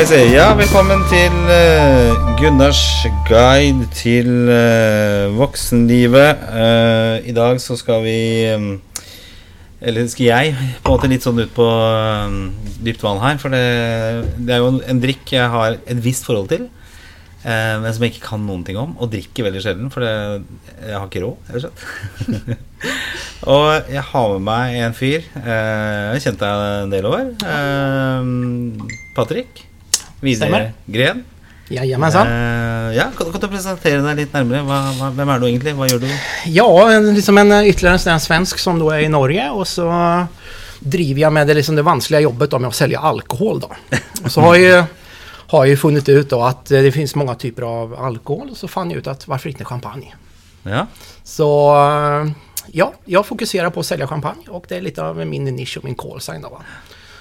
vi 0.00 0.06
se. 0.08 0.20
Ja, 0.32 0.54
velkommen 0.56 1.02
til 1.10 1.34
uh, 1.44 1.52
eh, 1.52 2.20
Gunnars 2.38 2.80
guide 3.28 3.84
til 3.92 4.30
uh, 4.48 4.54
eh, 4.54 5.34
voksenlivet. 5.36 6.40
Uh, 6.40 6.60
eh, 6.62 7.28
I 7.28 7.34
dag 7.36 7.60
så 7.60 7.76
skal 7.76 8.00
vi 8.06 8.14
um, 8.54 8.80
Eller 9.80 10.08
skal 10.08 10.24
jeg 10.24 10.56
på 10.80 10.88
en 10.88 10.96
måte 10.96 11.10
litt 11.12 11.26
sånn 11.26 11.42
ut 11.42 11.52
på 11.52 11.68
um, 11.68 12.38
dypt 12.80 13.04
vann 13.04 13.20
her. 13.20 13.36
For 13.42 13.52
det, 13.52 13.60
det 14.40 14.56
er 14.56 14.64
jo 14.64 14.72
en, 14.72 14.80
en 14.88 15.04
drikk 15.04 15.34
jeg 15.36 15.52
har 15.52 15.76
et 15.76 16.00
visst 16.00 16.24
forhold 16.24 16.48
til. 16.54 16.68
men 17.44 17.92
som 17.92 18.04
jeg 18.04 18.14
ikke 18.14 18.26
kan 18.30 18.44
noen 18.46 18.64
ting 18.64 18.80
om. 18.80 18.96
Og 19.00 19.12
drikker 19.12 19.50
veldig 19.50 19.64
sjelden, 19.64 19.92
for 19.92 20.04
det, 20.04 20.44
jeg 20.80 20.96
har 20.96 21.08
ikke 21.08 21.24
råd. 21.26 21.48
rett 21.48 21.56
og 21.56 21.66
slett. 21.66 22.54
og 23.56 23.92
jeg 23.92 24.04
har 24.12 24.36
med 24.36 24.46
meg 24.48 24.78
en 24.80 24.96
fyr. 24.96 25.24
Eh, 25.44 25.48
jeg 25.48 26.12
har 26.14 26.24
kjent 26.28 26.44
deg 26.44 26.68
en 26.84 26.94
del 26.96 27.10
år. 27.16 27.34
Eh, 27.56 28.94
Patrick. 29.16 29.69
Videre 30.20 30.48
Stemmer. 30.48 30.72
Gren. 30.86 31.24
Jajamensan. 31.70 32.26
Eh, 32.26 32.96
ja, 32.96 33.04
kan, 33.16 33.30
kan 33.32 33.40
du 33.40 33.48
presentere 33.48 34.02
deg 34.02 34.18
litt 34.18 34.32
nærmere? 34.34 34.64
Hva, 34.66 34.78
hva, 34.98 35.10
hvem 35.14 35.30
er 35.30 35.40
du 35.40 35.46
egentlig? 35.46 35.74
Hva 35.78 35.86
gjør 35.86 36.02
du? 36.02 36.08
Ja, 36.50 36.66
en, 36.90 37.12
liksom 37.14 37.38
en, 37.38 37.52
eh, 37.54 37.68
ytterligare 37.70 38.12
en 38.12 38.22
svensk 38.22 38.58
som 38.58 38.78
då 38.78 38.90
är 38.90 39.06
i 39.06 39.08
Norge 39.08 39.50
och 39.50 39.68
så 39.68 39.86
driver 40.80 41.20
jag 41.20 41.32
med 41.32 41.46
det, 41.46 41.54
liksom 41.54 41.76
det 41.76 41.82
vanskliga 41.82 42.20
jobbet 42.20 42.50
då 42.50 42.58
med 42.58 42.68
att 42.68 42.74
sälja 42.74 42.98
alkohol. 42.98 43.60
Då. 43.60 43.70
Och 44.24 44.32
så 44.32 44.40
har 44.40 44.56
jag, 44.56 44.84
har 45.46 45.64
jag 45.64 45.78
funnit 45.78 46.08
ut 46.08 46.30
då 46.30 46.42
att 46.42 46.70
eh, 46.70 46.82
det 46.82 46.92
finns 46.92 47.14
många 47.14 47.34
typer 47.34 47.62
av 47.62 47.94
alkohol 47.94 48.50
och 48.50 48.56
så 48.56 48.68
fann 48.68 48.90
jag 48.90 48.98
ut 48.98 49.06
att 49.06 49.28
varför 49.28 49.48
inte 49.48 49.64
champagne? 49.64 50.14
Ja. 50.62 50.86
Så 51.24 51.74
ja, 52.66 52.92
jag 53.04 53.26
fokuserar 53.26 53.70
på 53.70 53.80
att 53.80 53.86
sälja 53.86 54.06
champagne 54.06 54.48
och 54.48 54.64
det 54.68 54.76
är 54.76 54.80
lite 54.80 55.02
av 55.02 55.26
min 55.26 55.44
nisch 55.44 55.76
och 55.76 55.84
min 55.84 55.94
call 55.94 56.20
sign. 56.20 56.42
Då, 56.42 56.48
va? 56.48 56.62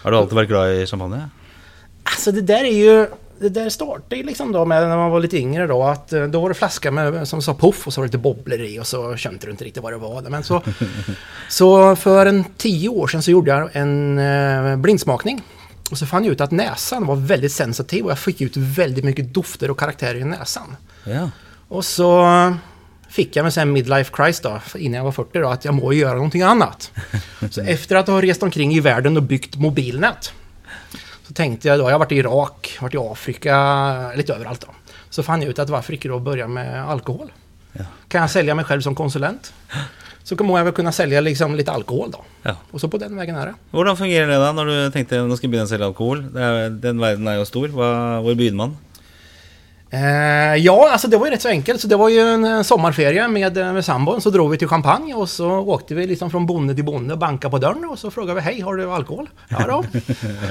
Har 0.04 0.12
du 0.12 0.18
alltid 0.18 0.36
vært 0.36 0.48
glad 0.48 0.74
i 0.74 0.86
champagne? 0.86 1.30
Alltså 2.12 2.32
det 2.32 2.42
där 2.42 2.64
är 2.64 2.78
ju 2.78 3.08
det 3.40 3.50
där 3.50 3.70
startade 3.70 4.16
ju 4.16 4.24
liksom 4.24 4.52
då 4.52 4.66
med 4.66 4.88
när 4.88 4.98
man 4.98 5.12
var 5.12 5.20
lite 5.20 5.38
yngre 5.38 5.68
då 5.68 5.84
att 5.84 6.14
eh, 6.14 6.24
då 6.24 6.42
var 6.42 6.50
det 6.50 6.56
flaska 6.56 6.92
med, 6.92 7.28
som 7.28 7.42
sa 7.42 7.54
puff 7.54 7.88
och 7.88 7.94
så 7.94 8.02
var 8.02 8.06
det 8.06 8.08
lite 8.08 8.18
bobblor 8.18 8.62
i 8.62 8.80
och 8.80 8.88
så 8.88 9.16
kände 9.16 9.46
du 9.46 9.52
inte 9.52 9.64
riktigt 9.64 9.84
vad 9.84 9.94
det 9.94 9.98
var. 9.98 10.22
Men 10.22 10.44
så, 10.44 10.64
så 11.50 11.96
för 11.96 12.26
en 12.26 12.44
tio 12.58 12.90
år 12.90 13.08
sedan 13.08 13.24
så 13.24 13.32
gjorde 13.32 13.52
jag 13.52 13.70
en 13.74 14.20
eh, 14.20 14.76
blindsmakning. 14.76 15.42
Och 15.92 15.98
så 15.98 16.06
fann 16.06 16.26
jag 16.26 16.32
ut 16.32 16.42
att 16.42 16.52
näsan 16.52 17.06
var 17.06 17.16
väldigt 17.16 17.52
sensitiv 17.52 18.06
och 18.06 18.12
jag 18.12 18.20
fick 18.20 18.42
ut 18.42 18.58
väldigt 18.58 19.04
mycket 19.04 19.34
dofter 19.34 19.72
och 19.72 19.80
karaktärer 19.80 20.16
i 20.16 20.24
näsan. 20.24 20.76
Ja. 21.04 21.30
Och 21.68 21.86
så 21.86 22.26
fick 23.10 23.36
jag 23.36 23.44
med 23.44 23.58
en 23.58 23.72
midlife 23.72 24.12
crisis 24.14 24.42
då, 24.42 24.62
innan 24.76 24.98
jag 24.98 25.04
var 25.04 25.12
40 25.12 25.40
då, 25.40 25.50
att 25.50 25.66
jag 25.66 25.74
må 25.74 25.94
göra 25.94 26.14
någonting 26.14 26.42
annat. 26.42 26.92
Så 27.52 27.62
efter 27.62 27.96
att 27.96 28.08
ha 28.08 28.22
rest 28.22 28.44
omkring 28.44 28.74
i 28.74 28.80
världen 28.80 29.18
och 29.18 29.24
byggt 29.24 29.56
mobilnät 29.56 30.34
så 31.30 31.34
tänkte 31.34 31.68
jag 31.68 31.80
då, 31.80 31.86
jag 31.86 31.92
har 31.92 32.00
varit 32.00 32.12
i 32.12 32.16
Irak, 32.16 32.78
varit 32.82 32.94
i 32.94 32.98
Afrika, 32.98 33.56
lite 34.16 34.34
överallt 34.34 34.62
då. 34.62 34.68
Så 35.10 35.24
fann 35.24 35.42
jag 35.42 35.50
ut 35.50 35.60
att 35.60 35.70
varför 35.70 35.94
inte 35.94 36.08
då 36.08 36.20
börja 36.20 36.48
med 36.48 36.90
alkohol? 36.90 37.32
Ja. 37.74 37.84
Kan 38.08 38.22
jag 38.22 38.30
sälja 38.30 38.56
mig 38.56 38.66
själv 38.66 38.82
som 38.82 38.96
konsulent? 38.96 39.54
Så 40.24 40.36
kommer 40.36 40.58
jag 40.58 40.66
väl 40.66 40.74
kunna 40.74 40.92
sälja 40.92 41.22
liksom 41.22 41.56
lite 41.56 41.72
alkohol 41.72 42.12
då. 42.12 42.22
ja. 42.42 42.56
Och 42.72 42.82
så 42.82 42.88
på 42.88 42.98
den 42.98 43.16
vägen 43.16 43.36
är 43.36 43.46
det. 43.46 43.54
Hvordan 43.72 43.98
fungerer 43.98 44.28
det 44.28 44.38
da, 44.38 44.52
når 44.52 44.66
du 44.66 44.74
nå 44.74 44.92
skal 45.38 45.48
jeg 45.48 45.52
begynne 45.52 45.64
å 45.64 45.70
selge 45.70 45.86
alkohol? 45.86 46.24
Den 46.82 47.00
verden 47.00 47.28
er 47.28 47.38
jo 47.38 47.46
stor. 47.46 47.68
Hvor 47.70 48.34
begynner 48.34 48.58
man? 48.58 48.78
Eh, 49.92 50.56
ja, 50.56 50.90
alltså 50.92 51.08
det 51.08 51.18
var 51.18 51.26
ju 51.26 51.32
rätt 51.32 51.42
så 51.42 51.50
enkelt. 51.50 51.82
Så 51.82 51.88
det 51.88 51.96
var 51.96 52.10
ju 52.10 52.20
en 52.20 52.64
sommarferie 52.64 53.28
med, 53.28 53.58
eh, 53.58 53.74
med 53.74 53.86
sambon. 53.86 54.22
Så 54.22 54.30
drog 54.30 54.52
vi 54.52 54.58
till 54.58 54.68
Champagne 54.68 55.14
och 55.14 55.30
så 55.30 55.50
åkte 55.50 55.96
vi 55.96 56.08
liksom 56.08 56.32
från 56.32 56.46
bonde 56.46 56.76
till 56.76 56.84
bonde 56.86 57.14
och 57.14 57.20
bankade 57.20 57.52
på 57.52 57.58
dörren. 57.58 57.86
Och 57.86 58.00
så 58.00 58.12
frågade 58.12 58.36
vi, 58.36 58.42
hej, 58.42 58.62
har 58.62 58.76
du 58.76 58.92
alkohol? 58.92 59.30
Ja 59.50 59.66
då. 59.68 59.78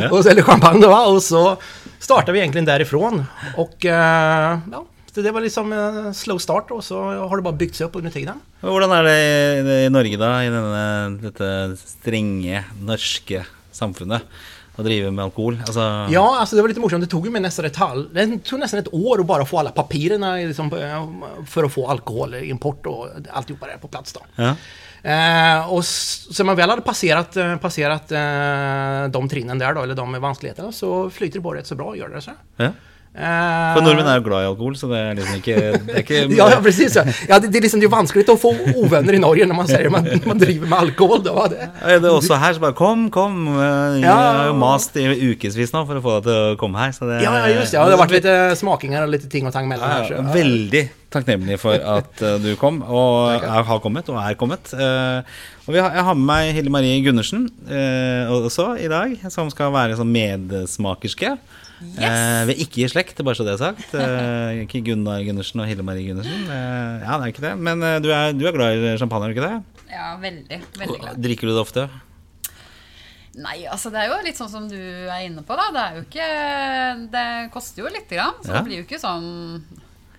och 0.17 0.23
så, 0.25 0.29
eller 0.31 0.43
champagne 0.43 0.81
då. 0.81 0.95
Och 1.15 1.23
så 1.23 1.57
startade 1.99 2.33
vi 2.33 2.39
egentligen 2.39 2.65
därifrån. 2.65 3.25
Och 3.57 3.85
eh, 3.85 4.59
ja, 4.73 4.85
så 5.15 5.21
det 5.21 5.31
var 5.31 5.41
liksom 5.41 5.73
en 5.73 6.15
slow 6.15 6.39
start 6.39 6.71
och 6.71 6.85
så 6.85 7.03
har 7.03 7.37
det 7.37 7.43
bara 7.43 7.53
byggts 7.55 7.81
upp 7.81 7.97
under 7.97 8.11
tiden. 8.11 8.41
Hvordan 8.61 8.93
er 8.93 9.03
det 9.03 9.85
i- 9.87 9.89
Norge, 9.91 10.17
da? 10.17 10.45
I 10.45 10.49
denne, 10.51 11.19
dette 11.23 11.77
strenge 11.79 12.65
norske 12.83 13.45
samfunnet? 13.73 14.23
Å 14.79 14.83
drive 14.83 15.11
med 15.11 15.25
alkohol? 15.25 15.59
Altså 15.67 15.81
Ja, 16.11 16.37
alltså 16.41 16.57
det 16.57 16.63
var 16.63 16.69
lite 16.69 16.81
morsomt. 16.81 17.01
Det 17.05 17.11
tog 17.11 17.25
ju 17.27 17.31
mig 17.33 17.41
nästan 17.43 17.65
ett 17.65 17.77
halv... 17.77 18.15
Det 18.15 18.39
tog 18.45 18.59
nästan 18.61 18.81
ett 18.81 18.95
år 18.95 19.21
att 19.21 19.27
bara 19.27 19.45
få 19.47 19.59
alla 19.59 19.71
papirerna 19.71 20.35
liksom, 20.37 20.73
eh, 20.73 21.09
för 21.47 21.65
att 21.65 21.73
få 21.73 21.89
alkohol, 21.89 22.35
import 22.35 22.87
och 22.87 23.09
alltihopa 23.31 23.67
där 23.67 23.77
på 23.77 23.89
plats 23.89 24.13
då. 24.13 24.21
Ja. 24.37 24.55
Eh, 25.11 25.73
och 25.73 25.81
s- 25.81 26.37
så 26.37 26.45
man 26.45 26.57
väl 26.57 26.71
hade 26.71 26.83
passerat, 26.83 27.37
eh, 27.37 27.57
passerat 27.57 28.13
eh, 28.13 29.11
de 29.13 29.29
trinnen 29.29 29.59
där 29.59 29.75
då, 29.75 29.83
eller 29.83 29.95
de 29.95 30.21
vanskligheterna, 30.21 30.73
så 30.73 31.11
flyter 31.11 31.39
det 31.39 31.43
på 31.43 31.55
rätt 31.55 31.67
så 31.67 31.75
bra, 31.75 31.97
gör 31.97 32.09
det 32.09 32.21
så. 32.21 32.31
ja. 32.57 32.69
Eh, 33.19 33.73
For 33.75 33.83
nordmenn 33.83 34.07
er 34.07 34.21
jo 34.21 34.25
glad 34.29 34.45
i 34.45 34.47
alkohol, 34.47 34.75
så 34.79 34.87
det 34.93 34.99
er 35.03 35.17
liksom 35.19 35.39
ikke, 35.41 35.55
det 35.89 35.95
er 35.97 36.03
ikke 36.05 36.19
Ja, 36.39 36.45
ja, 36.53 36.59
precis. 36.63 36.95
Ja, 36.95 37.03
ja 37.27 37.39
det, 37.43 37.49
det 37.51 37.59
är 37.59 37.63
liksom 37.65 37.81
det 37.81 37.87
är 37.87 37.91
vanskligt 37.91 38.29
att 38.29 38.41
få 38.41 38.53
ovänner 38.77 39.13
i 39.13 39.19
Norge 39.19 39.47
när 39.47 39.55
man 39.55 39.67
säger 39.67 39.87
att 39.87 39.93
man, 39.93 40.21
man 40.27 40.39
driver 40.39 40.67
med 40.67 40.79
alkohol. 40.79 41.23
Då, 41.25 41.33
va? 41.35 41.49
det. 41.49 41.67
Er 41.83 41.99
det 42.05 42.11
også 42.15 42.39
her 42.39 42.55
så 42.55 42.61
bare 42.63 42.77
Kom, 42.79 43.09
kom! 43.11 43.49
eh, 43.59 43.99
Jeg 43.99 44.05
Ja. 44.07 44.15
har 44.15 44.47
jo 44.47 44.55
mast 44.61 44.95
i 44.97 45.09
ukevis 45.33 45.73
nå 45.75 45.83
for 45.89 45.99
å 45.99 46.05
få 46.05 46.15
deg 46.21 46.29
til 46.29 46.39
å 46.53 46.57
komme 46.61 46.79
her. 46.79 46.95
Så 46.95 47.09
det, 47.11 47.19
Ja, 47.25 47.35
ja, 47.43 47.49
just 47.59 47.73
det. 47.75 47.81
Ja, 47.81 47.85
det 47.89 47.97
har 47.97 48.03
varit 48.05 48.15
lite 48.21 48.57
smakingar 48.57 49.03
och 49.03 49.09
lite 49.09 49.29
ting 49.29 49.47
och 49.47 49.53
tang 49.53 49.69
mellan 49.69 49.91
Ja, 49.91 49.97
här. 49.97 50.05
Så, 50.05 50.13
ja, 50.15 50.23
ja. 50.23 50.33
veldig 50.39 50.85
takknemlig 51.11 51.59
for 51.59 51.75
at 51.75 52.23
eh, 52.23 52.39
du 52.39 52.55
kom, 52.61 52.83
og 52.87 53.33
er, 53.43 53.63
har 53.67 53.79
kommet, 53.83 54.09
og 54.09 54.23
er 54.23 54.35
kommet. 54.39 54.71
Og 55.67 55.75
vi 55.75 55.79
har, 55.83 55.91
jeg 55.91 56.05
har 56.07 56.15
med 56.15 56.27
meg 56.31 56.53
Hille 56.55 56.71
Marie 56.71 57.03
Gundersen 57.05 57.49
også 58.31 58.77
i 58.81 58.87
dag, 58.89 59.17
som 59.33 59.51
skal 59.51 59.73
være 59.75 59.97
sånn 59.99 60.13
medsmakerske. 60.15 61.35
Eh, 61.79 62.43
vi 62.49 62.55
er 62.57 62.63
ikke 62.65 62.83
i 62.85 62.89
slekt, 62.91 63.21
bare 63.25 63.39
så 63.39 63.45
det 63.47 63.55
er 63.55 63.61
sagt. 63.63 63.95
Eh, 63.95 64.65
ikke 64.65 64.81
Gunnar 64.91 65.23
Gundersen 65.27 65.63
og 65.63 65.69
Hille 65.71 65.85
Marie 65.87 66.09
Gundersen. 66.09 66.45
Eh, 66.51 67.05
ja, 67.05 67.15
det 67.19 67.23
er 67.29 67.33
ikke 67.33 67.45
det. 67.47 67.55
Men 67.69 67.83
eh, 67.87 67.99
du, 68.03 68.09
er, 68.15 68.33
du 68.35 68.45
er 68.49 68.57
glad 68.57 68.83
i 68.83 68.97
champagne, 69.01 69.29
er 69.29 69.35
du 69.35 69.39
ikke 69.39 69.49
det? 69.49 69.89
Ja, 69.95 70.09
veldig. 70.21 70.61
Veldig 70.83 71.01
glad. 71.05 71.21
Drikker 71.25 71.49
du 71.51 71.55
det 71.55 71.63
ofte? 71.63 71.89
Nei, 73.39 73.59
altså 73.71 73.93
det 73.95 74.01
er 74.03 74.09
jo 74.11 74.17
litt 74.27 74.39
sånn 74.41 74.51
som 74.51 74.65
du 74.71 74.75
er 74.79 75.21
inne 75.29 75.45
på, 75.47 75.55
da. 75.59 75.69
Det 75.77 75.83
er 75.85 75.99
jo 76.01 76.07
ikke 76.09 76.31
Det 77.13 77.27
koster 77.55 77.85
jo 77.85 77.93
lite 77.95 78.17
grann, 78.19 78.41
så 78.43 78.51
Ja. 78.51 78.57
det 78.59 78.65
blir 78.67 78.81
jo 78.81 78.87
ikke 78.89 78.99
sånn 78.99 79.29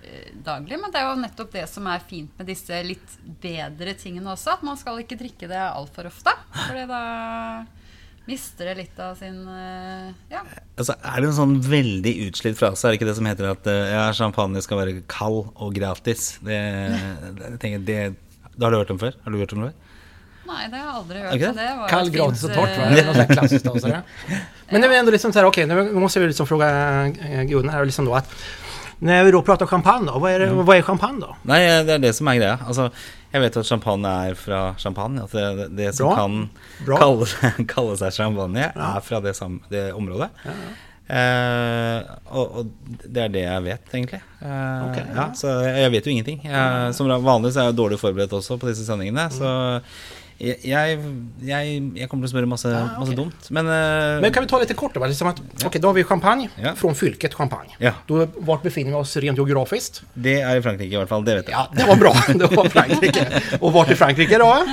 eh, 0.05 0.29
daglig. 0.45 0.77
Men 0.79 0.93
det 0.93 1.01
er 1.01 1.09
jo 1.09 1.17
nettopp 1.19 1.51
det 1.57 1.65
som 1.67 1.89
er 1.91 1.99
fint 2.07 2.31
med 2.39 2.47
disse 2.47 2.79
litt 2.87 3.17
bedre 3.43 3.97
tingene 3.99 4.31
også. 4.31 4.55
At 4.55 4.63
man 4.63 4.79
skal 4.79 5.01
ikke 5.03 5.19
drikke 5.19 5.49
det 5.51 5.59
altfor 5.59 6.07
ofte. 6.07 6.31
Fordi 6.61 6.85
da 6.87 7.01
mister 8.27 8.65
det 8.69 8.75
litt 8.77 8.99
av 8.99 9.15
sin 9.15 9.47
eh, 9.47 10.09
Ja. 10.31 10.41
Altså, 10.77 10.93
er 11.03 11.21
det 11.21 11.29
en 11.31 11.37
sånn 11.37 11.55
veldig 11.65 12.13
utslitt 12.29 12.57
frase? 12.59 12.87
Er 12.87 12.91
det 12.93 12.99
ikke 12.99 13.09
det 13.09 13.15
som 13.17 13.25
heter 13.29 13.51
at 13.51 13.67
eh, 13.67 13.91
ja, 13.95 14.07
champagne 14.13 14.61
skal 14.61 14.77
være 14.83 15.01
kald 15.07 15.51
og 15.55 15.73
gratis? 15.75 16.37
Det, 16.45 16.59
det, 17.39 17.53
tenker, 17.61 17.79
det, 17.87 17.99
det 18.55 18.63
har 18.67 18.71
du 18.75 18.77
hørt 18.81 18.91
om 18.95 18.99
før? 19.01 19.13
Har 19.23 19.31
du 19.31 19.37
hørt 19.41 19.53
om 19.57 19.63
det 19.65 19.71
før? 19.71 19.85
Nei, 20.49 20.63
det 20.71 20.79
har 20.79 20.85
jeg 20.87 20.93
aldri 20.97 21.17
Er 21.17 21.23
hørt. 21.25 21.33
ikke 21.35 21.49
så 21.49 21.57
det? 21.59 21.71
var 21.77 21.89
Kall, 21.89 22.09
gratis 22.09 22.43
och 22.43 22.53
torrt, 22.53 22.77
va? 22.77 22.83
eh, 22.85 22.93
Det 22.95 23.01
är 23.01 23.13
något 23.13 23.31
klassiskt. 23.37 23.65
Men 24.71 24.81
det 24.81 24.87
är 24.87 24.99
ändå 24.99 25.11
liksom 25.11 25.33
så 25.33 25.39
här, 25.39 25.45
okej, 25.45 25.65
nu 25.65 25.91
måste 25.93 26.19
vi 26.19 26.27
liksom 26.27 26.47
fråga 26.47 26.67
Gunnar 27.49 27.73
här 27.73 27.85
liksom 27.85 28.05
då 28.05 28.15
att 28.15 28.29
när 28.99 29.23
vi 29.23 29.31
då 29.31 29.41
pratar 29.41 29.65
champagne 29.65 30.05
då, 30.11 30.19
vad 30.19 30.31
är, 30.31 30.39
det, 30.39 30.49
vad 30.51 30.77
är 30.77 30.81
champagne 30.81 31.19
då? 31.21 31.35
Nei, 31.43 31.59
det 31.87 31.93
er 31.93 31.99
det 32.03 32.13
som 32.15 32.27
er 32.27 32.35
greia. 32.39 32.57
Altså, 32.67 32.89
jeg 33.31 33.41
vet 33.41 33.57
at 33.57 33.65
champagne 33.65 34.11
er 34.29 34.35
fra 34.35 34.75
champagne. 34.77 35.23
At 35.23 35.31
det, 35.77 35.93
som 35.95 36.07
Bra. 36.09 36.15
kan 36.15 36.49
Bra. 36.85 36.97
kalle, 36.97 37.25
seg- 37.31 37.65
kalle 37.75 37.97
seg 37.97 38.11
champagne, 38.17 38.67
er 38.75 38.99
fra 39.05 39.19
det, 39.23 39.35
sam, 39.37 39.61
det 39.71 39.87
området. 39.93 40.29
Eh, 41.09 41.99
og, 42.29 42.57
og 42.59 42.67
det 43.09 43.23
er 43.23 43.31
det 43.33 43.41
jeg 43.45 43.63
vet, 43.65 43.87
egentlig. 43.95 44.19
Eh, 44.41 44.83
Ok, 44.89 44.97
ja. 44.99 45.05
ja. 45.15 45.25
så 45.33 45.53
jeg 45.65 45.91
vet 45.95 46.05
jo 46.05 46.11
ingenting. 46.13 46.41
Jeg, 46.45 46.93
som 46.93 47.09
vanlig 47.25 47.53
så 47.55 47.63
er 47.63 47.69
jeg 47.71 47.79
dårlig 47.79 47.97
forberedt 48.01 48.35
også 48.37 48.59
på 48.61 48.69
disse 48.69 48.85
sendingene. 48.85 49.25
Så 49.33 49.49
jeg, 50.39 50.99
jeg, 51.43 51.81
jeg 51.99 52.07
kommer 52.09 52.27
å 52.27 52.31
spørre 52.31 52.47
masse, 52.47 52.69
Ah, 52.71 52.93
ok. 52.93 52.99
masse 53.03 53.15
dumt. 53.17 53.49
Men, 53.51 53.67
eh, 53.67 54.21
Men 54.21 54.31
kan 54.33 54.43
vi 54.43 54.49
ta 54.49 54.59
lite 54.59 54.73
kort 54.73 54.93
då? 54.93 55.05
Liksom 55.05 55.27
att, 55.27 55.41
Okej, 55.65 55.81
då 55.81 55.87
har 55.87 55.93
vi 55.93 56.03
champagne 56.03 56.49
Ja. 56.63 56.75
från 56.75 56.95
fylket 56.95 57.33
champagne. 57.33 57.75
Ja. 57.77 57.91
Då, 58.07 58.27
vart 58.37 58.63
befinner 58.63 58.89
vi 58.91 58.95
oss 58.97 59.17
rent 59.17 59.37
geografiskt? 59.37 60.01
det 60.13 60.39
er 60.41 60.55
i 60.55 60.61
Frankrike, 60.61 60.93
i 60.93 60.97
hvert 60.97 61.09
fall. 61.09 61.25
Det 61.25 61.35
vet 61.35 61.47
jeg. 61.49 61.51
Ja, 61.57 61.67
det 61.75 61.87
var 61.87 61.95
bra. 61.95 62.13
Det 62.39 62.55
var 62.55 62.69
Frankrike. 62.69 63.41
Och 63.59 63.73
vart 63.73 63.91
i 63.91 63.95
Frankrike 63.95 64.37
då? 64.37 64.65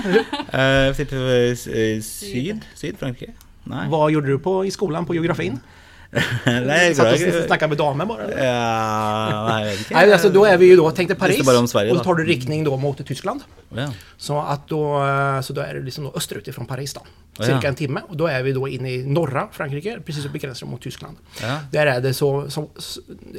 Tipper 0.97 1.51
eh, 1.51 2.01
syd? 2.03 2.61
Frankrike? 2.99 3.33
Nei. 3.65 3.89
Vad 3.91 4.13
gjorde 4.13 4.27
du 4.29 4.39
på, 4.39 4.65
i 4.67 4.71
skolan 4.71 5.07
på 5.07 5.15
geografin? 5.15 5.59
Nei, 6.47 6.95
Satt 6.95 7.21
i- 7.21 7.41
och 7.41 7.45
snackade 7.47 7.69
med 7.69 7.79
damer 7.79 8.07
bara? 8.07 8.23
eller? 8.23 8.45
Ja, 8.45 9.73
ikke. 9.73 9.95
Nej, 9.95 10.13
alltså 10.13 10.29
då 10.29 10.45
är 10.45 10.57
vi 10.57 10.67
ju 10.67 10.77
då, 10.77 10.91
tänkte 10.91 11.15
Paris, 11.15 11.47
bara 11.47 11.59
om 11.59 11.69
Sverige 11.69 11.91
och 11.91 11.97
då. 11.97 12.05
tar 12.05 12.15
du 12.15 12.25
riktning 12.25 12.65
då 12.65 12.77
mot 12.77 13.07
Tyskland. 13.07 13.41
Ja. 13.75 13.93
Så 14.17 14.39
att 14.39 14.69
då, 14.69 15.05
eh, 15.07 15.41
så 15.41 15.53
då 15.53 15.61
är 15.61 15.75
det 15.75 15.81
liksom 15.83 16.05
då 16.05 16.13
österut 16.15 16.49
ifrån 16.49 16.67
Paris 16.67 16.95
då. 16.95 17.01
Cirka 17.45 17.59
ja. 17.63 17.69
en 17.69 17.75
timme. 17.75 18.01
Och 18.09 18.17
då 18.17 18.27
är 18.27 18.43
vi 18.43 18.53
då 18.53 18.69
inne 18.69 18.93
i 18.93 19.07
norra 19.07 19.49
Frankrike, 19.53 19.99
precis 20.05 20.27
på 20.27 20.39
gränsen 20.39 20.69
mot 20.69 20.81
Tyskland. 20.83 21.17
Ja. 21.43 21.61
Där 21.73 21.87
är 21.87 22.01
det 22.01 22.15
så, 22.15 22.51
så 22.51 22.69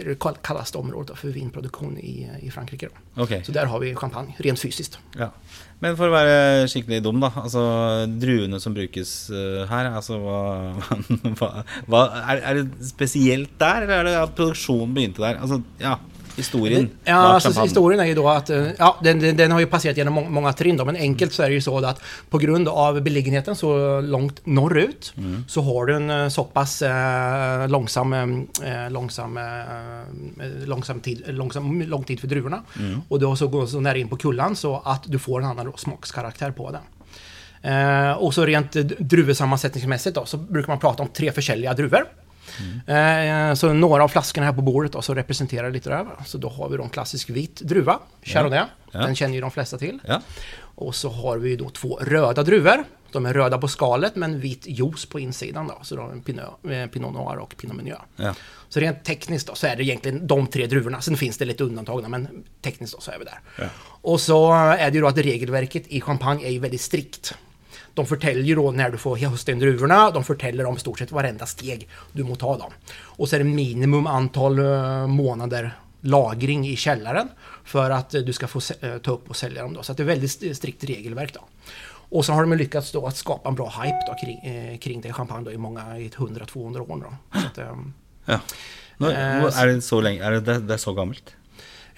det 0.06 0.20
kallaste 0.42 0.78
området 0.78 1.18
för 1.18 1.28
vinproduktion 1.28 1.98
i, 1.98 2.30
i 2.42 2.52
Frankrike. 2.52 2.88
Då. 3.16 3.24
Ok. 3.24 3.46
Så 3.46 3.52
där 3.52 3.66
har 3.66 3.80
vi 3.80 3.96
champagne, 3.96 4.36
rent 4.38 4.60
fysiskt. 4.60 5.00
Ja. 5.18 5.32
Men 5.84 5.98
for 5.98 6.10
å 6.10 6.14
være 6.16 6.68
skikkelig 6.72 7.04
dum, 7.06 7.20
da. 7.22 7.30
Altså 7.38 7.62
druene 8.18 8.58
som 8.62 8.74
brukes 8.74 9.12
eh, 9.30 9.64
her, 9.70 9.92
altså 9.94 10.18
hva, 10.24 10.40
hva, 11.38 11.50
hva 11.86 12.04
er 12.34 12.42
er 12.42 12.62
det 12.64 12.88
spesielt 12.90 13.54
der, 13.62 13.86
eller 13.86 14.00
er 14.00 14.10
det 14.10 14.16
at 14.24 14.34
produksjonen 14.38 14.96
begynte 14.98 15.22
der? 15.22 15.38
Altså, 15.44 15.62
ja, 15.82 15.98
historien 16.38 16.90
Ja, 17.04 17.14
alltså 17.14 17.50
historien 17.64 18.00
är 18.00 18.06
ju 18.06 18.16
då 18.16 18.30
att, 18.30 18.50
eh, 18.50 18.68
ja, 18.78 18.98
den, 19.04 19.20
den, 19.20 19.38
den 19.38 19.52
har 19.52 19.60
ju 19.60 19.66
passerat 19.66 19.98
genom 19.98 20.14
må- 20.14 20.30
många 20.30 20.54
trinn 20.54 20.78
då, 20.78 20.86
men 20.86 20.96
enkelt 20.96 21.34
så 21.34 21.44
är 21.44 21.48
det 21.48 21.54
ju 21.54 21.62
så 21.62 21.86
att 21.86 22.02
på 22.30 22.38
grund 22.38 22.68
av 22.68 23.02
beliggenheten 23.02 23.56
så 23.56 24.02
långt 24.02 24.46
norrut 24.46 25.14
så 25.48 25.62
har 25.62 25.86
du 25.86 25.96
en 25.96 26.10
eh, 26.10 26.28
så 26.30 26.44
pass 26.44 26.82
eh, 26.82 27.68
långsam, 27.68 28.14
eh, 28.14 28.90
långsam, 28.90 29.38
eh, 29.38 29.44
långsam, 30.66 31.00
tid, 31.00 31.24
långsam, 31.28 31.82
lång 31.82 32.04
tid 32.04 32.20
för 32.20 32.28
druvorna. 32.28 32.64
Och 33.10 33.20
då 33.20 33.36
så 33.36 33.48
går 33.48 33.66
så 33.66 33.80
nära 33.80 33.98
in 33.98 34.08
på 34.08 34.18
kullan 34.18 34.56
så 34.56 34.82
att 34.86 35.04
du 35.06 35.20
får 35.20 35.40
en 35.42 35.46
annan 35.48 35.74
smakskaraktär 35.78 36.52
på 36.52 36.72
den. 36.72 36.82
Eh, 37.62 38.12
och 38.12 38.34
så 38.34 38.46
rent 38.46 38.76
eh, 38.76 38.84
druvesammansättningsmässigt 38.84 40.16
då, 40.16 40.26
så 40.26 40.38
brukar 40.38 40.68
man 40.68 40.80
prata 40.80 41.04
om 41.04 41.10
tre 41.10 41.32
försäljliga 41.32 41.74
druvor. 41.74 42.06
Eh, 42.88 43.54
så 43.54 43.74
några 43.74 44.04
av 44.04 44.08
flaskorna 44.08 44.46
här 44.46 44.54
på 44.54 44.62
bordet 44.62 44.92
då, 44.92 45.02
så 45.02 45.14
representerar 45.14 45.72
lite 45.72 45.90
det 45.90 45.96
här. 45.96 46.08
Så 46.26 46.38
då 46.38 46.50
har 46.50 46.70
vi 46.70 46.78
då 46.78 46.84
en 46.84 46.90
klassisk 46.90 47.30
vit 47.30 47.56
druva, 47.56 48.00
Chardonnay. 48.22 48.60
Ja. 48.92 49.00
Den 49.00 49.16
känner 49.16 49.36
ju 49.36 49.42
de 49.42 49.52
flesta 49.52 49.78
till. 49.78 50.00
Ja. 50.06 50.22
Och 50.60 50.96
så 50.96 51.10
har 51.10 51.38
vi 51.38 51.56
då 51.56 51.70
två 51.70 52.00
röda 52.02 52.44
druvor. 52.44 52.84
De 53.12 53.26
är 53.26 53.34
röda 53.34 53.58
på 53.58 53.68
skalet 53.68 54.16
men 54.16 54.40
vit 54.40 54.68
juice 54.68 55.06
på 55.06 55.20
insidan 55.20 55.68
då. 55.68 55.78
Så 55.82 55.96
då 55.96 56.02
har 56.02 56.10
vi 56.10 56.22
Pinot, 56.22 56.44
eh, 56.70 56.86
Pinot 56.88 57.14
Noir 57.14 57.38
och 57.38 57.58
Pinot 57.58 57.76
Meunier. 57.76 58.02
Ja. 58.16 58.36
Så 58.70 58.80
rent 58.80 59.04
tekniskt 59.04 59.48
då 59.48 59.56
så 59.56 59.68
är 59.68 59.76
det 59.76 59.84
egentligen 59.84 60.28
de 60.28 60.48
tre 60.48 60.68
druvorna. 60.68 61.02
Sen 61.02 61.18
finns 61.18 61.38
det 61.38 61.46
lite 61.46 61.64
undantagna 61.64 62.10
men 62.10 62.44
tekniskt 62.62 62.96
då 62.96 63.02
så 63.02 63.12
är 63.12 63.20
vi 63.20 63.26
där. 63.26 63.40
Ja. 63.58 63.66
Och 64.02 64.22
så 64.22 64.54
är 64.54 64.92
det 64.92 64.96
ju 64.96 65.02
då 65.02 65.08
att 65.08 65.18
regelverket 65.18 65.88
i 65.88 66.02
champagne 66.02 66.46
är 66.46 66.52
ju 66.52 66.60
väldigt 66.60 66.82
strikt. 66.82 67.34
De 67.98 68.06
förtäljer 68.06 68.56
då 68.56 68.72
när 68.72 68.90
du 68.90 68.98
får 68.98 69.18
hösta 69.18 69.52
in 69.52 69.60
druvorna, 69.60 70.12
de 70.12 70.24
förtäller 70.24 70.66
om 70.66 70.78
stort 70.78 71.00
sett 71.00 71.12
varenda 71.12 71.46
steg 71.46 71.88
du 72.14 72.24
må 72.24 72.36
ta 72.36 72.58
dem. 72.58 72.72
Och 73.20 73.30
så 73.30 73.36
är 73.36 73.40
det 73.40 73.46
minimum 73.46 74.08
antal 74.08 74.60
eh, 74.60 75.08
månader 75.08 75.78
lagring 76.02 76.68
i 76.68 76.76
källaren 76.76 77.30
för 77.66 77.90
att 77.92 78.14
eh, 78.14 78.22
du 78.22 78.34
ska 78.34 78.48
få 78.48 78.60
eh, 78.82 78.98
ta 78.98 79.12
upp 79.12 79.30
och 79.30 79.36
sälja 79.36 79.62
dem 79.64 79.74
då. 79.74 79.84
Så 79.84 79.94
det 79.94 80.04
är 80.04 80.08
väldigt 80.08 80.30
st- 80.30 80.56
strikt 80.56 80.84
regelverk 80.84 81.34
då. 81.34 81.40
Och 82.10 82.26
så 82.26 82.34
har 82.34 82.42
de 82.42 82.54
lyckats 82.58 82.92
då 82.92 83.08
att 83.08 83.18
skapa 83.18 83.50
en 83.50 83.56
bra 83.56 83.70
hype 83.84 84.00
då 84.08 84.14
kring, 84.26 84.38
eh, 84.56 84.78
kring 84.78 85.02
det 85.02 85.14
champagne 85.14 85.46
då 85.46 85.52
i 85.52 85.58
många, 85.58 85.98
i 86.00 86.06
ett 86.06 86.16
100-200 86.16 86.80
år 86.92 86.98
då. 87.04 87.40
Så 87.40 87.48
att, 87.48 87.58
ehm, 87.58 87.94
ja. 88.26 88.40
Nå, 88.98 89.10
Eh, 89.10 89.62
er 89.64 89.68
det 89.68 89.82
så 89.82 90.02
lenge 90.02 90.20
Er 90.26 90.32
det, 90.32 90.60
det, 90.68 90.74
er 90.74 90.78
så 90.78 90.94
gammelt? 90.94 91.36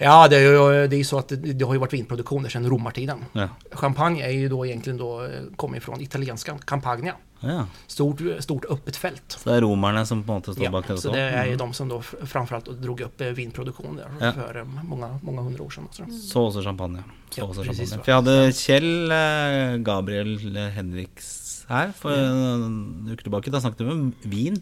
Ja, 0.02 0.28
det 0.28 0.36
är 0.36 0.88
det 0.88 0.96
är 0.96 1.04
så 1.04 1.18
att 1.18 1.28
det, 1.28 1.36
det 1.36 1.64
har 1.64 1.72
ju 1.74 1.80
varit 1.80 1.92
vinproduktioner 1.92 2.48
sedan 2.48 2.66
romartiden. 2.70 3.18
Ja. 3.32 3.48
Champagne 3.72 4.22
är 4.22 4.30
ju 4.30 4.48
då 4.48 4.66
egentligen 4.66 4.96
då, 4.98 5.24
eh, 5.24 5.28
kommer 5.56 5.76
ifrån 5.76 6.00
italienska 6.00 6.58
Campagna. 6.64 7.12
ja. 7.40 7.66
Stort, 7.86 8.20
stort 8.38 8.64
öppet 8.64 8.96
fält. 8.96 9.22
Så 9.28 9.48
det 9.50 9.56
er 9.56 9.60
romerne 9.60 10.06
som 10.06 10.22
på 10.24 10.32
en 10.32 10.36
måte 10.38 10.52
står 10.52 10.64
Ja, 10.64 10.70
bak 10.70 10.86
det 10.88 10.96
så 10.98 11.12
det 11.12 11.20
är 11.20 11.46
ju 11.46 11.56
de 11.56 11.72
som 11.72 11.88
då 11.88 12.00
framförallt 12.02 12.64
då 12.64 12.72
drog 12.72 13.00
upp 13.00 13.20
eh, 13.20 13.26
vinproduktion 13.28 14.00
Ja. 14.20 14.32
för 14.32 14.58
eh, 14.58 14.64
många, 14.84 15.18
många 15.22 15.42
hundra 15.42 15.64
år 15.64 15.70
sedan. 15.70 15.88
Så. 15.90 16.04
Så 16.32 16.40
også 16.50 16.62
champagne. 16.62 17.02
Så 17.30 17.40
Ja, 17.40 17.44
også 17.44 17.64
precis, 17.64 17.90
champagne. 17.90 17.98
va. 17.98 18.04
For 18.04 18.10
jeg 18.10 18.16
hadde 18.16 18.52
Kjell 18.52 19.84
Gabriel 19.84 20.56
Henriks 20.74 21.64
her 21.68 21.92
for 21.94 22.10
en 22.10 23.08
uke 23.12 23.22
tilbake. 23.22 23.50
Da 23.52 23.60
snakket 23.60 23.86
vi 23.86 23.90
om 23.92 24.12
vin. 24.24 24.56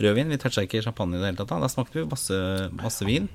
Rødvin. 0.00 0.28
Vi 0.32 0.36
toucha 0.40 0.62
ikke 0.64 0.82
champagne 0.82 1.18
i 1.18 1.20
det 1.20 1.36
da. 1.38 1.44
Da 1.60 1.68
snakket 1.68 1.94
vi 2.00 2.04
masse, 2.08 2.38
masse 2.72 3.04
vin. 3.04 3.28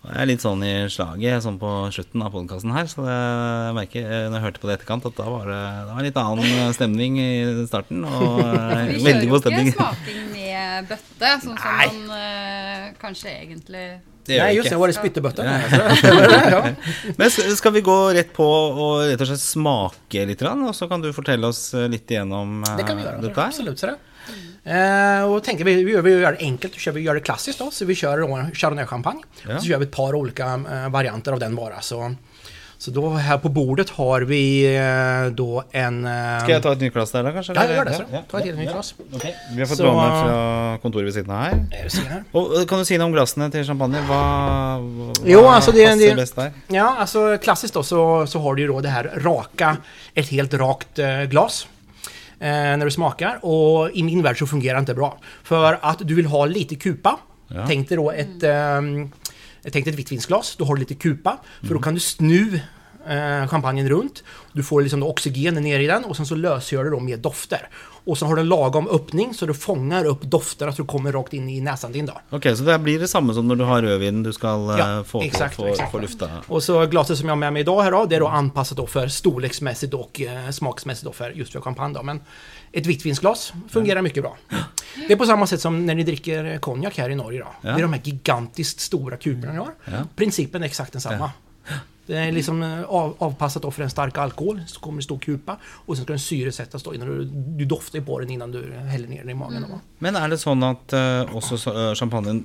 Og 0.00 0.08
jeg 0.14 0.22
er 0.24 0.28
litt 0.30 0.40
sånn 0.40 0.62
i 0.64 0.70
slaget 0.88 1.42
sånn 1.44 1.58
på 1.60 1.70
slutten 1.92 2.22
av 2.24 2.30
podkasten 2.32 2.72
her, 2.72 2.86
så 2.88 3.02
det, 3.04 3.16
jeg 3.20 3.74
merker 3.76 4.06
eh, 4.06 4.22
når 4.32 4.36
jeg 4.38 4.44
hørte 4.46 4.60
på 4.62 4.68
det 4.70 4.72
i 4.72 4.76
etterkant, 4.78 5.08
at 5.10 5.18
da 5.18 5.26
var 5.28 5.50
det, 5.50 5.58
det 5.60 5.90
var 5.90 5.98
en 6.00 6.06
litt 6.08 6.20
annen 6.22 6.72
stemning 6.78 7.18
i 7.20 7.32
starten. 7.68 8.06
Og 8.08 8.38
eh, 8.46 8.94
Vi 8.94 9.02
veldig 9.04 9.04
kjører 9.04 9.26
jo 9.26 9.32
god 9.34 9.36
ikke 9.36 9.44
stemning. 9.44 9.74
smaking 9.76 10.22
med 10.32 10.88
bøtte, 10.94 11.34
sånn 11.44 11.60
som 11.60 11.76
Nei. 11.76 11.90
man 11.98 12.16
eh, 12.16 12.86
kanskje 13.02 13.34
egentlig 13.42 13.84
Det 14.24 14.38
gjør 14.38 14.42
Nej, 14.46 14.50
vi 14.54 14.56
just 14.56 14.70
det, 14.70 14.72
ikke. 14.72 14.80
var 14.80 14.88
det 14.88 14.98
spyttebötta. 15.02 15.40
Ja. 16.50 16.62
Men 17.20 17.30
sk- 17.36 17.52
skal 17.60 17.72
vi 17.76 17.82
gå 17.84 17.98
rett 18.16 18.32
på 18.36 18.46
og 18.48 19.04
rett 19.10 19.20
og 19.20 19.28
slett 19.34 19.44
smake 19.44 20.24
litt, 20.32 20.40
grann, 20.40 20.64
og 20.64 20.72
så 20.76 20.88
kan 20.88 21.04
du 21.04 21.10
fortelle 21.12 21.44
oss 21.52 21.74
eh, 21.76 21.84
litt 21.92 22.08
igjennom 22.08 22.62
eh, 22.64 22.76
Det 22.80 22.88
kan 22.88 22.96
vi 22.96 23.04
göra, 23.04 23.20
dette 23.20 23.36
her? 23.36 23.52
absolut. 23.52 23.76
Så 23.84 23.92
det. 23.92 23.98
Eh, 24.70 25.24
och 25.32 25.44
tänker 25.44 25.64
vi, 25.64 25.84
vi, 25.84 25.92
gör, 25.92 26.02
vi 26.02 26.10
gör 26.10 26.32
det 26.32 26.38
enkelt, 26.44 26.74
så 26.74 26.80
kör 26.80 26.92
vi 26.92 27.00
gör 27.00 27.14
det 27.14 27.20
klassiskt 27.20 27.58
då. 27.58 27.70
Så 27.70 27.84
vi 27.84 27.94
kör 27.94 28.18
då 28.18 28.46
Chardonnay 28.54 28.86
champagne. 28.86 29.20
Ja. 29.48 29.58
Så 29.58 29.66
gör 29.66 29.78
vi 29.78 29.84
ett 29.84 29.90
par 29.92 30.14
olika 30.14 30.44
eh, 30.72 30.88
varianter 30.90 31.32
av 31.32 31.38
den 31.40 31.54
bara. 31.56 31.80
Så, 31.80 32.14
så 32.78 32.90
då 32.90 33.08
här 33.10 33.38
på 33.38 33.48
bordet 33.48 33.90
har 33.90 34.20
vi 34.20 34.76
eh, 34.76 35.32
då 35.34 35.64
en... 35.70 36.04
Eh, 36.06 36.38
Skal 36.42 36.50
jeg 36.54 36.62
ta 36.62 36.72
et 36.72 36.80
nytt 36.80 36.92
glass 36.94 37.10
der, 37.12 37.22
da, 37.26 37.32
kanskje? 37.32 37.54
Ja, 37.56 37.64
gjør 37.74 37.84
det, 37.84 37.94
så. 37.94 38.04
Ja, 38.12 38.20
Ta 38.30 38.38
et 38.38 38.44
ja, 38.46 38.52
helt 38.52 38.58
nytt 38.58 38.66
ja. 38.68 38.72
glass. 38.72 38.94
Ok, 39.12 39.24
Vi 39.54 39.60
har 39.60 39.66
fått 39.66 39.76
Så- 39.78 39.84
låne 39.84 40.06
fra 40.22 40.78
kontoret 40.82 41.16
eh, 41.16 41.24
ser 41.88 42.08
här. 42.08 42.24
Og 42.32 42.54
eh, 42.60 42.64
Kan 42.66 42.78
du 42.78 42.84
si 42.84 42.98
noe 42.98 43.06
om 43.10 43.12
glassene 43.12 43.50
til 43.50 43.64
champagne? 43.66 44.00
Hva 44.06 44.22
Jo, 45.26 45.42
alltså 45.48 45.72
det- 45.72 45.94
det- 45.98 46.14
best 46.16 46.36
der? 46.36 46.52
Ja, 46.68 46.94
alltså 46.98 47.38
klassiskt 47.42 47.74
då 47.74 47.82
så, 47.82 48.26
så 48.26 48.38
har 48.40 48.54
du 48.54 48.62
ju 48.62 48.68
då 48.68 48.80
det 48.80 48.88
här 48.88 49.10
raka, 49.16 49.76
ett 50.14 50.28
helt 50.28 50.54
rakt 50.54 50.98
eh, 50.98 51.22
glas. 51.22 51.66
Eh, 52.40 52.48
när 52.50 52.84
du 52.84 52.90
smakar 52.90 53.44
och 53.44 53.90
i 53.90 54.02
min 54.02 54.22
värld 54.22 54.38
så 54.38 54.46
fungerar 54.46 54.74
det 54.74 54.80
inte 54.80 54.94
bra. 54.94 55.18
För 55.42 55.78
att 55.82 55.98
du 55.98 56.14
vill 56.14 56.26
ha 56.26 56.46
lite 56.46 56.74
kupa. 56.74 57.18
Ja. 57.48 57.66
Tänk 57.66 57.88
dig 57.88 57.96
då 57.96 58.10
ett, 58.10 58.42
ehm, 58.42 59.10
tänk 59.62 59.84
dig 59.84 59.92
ett 59.92 59.98
vittvinsglas, 59.98 60.56
då 60.56 60.64
har 60.64 60.74
du 60.74 60.80
lite 60.80 60.94
kupa. 60.94 61.38
För 61.62 61.74
då 61.74 61.80
kan 61.80 61.94
du 61.94 62.00
snu 62.00 62.60
eh, 63.08 63.48
champagnen 63.48 63.88
runt. 63.88 64.24
Du 64.52 64.62
får 64.62 64.82
liksom 64.82 65.02
oxygen 65.02 65.54
ner 65.54 65.80
i 65.80 65.86
den 65.86 66.04
och 66.04 66.16
sen 66.16 66.26
så 66.26 66.34
lösgör 66.34 66.84
du 66.84 66.90
då 66.90 67.00
med 67.00 67.18
dofter. 67.18 67.68
Och 68.04 68.18
så 68.18 68.26
har 68.26 68.34
du 68.36 68.40
en 68.40 68.48
lagom 68.48 68.88
öppning 68.88 69.34
så 69.34 69.46
du 69.46 69.54
fångar 69.54 70.04
upp 70.04 70.22
dofterna 70.22 70.72
så 70.72 70.82
du 70.82 70.88
kommer 70.88 71.12
rakt 71.12 71.32
in 71.32 71.48
i 71.48 71.60
näsan 71.60 71.92
din 71.92 72.06
då. 72.06 72.20
Ok, 72.30 72.42
Så 72.42 72.62
det 72.62 72.78
blir 72.78 72.98
det 72.98 73.08
samme 73.08 73.34
som 73.34 73.48
når 73.48 73.56
du 73.56 73.64
har 73.64 73.82
rødvin 73.82 74.22
du 74.22 74.32
skal 74.32 74.70
eh, 74.70 74.76
Ja, 74.78 75.04
få, 75.04 75.22
exakt, 75.22 75.56
få, 75.56 75.66
exakt. 75.66 75.92
få 75.92 75.98
lufta? 75.98 76.28
Och 76.46 76.62
så 76.62 76.86
glaset 76.86 77.18
som 77.18 77.28
jag 77.28 77.32
har 77.32 77.38
med 77.38 77.52
mig 77.52 77.60
idag 77.60 77.82
här 77.82 77.90
då, 77.90 78.04
det 78.04 78.16
är 78.16 78.20
då 78.20 78.28
anpassat 78.28 78.76
då 78.76 78.86
för 78.86 79.08
storleksmässigt 79.08 79.94
och 79.94 80.20
eh, 80.20 80.50
smaksmässigt 80.50 81.04
då 81.04 81.12
för 81.12 81.30
just 81.30 81.52
för 81.52 81.60
champagne 81.60 81.94
då. 81.94 82.02
Men 82.02 82.20
ett 82.72 82.86
vittvinsglas 82.86 83.52
fungerar 83.68 84.02
mycket 84.02 84.22
bra. 84.22 84.36
Det 85.08 85.12
är 85.12 85.16
på 85.16 85.26
samma 85.26 85.46
sätt 85.46 85.60
som 85.60 85.86
när 85.86 85.94
ni 85.94 86.02
dricker 86.02 86.44
eh, 86.44 86.58
konjak 86.58 86.98
här 86.98 87.10
i 87.10 87.14
Norge 87.14 87.38
då. 87.40 87.46
Ja. 87.62 87.70
Det 87.70 87.78
är 87.78 87.82
de 87.82 87.92
här 87.92 88.00
gigantiskt 88.04 88.80
stora 88.80 89.16
kuberna 89.16 89.52
ni 89.52 89.58
har. 89.58 89.70
Ja. 89.84 89.92
Principen 90.16 90.62
är 90.62 90.66
exakt 90.66 90.92
densamma. 90.92 91.30
Det 92.10 92.18
är 92.18 92.32
liksom 92.32 92.62
eh, 92.62 92.82
av, 92.82 93.14
avpassat 93.18 93.62
då 93.62 93.70
för 93.70 93.82
en 93.82 93.90
stark 93.90 94.18
alkohol, 94.18 94.60
så 94.66 94.80
kommer 94.80 94.96
det 94.96 95.02
stå 95.02 95.18
kupa 95.18 95.56
och 95.64 95.96
sen 95.96 96.04
ska 96.04 96.12
den 96.12 96.20
syresättas 96.20 96.82
då 96.82 96.94
innan 96.94 97.08
du, 97.08 97.24
du 97.58 97.64
doftar 97.64 98.00
på 98.00 98.18
den 98.20 98.30
innan 98.30 98.52
du 98.52 98.72
häller 98.72 99.08
ner 99.08 99.18
den 99.18 99.30
i 99.30 99.34
magen. 99.34 99.64
Då. 99.70 99.80
Men 99.98 100.16
er 100.16 100.28
det 100.28 100.34
eh, 100.34 101.40
så, 101.40 101.54
eh, 101.70 101.94
champagnen 101.94 102.44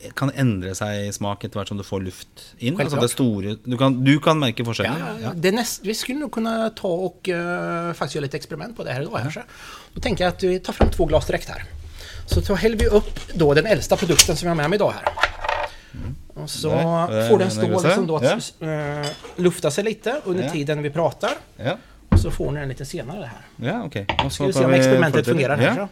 eh, 0.00 0.10
kan 0.12 0.32
endre 0.34 0.74
seg 0.74 1.06
i 1.06 1.12
smak 1.12 1.44
hvert 1.44 1.68
som 1.68 1.78
du 1.78 1.84
får 1.84 2.00
luft 2.00 2.42
inn? 2.58 2.80
Altså 2.80 2.98
det 3.00 3.08
store, 3.08 3.54
du, 3.64 3.78
kan, 3.78 4.04
du 4.04 4.18
kan 4.18 4.38
merke 4.38 4.64
forskjellen? 4.64 4.98
Ja, 5.22 5.30
Det 5.34 5.48
är 5.48 5.52
näst, 5.52 5.86
vi 5.86 5.94
skulle 5.94 6.18
nog 6.18 6.32
kunna 6.32 6.70
ta 6.70 6.88
och 6.88 7.28
eh, 7.28 7.92
faktiskt 7.92 8.14
göra 8.14 8.22
lite 8.22 8.36
experiment 8.36 8.76
på 8.76 8.84
det 8.84 8.92
här 8.92 9.02
idag. 9.02 9.18
Kanske. 9.22 9.42
Då 9.94 10.00
tänker 10.00 10.24
jag 10.24 10.34
att 10.34 10.42
vi 10.42 10.58
tar 10.60 10.72
fram 10.72 10.90
två 10.90 11.06
glas 11.06 11.26
direkt 11.26 11.48
här. 11.48 11.64
Så 12.26 12.54
häller 12.54 12.76
vi 12.76 12.86
upp 12.86 13.20
då 13.34 13.54
den 13.54 13.66
äldsta 13.66 13.96
produkten 13.96 14.36
som 14.36 14.46
jag 14.46 14.50
har 14.50 14.62
med 14.62 14.70
mig 14.70 14.76
idag 14.76 14.92
här. 14.92 15.08
Och 16.34 16.50
så 16.50 16.68
Där, 16.68 17.22
eh, 17.22 17.28
får 17.28 17.38
den 17.38 17.50
stå 17.50 17.68
liksom 17.68 18.06
då 18.06 18.16
att 18.16 18.22
eh, 18.60 19.10
lufta 19.36 19.70
sig 19.70 19.84
lite 19.84 20.14
under 20.24 20.44
Ja. 20.44 20.50
tiden 20.50 20.82
vi 20.82 20.90
pratar. 20.90 21.30
Ja, 21.56 21.76
Och 22.08 22.20
så 22.20 22.30
får 22.30 22.50
ni 22.52 22.60
den 22.60 22.68
lite 22.68 22.84
senare 22.84 23.30
här. 23.32 23.68
ja 23.70 23.82
ok. 23.84 23.96
Og 24.24 24.32
så 24.32 24.34
Ska 24.34 24.46
vi 24.46 24.52
se 24.52 24.64
om 24.64 24.72
experimentet 24.74 25.26
fungerar 25.26 25.56
här. 25.56 25.66
Ja. 25.78 25.88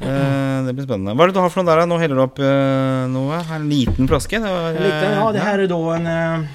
så. 0.00 0.04
Eh, 0.04 0.64
det 0.66 0.72
blir 0.72 0.84
spennende. 0.84 1.14
Hva 1.14 1.24
er 1.24 1.26
det 1.30 1.34
du 1.34 1.40
har 1.40 1.50
der? 1.66 1.76
da? 1.80 1.86
Nå 1.86 1.98
heller 1.98 2.16
du 2.16 2.22
opp 2.22 2.38
eh, 2.38 3.08
noe. 3.08 3.38
En 3.56 3.68
liten 3.68 4.06
var, 4.42 4.68
En 4.68 4.74
liten, 4.82 5.12
ja, 5.18 5.32
det 5.32 5.38
här 5.38 5.58
är 5.58 5.66
då 5.66 5.90
en... 5.90 6.06
eh, 6.06 6.46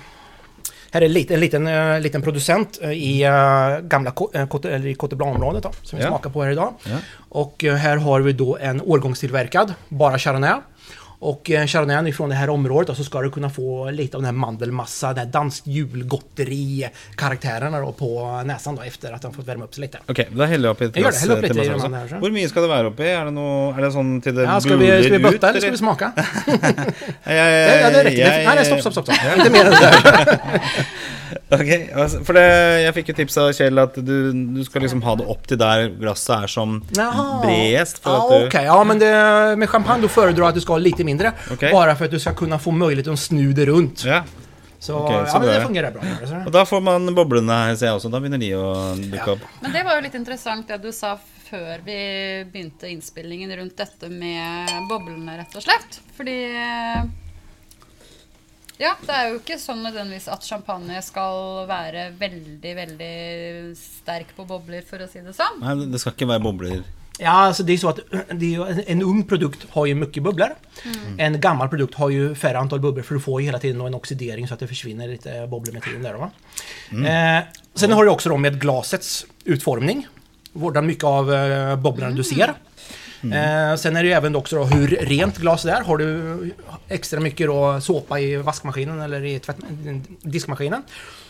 Här 0.92 1.02
är 1.02 1.06
en 1.32 1.40
liten, 1.40 1.68
eh, 1.68 2.00
liten 2.00 2.22
producent 2.22 2.78
i 2.82 3.20
gamla 3.84 4.12
eller 4.66 4.88
i 4.88 4.94
Cote 4.96 5.16
Blanc-området 5.16 5.64
då, 5.64 5.72
som 5.82 5.98
vi 6.00 6.04
Ja. 6.06 6.10
smakar 6.10 6.30
på 6.30 6.44
här 6.44 6.52
idag. 6.52 6.74
Ja. 6.84 6.96
Och 7.30 7.64
här 7.64 7.98
har 7.98 8.22
vi 8.22 8.34
då 8.34 8.58
en 8.58 8.82
årgångstillverkad, 8.82 9.74
bara 9.90 10.20
Chardonnay. 10.20 10.60
Och 11.20 11.52
eh, 11.52 11.66
Chardonnay 11.68 12.10
ifrån 12.10 12.30
det 12.30 12.36
här 12.36 12.50
området 12.50 12.90
och 12.90 12.98
så 12.98 13.04
ska 13.04 13.22
du 13.22 13.32
kunna 13.32 13.50
få 13.50 13.90
lite 13.92 14.18
av 14.18 14.22
den 14.24 14.26
här 14.26 14.32
mandelmassa, 14.40 15.08
den 15.08 15.18
här 15.18 15.26
danskt 15.26 15.68
julgotteri-karaktärerna 15.68 17.80
då 17.80 17.92
på 17.92 18.42
näsan 18.46 18.76
då 18.76 18.82
efter 18.82 19.12
att 19.14 19.22
den 19.22 19.34
fått 19.34 19.48
värma 19.48 19.64
upp 19.66 19.76
sig 19.76 19.82
lite. 19.82 19.98
Ok, 20.08 20.20
da 20.32 20.46
heller 20.46 20.70
jeg 20.70 20.76
opp 20.76 20.82
i 20.82 20.86
et 20.86 20.96
Jeg 20.96 21.04
gjør 21.04 21.10
glass 21.12 21.22
det. 21.22 21.28
Heller 21.30 21.38
opp 21.38 21.44
eh, 21.44 21.48
litt 21.48 21.54
til 21.54 21.66
i 21.66 21.70
meg 21.70 21.82
den 21.82 21.86
også. 21.86 21.96
her, 22.00 22.08
så. 22.08 22.16
Hvor 22.24 22.32
mye 22.36 22.48
skal 22.52 22.62
det 22.66 22.70
være 22.72 22.86
oppi? 22.92 23.04
Er 23.10 23.26
det, 23.30 23.34
noe, 23.38 23.74
er 23.78 23.82
det 23.86 23.92
sånn 23.96 24.12
til 24.26 24.34
det 24.38 24.44
Ja, 24.48 24.56
ska 24.60 24.76
vi, 24.82 24.88
ska 24.92 24.98
vi 25.10 25.16
ut? 25.16 25.22
bötta 25.32 25.48
eller 25.50 25.62
ska 25.66 25.72
vi 25.72 25.78
smaka? 25.82 26.08
Jeg, 26.16 26.24
Ja, 27.26 27.32
ja, 27.82 27.90
det 27.90 28.04
räcker. 28.04 28.26
jeg- 28.26 28.46
Nej, 28.46 28.56
nej, 28.56 28.66
stopp, 28.66 28.80
stopp, 28.82 28.94
stopp. 28.94 29.06
stopp. 29.06 29.18
Inte 29.38 29.50
mer 29.50 29.66
än 29.66 29.72
det 29.76 29.80
där. 29.82 30.40
Ok, 31.50 31.70
altså, 31.96 32.24
for 32.26 32.34
det, 32.38 32.44
jeg 32.84 32.94
fikk 32.96 33.08
jo 33.12 33.16
tips 33.18 33.36
av 33.42 33.50
Kjell 33.54 33.80
at 33.82 33.96
du, 34.08 34.14
du 34.56 34.62
skal 34.66 34.82
liksom 34.86 35.02
ha 35.06 35.14
det 35.20 35.26
opp 35.30 35.44
til 35.50 35.58
der 35.62 35.78
glasset 36.00 36.44
er 36.46 36.50
som. 36.52 36.70
For 36.90 37.02
Ja, 37.02 37.12
Okej, 38.46 38.66
ja 38.66 38.78
men 38.84 39.00
det, 39.02 39.12
med 39.58 39.70
champagne 39.70 40.02
då 40.02 40.08
föredrar 40.08 40.42
jag 40.44 40.48
att 40.50 40.56
du 40.56 40.62
ska 40.62 40.74
ha 40.74 40.78
lite 40.82 41.04
mindre. 41.06 41.32
Okej. 41.52 41.72
Bara 41.72 41.96
för 41.96 42.06
att 42.06 42.12
du 42.12 42.20
ska 42.20 42.34
kunna 42.34 42.60
få 42.60 42.72
möjlighet 42.72 43.08
att 43.08 43.20
snu 43.20 43.54
det 43.54 43.66
runt. 43.66 44.04
ja. 44.06 44.24
Så, 44.80 44.94
Okej, 45.00 45.26
så 45.32 45.36
ja, 45.36 45.40
men 45.40 45.48
det 45.50 45.62
fungerar 45.66 45.92
bra. 45.92 46.02
gör 46.06 46.18
det, 46.22 46.28
så. 46.28 46.36
Og 46.46 46.52
da 46.54 46.66
får 46.66 46.82
man 46.82 47.08
her, 47.50 47.76
ser 47.76 47.86
jeg 47.88 47.96
også. 47.96 48.10
Da 48.14 48.20
begynner 48.22 48.38
de 48.38 48.52
å 48.54 48.66
dukke 49.00 49.26
Ja. 49.26 49.34
opp. 49.34 49.46
Men 49.62 49.72
det 49.74 49.82
var 49.88 49.96
jo 49.96 50.02
litt 50.06 50.14
interessant 50.20 50.68
det 50.68 50.78
du 50.84 50.92
sa 50.94 51.16
før 51.50 51.80
vi 51.86 51.96
begynte 52.52 52.90
innspillingen 52.92 53.56
rundt 53.58 53.78
dette 53.78 54.10
med 54.12 54.70
boblene, 54.90 55.38
rett 55.40 55.56
og 55.56 55.64
slett. 55.66 56.02
Fordi 56.18 56.38
Ja, 58.78 58.92
det 59.08 59.14
er 59.16 59.30
jo 59.32 59.38
ikke 59.40 59.56
sånn 59.58 59.82
nødvendigvis 59.88 60.28
at 60.34 60.44
champagne 60.44 61.00
skal 61.02 61.64
være 61.70 62.10
veldig, 62.20 62.74
veldig 62.76 63.76
sterk 63.80 64.34
på 64.36 64.44
bobler, 64.50 64.84
for 64.84 65.00
å 65.00 65.08
si 65.10 65.22
det 65.24 65.32
sånn. 65.38 65.62
Nei, 65.64 65.76
det 65.94 66.02
skal 66.04 66.12
ikke 66.12 66.28
være 66.28 66.44
bobler. 66.44 66.82
Ja, 67.20 67.30
alltså 67.32 67.64
det 67.64 67.74
är 67.74 67.78
så 67.78 67.90
att 67.90 68.00
det 68.32 68.56
är 68.56 68.84
en 68.88 69.02
ung 69.02 69.24
produkt 69.24 69.66
har 69.70 69.86
ju 69.86 69.96
mycket 69.96 70.24
bubblor. 70.24 70.50
En 71.18 71.42
gammal 71.42 71.70
produkt 71.70 71.96
har 71.96 72.10
ju 72.10 72.36
färre 72.36 72.58
antal 72.58 72.80
bubblor 72.80 73.04
för 73.04 73.14
du 73.14 73.22
får 73.22 73.42
ju 73.42 73.46
hela 73.46 73.60
tiden 73.60 73.82
en 73.82 73.94
oxidering 73.94 74.48
så 74.48 74.54
att 74.54 74.60
det 74.60 74.68
försvinner 74.68 75.08
lite 75.08 75.48
bubblor 75.48 75.74
med 75.74 75.84
tiden. 75.84 76.04
Där, 76.04 76.14
va? 76.14 76.32
Eh, 76.92 77.44
sen 77.74 77.92
har 77.92 78.06
du 78.06 78.12
också 78.12 78.30
då 78.30 78.38
med 78.38 78.62
glasets 78.62 79.26
utformning. 79.44 80.08
Vårdar 80.54 80.82
mycket 80.82 81.04
av 81.04 81.34
eh, 81.34 81.76
bubblorna 81.76 82.12
du 82.12 82.24
ser. 82.24 82.54
Eh, 83.24 83.76
sen 83.78 83.96
är 83.96 84.04
det 84.04 84.08
ju 84.08 84.14
även 84.14 84.36
också 84.36 84.56
då 84.56 84.64
hur 84.64 84.88
rent 84.88 85.38
glaset 85.38 85.72
är. 85.72 85.82
Har 85.82 85.98
du 85.98 86.52
extra 86.88 87.20
mycket 87.20 87.48
då 87.48 87.82
såpa 87.82 88.20
i 88.20 88.36
vaskmaskinen 88.36 89.02
eller 89.02 89.26
i 89.26 89.40
tvätt, 89.40 89.58
diskmaskinen 90.22 90.84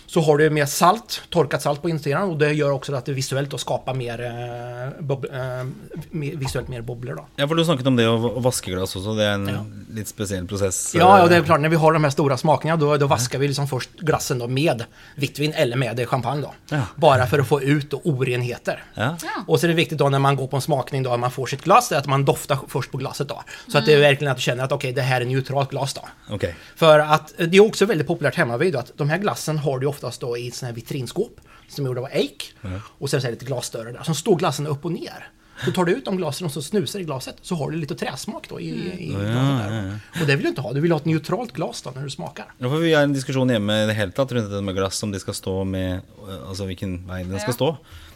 så 0.07 0.21
har 0.21 0.37
du 0.37 0.49
mer 0.49 0.65
salt, 0.65 1.21
torkat 1.29 1.61
salt 1.61 1.81
på 1.81 1.89
insidan 1.89 2.29
och 2.29 2.37
det 2.37 2.53
gör 2.53 2.71
också 2.71 2.95
att 2.95 3.05
det 3.05 3.13
visuellt 3.13 3.49
då 3.49 3.57
skapar 3.57 3.93
mer, 3.93 4.21
eh, 4.21 5.03
bob, 5.03 5.25
eh, 5.25 5.65
visuellt 6.11 6.67
mer 6.67 6.81
bubblor 6.81 7.15
då. 7.15 7.25
Ja, 7.35 7.47
for 7.47 7.55
du 7.55 7.65
snakket 7.65 7.87
om 7.87 7.95
det 7.95 8.07
å, 8.07 8.15
å 8.35 8.39
vaske 8.39 8.71
glass 8.71 8.95
også. 8.95 9.15
Det 9.17 9.23
er 9.23 9.29
en 9.33 9.47
Ja. 9.47 9.65
litt 9.95 10.07
spesiell 10.07 10.47
prosess. 10.47 10.95
Ja, 10.95 11.19
ja, 11.19 11.27
det 11.27 11.35
är 11.35 11.41
klart 11.43 11.59
när 11.61 11.69
vi 11.69 11.75
har 11.75 11.93
de 11.93 12.03
här 12.03 12.11
stora 12.11 12.37
smakerna 12.37 12.75
då, 12.75 12.97
då 12.97 13.07
vaskar 13.07 13.39
vi 13.39 13.47
liksom 13.47 13.67
först 13.67 13.89
glassen 13.99 14.39
då 14.39 14.47
med 14.47 14.83
vitt 15.15 15.39
vin 15.39 15.53
eller 15.53 15.77
med 15.77 16.09
champagne 16.09 16.41
då. 16.41 16.53
Ja. 16.69 16.81
Bara 16.95 17.27
för 17.27 17.39
att 17.39 17.47
få 17.47 17.61
ut 17.61 17.91
då 17.91 18.01
orenheter. 18.03 18.83
Ja. 18.93 19.17
Och 19.47 19.59
så 19.59 19.65
är 19.65 19.67
det 19.67 19.73
viktigt 19.73 19.97
då 19.97 20.09
när 20.09 20.19
man 20.19 20.35
går 20.35 20.47
på 20.47 20.55
en 20.55 20.61
smakning 20.61 21.03
då, 21.03 21.11
att 21.13 21.19
man 21.19 21.31
får 21.31 21.45
sitt 21.45 21.63
glas, 21.63 21.89
det 21.89 21.95
är 21.95 21.99
att 21.99 22.05
man 22.05 22.25
doftar 22.25 22.57
först 22.67 22.91
på 22.91 22.97
glaset 22.97 23.27
då. 23.29 23.43
Så 23.71 23.77
att 23.77 23.85
det 23.85 23.93
är 23.93 23.99
verkligen 23.99 24.31
att 24.31 24.37
du 24.37 24.41
känner 24.43 24.63
att 24.63 24.71
okej, 24.71 24.93
det 24.93 25.01
här 25.01 25.21
är 25.21 25.25
neutralt 25.25 25.69
glas 25.69 25.93
då. 25.93 26.01
Ok. 26.35 26.45
För 26.75 26.99
att 26.99 27.39
eh, 27.39 27.47
det 27.47 27.57
är 27.57 27.61
också 27.65 27.85
väldigt 27.85 28.07
populärt 28.07 28.35
hemma 28.35 28.57
vid 28.57 28.73
då, 28.73 28.79
att 28.79 28.91
de 28.97 29.09
här 29.09 29.17
glassen 29.17 29.57
har 29.57 29.79
du 29.79 29.87
oftast 29.95 30.21
då 30.21 30.37
i 30.37 30.51
sådana 30.51 30.69
här 30.71 30.75
vitrinskåp 30.75 31.39
som 31.69 31.85
är 31.85 31.89
gjorda 31.89 32.01
av 32.01 32.07
eik. 32.11 32.53
Och 32.99 33.09
sen 33.09 33.21
så 33.21 33.27
är 33.27 33.31
det 33.31 33.35
lite 33.35 33.45
glasdörrar 33.45 33.91
där. 33.93 34.03
Så 34.03 34.13
står 34.13 34.35
glassen 34.35 34.67
upp 34.67 34.85
och 34.85 34.91
ner. 34.91 35.29
Så 35.65 35.71
tar 35.71 35.85
du 35.85 35.91
ut 35.91 36.05
de 36.05 36.17
glasen 36.17 36.45
och 36.45 36.51
så 36.53 36.61
snusar 36.61 36.99
i 36.99 37.03
glaset 37.03 37.35
så 37.41 37.55
har 37.55 37.71
du 37.71 37.77
lite 37.77 37.95
träsmak 37.95 38.49
då 38.49 38.59
i, 38.59 38.69
i 38.99 39.07
glaset 39.07 39.69
där. 39.71 39.99
Och 40.21 40.27
det 40.27 40.35
vill 40.35 40.43
du 40.43 40.49
inte 40.49 40.61
ha. 40.61 40.73
Du 40.73 40.79
vill 40.79 40.91
ha 40.91 40.99
ett 40.99 41.05
neutralt 41.05 41.51
glas 41.53 41.81
då 41.81 41.91
när 41.95 42.03
du 42.03 42.09
smakar. 42.09 42.45
Nå 42.57 42.69
får 42.69 42.77
vi 42.77 42.93
ha 42.95 43.01
en 43.01 43.13
diskusjon 43.13 43.49
hjemme 43.49 43.83
i 43.83 43.87
det 43.87 43.93
hele 43.93 44.11
tatt 44.11 44.31
rundt 44.31 44.49
dette 44.51 44.61
med 44.61 44.75
glass, 44.75 45.03
om 45.03 45.11
de 45.11 45.19
skal 45.19 45.33
stå 45.33 45.63
med 45.63 46.01
Altså 46.47 46.65
hvilken 46.67 47.07
vei 47.07 47.23
den 47.23 47.39
skal 47.39 47.53
Ja. 47.53 47.53
stå. 47.53 47.69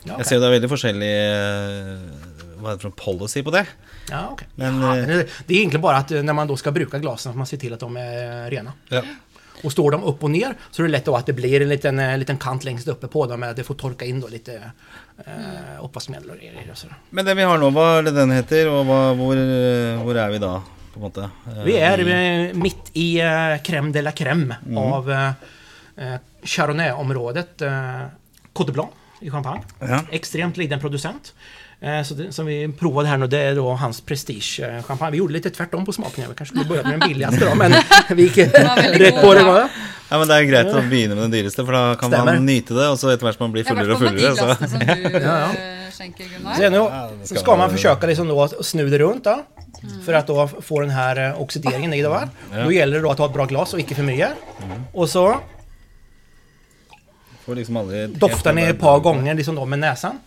Ja, 0.03 0.13
ok. 0.13 0.19
Jeg 0.19 0.25
ser 0.27 0.35
jo 0.35 0.41
det 0.41 0.47
er 0.49 0.53
veldig 0.57 0.69
forskjellig 0.71 1.09
eh, 1.13 2.53
Hva 2.59 2.71
er 2.73 2.77
det 2.79 2.85
en 2.89 2.93
policy 2.99 3.41
på 3.43 3.51
det? 3.55 3.65
Ja, 4.09 4.21
okej. 4.31 4.47
Men, 4.55 4.81
ja, 4.81 4.91
eh, 4.97 5.07
det, 5.07 5.17
det 5.47 5.53
är 5.53 5.57
egentligen 5.57 5.81
bara 5.81 5.97
att 5.97 6.11
eh, 6.11 6.23
när 6.23 6.33
man 6.33 6.47
då 6.47 6.57
ska 6.57 6.71
bruka 6.71 6.99
glasen 6.99 7.29
att 7.29 7.37
man 7.37 7.47
ser 7.47 7.57
till 7.57 7.73
att 7.73 7.79
de 7.79 7.97
är 7.97 8.49
rena. 8.51 8.73
Och 9.63 9.71
står 9.71 9.91
de 9.91 10.03
upp 10.03 10.23
och 10.23 10.31
ner 10.31 10.53
så 10.71 10.81
är 10.81 10.85
det 10.87 10.91
lätt 10.91 11.05
då 11.05 11.15
att 11.15 11.25
det 11.25 11.33
blir 11.33 11.61
en 11.61 11.69
liten, 11.69 11.99
eh, 11.99 12.17
liten 12.17 12.37
kant 12.37 12.63
längst 12.63 12.87
uppe 12.87 13.07
på 13.07 13.25
dem. 13.27 13.43
Att 13.43 13.55
det 13.55 13.63
får 13.63 13.75
torka 13.75 14.05
in 14.05 14.19
då 14.21 14.27
lite 14.27 14.53
eh, 15.25 15.83
oppvaskmedel 15.83 16.29
och 16.29 16.37
grejer. 16.37 16.71
och. 16.71 16.91
Men 17.09 17.25
det 17.25 17.33
vi 17.33 17.43
har 17.43 17.57
nå, 17.57 17.69
hva 17.69 17.97
er 17.99 18.03
det 18.07 18.11
den 18.15 18.31
heter, 18.31 18.69
og 18.71 18.85
hva, 18.87 18.99
hvor, 19.19 19.35
eh, 19.35 19.99
hvor 20.03 20.15
er 20.17 20.29
vi 20.31 20.37
da? 20.39 20.53
På 20.93 20.99
en 20.99 21.01
måte? 21.01 21.29
Eh, 21.47 21.63
Vi 21.65 21.77
är 21.77 21.99
i- 21.99 22.47
eh, 22.49 22.55
mitt 22.55 22.91
i 22.93 23.19
eh, 23.19 23.57
crème 23.63 23.91
de 23.91 24.01
la 24.01 24.11
crème 24.11 24.55
Mm. 24.65 24.77
av 24.77 25.11
eh, 25.11 25.31
eh, 25.97 26.19
Chardonnay-området 26.43 27.61
eh, 27.61 28.05
Côte 28.53 28.71
Blanc 28.71 28.89
i 29.21 29.29
Champagne. 29.31 29.61
Ja. 29.79 30.01
Extremt 30.11 30.57
liten 30.57 30.79
producent. 30.79 31.33
Eh, 31.81 32.03
så 32.03 32.13
det, 32.13 32.31
som 32.31 32.45
vi 32.45 32.67
provade 32.79 33.07
här 33.07 33.17
nu, 33.17 33.27
det 33.27 33.39
är 33.39 33.55
då 33.55 33.69
hans 33.73 34.01
Prestige 34.01 34.59
eh, 34.59 34.83
champagne. 34.83 35.11
Vi 35.11 35.17
gjorde 35.17 35.33
lite 35.33 35.49
tvärtom 35.49 35.85
på 35.85 35.93
smakningen. 35.93 36.31
Vi 36.31 36.35
kanske 36.35 36.55
skulle 36.55 36.69
börja 36.69 36.83
med 36.83 36.99
den 36.99 37.09
billigaste 37.09 37.45
då, 37.49 37.55
men 37.55 37.73
vi 38.09 38.23
gick 38.23 38.37
rätt 38.37 39.21
på 39.21 39.33
det. 39.33 39.39
ja. 39.39 39.51
Va? 39.51 39.69
Ja, 40.09 40.17
men 40.19 40.27
Det 40.27 40.35
er 40.41 40.45
greit 40.49 40.69
å 40.73 40.79
begynne 40.89 41.13
med 41.15 41.23
den 41.27 41.33
dyreste, 41.35 41.61
for 41.65 41.75
da 41.75 41.95
kan 41.95 42.09
Stemmer. 42.09 42.33
man 42.33 42.45
nyte 42.47 42.73
det. 42.73 42.87
Og 42.89 42.97
så 42.97 43.11
etter 43.13 43.27
hvert 43.27 43.37
som 43.37 43.43
man 43.45 43.51
blir 43.53 43.67
med 43.75 43.85
de 43.91 43.97
fullere, 43.99 44.31
så 44.35 44.55
som 44.57 44.79
du 44.79 44.85
Ja, 45.19 45.35
ja. 45.35 45.49
eh, 45.53 46.07
Gunnar. 46.57 47.09
Så, 47.25 47.35
ska 47.35 47.55
man 47.55 47.69
försöka 47.69 48.07
liksom 48.07 48.27
då 48.27 48.43
att 48.43 48.65
snu 48.65 48.89
det 48.89 48.97
runt 48.99 49.23
då, 49.23 49.43
för 50.05 50.13
att 50.13 50.27
då 50.27 50.47
få 50.47 50.79
den 50.81 50.89
här 50.89 51.29
eh, 51.29 51.41
oxideringen 51.41 51.93
i 51.93 52.01
det. 52.01 52.09
Va? 52.09 52.29
Ja. 52.53 52.63
Då 52.63 52.71
gäller 52.71 52.95
det 52.97 53.03
då 53.03 53.11
att 53.11 53.17
ha 53.17 53.25
ett 53.25 53.33
bra 53.33 53.45
glas 53.45 53.73
och 53.73 53.79
inte 53.79 53.95
för 53.95 54.03
mycket. 54.03 54.29
Och 54.93 55.09
så 55.09 55.35
får 57.45 57.55
liksom 57.55 58.13
doftar 58.15 58.53
ni 58.53 58.61
ett 58.63 58.79
par 58.79 58.99
gånger 58.99 59.33
liksom 59.33 59.55
då 59.55 59.65
med 59.65 59.79
näsan. 59.79 60.19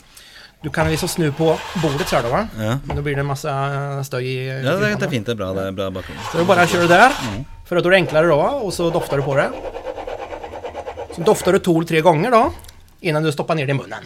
Du 0.62 0.70
kan 0.70 0.90
liksom 0.90 1.08
snu 1.08 1.32
på 1.32 1.58
bordet 1.82 2.08
så 2.08 2.16
här 2.16 2.22
då 2.22 2.28
va? 2.28 2.48
Ja. 2.58 2.78
Men 2.84 2.96
då 2.96 3.02
blir 3.02 3.14
det 3.14 3.20
en 3.20 3.26
massa 3.26 4.04
stöj 4.04 4.26
i 4.26 4.62
Ja, 4.64 4.76
det, 4.76 5.04
er 5.06 5.08
fint. 5.10 5.26
Det 5.26 5.32
er 5.32 5.36
bra. 5.36 5.52
Det 5.52 5.66
er 5.66 5.72
bra 5.72 5.90
bakgrunn. 5.90 6.18
Så 6.32 6.38
du 6.38 6.44
bara 6.44 6.66
kör 6.66 6.80
det 6.80 6.88
där. 6.88 7.12
För 7.66 7.76
att 7.76 7.82
då 7.82 7.88
är 7.88 7.90
det 7.90 7.96
enklare 7.96 8.26
då 8.26 8.40
och 8.40 8.74
så 8.74 8.90
doftar 8.90 9.16
du 9.16 9.22
på 9.22 9.36
det. 9.36 9.50
Så 11.14 11.20
doftar 11.20 11.52
du 11.52 11.58
eller 11.58 11.86
tre 11.86 12.00
gånger 12.00 12.30
då. 12.30 12.52
Innan 13.02 13.22
du 13.26 13.32
stoppar 13.34 13.56
ner 13.58 13.66
det 13.66 13.72
i 13.74 13.74
munnen. 13.74 14.04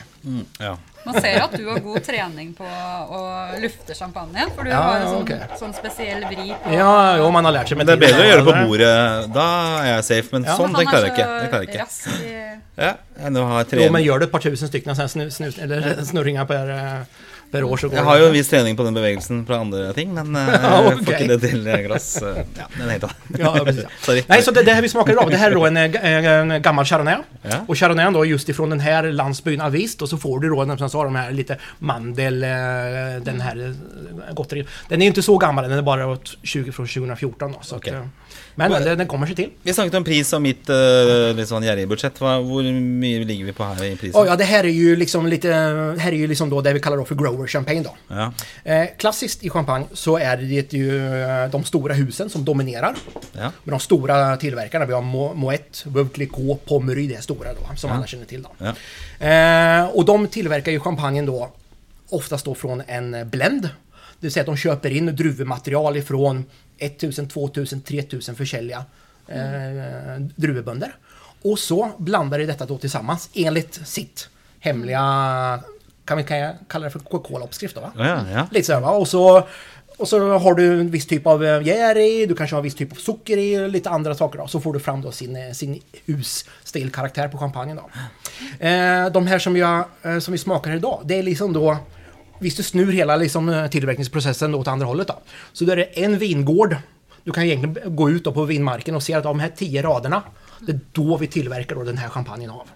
Ja. 0.59 0.77
Man 1.05 1.15
ser 1.21 1.37
at 1.45 1.53
du 1.55 1.67
har 1.69 1.79
god 1.85 2.03
trening 2.03 2.55
på 2.57 2.65
å 2.67 3.21
lufte 3.63 3.95
champagnen. 3.95 4.49
For 4.57 4.65
du 4.65 4.71
Ja, 4.73 4.81
har 4.83 4.97
en 5.05 5.11
sånn, 5.13 5.23
ok. 5.23 5.59
sånn 5.61 5.75
spesiell 5.77 6.25
vri 6.25 6.49
på 6.65 6.73
Ja, 6.75 7.17
jo 7.21 7.29
man 7.31 7.45
har 7.45 7.53
lärt 7.53 7.69
sig 7.69 7.77
Men 7.77 7.87
med 7.87 7.99
det 8.01 8.09
er 8.09 8.09
tiden. 8.09 8.17
bedre 8.17 8.25
å 8.25 8.31
gjøre 8.31 8.43
det 8.43 8.49
på 8.49 8.67
bordet. 8.71 9.35
Da 9.37 9.47
er 9.83 9.91
jeg 9.93 10.05
safe. 10.09 10.33
Men 10.33 10.45
Ja. 10.49 10.57
sånn, 10.57 10.73
det 10.79 10.87
klarer 10.89 11.07
jeg 11.07 11.13
ikke. 11.13 11.29
Det 11.43 11.51
klarer 11.53 11.67
jeg 11.67 11.69
ikke. 11.69 11.85
rask 11.85 12.09
i 12.25 12.83
Ja, 12.83 12.95
enn 13.21 13.37
å 13.37 13.47
ha 13.49 13.63
tre 13.65 13.85
Jo 13.85 13.93
men 13.93 14.03
gör 14.03 14.19
du 14.19 14.25
ett 14.25 14.33
par 14.33 14.41
tusen 14.41 14.69
stycken 14.69 14.97
sen 14.97 15.09
snus, 15.09 15.37
snus, 15.37 15.59
eller 15.59 16.03
snurringar 16.05 16.45
per, 16.47 17.07
per 17.53 17.65
år 17.65 17.77
så 17.77 17.89
går 17.89 17.97
Jeg 17.97 18.05
har 18.05 18.19
jo 18.19 18.27
en 18.27 18.33
viss 18.35 18.49
trening 18.51 18.77
på 18.77 18.85
den 18.85 18.95
bevegelsen 18.97 19.45
fra 19.47 19.59
andre 19.63 19.93
ting, 19.97 20.15
men 20.15 20.37
eh, 20.37 20.49
Ja, 20.63 20.71
jeg 20.83 20.97
får 20.99 21.03
ok. 21.03 21.21
ikke 21.21 21.29
det 21.33 21.41
til 21.51 21.67
eh, 21.67 21.81
glass. 21.87 22.09
eh, 22.23 22.41
Ja, 22.59 22.67
det 22.75 22.81
er 22.81 22.85
en 22.85 22.91
helt. 22.91 23.05
Ja, 23.39 23.53
precis. 23.65 23.85
Sorry. 24.07 24.23
Nej, 24.29 24.43
så 24.43 24.51
det, 24.51 24.63
det 24.63 24.73
här 24.73 24.83
vi 24.83 24.89
smakar 24.89 25.13
idag, 25.13 25.31
det 25.31 25.37
här 25.37 25.51
är 25.51 25.55
då 25.55 25.67
en, 25.67 25.77
en 25.77 26.63
gammal 26.63 26.85
Chardonnay. 26.85 27.17
Ja. 27.43 27.65
Och 27.69 27.79
Chardonnay 27.79 28.13
då 28.13 28.25
just 28.25 28.49
ifrån 28.49 28.71
den 28.71 28.81
här 28.81 29.03
landsbyn 29.13 29.61
Avist 29.61 30.03
och 30.03 30.09
så 30.09 30.17
får 30.19 30.41
du 30.41 30.49
då, 30.49 30.65
som 30.65 30.77
jag 30.81 30.91
sa, 30.91 31.05
de 31.05 31.15
här 31.17 31.31
lite 31.31 31.59
mandel, 31.79 32.41
den 33.25 33.41
här 33.41 33.75
gotteri. 34.35 34.67
Den 34.89 35.03
är 35.03 35.07
inte 35.07 35.23
så 35.23 35.39
gammal, 35.39 35.69
den 35.69 35.79
är 35.79 35.83
bara 35.83 36.19
20 36.43 36.73
från 36.73 36.87
2014 36.87 37.53
då. 37.53 37.59
Så 37.63 37.77
Okej. 37.77 37.95
att, 37.95 38.05
men 38.59 38.71
men 38.73 38.83
den, 38.85 38.99
den 38.99 39.07
kommer 39.07 39.27
sig 39.27 39.37
till. 39.37 39.51
Vi 39.63 39.73
snakket 39.73 39.95
om 39.95 40.05
pris 40.05 40.33
og 40.33 40.41
mitt 40.43 40.69
eh, 40.73 41.33
litt 41.37 41.49
sånn 41.49 41.63
gjerrige 41.67 41.87
budsjett. 41.91 42.17
Hvor 42.19 42.65
mye 42.73 43.25
ligger 43.29 43.45
vi 43.45 43.53
på 43.53 43.65
her 43.69 43.85
i 43.85 43.97
prisen? 44.01 44.17
Oh, 44.21 44.27
ja, 44.27 44.37
det 44.37 44.45
här 44.45 44.65
är 44.65 44.73
ju 44.73 44.97
liksom 44.97 45.27
lite, 45.27 45.53
här 45.99 46.13
är 46.13 46.17
ju 46.17 46.27
liksom 46.27 46.51
då 46.51 46.61
det 46.61 46.73
vi 46.73 46.81
kallar 46.81 46.97
då 46.97 47.05
för 47.05 47.15
grower 47.15 47.47
champagne 47.47 47.83
då. 47.85 47.95
Ja. 48.09 48.33
Eh, 48.65 48.87
klassiskt 48.99 49.45
i 49.45 49.51
champagne 49.51 49.87
så 49.93 50.17
är 50.19 50.37
det 50.37 50.73
ju 50.73 51.23
eh, 51.23 51.51
de 51.51 51.65
stora 51.65 51.95
husen 51.95 52.31
som 52.31 52.45
dominerar. 52.45 52.95
Ja. 53.33 53.53
Med 53.65 53.73
de 53.73 53.81
stora 53.81 54.37
tillverkarna. 54.37 54.85
Vi 54.87 54.93
har 54.93 55.03
Mo- 55.03 55.35
Moet, 55.35 55.85
Veuve 55.87 56.11
Clicquot, 56.15 56.65
Pommery, 56.65 57.07
det 57.07 57.23
stora 57.23 57.53
då, 57.53 57.77
som 57.77 57.91
alla 57.93 58.07
känner 58.07 58.25
till. 58.25 58.43
Då. 58.43 58.51
Ja. 58.59 58.75
Eh, 59.27 59.85
och 59.89 60.05
de 60.05 60.27
tillverkar 60.29 60.73
ju 60.73 60.81
champagnen 60.81 61.27
då 61.27 61.51
oftast 62.09 62.45
då 62.45 62.55
från 62.55 62.83
en 62.87 63.29
blend. 63.31 63.63
Det 63.63 64.27
vill 64.27 64.33
säga 64.33 64.41
att 64.41 64.47
de 64.47 64.57
köper 64.57 64.91
in 64.91 65.17
druvmaterial 65.17 65.97
ifrån 65.97 66.45
1000, 66.79 67.29
2000, 67.29 67.81
3000 67.81 68.35
försäljliga 68.35 68.85
eh, 69.29 70.21
druvebönder. 70.37 70.97
Och 71.43 71.59
så 71.59 71.91
blandar 71.99 72.39
de 72.39 72.47
detta 72.47 72.67
då 72.67 72.79
tillsammans 72.79 73.31
enligt 73.35 73.75
sitt 73.89 74.29
hemliga, 74.61 75.01
kan 76.05 76.19
vi 76.19 76.25
kan 76.25 76.39
jag 76.39 76.55
kalla 76.69 76.85
det 76.85 76.91
för 76.91 76.99
Coca-Cola-uppskrift 76.99 77.75
då 77.75 77.81
va? 77.81 77.93
Ja, 77.97 78.21
ja. 78.33 78.47
Lite 78.51 78.67
så, 78.67 78.81
va? 78.81 78.91
Och 78.91 79.09
så, 79.09 79.47
och 79.97 80.09
så 80.09 80.39
har 80.39 80.55
du 80.55 80.81
en 80.81 80.91
viss 80.91 81.07
typ 81.07 81.27
av 81.27 81.45
eh, 81.45 81.63
jär 81.63 81.99
i, 81.99 82.27
du 82.27 82.35
kanske 82.35 82.57
har 82.57 82.61
en 82.61 82.65
viss 82.65 82.75
typ 82.75 82.93
av 82.93 82.97
socker 82.97 83.37
i 83.37 83.59
och 83.59 83.69
lite 83.69 83.91
andra 83.91 84.15
saker. 84.15 84.39
Då. 84.39 84.47
Så 84.47 84.61
får 84.61 84.73
du 84.73 84.81
fram 84.81 85.03
då 85.03 85.13
sin, 85.13 85.37
eh, 85.37 85.53
sin 85.53 85.83
husstilkaraktär 86.07 87.29
på 87.29 87.39
champagnen. 87.39 87.77
Då. 87.77 87.83
Eh, 88.67 89.11
de 89.11 89.27
här 89.27 89.39
som, 89.39 89.57
jag, 89.57 89.85
eh, 90.03 90.19
som 90.19 90.33
vi 90.33 90.39
smakar 90.39 90.77
idag, 90.77 91.01
det 91.05 91.19
är 91.19 91.23
liksom 91.23 91.53
då 91.53 91.79
Visst 92.39 92.57
du 92.57 92.63
snur 92.63 92.93
hela 92.93 93.17
liksom, 93.17 93.49
eh, 93.49 93.67
tillverkningsprocessen 93.67 94.55
åt 94.55 94.69
andra 94.69 94.87
hållet 94.87 95.09
då. 95.09 95.19
Så 95.53 95.65
då 95.65 95.73
är 95.73 95.77
det 95.77 95.85
en 95.85 96.19
vingård. 96.19 96.77
Du 97.25 97.33
kan 97.33 97.43
egentligen 97.45 97.97
gå 97.97 98.11
ut 98.11 98.25
på 98.25 98.45
vinmarken 98.45 98.95
och 98.95 99.03
se 99.03 99.15
att 99.15 99.23
de 99.23 99.41
här 99.41 99.53
tio 99.57 99.83
raderna, 99.83 100.23
det 100.61 100.73
är 100.73 100.81
då 100.93 101.17
vi 101.17 101.27
tillverkar 101.27 101.75
då 101.75 101.85
den 101.85 101.99
här 101.99 102.09
champagnen 102.09 102.51
av. 102.51 102.69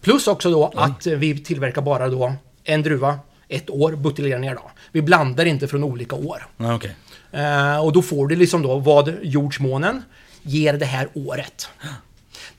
Plus 0.00 0.26
också 0.26 0.50
då 0.50 0.72
att 0.76 1.06
eh, 1.06 1.14
vi 1.14 1.38
tillverkar 1.38 1.82
bara 1.82 2.08
då 2.08 2.32
en 2.64 2.82
druva, 2.82 3.18
ett 3.48 3.70
år, 3.70 3.92
buteljerar 3.92 4.38
ner 4.38 4.54
då. 4.54 4.70
Vi 4.92 5.02
blandar 5.02 5.44
inte 5.44 5.68
från 5.68 5.84
olika 5.84 6.16
år. 6.16 6.46
Ja, 6.56 6.74
ok. 6.74 6.86
Eh, 7.30 7.84
och 7.84 7.92
då 7.92 8.02
får 8.02 8.26
du 8.26 8.36
liksom 8.36 8.62
då 8.62 8.78
vad 8.78 9.14
jordsmånen 9.22 10.02
ger 10.42 10.72
det 10.72 10.86
här 10.86 11.08
året. 11.14 11.68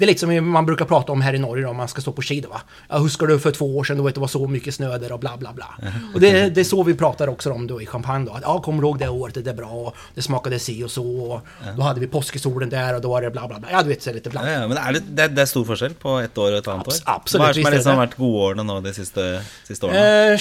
Det 0.02 0.06
är 0.06 0.08
lite 0.08 0.20
som 0.20 0.50
man 0.50 0.66
brukar 0.66 0.86
prata 0.86 1.12
om 1.12 1.22
här 1.22 1.34
i 1.34 1.40
Norge 1.40 1.64
då, 1.64 1.70
om 1.70 1.78
man 1.78 1.88
ska 1.88 2.02
stå 2.02 2.12
på 2.12 2.22
skidor. 2.22 2.50
Va? 2.50 2.62
Ja, 2.90 2.98
huskar 2.98 3.28
du 3.28 3.40
för 3.40 3.52
två 3.52 3.78
år 3.78 3.84
sedan 3.84 3.98
då 3.98 4.10
det 4.10 4.18
var 4.18 4.28
så 4.28 4.48
mycket 4.48 4.74
snö 4.76 4.98
där 4.98 5.12
och 5.12 5.20
bla 5.20 5.38
bla 5.38 5.54
bla. 5.54 5.66
Och 6.14 6.20
det, 6.20 6.50
det 6.50 6.62
är 6.62 6.64
så 6.66 6.84
vi 6.84 6.94
pratar 6.94 7.28
också 7.28 7.52
om 7.52 7.68
då 7.68 7.82
i 7.82 7.86
champagne 7.86 8.26
då. 8.26 8.32
Att, 8.34 8.42
ja, 8.42 8.62
kommer 8.62 8.82
du 8.82 8.88
ihåg 8.88 9.00
det 9.00 9.10
året, 9.10 9.36
det 9.46 9.50
är 9.50 9.54
bra, 9.54 9.68
och 9.70 9.96
det 10.16 10.22
smakade 10.22 10.60
si 10.60 10.84
och 10.84 10.92
så. 10.92 11.06
Och 11.32 11.42
Då 11.78 11.82
hade 11.84 12.00
vi 12.00 12.08
påskesolen 12.08 12.70
där 12.70 12.96
och 12.96 13.02
då 13.02 13.10
var 13.10 13.22
det 13.22 13.30
bla 13.32 13.48
bla 13.48 13.60
bla. 13.60 13.68
Ja, 13.72 13.84
du 13.84 13.90
vet, 13.90 14.02
så 14.04 14.10
är 14.10 14.14
det 14.14 14.18
lite 14.18 14.30
Ja, 14.30 14.32
blandat. 14.32 14.62
ja, 14.62 14.68
men 14.68 14.78
er 14.78 14.94
det, 14.94 15.04
det, 15.16 15.28
det 15.36 15.42
er 15.42 15.46
stor 15.46 15.66
forskjell 15.70 15.94
på 15.94 16.18
ett 16.26 16.38
år 16.38 16.52
og 16.52 16.58
et 16.58 16.68
annet 16.74 16.88
Abs- 16.88 17.02
år? 17.06 17.14
absolutt, 17.16 17.58
Hva 17.62 17.68
er 17.70 17.78
det 17.78 17.84
som 17.84 17.94
har 17.96 18.08
vært 18.08 18.18
godårene 18.18 18.64
nå 18.66 18.80
de? 18.82 18.90
Eh, 19.92 20.34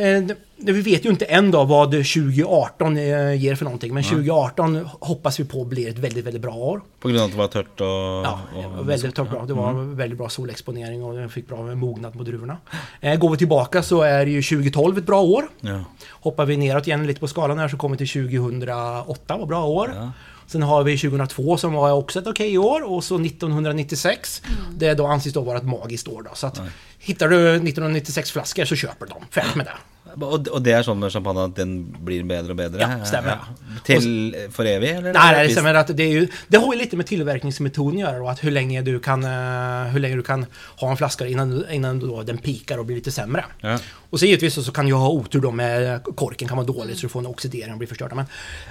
eh, 0.00 0.22
det- 0.22 0.36
vi 0.64 0.80
vet 0.80 1.04
ju 1.04 1.10
inte 1.10 1.24
än 1.24 1.50
då 1.50 1.64
vad 1.64 1.90
2018 1.90 2.96
eh, 2.96 3.34
ger 3.34 3.54
för 3.54 3.64
någonting. 3.64 3.94
Men 3.94 4.02
2018 4.02 4.88
hoppas 5.00 5.40
vi 5.40 5.44
på 5.44 5.64
blir 5.64 5.88
ett 5.88 5.98
väldigt, 5.98 6.26
väldigt 6.26 6.42
bra 6.42 6.54
år. 6.54 6.82
På 7.00 7.08
grund 7.08 7.20
av 7.20 7.26
att 7.26 7.32
det 7.32 7.38
var 7.38 7.48
tört 7.48 7.80
och... 7.80 7.86
Ja, 7.86 8.40
och 8.78 8.88
väldigt 8.88 9.14
bra. 9.14 9.44
Det 9.46 9.54
var 9.54 9.72
väldigt 9.94 10.18
bra 10.18 10.28
solexponering 10.28 11.04
och 11.04 11.14
den 11.14 11.28
fick 11.28 11.48
bra 11.48 11.74
mognad 11.74 12.12
på 12.12 12.22
druvorna. 12.22 12.56
Eh, 13.00 13.18
går 13.18 13.30
vi 13.30 13.36
tillbaka 13.36 13.82
så 13.82 14.02
är 14.02 14.26
ju 14.26 14.42
2012 14.42 14.98
ett 14.98 15.06
bra 15.06 15.20
år. 15.20 15.44
Ja. 15.60 15.84
Hoppar 16.10 16.46
vi 16.46 16.56
neråt 16.56 16.86
igen 16.86 17.06
lite 17.06 17.20
på 17.20 17.28
skalan 17.28 17.58
här 17.58 17.68
så 17.68 17.76
kommer 17.76 17.96
vi 17.96 18.06
till 18.06 18.30
2008 18.30 19.36
var 19.36 19.46
bra 19.46 19.64
år. 19.64 19.92
Ja. 19.96 20.12
Sen 20.46 20.62
har 20.62 20.84
vi 20.84 20.98
2002 20.98 21.56
som 21.56 21.72
var 21.72 21.92
också 21.92 22.18
ett 22.18 22.26
okej 22.26 22.58
år 22.58 22.82
och 22.92 23.04
så 23.04 23.14
1996. 23.14 24.42
Det 24.70 24.94
då 24.94 25.06
anses 25.06 25.32
då 25.32 25.40
vara 25.40 25.58
ett 25.58 25.64
magiskt 25.64 26.08
år 26.08 26.22
då. 26.22 26.30
Så 26.34 26.46
att 26.46 26.60
hittar 26.98 27.28
du 27.28 27.48
1996 27.48 28.32
flaskor 28.32 28.64
så 28.64 28.76
köper 28.76 29.06
de. 29.06 29.14
Färdigt 29.30 29.54
med 29.54 29.66
det. 29.66 29.72
Och, 30.20 30.48
och 30.48 30.62
det 30.62 30.72
är 30.72 30.82
sånn 30.82 30.98
med 30.98 31.12
champagne 31.12 31.40
att 31.44 31.56
den 31.56 31.96
blir 32.04 32.22
bättre 32.22 32.50
och 32.50 32.56
bättre? 32.56 32.78
Ja, 32.98 33.04
stämmer. 33.04 33.38
Till 33.84 34.36
för 34.52 34.64
evigt? 34.64 34.92
Eller? 34.98 35.12
Nej, 35.12 35.46
det 35.48 35.52
stämmer 35.52 35.74
att 35.74 35.96
det 35.96 36.02
är 36.02 36.08
ju... 36.12 36.28
Det 36.48 36.56
har 36.56 36.72
ju 36.74 36.78
lite 36.80 36.96
med 36.96 37.06
tillverkningsmetoden 37.06 37.94
att 37.94 38.00
göra 38.00 38.18
då, 38.18 38.28
att 38.28 38.44
hur 38.44 38.50
länge 38.50 38.82
du 38.82 39.00
kan... 39.00 39.24
eh, 39.24 39.92
Hur 39.92 40.00
länge 40.00 40.16
du 40.16 40.22
kan 40.22 40.46
ha 40.76 40.90
en 40.90 40.96
flaska 40.96 41.26
innan, 41.26 41.64
innan 41.70 42.00
då 42.00 42.22
den 42.22 42.38
pikar 42.38 42.78
och 42.78 42.84
blir 42.86 42.96
lite 42.96 43.12
sämre. 43.12 43.44
Ja. 43.60 43.78
Och 44.10 44.18
så 44.18 44.26
givetvis 44.26 44.54
så, 44.54 44.62
så 44.62 44.72
kan 44.72 44.88
jag 44.88 44.96
ha 44.96 45.08
otur 45.08 45.40
då 45.40 45.50
med 45.50 46.00
korken 46.16 46.48
kan 46.48 46.56
vara 46.56 46.66
dålig 46.66 46.96
så 46.96 47.02
du 47.02 47.08
får 47.08 47.20
en 47.20 47.26
oxidering 47.26 47.72
och 47.72 47.78
blir 47.78 47.88
förstörd. 47.88 48.12
Men, 48.14 48.24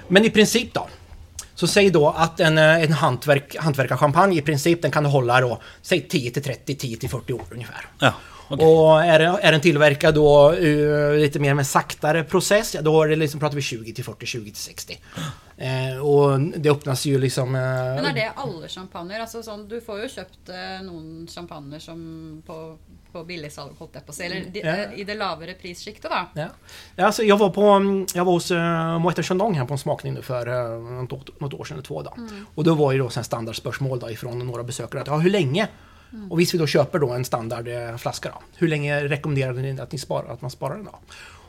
men 0.08 0.24
i 0.24 0.30
princip 0.30 0.74
då. 0.74 0.88
Så 1.54 1.66
säg 1.66 1.90
då 1.90 2.08
att 2.08 2.40
en, 2.40 2.58
eh, 2.58 2.82
en 2.82 2.92
hantverk, 2.92 3.56
hantverkarchampagne 3.58 4.36
i 4.38 4.42
princip 4.42 4.82
den 4.82 4.90
kan 4.90 5.04
hålla 5.04 5.40
då, 5.40 5.60
säg 5.82 6.00
10 6.08 6.30
till 6.30 6.42
30, 6.42 6.74
10 6.74 6.96
till 6.96 7.08
40 7.10 7.32
år 7.32 7.42
ungefär. 7.50 7.86
Ja, 7.98 8.14
okej. 8.48 8.66
Och 8.66 9.04
är, 9.04 9.20
är 9.20 9.52
den 9.52 9.60
tillverkad 9.60 10.14
då 10.14 10.52
eh, 10.52 11.12
lite 11.16 11.38
mer 11.38 11.54
med 11.54 11.66
saktare 11.66 12.24
process, 12.24 12.74
ja, 12.74 12.82
då 12.82 13.02
är 13.02 13.08
det 13.08 13.16
liksom, 13.16 13.40
pratar 13.40 13.56
vi 13.56 13.62
20 13.62 13.94
till 13.94 14.04
40, 14.04 14.26
20 14.26 14.44
till 14.50 14.62
60. 14.62 14.98
Eh, 15.56 15.98
och 16.06 16.40
det 16.40 16.70
öppnas 16.70 17.06
ju 17.06 17.18
liksom... 17.18 17.54
Eh, 17.54 17.60
Men 17.60 18.06
er 18.06 18.14
det 18.14 18.30
alle 18.36 18.68
champagner? 18.68 19.20
Altså, 19.20 19.42
sånn, 19.42 19.68
du 19.68 19.80
får 19.80 20.00
jo 20.02 20.08
kjøpt 20.10 20.50
eh, 20.50 20.80
noen 20.82 21.28
champagner 21.30 21.78
som 21.78 22.00
på, 22.46 22.56
på 23.12 23.22
billigsalg, 23.28 23.76
jeg 23.78 24.02
på 24.02 24.10
å 24.10 24.16
si. 24.16 24.24
Eller 24.26 24.48
de, 24.50 24.64
Ja. 24.64 24.74
eh, 24.88 24.96
i 25.00 25.04
det 25.04 25.14
lavere 25.14 25.54
prissjiktet, 25.54 26.10
da. 26.10 26.24
Ja. 26.34 26.48
Ja, 26.96 27.06
Alltså, 27.06 27.22
jag 27.22 27.38
var 27.38 27.50
på 27.50 27.68
mm, 27.68 28.06
jag 28.14 28.24
var 28.24 28.32
hos 28.32 28.50
uh, 28.50 28.58
Moët 28.98 29.22
Chandon 29.22 29.54
här 29.54 29.64
på 29.64 29.74
en 29.74 29.78
smakning 29.78 30.14
nu 30.14 30.22
för 30.22 30.48
uh, 30.48 30.82
något, 30.82 31.40
något 31.40 31.54
år 31.54 31.64
sedan 31.64 31.74
eller 31.76 31.84
två. 31.84 32.02
Då. 32.02 32.14
Och 32.54 32.64
då 32.64 32.74
var 32.74 32.92
ju 32.92 32.98
då 32.98 33.10
standardspörsmål 33.10 33.98
då 34.00 34.10
ifrån 34.10 34.38
några 34.38 34.62
besökare 34.62 35.00
att 35.02 35.06
ja, 35.06 35.16
hur 35.16 35.30
länge? 35.30 35.68
Och 36.30 36.40
visst 36.40 36.54
vi 36.54 36.58
då 36.58 36.66
köper 36.66 36.98
då 36.98 37.10
en 37.10 37.24
standardflaska 37.24 38.28
då. 38.28 38.42
Hur 38.56 38.68
länge 38.68 39.08
rekommenderar 39.08 39.52
ni 39.52 39.80
att, 39.80 39.92
ni 39.92 39.98
sparar, 39.98 40.32
att 40.32 40.42
man 40.42 40.50
sparar 40.50 40.76
den 40.76 40.84
då? 40.84 40.98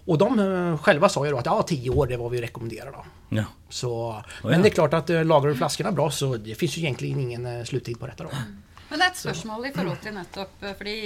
Och 0.05 0.17
de 0.17 0.39
eh, 0.39 0.77
själva 0.77 1.09
sa 1.09 1.25
ju 1.25 1.31
då 1.31 1.37
att 1.37 1.45
ja, 1.45 1.63
10 1.67 1.89
år 1.89 2.07
det 2.07 2.13
är 2.13 2.17
vad 2.17 2.31
vi 2.31 2.41
rekommenderar 2.41 2.91
då. 2.91 3.05
Ja. 3.29 3.43
Så, 3.69 4.23
ja. 4.43 4.49
men 4.49 4.61
det 4.61 4.67
är 4.67 4.73
klart 4.73 4.93
att 4.93 5.09
uh, 5.09 5.25
lagrar 5.25 5.49
du 5.49 5.55
flaskorna 5.55 5.91
bra 5.91 6.11
så 6.11 6.37
det 6.37 6.55
finns 6.55 6.77
ju 6.77 6.81
egentligen 6.81 7.19
ingen 7.19 7.65
sluttid 7.65 7.99
på 7.99 8.07
detta 8.07 8.23
då. 8.23 8.29
Men 8.93 9.01
det 9.01 9.07
er 9.07 9.11
et 9.15 9.17
spørsmål 9.17 9.63
i 9.65 9.73
forhold 9.73 10.01
til 10.03 10.13
nettopp 10.13 10.65
eh, 10.67 10.73
Fordi 10.77 10.97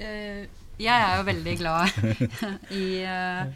eh, 0.00 0.44
jeg 0.80 0.94
er 0.94 1.18
jo 1.18 1.24
veldig 1.26 1.54
glad 1.60 1.98
i, 2.82 2.86
eh, 3.04 3.50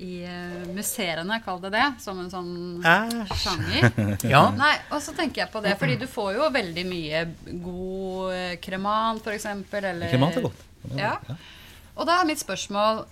i 0.00 0.22
eh, 0.24 0.66
museene, 0.72 1.40
kall 1.44 1.60
det 1.62 1.72
det, 1.74 1.86
som 2.00 2.18
en 2.22 2.30
sånn 2.32 2.52
sjanger. 2.80 3.90
Ja. 4.32 4.42
Nei, 4.56 4.72
og 4.90 5.00
så 5.04 5.14
tenker 5.16 5.44
jeg 5.44 5.52
på 5.52 5.62
det, 5.64 5.76
fordi 5.80 5.98
du 6.00 6.06
får 6.10 6.34
jo 6.38 6.50
veldig 6.54 6.84
mye 6.88 7.22
god 7.62 8.34
eh, 8.34 8.58
kremant, 8.62 9.24
f.eks. 9.26 9.48
Eller 9.80 10.10
Kremant 10.10 10.38
er 10.40 10.46
godt. 10.48 10.68
Ja. 10.96 11.14
Og 11.96 12.06
da 12.08 12.20
er 12.20 12.28
mitt 12.30 12.40
spørsmål 12.40 13.04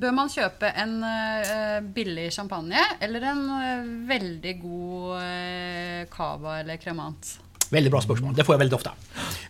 Bør 0.00 0.12
man 0.14 0.30
kjøpe 0.30 0.68
en 0.78 1.00
eh, 1.02 1.80
billig 1.82 2.28
champagne 2.32 2.78
eller 3.02 3.24
en 3.32 3.40
eh, 3.56 3.88
veldig 4.08 4.52
god 4.62 5.16
eh, 5.18 6.02
cava 6.12 6.60
eller 6.60 6.78
kremant? 6.80 7.32
Väldigt 7.70 7.90
bra 7.92 8.00
spörsmål, 8.00 8.34
det 8.34 8.44
får 8.44 8.52
jag 8.52 8.58
väldigt 8.58 8.74
ofta. 8.74 8.90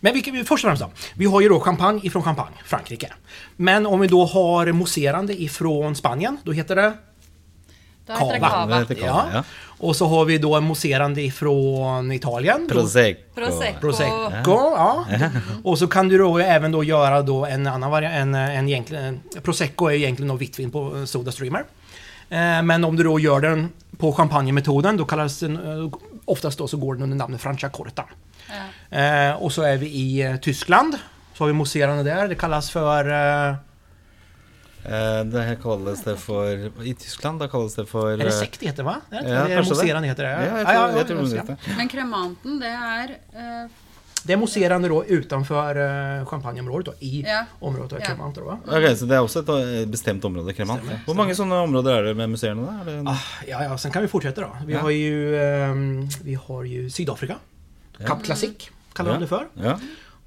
Men 0.01 0.13
vi, 0.13 0.21
först 0.23 0.51
och 0.51 0.59
främst 0.59 0.81
då, 0.81 0.91
vi 1.15 1.25
har 1.25 1.41
ju 1.41 1.49
då 1.49 1.59
champagne 1.59 1.99
ifrån 2.03 2.23
Champagne, 2.23 2.55
Frankrike. 2.65 3.13
Men 3.55 3.85
om 3.85 3.99
vi 3.99 4.07
då 4.07 4.25
har 4.25 4.71
mousserande 4.71 5.41
ifrån 5.41 5.95
Spanien, 5.95 6.37
då 6.43 6.51
heter 6.51 6.75
det 6.75 6.93
Da 8.05 8.13
heter 8.13 8.33
det 8.33 8.39
Cava. 8.39 8.85
cava. 8.85 9.25
ja. 9.33 9.43
Och 9.63 9.95
så 9.95 10.07
har 10.07 10.25
vi 10.25 10.37
då 10.37 10.55
en 10.55 10.63
mousserande 10.63 11.21
ifrån 11.21 12.11
Italien. 12.11 12.67
Prosecco. 12.69 13.21
Prosecco. 13.35 13.79
Prosecco, 13.81 14.51
ja. 14.75 15.05
Och 15.63 15.77
så 15.79 15.87
kan 15.87 16.07
du 16.07 16.17
då 16.17 16.37
även 16.39 16.71
då 16.71 16.83
göra 16.83 17.21
då 17.21 17.45
en 17.45 17.67
annan 17.67 17.91
variant, 17.91 18.15
en, 18.15 18.35
en 18.35 18.67
egentligen, 18.69 19.19
Prosecco 19.43 19.85
är 19.87 19.93
egentligen 19.93 20.27
då 20.27 20.35
vitt 20.35 20.59
vin 20.59 20.71
på 20.71 21.05
Soda 21.05 21.31
Streamer. 21.31 21.63
Eh, 22.29 22.61
Men 22.63 22.83
om 22.83 22.95
du 22.95 23.03
då 23.03 23.19
gör 23.19 23.39
den 23.39 23.69
på 23.97 24.13
champagnemetoden, 24.13 24.97
då 24.97 25.05
kallas 25.05 25.39
den, 25.39 25.55
eh, 25.55 25.91
oftast 26.25 26.57
då 26.57 26.67
så 26.67 26.77
går 26.77 26.93
den 26.93 27.03
under 27.03 27.17
namnet 27.17 27.41
Franciacorta. 27.41 28.05
Ja. 28.91 28.97
Eh, 28.97 29.33
och 29.35 29.51
så 29.53 29.61
är 29.61 29.77
vi 29.77 29.87
i 29.87 30.21
eh, 30.21 30.35
Tyskland. 30.35 30.97
Så 31.33 31.43
har 31.43 31.47
vi 31.47 31.53
mousserande 31.53 32.03
där, 32.03 32.27
det 32.27 32.35
kallas 32.35 32.71
för... 32.71 33.09
Eh, 33.49 33.55
Eh, 34.85 35.23
Det 35.25 35.41
her 35.41 35.55
kalles 35.55 36.03
det 36.03 36.17
for 36.17 36.47
I 36.85 36.93
Tyskland 36.95 37.39
da 37.39 37.47
kalles 37.47 37.75
det 37.75 37.85
for 37.85 38.11
är 38.11 38.17
det 38.17 38.25
eh, 38.25 38.31
sekt 38.31 38.63
heter 38.63 38.77
det 38.77 38.83
va? 38.83 38.95
Det 39.09 39.15
Ja, 39.15 39.21
är 39.21 39.35
kanske 39.35 39.53
det. 39.73 39.75
mousserande 39.77 40.07
heter 40.07 40.23
det. 40.23 40.29
Ja, 40.31 40.57
jeg 40.57 40.67
tror, 40.67 40.97
jeg 40.97 41.07
tror 41.07 41.17
det 41.23 41.29
ja. 41.35 41.41
heter 41.41 41.57
det. 41.65 41.75
Men 41.77 41.87
kremanten, 41.89 42.59
det 42.59 42.65
Det 42.67 43.37
är 43.39 43.69
mousserande 44.37 44.87
då 44.87 45.05
utanför 45.05 45.75
eh, 46.19 46.25
champagneområdet 46.25 46.85
då, 46.85 46.93
i 46.99 47.23
Ja. 47.27 47.45
området 47.59 47.93
av 47.93 47.99
Ja. 47.99 48.05
Cremant 48.05 48.35
då 48.35 48.43
va? 48.43 48.57
Ok, 48.67 48.97
Så 48.97 49.05
det 49.05 49.15
er 49.15 49.21
også 49.21 49.39
et 49.39 49.49
eh, 49.49 49.85
bestemt 49.91 50.25
område, 50.25 50.53
kremant. 50.53 50.81
Stemmer, 50.83 51.01
Hvor 51.05 51.15
mange 51.15 51.35
sånne 51.35 51.55
områder 51.63 51.91
er 51.97 52.03
det 52.03 52.15
med? 52.17 52.43
Er 52.43 52.85
det 52.85 53.07
Ah, 53.07 53.23
ja, 53.47 53.63
ja, 53.63 53.77
sen 53.77 53.91
kan 53.91 54.01
vi 54.01 54.07
fortsätta 54.07 54.41
då. 54.41 54.49
Vi 54.65 54.73
Ja. 54.73 54.79
har 54.81 54.89
ju, 54.89 55.35
ehm, 55.41 56.07
vi 56.23 56.33
har 56.35 56.63
ju 56.63 56.89
Sydafrika. 56.89 57.35
Cap 58.07 58.23
Classic 58.23 58.69
kallar 58.93 59.09
Ja. 59.11 59.13
de 59.15 59.21
det 59.21 59.27
för. 59.27 59.47
Ja. 59.53 59.79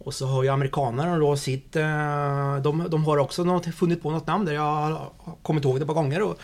Och 0.04 0.14
så 0.14 0.26
har 0.26 0.42
ju 0.42 0.48
amerikanerna 0.48 1.18
då 1.18 1.37
sitt... 1.37 1.76
eh, 1.76 2.57
De, 2.62 2.85
de 2.90 3.04
har 3.04 3.16
också 3.18 3.44
något, 3.44 3.66
funnit 3.74 4.02
på 4.02 4.11
något 4.11 4.26
namn 4.26 4.44
där 4.44 4.52
jag 4.52 4.62
har 4.62 5.11
kommit 5.42 5.64
ihåg 5.64 5.76
det 5.76 5.83
ett 5.83 5.87
par 5.87 5.94
gånger 5.94 6.22
och 6.22 6.38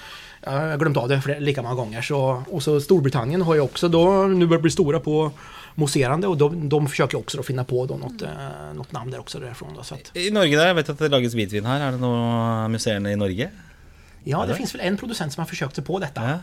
jag 0.44 0.50
har 0.52 0.76
glömt 0.78 0.96
av 0.96 1.08
det 1.08 1.20
fler- 1.20 1.40
lika 1.40 1.62
många 1.62 1.74
gånger. 1.74 2.02
Så, 2.02 2.42
och 2.50 2.62
så 2.62 2.80
Storbritannien 2.80 3.42
har 3.42 3.54
ju 3.54 3.60
också 3.60 3.88
då, 3.88 4.26
nu 4.26 4.46
börjar 4.46 4.62
bli 4.62 4.70
stora 4.70 5.00
på 5.00 5.30
mousserande 5.80 6.26
och 6.28 6.36
de, 6.36 6.68
de 6.68 6.86
försöker 6.88 7.18
också 7.18 7.36
då 7.36 7.42
finna 7.42 7.64
på 7.64 7.82
eh, 7.84 8.74
något 8.74 8.92
namn 8.92 9.10
där 9.10 9.18
också 9.20 9.40
därifrån. 9.40 9.74
Då, 9.76 9.82
så 9.82 9.94
att, 9.94 10.16
I 10.16 10.30
Norge 10.30 10.56
der, 10.58 10.66
jeg 10.70 10.74
vet 10.78 10.88
at 10.92 10.98
det 10.98 11.08
lages 11.10 11.34
hvitvin 11.34 11.66
her. 11.66 11.80
Er 11.88 11.92
det 11.96 12.00
noen 12.02 12.70
museene 12.72 13.12
i 13.12 13.16
Norge? 13.16 13.50
ja, 13.50 14.30
Ja, 14.30 14.40
det 14.46 14.52
det. 14.52 14.56
finns 14.56 14.74
väl 14.74 14.80
en 14.84 14.96
producent 14.96 15.32
som 15.32 15.40
har 15.40 15.46
försökt 15.48 15.74
sig 15.74 15.84
på 15.84 15.98
detta. 15.98 16.22
Ja. 16.30 16.38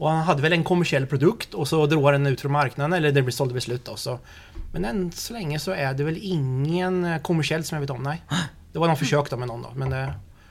Och 0.00 0.10
han 0.10 0.22
hade 0.24 0.42
väl 0.42 0.52
en 0.52 0.64
kommersiell 0.64 1.06
produkt 1.06 1.54
och 1.54 1.68
så 1.68 1.86
drog 1.86 2.04
han 2.04 2.12
den 2.12 2.26
ut 2.26 2.40
från 2.40 2.52
marknaden, 2.52 2.92
eller 2.92 3.12
det 3.12 3.32
sålde 3.32 3.54
väl 3.54 3.62
slut 3.62 3.84
då. 3.84 3.96
Så. 3.96 4.18
Men 4.72 4.84
än 4.84 5.12
så 5.12 5.32
länge 5.32 5.58
så 5.58 5.70
är 5.72 5.94
det 5.94 6.04
väl 6.04 6.18
ingen 6.20 7.04
eh, 7.04 7.18
kommersiell 7.22 7.64
som 7.64 7.76
jag 7.76 7.80
vet 7.80 7.90
om, 7.90 8.02
nej. 8.02 8.22
Det 8.72 8.78
var 8.78 8.86
någon 8.86 8.96
försök 8.96 9.30
då 9.30 9.36
med 9.36 9.48
någon 9.48 9.62
då, 9.62 9.70
men 9.74 9.92
eh, 9.92 9.98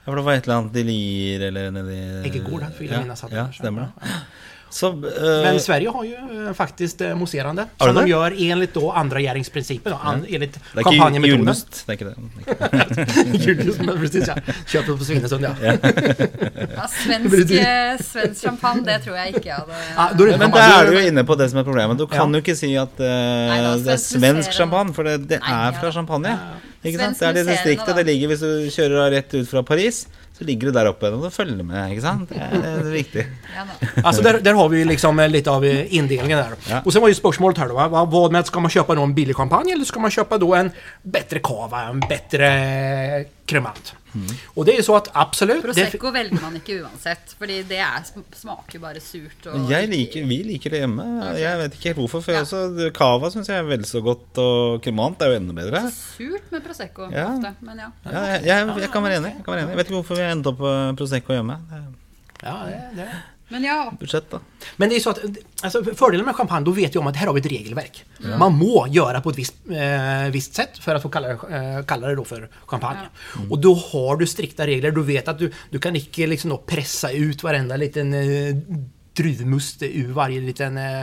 Ja, 0.04 0.12
for 0.12 0.16
det 0.16 0.22
var 0.22 0.32
et 0.32 0.44
eller 0.44 0.54
annet 0.56 0.76
i 0.76 0.82
Lier 0.84 1.40
eller 1.40 1.70
nedi 1.70 2.22
Eggegård 2.24 2.62
ja, 2.80 3.00
minnas 3.00 3.24
att 3.24 3.30
det 3.30 3.36
ja, 3.36 3.52
stemmer 3.52 3.82
det. 3.82 3.88
Så 4.70 4.88
eh, 4.88 5.42
Men 5.42 5.60
Sverige 5.60 5.88
har 5.90 6.04
ju 6.04 6.14
eh, 6.48 6.52
faktiskt 6.54 7.00
eh, 7.00 7.14
mousserande. 7.14 7.66
Som 7.78 7.94
de 7.94 8.04
det? 8.04 8.10
gör 8.10 8.34
enligt 8.38 8.74
då 8.74 8.90
andra 8.92 9.20
järingsprincipen, 9.20 9.92
då, 9.92 9.98
an, 10.02 10.24
enligt 10.28 10.52
Det 10.54 10.60
er 10.74 10.80
ikke 10.80 10.90
champagnemetoden. 10.90 11.38
julmust? 11.38 11.84
Er 11.88 11.96
det. 11.96 12.14
Julmust, 13.46 13.80
precis 14.00 14.28
ja. 14.28 14.34
Köper 14.66 14.96
på 14.96 15.04
Svinesund 15.04 15.44
ja. 15.44 15.50
ja, 16.76 16.86
svensk, 17.04 17.50
eh, 17.50 17.98
svensk 18.04 18.40
champagne, 18.44 18.84
det 18.86 18.98
tror 19.04 19.16
jeg 19.16 19.32
hadde 19.34 19.74
Ja, 19.96 20.08
då 20.18 20.24
är 20.24 20.28
det 20.32 20.38
Men 20.38 20.50
da 20.50 20.58
er 20.80 20.90
du 20.90 21.00
inne 21.06 21.24
på 21.24 21.34
det 21.34 21.50
som 21.50 21.58
er 21.58 21.64
problemet. 21.64 21.98
Du 21.98 22.06
kan 22.06 22.30
Ja. 22.32 22.38
jo 22.38 22.42
ikke 22.44 22.56
si 22.56 22.72
at 22.76 23.00
eh, 23.00 23.76
det 23.84 23.92
er 23.92 23.96
svensk 23.96 24.52
champagne, 24.52 24.94
for 24.94 25.02
det, 25.04 25.18
det 25.28 25.40
ja. 25.42 25.70
fra 25.80 25.92
champagne. 25.92 26.36
Ikke 26.84 26.98
sant? 26.98 27.18
Det 27.18 27.28
er 27.28 27.32
det 27.36 27.46
distriktet 27.50 27.96
det 27.96 28.06
ligger 28.06 28.28
hvis 28.32 28.40
du 28.40 28.70
kjører 28.72 29.10
rett 29.16 29.34
ut 29.34 29.48
fra 29.50 29.62
Paris. 29.62 30.06
Så 30.40 30.44
ligger 30.48 30.70
du 30.70 30.72
der 30.72 30.88
oppe, 30.88 31.08
og 31.12 31.22
du 31.26 31.30
følger 31.30 31.60
med, 31.68 31.90
ikke 31.92 32.00
sant? 32.00 32.30
Det 32.32 32.60
det 32.64 32.92
viktig. 32.94 33.26
Ja, 33.56 33.64
da. 33.68 34.02
Alltså 34.08 34.22
där, 34.22 34.38
där 34.40 34.54
har 34.54 34.68
vi 34.68 34.84
liksom 34.84 35.18
eh, 35.18 35.28
lite 35.28 35.50
av 35.50 35.64
eh, 35.64 35.94
indelningen 35.94 36.38
där. 36.38 36.48
Ja. 36.70 36.80
Och 36.84 36.92
sen 36.92 37.02
var 37.02 37.08
ju 37.08 37.14
spörsmålet 37.14 37.58
här 37.58 37.68
då, 37.68 37.74
va? 37.74 37.88
Vad- 37.88 38.10
vad 38.10 38.32
med, 38.32 38.46
ska 38.46 38.60
man 38.60 38.70
köpa 38.70 38.94
då 38.94 39.02
en 39.02 39.14
billig 39.14 39.36
champagne 39.36 39.72
eller 39.72 39.84
ska 39.84 40.00
man 40.00 40.10
köpa 40.10 40.38
då 40.38 40.54
en 40.54 40.70
bättre 41.02 41.38
cava, 41.38 41.82
en 41.82 42.00
bättre 42.00 42.46
kremant? 43.50 43.94
Och 44.54 44.64
det 44.66 44.72
är 44.72 44.76
ju 44.76 44.82
så 44.82 44.96
att 44.96 45.08
absolut, 45.12 45.62
det, 45.62 45.68
Prosecco 45.68 46.10
velger 46.10 46.40
man 46.42 46.56
ikke 46.58 46.80
uansett, 46.82 47.34
fordi 47.38 47.60
det 47.68 47.78
er, 47.78 48.02
smaker 48.34 48.74
jo 48.74 48.80
bare 48.82 49.00
surt. 49.00 49.46
Og, 49.46 49.68
Jeg 49.70 49.86
liker, 49.92 50.24
vi 50.26 50.38
liker 50.48 50.70
det 50.74 50.80
hjemme. 50.82 51.04
Ok. 51.28 51.38
Jeg 51.38 51.58
vet 51.60 51.76
hvorfor. 52.00 52.20
For 52.24 52.32
jeg 52.34 52.40
Ja. 52.40 52.46
også, 52.48 52.90
Cava 52.96 53.30
syns 53.30 53.48
jeg 53.52 53.58
er 53.62 53.68
vel 53.68 53.84
så 53.86 54.00
godt, 54.02 54.38
og 54.42 54.82
kremant 54.82 55.22
er 55.22 55.30
jo 55.30 55.38
enda 55.38 55.54
bedre. 55.60 55.84
Surt 55.94 56.50
med 56.50 56.64
Prosecco 56.66 57.06
Ja. 57.12 57.28
ofte, 57.36 57.54
men 57.60 57.78
ja. 57.78 57.90
Ja, 58.10 58.24
jeg, 58.32 58.44
jeg, 58.50 58.74
jeg 58.80 58.90
kan 58.90 59.02
være 59.06 59.16
enig. 59.22 59.34
Jeg, 59.36 59.44
kan 59.44 59.54
være 59.54 59.62
enig. 59.62 59.70
jeg 59.70 59.78
vet 59.78 59.86
ikke 59.86 60.00
hvorfor 60.00 60.14
vi 60.18 60.26
opp 60.50 60.58
på 60.58 60.74
Prosecco. 60.98 61.32
Det- 61.32 61.84
ja, 62.42 62.56
det, 62.66 62.82
det. 62.96 63.08
Men 63.50 63.64
ja, 63.64 63.92
da. 64.30 64.40
Men 64.76 64.88
det 64.88 64.96
är 64.96 65.00
så 65.00 65.10
att, 65.10 65.18
alltså, 65.62 65.84
fördelen 65.94 66.26
med 66.26 66.36
champagne, 66.36 66.64
då 66.64 66.70
vet 66.70 66.94
jag 66.94 67.00
om 67.02 67.06
att 67.06 67.16
här 67.16 67.26
har 67.26 67.34
vi 67.34 67.40
ett 67.40 67.46
regelverk. 67.46 68.04
Man 68.38 68.52
må 68.52 68.86
göra 68.90 69.20
på 69.20 69.30
ett 69.30 69.38
visst, 69.38 69.54
eh, 69.70 70.30
visst 70.30 70.54
sätt 70.54 70.78
för 70.78 70.94
att 70.94 71.02
få 71.02 71.08
kalla 71.08 71.28
det, 71.28 71.34
eh, 71.34 71.84
kalla 71.84 72.08
det 72.08 72.14
då 72.14 72.24
för 72.24 72.48
champagne. 72.66 73.08
Och 73.50 73.58
då 73.58 73.74
har 73.74 74.16
du 74.16 74.26
strikta 74.26 74.66
regler. 74.66 74.90
Du 74.90 75.02
vet 75.02 75.28
att 75.28 75.38
du, 75.38 75.52
du 75.70 75.78
kan 75.78 75.96
inte 75.96 76.26
liksom 76.26 76.50
då 76.50 76.56
pressa 76.56 77.10
ut 77.10 77.42
varenda 77.42 77.76
liten 77.76 78.14
eh, 78.14 78.56
druvmust 79.16 79.82
ur 79.82 80.12
varje 80.12 80.40
liten 80.40 80.78
eh, 80.78 81.02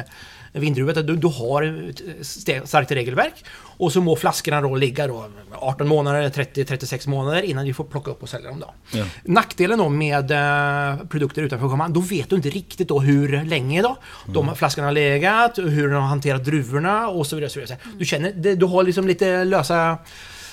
vindruva. 0.59 0.93
Du, 0.93 1.15
du 1.15 1.27
har 1.27 1.89
ett 1.89 2.01
st- 2.21 2.61
starkt 2.67 2.91
regelverk. 2.91 3.33
Och 3.79 3.91
så 3.93 4.01
må 4.01 4.15
flaskorna 4.15 4.61
då 4.61 4.75
ligga 4.75 5.07
då 5.07 5.25
18 5.53 5.87
månader, 5.87 6.29
30-36 6.29 7.09
månader 7.09 7.41
innan 7.41 7.65
du 7.65 7.73
får 7.73 7.83
plocka 7.83 8.11
upp 8.11 8.23
och 8.23 8.29
sälja 8.29 8.49
dem. 8.49 8.59
Då. 8.59 8.73
Ja. 8.91 9.05
Nackdelen 9.23 9.77
då 9.79 9.89
med 9.89 10.31
eh, 10.31 11.05
produkter 11.05 11.41
utanför 11.41 11.69
champagne, 11.69 11.93
då 11.93 11.99
vet 11.99 12.29
du 12.29 12.35
inte 12.35 12.49
riktigt 12.49 12.87
då 12.87 12.99
hur 12.99 13.43
länge 13.45 13.81
då 13.81 13.97
de 14.25 14.55
flaskorna 14.55 14.87
har 14.87 14.93
legat, 14.93 15.57
hur 15.57 15.87
de 15.89 15.93
har 15.93 16.01
hanterat 16.01 16.45
druvorna 16.45 17.07
och 17.07 17.27
så 17.27 17.35
vidare. 17.35 17.49
Så 17.49 17.59
vidare. 17.59 17.77
Du 17.97 18.05
känner, 18.05 18.55
du 18.55 18.65
har 18.65 18.83
liksom 18.83 19.07
lite 19.07 19.43
lösa... 19.43 19.97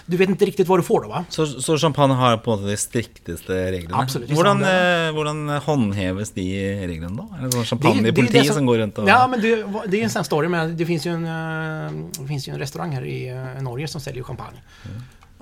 Du 0.06 0.16
vet 0.16 0.28
inte 0.28 0.44
riktigt 0.44 0.68
vad 0.68 0.78
du 0.78 0.82
får 0.82 1.00
då 1.02 1.08
va? 1.08 1.24
Så, 1.28 1.46
så 1.46 1.78
champagne 1.78 2.14
har 2.14 2.36
på 2.36 2.52
en 2.52 2.58
måte 2.60 2.70
de 2.70 2.76
strikteste 2.76 3.72
reglene? 3.72 3.94
Absolutt, 4.02 4.30
i 4.30 4.34
Hvordan, 4.34 4.58
standard. 4.60 5.08
eh, 5.08 5.12
hvordan 5.14 5.48
håndheves 5.64 6.30
de 6.36 6.44
reglene, 6.86 7.16
da? 7.16 7.24
Er 7.38 7.42
det 7.48 7.52
sånn 7.56 7.64
champagne 7.70 8.02
det- 8.02 8.08
i 8.12 8.16
politiet 8.18 8.46
det 8.48 8.54
som, 8.54 8.66
går 8.66 8.78
runt 8.78 8.98
och... 8.98 9.08
Ja, 9.08 9.26
men 9.30 9.40
det, 9.40 9.64
det 9.88 10.00
är 10.00 10.04
en 10.04 10.10
sån 10.10 10.24
story 10.24 10.48
med, 10.48 10.76
det 10.76 10.86
finns 10.86 11.06
ju 11.06 11.10
en, 11.14 11.24
eh, 11.24 11.90
det 12.20 12.26
finns 12.28 12.48
ju 12.48 12.52
en 12.52 12.58
restaurang 12.58 12.92
här 12.92 13.04
i 13.04 13.28
eh, 13.28 13.62
Norge 13.62 13.88
som 13.88 14.00
säljer 14.00 14.22
champagne. 14.22 14.60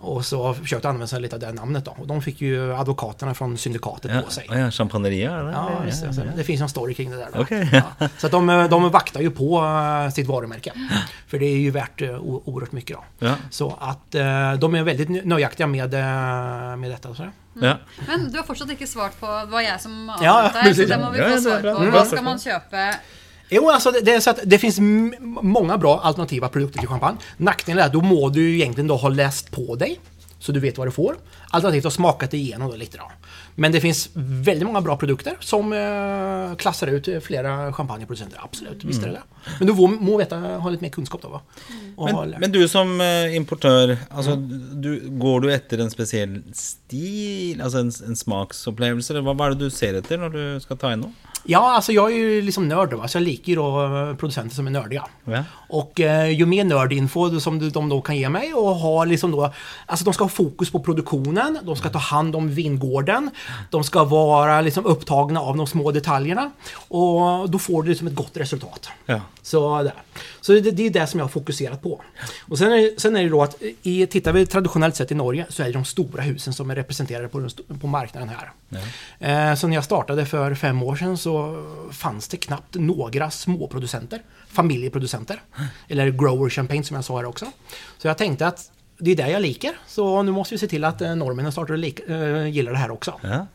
Och 0.03 0.25
så 0.27 0.55
försökte 0.55 0.89
använda 0.89 1.07
sig 1.07 1.21
lite 1.21 1.37
av 1.37 1.41
det 1.41 1.53
namnet 1.53 1.85
då. 1.85 1.97
Och 2.01 2.07
de 2.07 2.23
fick 2.23 2.41
ju 2.41 2.75
advokaterna 2.75 3.35
från 3.35 3.59
syndikatet 3.59 4.11
ja, 4.15 4.21
på 4.23 4.31
sig. 4.31 4.47
ja, 4.51 4.71
champagneria, 4.71 5.39
er 5.39 5.45
det? 5.45 5.53
Ja, 5.53 5.71
Eller? 5.77 5.87
just 5.87 6.03
det. 6.03 6.15
Så 6.15 6.21
det 6.37 6.45
finns 6.45 6.61
en 6.61 6.69
story 6.69 6.95
kring 6.95 7.11
det 7.11 7.17
där. 7.17 7.29
Då. 7.35 7.41
Okej. 7.41 7.69
Ja. 7.73 8.09
Så 8.19 8.27
att 8.27 8.33
de, 8.33 8.67
de 8.71 8.91
vaktar 8.91 9.21
ju 9.21 9.31
på 9.31 9.65
eh, 10.07 10.11
sitt 10.13 10.27
varumärke. 10.27 10.73
För 11.27 11.39
det 11.39 11.47
är 11.47 11.57
ju 11.57 11.71
värt 11.71 12.03
eh, 12.03 12.19
oerhört 12.21 12.73
mycket 12.73 12.97
då. 12.97 13.27
Ja. 13.27 13.35
Så 13.51 13.77
att 13.81 14.15
eh, 14.15 14.53
de 14.53 14.75
är 14.75 14.83
väldigt 14.83 15.25
nöjaktiga 15.25 15.67
med, 15.67 15.91
med 16.79 16.91
detta. 16.91 17.15
Så. 17.15 17.29
Ja. 17.61 17.77
Men 18.07 18.31
du 18.33 18.39
har 18.39 18.45
fortsatt 18.45 18.71
ikke 18.73 18.87
svart 18.87 19.19
på 19.21 19.27
var 19.27 19.61
jeg 19.61 19.81
som 19.81 19.97
Ja, 20.23 20.33
avbrøt 20.33 20.55
deg, 20.55 20.63
precis. 20.65 20.89
så 20.89 20.95
det 20.95 21.01
må 21.05 21.11
vi 21.11 21.19
Ja, 21.19 21.29
få 21.35 21.41
svar 21.41 21.61
på. 21.61 21.69
Mm. 21.69 21.83
Hva 21.83 21.91
Bra 21.91 22.05
skal 22.05 22.25
man 22.25 22.39
spørsmål. 22.41 22.95
Jo, 23.53 23.71
alltså 23.71 23.91
det, 23.91 24.01
det 24.01 24.15
är 24.15 24.21
så 24.21 24.31
att 24.31 24.41
det 24.45 24.59
finns 24.59 24.79
många 25.43 25.79
bra 25.79 26.01
alternativa 26.01 26.49
produkter 26.49 26.79
till 26.79 26.89
champagne. 26.89 27.19
Nackdelen 27.37 27.83
är 27.83 27.87
att 27.87 27.93
då 27.93 28.01
må 28.01 28.29
du 28.29 28.55
egentligen 28.55 28.89
då 28.89 28.97
ha 28.97 29.09
läst 29.09 29.51
på 29.51 29.75
dig. 29.75 30.01
Så 30.39 30.53
du 30.53 30.61
vet 30.61 30.79
vad 30.79 30.87
du 30.87 30.91
får. 30.91 31.17
Alternativt 31.51 31.85
ha 31.85 31.91
smakat 31.91 32.35
igenom 32.35 32.71
då 32.71 32.77
lite 32.77 32.99
då. 32.99 33.11
Men 33.55 33.73
det 33.73 33.81
finns 33.81 34.11
väldigt 34.15 34.67
många 34.67 34.81
bra 34.81 34.97
produkter 34.97 35.37
som 35.41 35.73
eh, 35.73 36.57
klassar 36.57 36.87
ut 36.87 37.09
eh, 37.09 37.21
flera 37.21 37.73
champagneproducenter. 37.73 38.41
Absolut, 38.43 38.85
visst 38.85 39.03
är 39.03 39.07
det 39.07 39.13
det. 39.13 39.23
Men 39.59 39.69
du 39.69 39.75
må, 39.75 40.17
veta, 40.17 40.37
ha 40.37 40.71
lite 40.71 40.83
mer 40.83 40.91
kunskap 40.91 41.23
då 41.23 41.29
va? 41.29 41.41
Men, 41.97 42.35
men 42.41 42.53
du 42.53 42.69
som 42.69 43.01
eh, 43.01 43.37
importør, 43.37 43.97
altså, 44.11 44.37
du, 44.73 45.01
går 45.11 45.41
du 45.41 45.53
etter 45.55 45.79
en 45.79 45.91
spesiell 45.91 46.41
stil? 46.55 47.61
Altså 47.61 47.79
en, 47.79 47.93
en 48.07 48.17
smaksopplevelse? 48.17 49.13
Eller 49.13 49.23
hva, 49.29 49.37
hva 49.39 49.51
er 49.51 49.55
det 49.55 49.69
du 49.69 49.71
ser 49.71 50.01
etter 50.01 50.19
når 50.19 50.35
du 50.35 50.43
skal 50.65 50.81
ta 50.81 50.97
inn 50.97 51.07
noe? 51.07 51.32
Ja, 51.45 51.75
alltså 51.75 51.93
jag 51.93 52.13
är 52.13 52.17
ju 52.17 52.43
liksom 52.43 52.69
nörd 52.69 52.91
då, 52.91 53.09
så 53.09 53.19
jag 53.19 53.23
liker 53.23 53.49
ju 53.49 53.57
då 53.57 53.85
eh, 53.85 54.17
producenter 54.17 54.55
som 54.57 54.67
är 54.67 54.71
nördiga. 54.71 55.05
Ja. 55.25 55.45
Och 55.69 56.01
eh, 56.01 56.31
ju 56.31 56.47
mer 56.47 56.65
nördinfo 56.65 57.41
som 57.41 57.59
de, 57.59 57.71
de 57.71 57.89
då 57.89 58.01
kan 58.01 58.17
ge 58.17 58.29
mig 58.29 58.55
och 58.55 58.75
ha 58.75 59.05
liksom 59.05 59.31
då, 59.31 59.53
alltså 59.87 60.05
de 60.05 60.15
ska 60.15 60.25
ha 60.25 60.29
fokus 60.29 60.71
på 60.71 60.81
produktionen, 60.81 61.59
de 61.63 61.77
ska 61.77 61.89
ta 61.89 61.99
hand 61.99 62.37
om 62.37 62.49
vingården, 62.49 63.31
de 63.71 63.85
ska 63.85 64.05
vara 64.05 64.61
liksom 64.61 64.87
upptagna 64.87 65.41
av 65.41 65.57
de 65.57 65.67
små 65.67 65.91
detaljerna 65.91 66.51
och 66.89 67.51
då 67.51 67.59
får 67.59 67.83
du 67.83 67.89
liksom 67.89 68.07
ett 68.07 68.15
gott 68.15 68.37
resultat. 68.37 68.89
Ja. 69.07 69.21
Så, 69.45 69.83
där. 69.83 69.93
så 70.41 70.53
det, 70.53 70.61
det 70.71 70.87
är 70.87 70.91
det 70.91 71.07
som 71.07 71.19
jag 71.21 71.25
har 71.25 71.31
fokuserat 71.31 71.83
på. 71.83 72.01
Och 72.49 72.59
sen 72.59 72.73
är, 72.73 72.77
det- 72.77 73.01
sen 73.01 73.17
är 73.17 73.23
det 73.23 73.29
då 73.29 73.43
att 73.43 73.63
i, 73.83 74.07
tittar 74.07 74.33
vi 74.33 74.47
traditionellt 74.47 74.97
sett 74.97 75.11
i 75.13 75.15
Norge 75.15 75.47
så 75.49 75.63
är 75.63 75.67
det 75.67 75.73
de 75.73 75.85
stora 75.85 76.23
husen 76.23 76.53
som 76.53 76.71
är 76.71 76.75
representerade 76.75 77.29
på, 77.29 77.49
på 77.81 77.87
marknaden 77.87 78.29
här. 78.29 78.53
Eh, 79.51 79.55
så 79.55 79.67
när 79.69 79.75
jag 79.75 79.85
startade 79.85 80.27
för 80.27 80.55
fem 80.55 80.83
år 80.83 80.97
sedan 80.97 81.19
så 81.19 81.65
fanns 81.93 82.29
det 82.29 82.37
knappt 82.37 82.75
några 82.75 83.31
småproducenter, 83.31 84.23
familjeproducenter. 84.49 85.43
Eller 85.89 86.11
grower 86.11 86.51
champagne 86.51 86.85
som 86.85 86.95
jag 86.95 87.05
sa 87.05 87.17
här 87.17 87.25
också. 87.25 87.47
Så 87.99 88.09
jag 88.09 88.19
tänkte 88.19 88.47
att 88.47 88.71
det 88.99 89.11
är 89.11 89.17
det 89.17 89.31
jag 89.31 89.43
liker, 89.43 89.73
så 89.87 90.23
nu 90.23 90.33
måste 90.33 90.55
vi 90.55 90.59
se 90.59 90.69
till 90.69 90.85
att 90.85 91.01
eh, 91.01 91.15
norrmännen 91.17 91.53
startar 91.53 91.73
och 91.73 91.79
lik, 91.79 92.01
eh, 92.09 92.47
gillar 92.49 92.73
det 92.73 92.79
här 92.79 92.91
också. 92.91 93.15
Ja. 93.23 93.47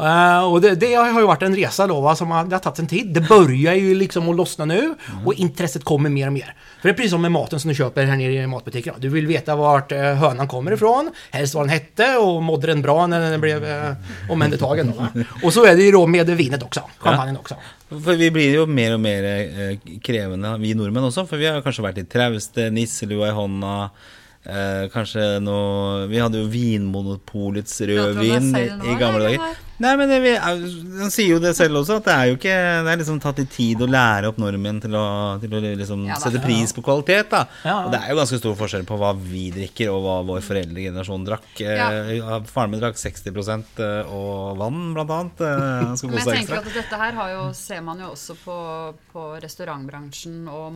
Eh, 0.00 0.44
och 0.52 0.60
det, 0.60 0.74
det 0.74 0.94
har 0.94 1.20
ju 1.20 1.26
varit 1.26 1.42
en 1.42 1.56
resa 1.56 1.86
då, 1.86 2.00
va, 2.00 2.16
som 2.16 2.30
har, 2.30 2.44
det 2.44 2.54
har 2.54 2.60
tagit 2.60 2.78
en 2.78 2.86
tid. 2.86 3.06
Det 3.14 3.20
börjar 3.20 3.74
ju 3.74 3.94
liksom 3.94 4.28
att 4.28 4.36
lossna 4.36 4.64
nu 4.64 4.94
och 5.24 5.34
intresset 5.34 5.84
kommer 5.84 6.10
mer 6.10 6.26
och 6.26 6.32
mer. 6.32 6.54
För 6.80 6.88
det 6.88 6.92
är 6.92 6.96
precis 6.96 7.10
som 7.10 7.22
med 7.22 7.32
maten 7.32 7.60
som 7.60 7.68
du 7.68 7.74
köper 7.74 8.04
här 8.04 8.16
nere 8.16 8.32
i 8.32 8.46
matbutiken. 8.46 8.94
Du 8.98 9.08
vill 9.08 9.26
veta 9.26 9.56
vart 9.56 9.92
eh, 9.92 9.98
hönan 9.98 10.48
kommer 10.48 10.72
ifrån, 10.72 11.10
helst 11.30 11.54
vad 11.54 11.64
den 11.64 11.70
hette 11.70 12.16
och 12.16 12.42
mådde 12.42 12.66
den 12.66 12.82
bra 12.82 13.06
när 13.06 13.30
den 13.30 13.40
blev 13.40 13.64
eh, 13.64 13.92
omhändertagen. 14.30 14.92
Då, 14.96 15.02
va? 15.02 15.08
Och 15.42 15.52
så 15.52 15.64
är 15.64 15.76
det 15.76 15.82
ju 15.82 15.92
då 15.92 16.06
med 16.06 16.30
vinet 16.30 16.62
också, 16.62 16.80
champagnen 16.98 17.36
också. 17.36 17.54
For 17.88 18.16
vi 18.18 18.30
blir 18.34 18.54
jo 18.56 18.64
mer 18.66 18.96
og 18.96 19.00
mer 19.00 19.24
eh, 19.24 19.76
krevende, 20.02 20.56
vi 20.58 20.72
nordmenn 20.74 21.06
også. 21.06 21.22
For 21.30 21.38
vi 21.38 21.46
har 21.46 21.62
kanskje 21.62 21.84
vært 21.84 22.00
litt 22.00 22.08
trauste, 22.10 22.66
nisselua 22.74 23.28
i 23.30 23.36
hånda. 23.36 23.74
Eh, 24.46 24.88
kanskje 24.90 25.38
noe 25.42 26.06
Vi 26.10 26.18
hadde 26.22 26.42
jo 26.42 26.50
Vinmonopolets 26.50 27.80
rødvin 27.86 28.50
i, 28.50 28.52
selv 28.54 28.82
nå, 28.82 29.38
Nei, 29.78 29.90
men 30.00 30.08
det, 30.08 30.18
vi, 30.24 30.30
Han 30.40 31.10
sier 31.12 31.34
jo 31.34 31.38
det 31.42 31.50
selv 31.58 31.82
også, 31.82 31.98
at 32.00 32.06
det 32.08 32.12
er 32.14 32.28
jo 32.30 32.36
ikke 32.38 32.54
Det 32.86 32.92
er 32.94 33.00
liksom 33.02 33.18
tatt 33.20 33.40
litt 33.42 33.50
tid 33.52 33.82
å 33.84 33.88
lære 33.90 34.30
opp 34.30 34.38
nordmenn 34.40 34.78
til 34.80 34.94
å, 34.96 35.02
til 35.42 35.52
å 35.52 35.60
liksom 35.82 36.06
Ja, 36.08 36.14
da. 36.16 36.20
sette 36.22 36.40
pris 36.40 36.72
på 36.72 36.84
kvalitet. 36.86 37.28
da 37.34 37.42
Ja. 37.64 37.74
Og 37.84 37.90
det 37.92 38.00
er 38.00 38.14
jo 38.14 38.16
ganske 38.22 38.38
stor 38.40 38.54
forskjell 38.56 38.86
på 38.88 38.96
hva 39.00 39.12
vi 39.20 39.50
drikker, 39.52 39.90
og 39.92 40.00
hva 40.06 40.16
vår 40.30 40.40
foreldregenerasjon 40.48 41.26
drakk. 41.28 41.48
Eh, 41.60 42.14
Ja. 42.16 42.40
Faren 42.48 42.70
min 42.72 42.80
drakk 42.80 42.96
60 42.96 44.06
og 44.08 44.56
vann, 44.58 44.94
blant 44.96 45.10
annet. 45.10 45.40
Eh, 45.40 45.84
Han 45.86 45.96
skal 45.96 46.10
Men 46.10 46.18
jeg 46.18 46.26
tenker 46.26 46.56
ekstra. 46.56 46.58
at 46.58 46.74
dette 46.80 46.96
her 47.02 47.12
har 47.12 47.30
jo, 47.34 47.52
ser 47.52 47.80
man 47.82 47.98
jo 48.00 48.12
også 48.14 48.36
på, 48.44 48.56
på 49.12 49.26
restaurantbransjen 49.44 50.48
og 50.48 50.72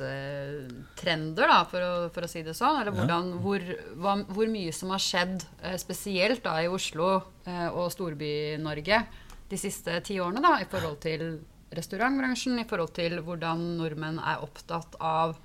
mattrender, 0.00 1.48
da, 1.50 1.60
for 1.68 1.84
å, 1.84 1.92
for 2.14 2.26
å 2.26 2.30
si 2.30 2.42
det 2.46 2.54
sånn. 2.56 2.80
Eller 2.80 2.94
hvordan, 2.94 3.32
hvor, 3.44 3.64
hva, 4.00 4.16
hvor 4.28 4.50
mye 4.50 4.72
som 4.74 4.92
har 4.94 5.02
skjedd, 5.02 5.44
eh, 5.62 5.76
spesielt 5.80 6.44
da 6.44 6.58
i 6.62 6.70
Oslo 6.70 7.10
eh, 7.46 7.68
og 7.68 7.92
Storby-Norge 7.94 9.02
de 9.50 9.60
siste 9.60 10.00
ti 10.06 10.18
årene, 10.20 10.42
da, 10.44 10.56
i 10.62 10.68
forhold 10.70 11.00
til 11.04 11.26
restaurantbransjen, 11.74 12.58
i 12.62 12.68
forhold 12.68 12.94
til 12.96 13.18
hvordan 13.24 13.62
nordmenn 13.78 14.20
er 14.22 14.42
opptatt 14.44 14.96
av 15.00 15.36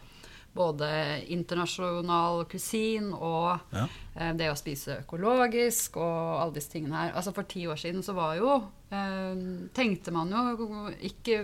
både 0.60 0.90
internasjonal 1.32 2.44
kusin 2.52 3.14
og 3.16 3.60
Ja. 3.74 3.86
eh, 4.16 4.34
det 4.36 4.50
å 4.52 4.58
spise 4.60 5.00
økologisk 5.06 5.98
og 5.98 6.42
alle 6.42 6.54
disse 6.58 6.72
tingene 6.74 6.96
her. 7.00 7.14
Altså 7.16 7.34
For 7.34 7.48
ti 7.48 7.64
år 7.68 7.80
siden 7.80 8.04
så 8.04 8.14
var 8.18 8.36
jo 8.38 8.58
eh, 8.92 9.44
Tenkte 9.74 10.12
man 10.12 10.30
jo 10.34 10.90
ikke, 11.02 11.40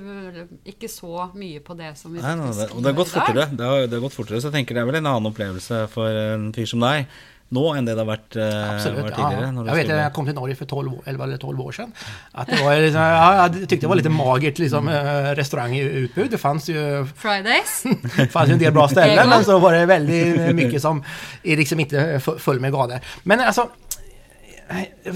ikke 0.65 0.89
så 0.91 1.30
mye 1.36 1.62
på 1.63 1.78
det 1.80 1.93
som 1.97 2.12
vi 2.13 2.19
Nei, 2.21 2.36
nei, 2.36 2.49
det, 2.49 2.56
faktisk 2.56 2.75
og 2.75 2.84
det 2.84 2.91
har 2.91 2.99
gått 2.99 3.13
fortere. 3.15 3.47
Det 3.56 3.69
har, 3.71 3.88
det 3.88 3.97
har 3.99 4.04
gått 4.08 4.17
fortere, 4.17 4.41
Så 4.41 4.49
jeg 4.51 4.58
tenker 4.60 4.75
det 4.75 4.84
er 4.84 4.91
vel 4.91 4.99
en 5.01 5.12
annen 5.13 5.32
opplevelse 5.32 5.86
for 5.93 6.10
en 6.25 6.51
fyr 6.56 6.67
som 6.67 6.84
deg 6.86 7.08
nå 7.55 7.63
enn 7.77 7.85
det 7.87 7.95
det 7.95 8.03
har 8.03 8.09
vært, 8.11 8.35
eh, 8.35 8.73
Absolut. 8.75 9.05
Ja. 9.09 9.15
tidligere. 9.17 9.51
når 9.55 9.63
du 9.63 9.69
Jag 9.69 9.75
vet 9.75 9.87
när 9.87 10.03
jag 10.03 10.13
kom 10.13 10.25
till 10.25 10.35
Norge 10.35 10.55
för 10.55 10.65
12, 10.65 10.93
år- 10.93 11.01
11 11.05 11.23
eller 11.23 11.37
12 11.37 11.61
år 11.61 11.71
sedan. 11.71 11.91
Att 12.31 12.47
det 12.47 12.63
var 12.63 12.75
liksom, 12.81 13.01
ja, 13.01 13.35
jag 13.41 13.53
tyckte 13.69 13.85
det 13.85 13.87
var 13.87 13.95
lite 13.95 14.09
magert 14.09 14.59
liksom, 14.59 14.87
eh, 14.89 15.35
restaurangutbud. 15.35 16.31
Det 16.31 16.37
fanns 16.37 16.69
ju 16.69 17.07
Fridays. 17.17 17.83
Det 18.17 18.27
fanns 18.27 18.49
ju 18.49 18.53
en 18.53 18.59
del 18.59 18.73
bra 18.73 18.87
ställen 18.95 19.29
men 19.29 19.43
så 19.45 19.59
var 19.59 19.73
det 19.73 19.85
väldigt 19.85 20.55
mycket 20.55 20.81
som 20.81 21.03
är 21.43 21.57
liksom 21.57 21.79
inte 21.79 22.19
full 22.39 22.59
med 22.59 22.71
galer. 22.71 22.99
Men 23.23 23.39
alltså 23.39 23.69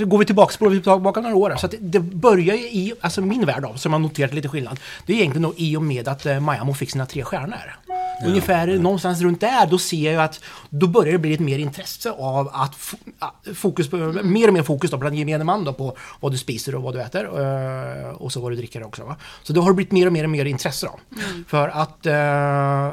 Går 0.05 0.17
vi 0.17 0.25
tillbaka, 0.25 0.53
spolar 0.53 0.71
vi 0.71 0.81
tillbaka 0.81 1.21
några 1.21 1.35
år. 1.35 1.55
Så 1.57 1.65
att 1.65 1.73
det, 1.79 1.99
börjar 1.99 2.55
ju 2.55 2.61
i, 2.63 2.93
alltså 3.01 3.21
min 3.21 3.45
värld 3.45 3.61
då, 3.63 3.73
som 3.77 3.93
har 3.93 3.99
noterat 3.99 4.33
lite 4.33 4.47
skillnad. 4.47 4.79
Det 5.05 5.13
är 5.13 5.17
egentligen 5.17 5.41
då 5.43 5.53
i 5.57 5.77
och 5.77 5.83
med 5.83 6.07
att 6.07 6.25
eh, 6.25 6.39
Miami 6.39 6.73
fick 6.73 6.91
sina 6.91 7.05
tre 7.05 7.23
stjärnor. 7.23 7.79
Ungefär 8.27 8.67
någonstans 8.67 9.21
runt 9.21 9.41
där, 9.41 9.67
då 9.67 9.77
ser 9.77 10.03
jag 10.05 10.13
ju 10.13 10.19
att 10.21 10.41
då 10.69 10.87
börjar 10.87 11.11
det 11.11 11.17
bli 11.19 11.33
ett 11.33 11.39
mer 11.39 11.59
intresse 11.59 12.11
av 12.11 12.47
att 12.53 12.71
fo- 12.75 12.95
ja, 13.19 13.35
fokus 13.55 13.89
på, 13.89 13.97
mer 14.23 14.47
och 14.47 14.53
mer 14.53 14.63
fokus 14.63 14.91
då 14.91 14.97
bland 14.97 15.15
gemene 15.15 15.43
man 15.43 15.63
då 15.65 15.73
på 15.73 15.97
vad 16.19 16.31
du 16.31 16.37
spiser 16.37 16.75
och 16.75 16.83
vad 16.83 16.93
du 16.93 17.01
äter. 17.01 17.25
eh, 17.25 18.09
Och 18.09 18.31
så 18.31 18.41
vad 18.41 18.51
du 18.51 18.55
dricker 18.55 18.83
också. 18.83 19.03
Va? 19.03 19.15
Så 19.43 19.53
då 19.53 19.61
har 19.61 19.69
det 19.69 19.75
blivit 19.75 19.91
mer 19.91 20.05
och 20.07 20.13
mer 20.13 20.23
och 20.23 20.29
mer 20.29 20.45
intresse 20.45 20.85
då. 20.85 20.99
För 21.47 21.67
att 21.69 22.05
eh, 22.05 22.91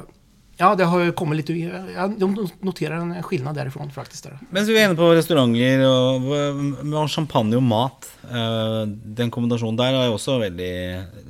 Ja, 0.57 0.75
det 0.75 0.85
har 0.85 1.11
kommit 1.12 1.37
lite... 1.37 1.53
Jag 1.95 2.21
noterar 2.61 2.97
en 2.97 3.23
skillnad 3.23 3.55
därifrån 3.55 3.90
faktiskt. 3.90 4.25
Där. 4.25 4.38
Mens 4.51 4.69
vi 4.69 4.79
er 4.79 4.87
inne 4.88 4.97
på 4.97 5.11
restauranter 5.12 5.83
og, 5.85 6.31
og 6.33 7.11
champagne 7.12 7.59
og 7.59 7.62
mat, 7.62 8.09
eh, 8.25 8.87
den 9.19 9.31
kombinasjonen 9.31 9.77
der 9.77 9.92
har 9.92 10.07
jeg 10.07 10.14
også 10.16 10.38
veldig 10.40 10.73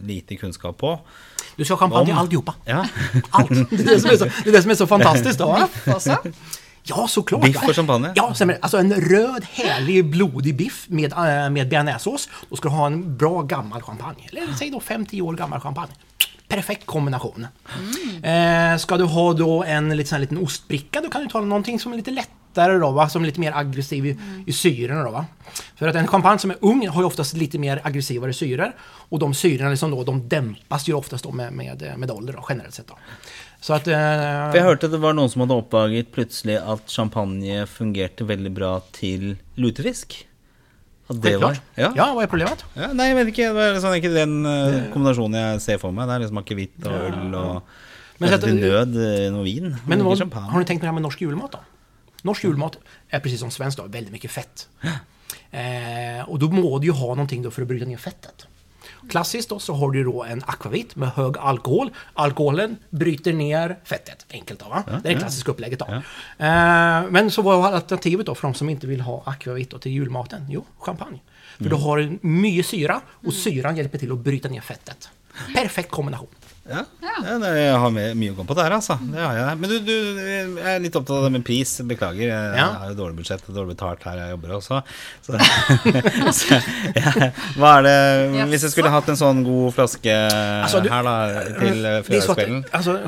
lite 0.06 0.38
kunnskap 0.38 0.78
på. 0.78 0.94
Du 1.56 1.64
ska 1.64 1.74
ha 1.74 1.78
champagne 1.78 2.10
i 2.10 2.12
alltihopa. 2.12 2.54
Ja. 2.64 2.84
Allt. 3.30 3.70
Det 3.70 3.80
är 3.80 3.94
det 3.94 4.00
som 4.00 4.10
är 4.10 4.16
så, 4.16 4.24
det 4.44 4.50
är 4.50 4.52
det 4.52 4.62
som 4.62 4.70
är 4.70 4.74
så 4.74 4.86
fantastiskt 4.86 5.38
då. 5.38 5.68
Også. 5.86 6.16
Ja, 6.82 7.08
såklart. 7.08 7.42
Biff 7.42 7.68
och 7.68 7.74
champagne? 7.74 8.12
Ja. 8.14 8.34
Alltså 8.60 8.78
en 8.78 8.94
röd, 8.94 9.44
härlig, 9.44 10.04
blodig 10.04 10.56
biff 10.56 10.86
med, 10.88 11.12
äh, 11.12 11.50
med 11.50 11.68
bearnaisesås. 11.68 12.28
Då 12.50 12.56
ska 12.56 12.68
du 12.68 12.74
ha 12.74 12.86
en 12.86 13.16
bra 13.16 13.42
gammal 13.42 13.82
champagne. 13.82 14.28
Eller 14.32 14.52
säg 14.58 14.70
då 14.70 14.78
5-10 14.78 15.20
år 15.20 15.34
gammal 15.34 15.60
champagne. 15.60 15.92
Perfekt 16.48 16.86
kombination. 16.86 17.46
Eh, 18.22 18.76
ska 18.78 18.96
du 18.96 19.04
ha 19.04 19.32
då 19.32 19.64
en 19.64 19.88
liten, 19.88 20.06
sån 20.06 20.16
här 20.16 20.20
liten 20.20 20.38
ostbricka, 20.38 21.00
då 21.00 21.08
kan 21.08 21.22
du 21.22 21.28
ta 21.28 21.40
någonting 21.40 21.80
som 21.80 21.92
är 21.92 21.96
lite 21.96 22.10
lättare 22.10 22.78
då, 22.78 22.90
va? 22.90 23.08
som 23.08 23.22
är 23.22 23.26
lite 23.26 23.40
mer 23.40 23.52
aggressiv 23.52 24.06
i, 24.06 24.18
i 24.46 24.52
syrorna. 24.52 25.04
Då, 25.04 25.10
va? 25.10 25.26
För 25.76 25.88
att 25.88 25.94
en 25.96 26.06
champagne 26.06 26.38
som 26.38 26.50
är 26.50 26.56
ung 26.60 26.88
har 26.88 27.02
ju 27.02 27.06
oftast 27.06 27.34
lite 27.34 27.58
mer 27.58 27.80
aggressivare 27.84 28.32
syror. 28.32 28.72
Och 29.08 29.18
de 29.18 29.34
syrorna 29.34 29.70
liksom 29.70 29.90
då, 29.90 30.04
de 30.04 30.28
dämpas 30.28 30.88
ju 30.88 30.94
oftast 30.94 31.24
då 31.24 31.32
med, 31.32 31.52
med, 31.52 31.92
med 31.96 32.10
ålder 32.10 32.32
då, 32.32 32.46
generellt 32.48 32.74
sett. 32.74 32.86
Då. 32.86 32.98
Så 33.60 33.74
att... 33.74 33.86
Eh, 33.86 33.94
jag 33.94 34.62
hörde 34.62 34.86
att 34.86 34.92
det 34.92 34.98
var 34.98 35.12
någon 35.12 35.30
som 35.30 35.40
hade 35.40 35.54
oppdaget 35.54 36.12
plötsligt 36.12 36.60
att 36.60 36.90
champagne 36.90 37.66
fungerade 37.66 38.24
väldigt 38.24 38.52
bra 38.52 38.80
till 38.80 39.36
lutefisk. 39.54 40.26
Det 41.08 41.14
var 41.14 41.54
självklart. 41.54 41.60
Ja. 41.74 42.12
vad 42.14 42.22
är 42.24 42.26
problemet? 42.26 42.64
Ja, 42.74 42.92
nei, 42.92 43.08
jeg 43.12 43.16
vet 43.16 43.28
ikke. 43.30 43.50
Det 43.54 43.66
er 43.66 43.76
sånn, 43.82 43.94
ikke 44.00 44.10
den 44.14 44.32
eh, 44.50 44.78
kombinasjonen 44.90 45.38
jeg 45.38 45.60
ser 45.62 45.78
for 45.82 45.94
meg. 45.94 46.08
Det 46.08 46.16
er 46.16 46.24
liksom 46.24 46.40
akevitt 46.42 46.88
og 46.88 46.96
øl 46.96 47.36
og 47.38 47.74
Men 48.18 48.32
så 48.32 48.50
nød 48.50 48.96
noe 49.34 49.44
vin. 49.44 49.76
Men 49.86 50.04
vad, 50.04 50.18
har 50.18 50.58
ni 50.58 50.64
tänkt 50.64 50.80
på 50.80 50.86
det 50.86 50.90
här 50.90 50.98
med 50.98 51.02
norsk 51.02 51.20
julmat 51.20 51.52
då? 51.52 51.58
Norsk 52.22 52.44
julmat 52.44 52.78
är 53.08 53.20
precis 53.20 53.40
som 53.40 53.50
svensk 53.50 53.78
då, 53.78 53.84
väldigt 53.86 54.12
mycket 54.12 54.30
fett. 54.30 54.68
Eh, 55.50 56.28
och 56.28 56.38
då 56.38 56.48
må 56.48 56.78
du 56.78 56.86
ju 56.86 56.92
ha 56.92 57.08
någonting 57.08 57.42
då 57.42 57.50
för 57.50 57.62
att 57.62 57.68
bryta 57.68 57.86
ner 57.86 57.96
fettet. 57.96 58.46
Klassiskt 59.10 59.48
då 59.48 59.58
så 59.58 59.74
har 59.74 59.90
du 59.90 60.04
då 60.04 60.24
en 60.24 60.42
akvavit 60.46 60.96
med 60.96 61.08
hög 61.08 61.38
alkohol. 61.38 61.90
Alkoholen 62.14 62.76
bryter 62.90 63.32
ner 63.32 63.78
fettet. 63.84 64.26
Enkelt 64.30 64.60
då 64.60 64.68
va? 64.68 64.82
det 64.86 65.08
är 65.08 65.14
det 65.14 65.20
klassiska 65.20 65.50
upplägget 65.50 65.78
då. 65.78 65.86
Eh, 65.86 66.02
men 67.10 67.30
så 67.30 67.42
vad 67.42 67.58
var 67.58 67.72
alternativet 67.72 68.26
då 68.26 68.34
för 68.34 68.42
de 68.48 68.54
som 68.54 68.68
inte 68.68 68.86
vill 68.86 69.00
ha 69.00 69.22
akvavit 69.26 69.70
då 69.70 69.78
till 69.78 69.92
julmaten? 69.92 70.46
Jo, 70.50 70.64
champagne. 70.78 71.18
För 71.56 71.64
du 71.64 71.76
har 71.76 72.18
mycket 72.20 72.66
syra 72.66 73.00
och 73.08 73.32
syran 73.32 73.76
hjälper 73.76 73.98
till 73.98 74.12
att 74.12 74.18
bryta 74.18 74.48
ner 74.48 74.60
fettet. 74.60 75.10
Perfekt 75.54 75.90
kombination. 75.90 76.28
Ja, 76.68 76.80
ja. 77.02 77.38
det, 77.38 77.50
jeg 77.60 77.76
har 77.78 77.90
med, 77.94 78.16
mye 78.18 78.32
å 78.32 78.36
gå 78.40 78.44
på 78.48 78.54
der, 78.58 78.72
altså. 78.74 78.96
Det 79.12 79.20
har 79.22 79.36
jeg. 79.38 79.58
Men 79.60 79.70
du, 79.70 79.76
du, 79.86 79.92
jeg 80.58 80.74
er 80.74 80.80
litt 80.82 80.96
opptatt 80.98 81.16
av 81.20 81.26
det 81.28 81.32
med 81.36 81.44
pris. 81.46 81.76
Beklager. 81.86 82.26
Jeg 82.32 82.56
Ja. 82.58 82.66
har 82.80 82.88
jo 82.90 82.96
dårlig 82.98 83.16
budsjett 83.20 83.44
og 83.48 83.54
dårlig 83.54 83.76
betalt 83.76 84.02
her 84.08 84.16
jeg 84.18 84.30
jobber 84.34 84.54
også. 84.56 84.80
Så, 85.26 85.38
så 86.40 86.58
ja. 86.96 87.30
Hva 87.56 87.70
er 87.78 87.86
det 87.86 88.46
Hvis 88.50 88.66
jeg 88.66 88.74
skulle 88.74 88.90
hatt 88.92 89.08
en 89.12 89.18
sånn 89.20 89.44
god 89.46 89.74
flaske 89.76 90.16
Alltså, 90.62 90.80
du- 90.82 90.90
her, 90.90 91.02
da, 91.06 91.14
til 91.60 91.86
att, 91.86 92.06
fredagskvelden 92.06 92.64
alltså, 92.70 92.98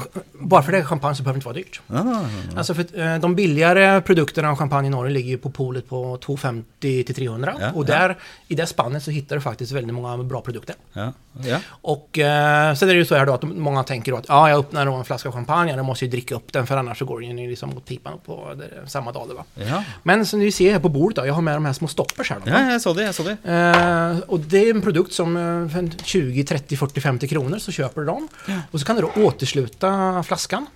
bara 0.40 0.62
för 0.62 0.72
det 0.72 0.78
är 0.78 0.84
champagne 0.84 1.14
så 1.14 1.22
behöver 1.22 1.40
det 1.40 1.58
inte 1.58 1.90
vara 1.92 2.04
dyrt. 2.06 2.20
ah, 2.54 2.58
Alltså 2.58 2.74
för, 2.74 2.86
eh, 3.00 3.18
de 3.18 3.34
billigare 3.34 4.00
produkterna 4.00 4.50
av 4.50 4.56
champagne 4.56 4.86
i 4.86 4.90
Norge 4.90 5.12
ligger 5.12 5.30
ju 5.30 5.38
på 5.38 5.50
polet 5.50 5.88
på 5.88 6.18
250 6.24 7.04
till 7.04 7.14
300. 7.14 7.54
Ja, 7.60 7.70
och 7.74 7.86
där, 7.86 8.16
i 8.48 8.54
det 8.54 8.66
spannet 8.66 9.02
så 9.02 9.10
hittar 9.10 9.36
du 9.36 9.42
faktiskt 9.42 9.72
väldigt 9.72 9.94
många 9.94 10.16
bra 10.24 10.40
produkter. 10.40 10.74
ja, 10.92 11.12
ja. 11.44 11.58
Och 11.68 12.18
eh, 12.18 12.74
sen 12.74 12.88
är 12.88 12.92
det 12.94 12.98
ju 12.98 13.04
så 13.04 13.14
här 13.14 13.26
då 13.26 13.34
att 13.34 13.44
många 13.56 13.84
tänker 13.84 14.12
då 14.12 14.18
att 14.18 14.24
ja, 14.28 14.50
jag 14.50 14.58
öppnar 14.58 14.86
då 14.86 14.92
en 14.92 15.04
flaska 15.04 15.32
champagne, 15.32 15.76
jag 15.76 15.84
måste 15.84 16.04
ju 16.04 16.10
dricka 16.10 16.34
upp 16.34 16.52
den 16.52 16.66
för 16.66 16.76
annars 16.76 16.98
så 16.98 17.04
går 17.04 17.20
den 17.20 17.38
ju 17.38 17.50
liksom 17.50 17.70
mot 17.70 17.84
pipan 17.84 18.18
på 18.26 18.54
det, 18.54 18.90
samma 18.90 19.12
dag. 19.12 19.26
Va? 19.36 19.44
ja. 19.54 19.84
Men 20.02 20.26
som 20.26 20.40
ni 20.40 20.52
ser 20.52 20.72
här 20.72 20.80
på 20.80 20.88
bordet 20.88 21.16
då, 21.16 21.26
jag 21.26 21.34
har 21.34 21.42
med 21.42 21.56
de 21.56 21.64
här 21.64 21.72
små 21.72 21.88
stoppers 21.88 22.30
här. 22.30 22.40
Då? 22.44 22.50
Ja, 22.50 22.70
jeg 22.70 22.82
så 22.82 22.92
det. 22.92 23.02
jeg 23.02 23.14
så 23.14 23.22
det 23.22 23.36
Eh, 23.48 24.18
och 24.26 24.40
det 24.40 24.58
är 24.58 24.74
en 24.74 24.82
produkt 24.82 25.12
som 25.12 25.36
eh, 25.36 25.68
för 25.68 25.78
en 25.78 25.92
20, 26.04 26.44
30, 26.44 26.76
40, 26.76 27.00
50 27.00 27.28
kronor 27.28 27.58
så 27.58 27.72
köper 27.72 28.00
du 28.00 28.06
dem. 28.06 28.28
Och 28.70 28.80
så 28.80 28.86
kan 28.86 28.96
du 28.96 29.02
då 29.02 29.22
återsluta 29.22 30.22
flaskan. 30.22 30.66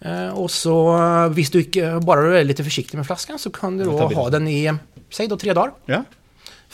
Eh, 0.00 0.28
och 0.28 0.50
så 0.50 0.96
eh, 0.96 1.28
visst 1.28 1.52
du 1.52 1.64
bara 2.00 2.20
du 2.20 2.38
är 2.38 2.44
lite 2.44 2.64
försiktig 2.64 2.96
med 2.96 3.06
flaskan 3.06 3.38
så 3.38 3.50
kan 3.50 3.78
du 3.78 3.84
Jag 3.84 4.10
då 4.10 4.16
ha 4.16 4.30
den 4.30 4.48
i, 4.48 4.72
säg 5.10 5.28
då 5.28 5.36
tre 5.36 5.52
dagar. 5.52 5.72
Ja. 5.86 6.04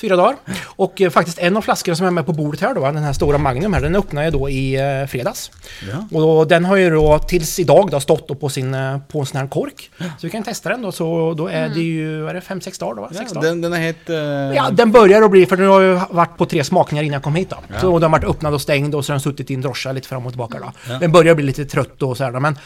Fyra 0.00 0.16
dagar. 0.16 0.37
Och 0.66 1.00
eh, 1.00 1.11
faktiskt 1.11 1.38
en 1.38 1.56
av 1.56 1.62
flaskorna 1.62 1.96
som 1.96 2.06
är 2.06 2.11
med 2.11 2.26
på 2.26 2.32
bordet 2.32 2.61
här 2.61 2.74
då, 2.74 2.80
den 2.80 2.96
här 2.96 3.12
stora 3.12 3.38
Magnum 3.38 3.72
här, 3.72 3.80
den 3.80 3.96
öppnade 3.96 4.26
jag 4.26 4.32
då 4.32 4.48
i 4.50 4.74
eh, 4.76 5.06
fredags. 5.06 5.50
Ja. 5.90 6.16
Och 6.16 6.20
då, 6.20 6.44
den 6.44 6.64
har 6.64 6.76
ju 6.76 6.90
då 6.90 7.18
tills 7.18 7.58
idag 7.58 7.88
då 7.90 8.00
stått 8.00 8.28
då 8.28 8.34
på, 8.34 8.48
sin, 8.48 8.74
eh, 8.74 8.98
på 9.08 9.20
en 9.20 9.26
sån 9.26 9.40
här 9.40 9.46
kork. 9.48 9.90
Så 9.98 10.04
vi 10.20 10.30
kan 10.30 10.42
testa 10.42 10.68
den 10.68 10.82
då, 10.82 10.92
så 10.92 11.34
då 11.37 11.46
är 11.46 11.68
det 11.68 11.80
ju, 11.80 12.28
är 12.28 12.34
det, 12.34 12.40
fem, 12.40 12.61
sex 12.61 12.78
dagar 12.78 12.94
då 12.94 13.02
va? 13.02 13.08
Sex 13.12 13.30
Ja, 13.34 13.34
dagar. 13.34 13.48
den, 13.48 13.61
den 13.61 13.74
er 13.74 13.78
helt 13.78 14.11
eh, 14.11 14.16
Ja, 14.56 14.70
den 14.70 14.92
börjar 14.92 15.22
att 15.22 15.30
bli, 15.30 15.46
för 15.46 15.56
den 15.56 15.66
har 15.66 15.80
ju 15.80 16.00
varit 16.11 16.37
på 16.37 16.46
tre 16.46 16.64
smakningar 16.64 17.02
innan 17.04 17.12
jag 17.12 17.22
kom 17.22 17.34
hit 17.34 17.50
då. 17.50 17.56
Så 17.80 17.98
den 17.98 18.12
har 18.12 18.20
varit 18.20 18.30
öppnad 18.30 18.54
och 18.54 18.61
stängd 18.61 18.94
och 18.94 19.04
så 19.04 19.12
har 19.12 19.14
den 19.14 19.20
suttit 19.20 19.50
i 19.50 19.54
en 19.54 19.61
droscha 19.61 19.92
lite 19.92 20.08
fram 20.08 20.26
och 20.26 20.32
tillbaka 20.32 20.58
då. 20.58 20.96
Den 21.00 21.12
börjar 21.12 21.34
bli 21.34 21.44
lite 21.44 21.64
trött 21.64 22.02
och 22.02 22.16
så 22.16 22.24
här 22.24 22.32
då, 22.32 22.40
men, 22.40 22.58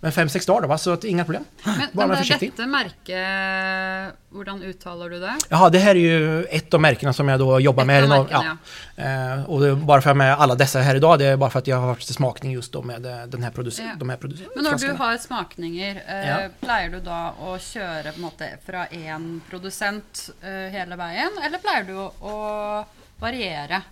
men 0.00 0.12
fem, 0.12 0.28
sex 0.28 0.46
dagar 0.46 0.60
då 0.62 0.68
va, 0.68 0.78
så 0.78 0.90
att 0.92 1.04
inga 1.04 1.24
problem. 1.24 1.44
Men, 1.64 1.74
Bara 1.78 1.86
men 1.92 2.08
vara 2.08 2.08
det, 2.08 2.16
försiktig. 2.24 2.50
dette 2.50 2.66
merket, 2.66 4.14
hvordan 4.30 4.62
uttaler 4.62 5.10
du 5.10 5.20
det? 5.20 5.34
Jaha, 5.48 5.70
det 5.70 5.78
här 5.78 5.90
är 5.94 5.98
ju 6.00 6.44
ett 6.44 6.74
av 6.74 6.80
märkena 6.80 7.12
som 7.12 7.28
jag 7.28 7.38
då 7.40 7.60
jobbar 7.60 7.82
Ett 7.82 7.86
med. 7.86 8.02
av 8.04 8.08
här 8.10 8.16
i 8.16 8.20
märkena, 8.22 8.58
ja. 8.96 9.04
Eh, 9.34 9.44
och 9.50 9.76
bara 9.78 10.00
för 10.02 10.10
att 10.10 10.16
med 10.16 10.34
alla 10.34 10.54
dessa 10.54 10.78
här 10.80 10.94
idag, 10.94 11.18
det 11.18 11.24
är 11.26 11.36
bara 11.36 11.50
för 11.50 11.58
att 11.58 11.66
jag 11.66 11.76
har 11.76 11.86
varit 11.86 12.02
smakning 12.02 12.52
just 12.52 12.72
då 12.72 12.82
med 12.82 13.06
eh, 13.06 13.26
den 13.26 13.42
här 13.42 13.50
produc- 13.50 13.80
Ja. 13.82 13.90
de 13.98 14.08
här 14.10 14.16
produc- 14.16 14.46
Men 14.54 14.64
når 14.64 14.78
du 14.78 14.92
har 14.92 15.16
smakninger, 15.16 16.02
eh, 16.08 16.28
Ja. 16.28 16.48
pleier 16.60 16.88
du 16.90 17.00
da 17.00 17.34
å 17.40 17.58
kjøre 17.58 18.12
på 18.12 18.16
en 18.16 18.22
måte 18.22 18.48
fra 18.66 18.86
én 18.86 19.40
produsent 19.50 20.30
eh, 20.42 20.48
hele 20.72 20.96
veien, 20.96 21.30
eller 21.46 21.58
pleier 21.58 21.84
du 21.84 21.96
å 22.26 22.84
variere? 23.18 23.82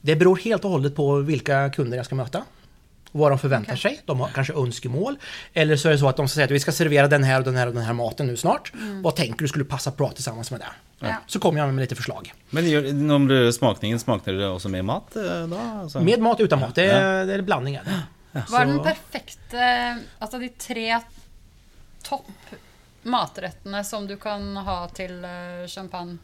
Det 0.00 0.16
beror 0.16 0.36
helt 0.36 0.64
och 0.64 0.70
hållet 0.70 0.96
på 0.96 1.16
vilka 1.16 1.70
kunder 1.70 1.96
jag 1.96 2.06
ska 2.06 2.14
möta. 2.14 2.42
Vad 3.16 3.30
de 3.32 3.38
förväntar 3.38 3.76
sig. 3.76 4.00
De 4.06 4.20
har 4.20 4.28
kanske 4.28 4.52
önskemål. 4.52 5.16
Eller 5.52 5.76
så 5.76 5.88
är 5.88 5.92
det 5.92 5.98
så 5.98 6.08
att 6.08 6.16
de 6.16 6.28
säger 6.28 6.44
att 6.48 6.50
vi 6.50 6.60
ska 6.60 6.72
servera 6.72 7.08
den 7.08 7.24
här 7.24 7.38
och 7.38 7.44
den 7.44 7.56
här 7.56 7.66
och 7.66 7.74
den 7.74 7.82
här 7.84 7.92
maten 7.92 8.26
nu 8.26 8.36
snart. 8.36 8.72
Vad 9.02 9.16
tänker 9.16 9.38
du 9.38 9.48
skulle 9.48 9.64
passa 9.64 9.90
bra 9.90 10.10
tillsammans 10.10 10.50
med 10.50 10.60
det? 10.60 10.66
Ja. 10.98 11.14
Så 11.26 11.38
kommer 11.38 11.60
jag 11.60 11.74
med 11.74 11.82
lite 11.82 11.94
förslag. 11.94 12.32
Men 12.50 12.64
når 13.06 13.28
du 13.28 13.52
smakningen, 13.52 13.98
smakner 14.00 14.34
dere 14.34 14.50
også 14.50 14.68
med 14.68 14.84
mat 14.84 15.16
eh, 15.16 15.46
da? 15.46 15.60
Altså? 15.82 16.00
Med 16.00 16.20
mat, 16.20 16.40
utan 16.40 16.60
mat. 16.60 16.74
Det 16.74 16.84
är, 16.90 17.26
det 17.26 17.34
är 17.34 17.42
blandning. 17.42 17.74
Är 17.74 17.84
det. 17.84 18.02
Hva 18.50 18.62
er 18.62 18.66
den 18.66 18.76
Så- 18.78 18.84
perfekte 18.84 19.64
Altså 20.18 20.38
de 20.42 20.48
tre 20.58 21.00
topp 22.02 22.30
matrettene 23.02 23.84
som 23.84 24.06
du 24.06 24.16
kan 24.16 24.56
ha 24.56 24.88
til 24.88 25.24
eh, 25.24 25.66
champagne? 25.68 26.18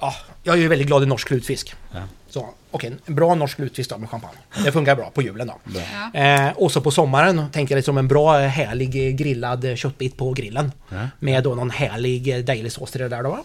Ja, 0.00 0.14
jag 0.42 0.54
är 0.56 0.60
ju 0.60 0.68
väldigt 0.68 0.86
glad 0.86 1.02
i 1.02 1.06
norsk 1.06 1.30
lutfisk. 1.30 1.74
Ja. 1.92 2.00
Så, 2.28 2.48
okej, 2.70 2.96
en 3.06 3.14
bra 3.14 3.34
norsk 3.34 3.58
lutfisk 3.58 3.90
då 3.90 3.98
med 3.98 4.10
champagne. 4.10 4.38
Det 4.64 4.72
funkar 4.72 4.96
bra 4.96 5.10
på 5.10 5.22
julen 5.22 5.46
då. 5.46 5.80
Ja. 6.12 6.20
Eh, 6.20 6.50
och 6.56 6.72
så 6.72 6.80
på 6.80 6.90
sommaren 6.90 7.50
tänker 7.52 7.74
jag 7.74 7.76
liksom 7.76 7.98
en 7.98 8.08
bra 8.08 8.40
eh, 8.40 8.48
härlig 8.48 9.06
eh, 9.06 9.12
grillad 9.12 9.66
köttbit 9.76 10.16
på 10.16 10.32
grillen. 10.32 10.72
Med 11.18 11.44
då 11.44 11.54
någon 11.54 11.70
härlig 11.70 12.36
eh, 12.36 12.44
dejlig 12.44 12.72
sås 12.72 12.90
till 12.90 13.00
det 13.00 13.08
där 13.08 13.22
då. 13.22 13.38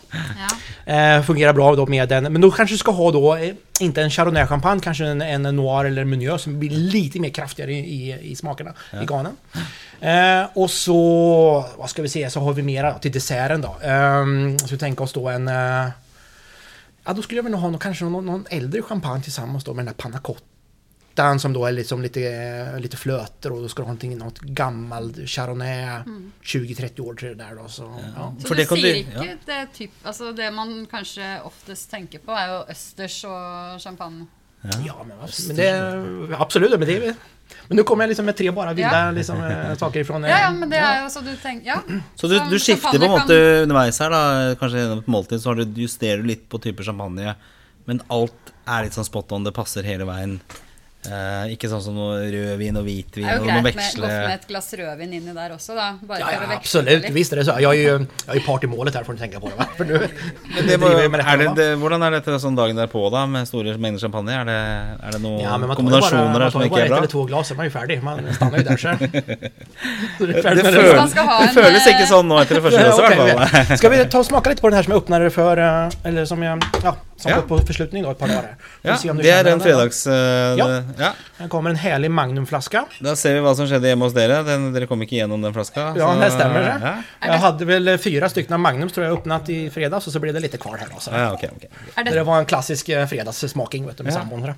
Ja. 0.85 0.93
Eh, 0.93 1.23
fungerar 1.23 1.53
bra 1.53 1.75
då 1.75 1.85
med 1.85 2.09
den. 2.09 2.23
Men 2.23 2.41
då 2.41 2.51
kanske 2.51 2.73
du 2.73 2.77
ska 2.77 2.91
ha 2.91 3.11
då, 3.11 3.37
inte 3.79 4.01
en 4.01 4.09
chardonnay 4.09 4.47
champagne, 4.47 4.81
kanske 4.83 5.05
en, 5.05 5.21
en 5.21 5.55
noir 5.55 5.85
eller 5.85 6.05
meunier 6.05 6.37
som 6.37 6.59
blir 6.59 6.69
lite 6.69 7.19
mer 7.19 7.29
kraftigare 7.29 7.73
i, 7.73 7.77
i, 7.77 8.31
i 8.31 8.35
smakerna, 8.35 8.73
i 8.93 9.05
garnen. 9.05 9.37
Eh, 9.99 10.49
och 10.53 10.71
så, 10.71 11.65
vad 11.77 11.89
ska 11.89 12.01
vi 12.01 12.09
se, 12.09 12.29
så 12.29 12.39
har 12.39 12.53
vi 12.53 12.61
mera 12.61 12.93
till 12.93 13.11
desserten 13.11 13.61
då. 13.61 13.87
Eh, 13.87 14.25
så 14.57 14.67
vi 14.71 14.77
tänker 14.77 15.03
oss 15.03 15.13
då 15.13 15.29
en... 15.29 15.49
Eh, 17.01 17.05
ja, 17.05 17.13
då 17.13 17.21
skulle 17.21 17.37
jag 17.37 17.43
väl 17.43 17.51
nog 17.51 17.61
ha 17.61 17.69
någon, 17.69 17.79
kanske 17.79 18.05
någon, 18.05 18.25
någon 18.25 18.45
äldre 18.49 18.81
champagne 18.81 19.23
tillsammans 19.23 19.63
då 19.63 19.73
med 19.73 19.85
den 19.85 19.93
där 19.93 20.03
panna 20.03 20.19
cottan 20.19 21.39
som 21.39 21.53
då 21.53 21.65
är 21.65 21.71
liksom 21.71 22.01
lite, 22.01 22.79
lite 22.79 22.97
flöter 22.97 23.51
och 23.51 23.61
då 23.61 23.69
ska 23.69 23.81
du 23.81 23.85
ha 23.85 23.87
någonting, 23.87 24.17
något 24.17 24.39
gammalt 24.39 25.29
chardonnay, 25.29 25.85
20-30 26.43 26.99
år 26.99 27.13
till 27.13 27.27
det 27.27 27.35
där 27.35 27.55
då. 27.55 27.67
Så, 27.67 27.99
ja. 28.15 28.35
Så 28.39 28.47
For 28.47 28.55
du 28.55 28.63
det 28.63 28.75
du- 28.75 28.97
ikke 28.97 29.11
ja. 29.25 29.35
det 29.45 29.67
typ 29.73 29.91
Altså 30.03 30.31
det 30.31 30.51
man 30.51 30.85
kanskje 30.91 31.41
oftest 31.43 31.91
tenker 31.91 32.19
på, 32.19 32.31
jo 32.31 32.63
østers 32.71 33.23
og 33.25 33.79
champagne. 33.81 34.25
Ja, 34.85 35.03
men, 35.03 35.17
men 35.47 35.55
det, 35.55 36.35
absolut. 36.39 36.79
Men, 36.79 36.87
det, 36.87 37.15
men 37.67 37.77
nu 37.77 37.83
kommer 37.83 38.03
jag 38.03 38.09
liksom 38.09 38.25
med 38.25 38.37
tre 38.37 38.51
bara 38.51 38.73
vilda 38.73 39.05
Ja. 39.05 39.11
liksom, 39.11 39.43
eh, 39.43 39.75
saker 39.83 39.99
ifrån... 39.99 40.23
eh, 40.23 40.29
Ja, 40.29 40.39
ja, 40.45 40.51
men 40.51 40.69
det 40.69 40.77
er 40.79 41.03
jo 41.03 41.09
så 41.09 41.21
du 41.25 41.35
tenker 41.35 41.67
Ja. 41.67 41.81
Så 42.15 42.27
du, 42.27 42.39
du 42.49 42.57
skifter 42.59 42.97
på 42.99 43.03
en 43.05 43.11
måte 43.11 43.27
kan- 43.27 43.63
underveis 43.63 43.99
her, 43.99 44.09
da. 44.09 44.21
Kanskje 44.59 44.79
gjennom 44.83 44.99
et 44.99 45.07
måltid, 45.07 45.41
så 45.41 45.49
har 45.51 45.55
du, 45.61 45.65
justerer 45.81 46.21
du 46.21 46.27
litt 46.31 46.47
på 46.49 46.59
type 46.61 46.83
champagne. 46.83 47.35
Men 47.85 48.01
alt 48.09 48.51
er 48.67 48.83
litt 48.85 48.93
sånn 48.97 49.05
spot 49.07 49.31
on, 49.31 49.43
det 49.43 49.53
passer 49.55 49.83
hele 49.83 50.05
veien. 50.05 50.39
Eh, 51.01 51.53
ikke 51.55 51.65
sånn 51.65 51.81
som 51.81 51.95
noe 51.97 52.19
rødvin 52.29 52.75
og 52.77 52.83
hvitvin, 52.85 53.23
Det 53.25 53.31
er 53.31 53.37
jo 53.39 53.41
og 53.41 53.47
greit 53.47 53.63
med, 53.63 53.73
veksle 53.73 54.05
med 54.07 54.33
et 54.35 54.43
glass 54.47 54.67
rødvin 54.77 55.13
inni 55.17 55.31
der 55.33 55.49
også, 55.55 55.73
da. 55.73 55.87
Bare 56.05 56.19
Ja, 56.19 56.25
for 56.27 56.33
ja, 56.33 56.49
veksle 56.51 56.79
absolut. 56.83 57.01
litt. 57.03 57.11
Visst 57.15 57.33
är 57.33 57.37
det 57.37 57.45
så. 57.45 57.55
Jag 57.59 57.73
är 57.75 57.79
ju, 57.81 58.05
jag 58.27 58.35
är 58.35 58.39
part 58.39 58.63
i 58.63 58.67
målet 58.67 58.95
här 58.95 59.03
får 59.03 59.13
ni 59.13 59.19
tänka 59.19 59.39
på 59.39 59.47
det. 59.57 59.65
För 59.77 59.85
nu, 59.85 59.93
det 59.97 60.77
detta, 60.77 61.33
er 61.33 61.37
det, 61.37 61.47
det, 61.55 61.75
hvordan 61.81 62.03
er 62.05 62.11
dette 62.19 62.37
sånn 62.39 62.55
dagen 62.55 62.75
derpå, 62.77 63.09
da, 63.09 63.25
med 63.25 63.47
store 63.49 63.73
mengder 63.81 63.99
champagne? 63.99 64.29
Er 64.41 64.45
det, 64.45 64.59
er 65.07 65.11
det 65.17 65.21
noen 65.23 65.39
Ja, 65.41 65.57
men 65.57 65.67
man 65.67 65.77
tar 65.77 65.83
ju 65.83 65.89
bara, 65.89 66.01
kombinasjoner 66.11 66.23
man 66.29 66.33
der 66.33 66.45
tar 66.45 66.51
som 66.51 66.61
ikke 66.61 66.77
er 66.79 66.83
ett 66.83 66.89
bra? 66.93 66.97
eller 66.97 67.07
två 67.07 67.23
glas, 67.25 67.47
så 67.47 67.53
är 67.53 67.57
man 67.57 67.65
ju 67.65 67.71
färdig. 67.71 68.03
Man 68.03 68.33
stannar 68.33 68.57
ju 68.57 68.63
där 68.63 68.77
själv. 68.77 68.97
Så 70.17 70.25
det 70.25 70.33
är 70.33 70.33
Det, 70.33 70.39
skal 70.41 70.55
det 70.55 70.61
en, 71.41 71.55
føles 71.55 71.87
ikke 71.87 72.03
eh, 72.05 72.09
sånn 72.13 72.27
nå 72.29 72.37
etter 72.41 72.55
det 72.55 72.61
første 72.61 72.79
glasset, 72.83 73.01
i 73.01 73.17
hvert 73.17 73.37
fall. 73.41 73.65
vi- 73.69 73.77
Ska 73.77 73.89
vi 73.89 74.05
ta 74.05 74.19
och 74.19 74.25
smaka 74.25 74.49
lite 74.49 74.61
på 74.61 74.69
den 74.69 74.75
här 74.75 74.83
som 74.83 74.91
jag 74.93 75.01
öppnade 75.01 75.29
för, 75.29 75.57
eh, 75.57 75.89
eller 76.03 76.25
som 76.25 76.43
jag, 76.43 76.63
ja, 76.83 76.95
Som 77.21 77.31
Ja. 77.31 77.35
gått 77.37 77.47
på 77.47 77.57
förslutning 77.59 78.03
då 78.03 78.11
ett 78.11 78.19
par 78.19 78.27
dagar. 78.27 78.55
Ja, 78.81 78.91
det 78.91 79.07
er 79.07 79.37
känner 79.37 79.51
en 79.51 79.59
då. 79.59 79.63
fredags... 79.63 80.07
eh, 80.07 80.13
Ja. 80.57 80.83
ja. 80.97 81.13
Här 81.37 81.47
kommer 81.47 81.69
en 81.69 81.75
härlig 81.75 82.11
Magnumflaska. 82.11 82.85
Da 82.99 83.15
ser 83.15 83.33
vi 83.33 83.39
hva 83.39 83.55
som 83.55 83.67
skjedde 83.67 83.87
hjemme 83.87 84.05
hos. 84.05 84.13
Den, 84.13 84.73
dere 84.73 84.87
kom 84.87 85.01
ikke 85.05 85.15
gjennom 85.15 85.41
den 85.41 85.53
flaska. 85.53 85.93
Ja, 85.97 86.15
det 86.21 86.31
stämmer 86.31 86.59
det. 86.61 86.75
Ja, 87.21 87.27
Jag 87.27 87.33
hade 87.33 87.65
väl 87.65 87.97
fyra 87.97 88.29
stycken 88.29 88.61
Magnums 88.61 88.93
tror 88.93 89.05
jag 89.05 89.17
öppnat 89.17 89.49
i 89.49 89.69
fredags 89.69 90.07
och 90.07 90.13
så 90.13 90.19
blev 90.19 90.33
det 90.33 90.39
lite 90.39 90.57
kvar 90.57 90.77
här 90.77 90.87
då. 90.93 90.99
Så. 90.99 91.11
ja 91.13 91.33
ok. 91.33 91.43
ok. 91.55 91.63
Er, 91.95 92.03
Det 92.03 92.11
det, 92.11 92.23
var 92.23 92.39
en 92.39 92.45
klassisk 92.45 92.89
eh, 92.89 93.07
fredagssmaking 93.07 93.85
vet 93.87 93.97
du, 93.97 94.03
med 94.03 94.13
Ja. 94.13 94.17
sambon. 94.19 94.43
er, 94.43 94.55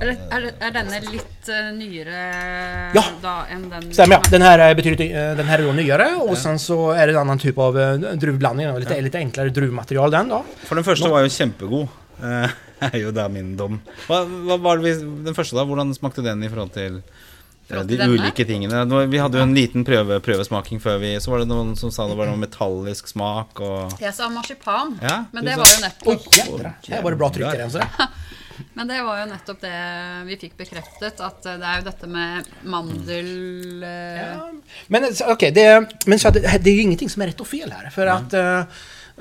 er, 0.00 0.06
det- 0.40 0.54
er 0.60 0.70
denne 0.70 1.00
litt 1.12 1.48
eh, 1.48 1.72
nyere 1.76 2.20
Ja. 2.94 3.04
da 3.22 3.34
enn 3.52 3.68
den 3.70 3.92
Stämmer 3.94 4.14
ja. 4.16 4.22
Den 4.30 4.42
här 4.42 4.58
är 4.58 4.74
betydligt, 4.74 5.12
den 5.12 5.46
här 5.46 5.58
är 5.58 5.62
då 5.66 5.72
nyare 5.72 6.06
och 6.16 6.38
sen 6.38 6.58
så 6.58 6.90
är 6.90 7.06
det 7.06 7.12
en 7.12 7.18
annan 7.18 7.38
typ 7.38 7.58
av 7.58 7.74
druvblandning. 8.14 8.78
Lite, 8.78 9.00
lite 9.00 9.18
enklare 9.18 9.48
druvmaterial 9.48 10.10
den 10.10 10.28
då. 10.28 10.44
For 10.64 10.74
den 10.74 10.84
første 10.84 11.08
var 11.08 11.20
jo 11.20 11.28
kjempegod. 11.28 11.88
Eh, 12.22 12.50
er 12.90 12.96
jo 13.00 13.10
da 13.12 13.28
min 13.28 13.56
dom. 13.56 13.80
Hva, 14.06 14.22
hva 14.24 14.56
var 14.60 14.80
det 14.80 14.86
vi, 14.88 15.08
den 15.26 15.36
første, 15.36 15.56
da? 15.58 15.66
Hvordan 15.68 15.92
smakte 15.96 16.24
den 16.24 16.42
i 16.44 16.48
forhold 16.52 16.72
til 16.76 17.00
eh, 17.00 17.68
forhold 17.70 17.90
de 17.90 18.08
ulike 18.08 18.46
tingene? 18.48 18.84
Vi 19.12 19.20
hadde 19.20 19.40
jo 19.40 19.44
en 19.46 19.54
liten 19.56 19.84
prøve, 19.86 20.20
prøvesmaking 20.24 20.80
før 20.82 20.98
vi 21.02 21.12
Så 21.20 21.30
var 21.32 21.44
det 21.44 21.50
noen 21.50 21.76
som 21.78 21.92
sa 21.94 22.08
det 22.10 22.16
var 22.18 22.30
noe 22.32 22.40
metallisk 22.46 23.08
smak 23.12 23.60
og 23.64 24.00
Jeg 24.02 24.14
sa 24.16 24.28
marsipan, 24.32 24.96
Ja, 25.02 25.24
men 25.32 25.44
det 25.44 25.54
sa- 25.54 25.62
var 25.62 25.76
jo 25.76 25.86
nettopp. 25.86 26.82
Här 26.88 27.02
var 27.02 27.10
det 27.10 27.16
bra 27.24 27.30
tryck 27.30 27.54
i 27.54 27.58
den. 27.58 27.70
Så. 27.70 27.80
Men 28.74 28.88
det 28.88 29.02
var 29.02 29.20
jo 29.22 29.26
nettopp 29.30 29.60
det 29.62 29.76
vi 30.28 30.36
fikk 30.36 30.56
bekreftet, 30.58 31.20
at 31.24 31.46
eh, 31.48 31.56
det 31.60 31.66
er 31.68 31.78
jo 31.80 31.86
dette 31.86 32.08
med 32.10 32.48
mandel 32.68 33.30
eh, 33.82 34.18
Ja, 34.20 34.50
Men 34.92 35.04
eh, 35.08 35.22
okej, 35.32 35.50
det, 35.56 35.66
men 36.06 36.18
det, 36.18 36.40
det 36.60 36.70
är 36.70 36.74
ju 36.74 36.82
ingenting 36.82 37.10
som 37.10 37.22
är 37.22 37.26
rätt 37.26 37.40
och 37.40 37.46
fel 37.48 37.72
här. 37.72 37.90
För 37.90 38.06
att 38.06 38.32
eh, 38.34 38.62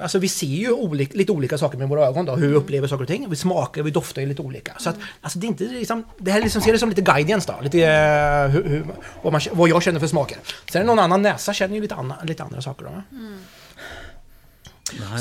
alltså, 0.02 0.20
vi 0.20 0.28
ser 0.28 0.48
ju 0.48 0.72
olik, 0.72 1.14
lite 1.14 1.32
olika 1.32 1.58
saker 1.58 1.78
med 1.78 1.90
våra 1.90 2.06
ögon. 2.06 2.26
Då, 2.26 2.36
hur 2.36 2.48
vi 2.48 2.56
upplever 2.56 2.88
saker 2.88 3.02
och 3.02 3.08
ting. 3.08 3.30
Vi 3.30 3.36
smakar, 3.36 3.84
vi 3.84 3.92
doftar 3.92 4.22
ju 4.22 4.28
lite 4.28 4.42
olika. 4.42 4.74
Så 4.78 4.90
att, 4.90 4.96
alltså, 5.22 5.40
det 5.40 5.46
är 5.46 5.50
inte 5.50 5.64
liksom, 5.64 6.04
det 6.18 6.32
här 6.32 6.42
liksom, 6.42 6.62
ser 6.62 6.74
det 6.74 6.80
som 6.80 6.90
lite 6.90 7.02
guidance 7.02 7.52
då. 7.52 7.64
Lite, 7.64 7.78
eh, 7.80 8.48
hur, 8.48 8.64
hur, 8.64 8.86
vad, 9.22 9.34
man, 9.34 9.42
vad 9.52 9.70
jag 9.70 9.84
känner 9.84 10.00
för 10.00 10.08
smaker. 10.08 10.38
Sen 10.72 10.82
är 10.82 10.86
någon 10.86 11.00
annan 11.00 11.22
näsa 11.22 11.54
känner 11.54 11.76
ju 11.76 11.82
lite, 11.82 11.96
anna, 11.96 12.16
lite 12.24 12.44
andra 12.44 12.62
saker. 12.62 12.86
Då. 12.86 12.92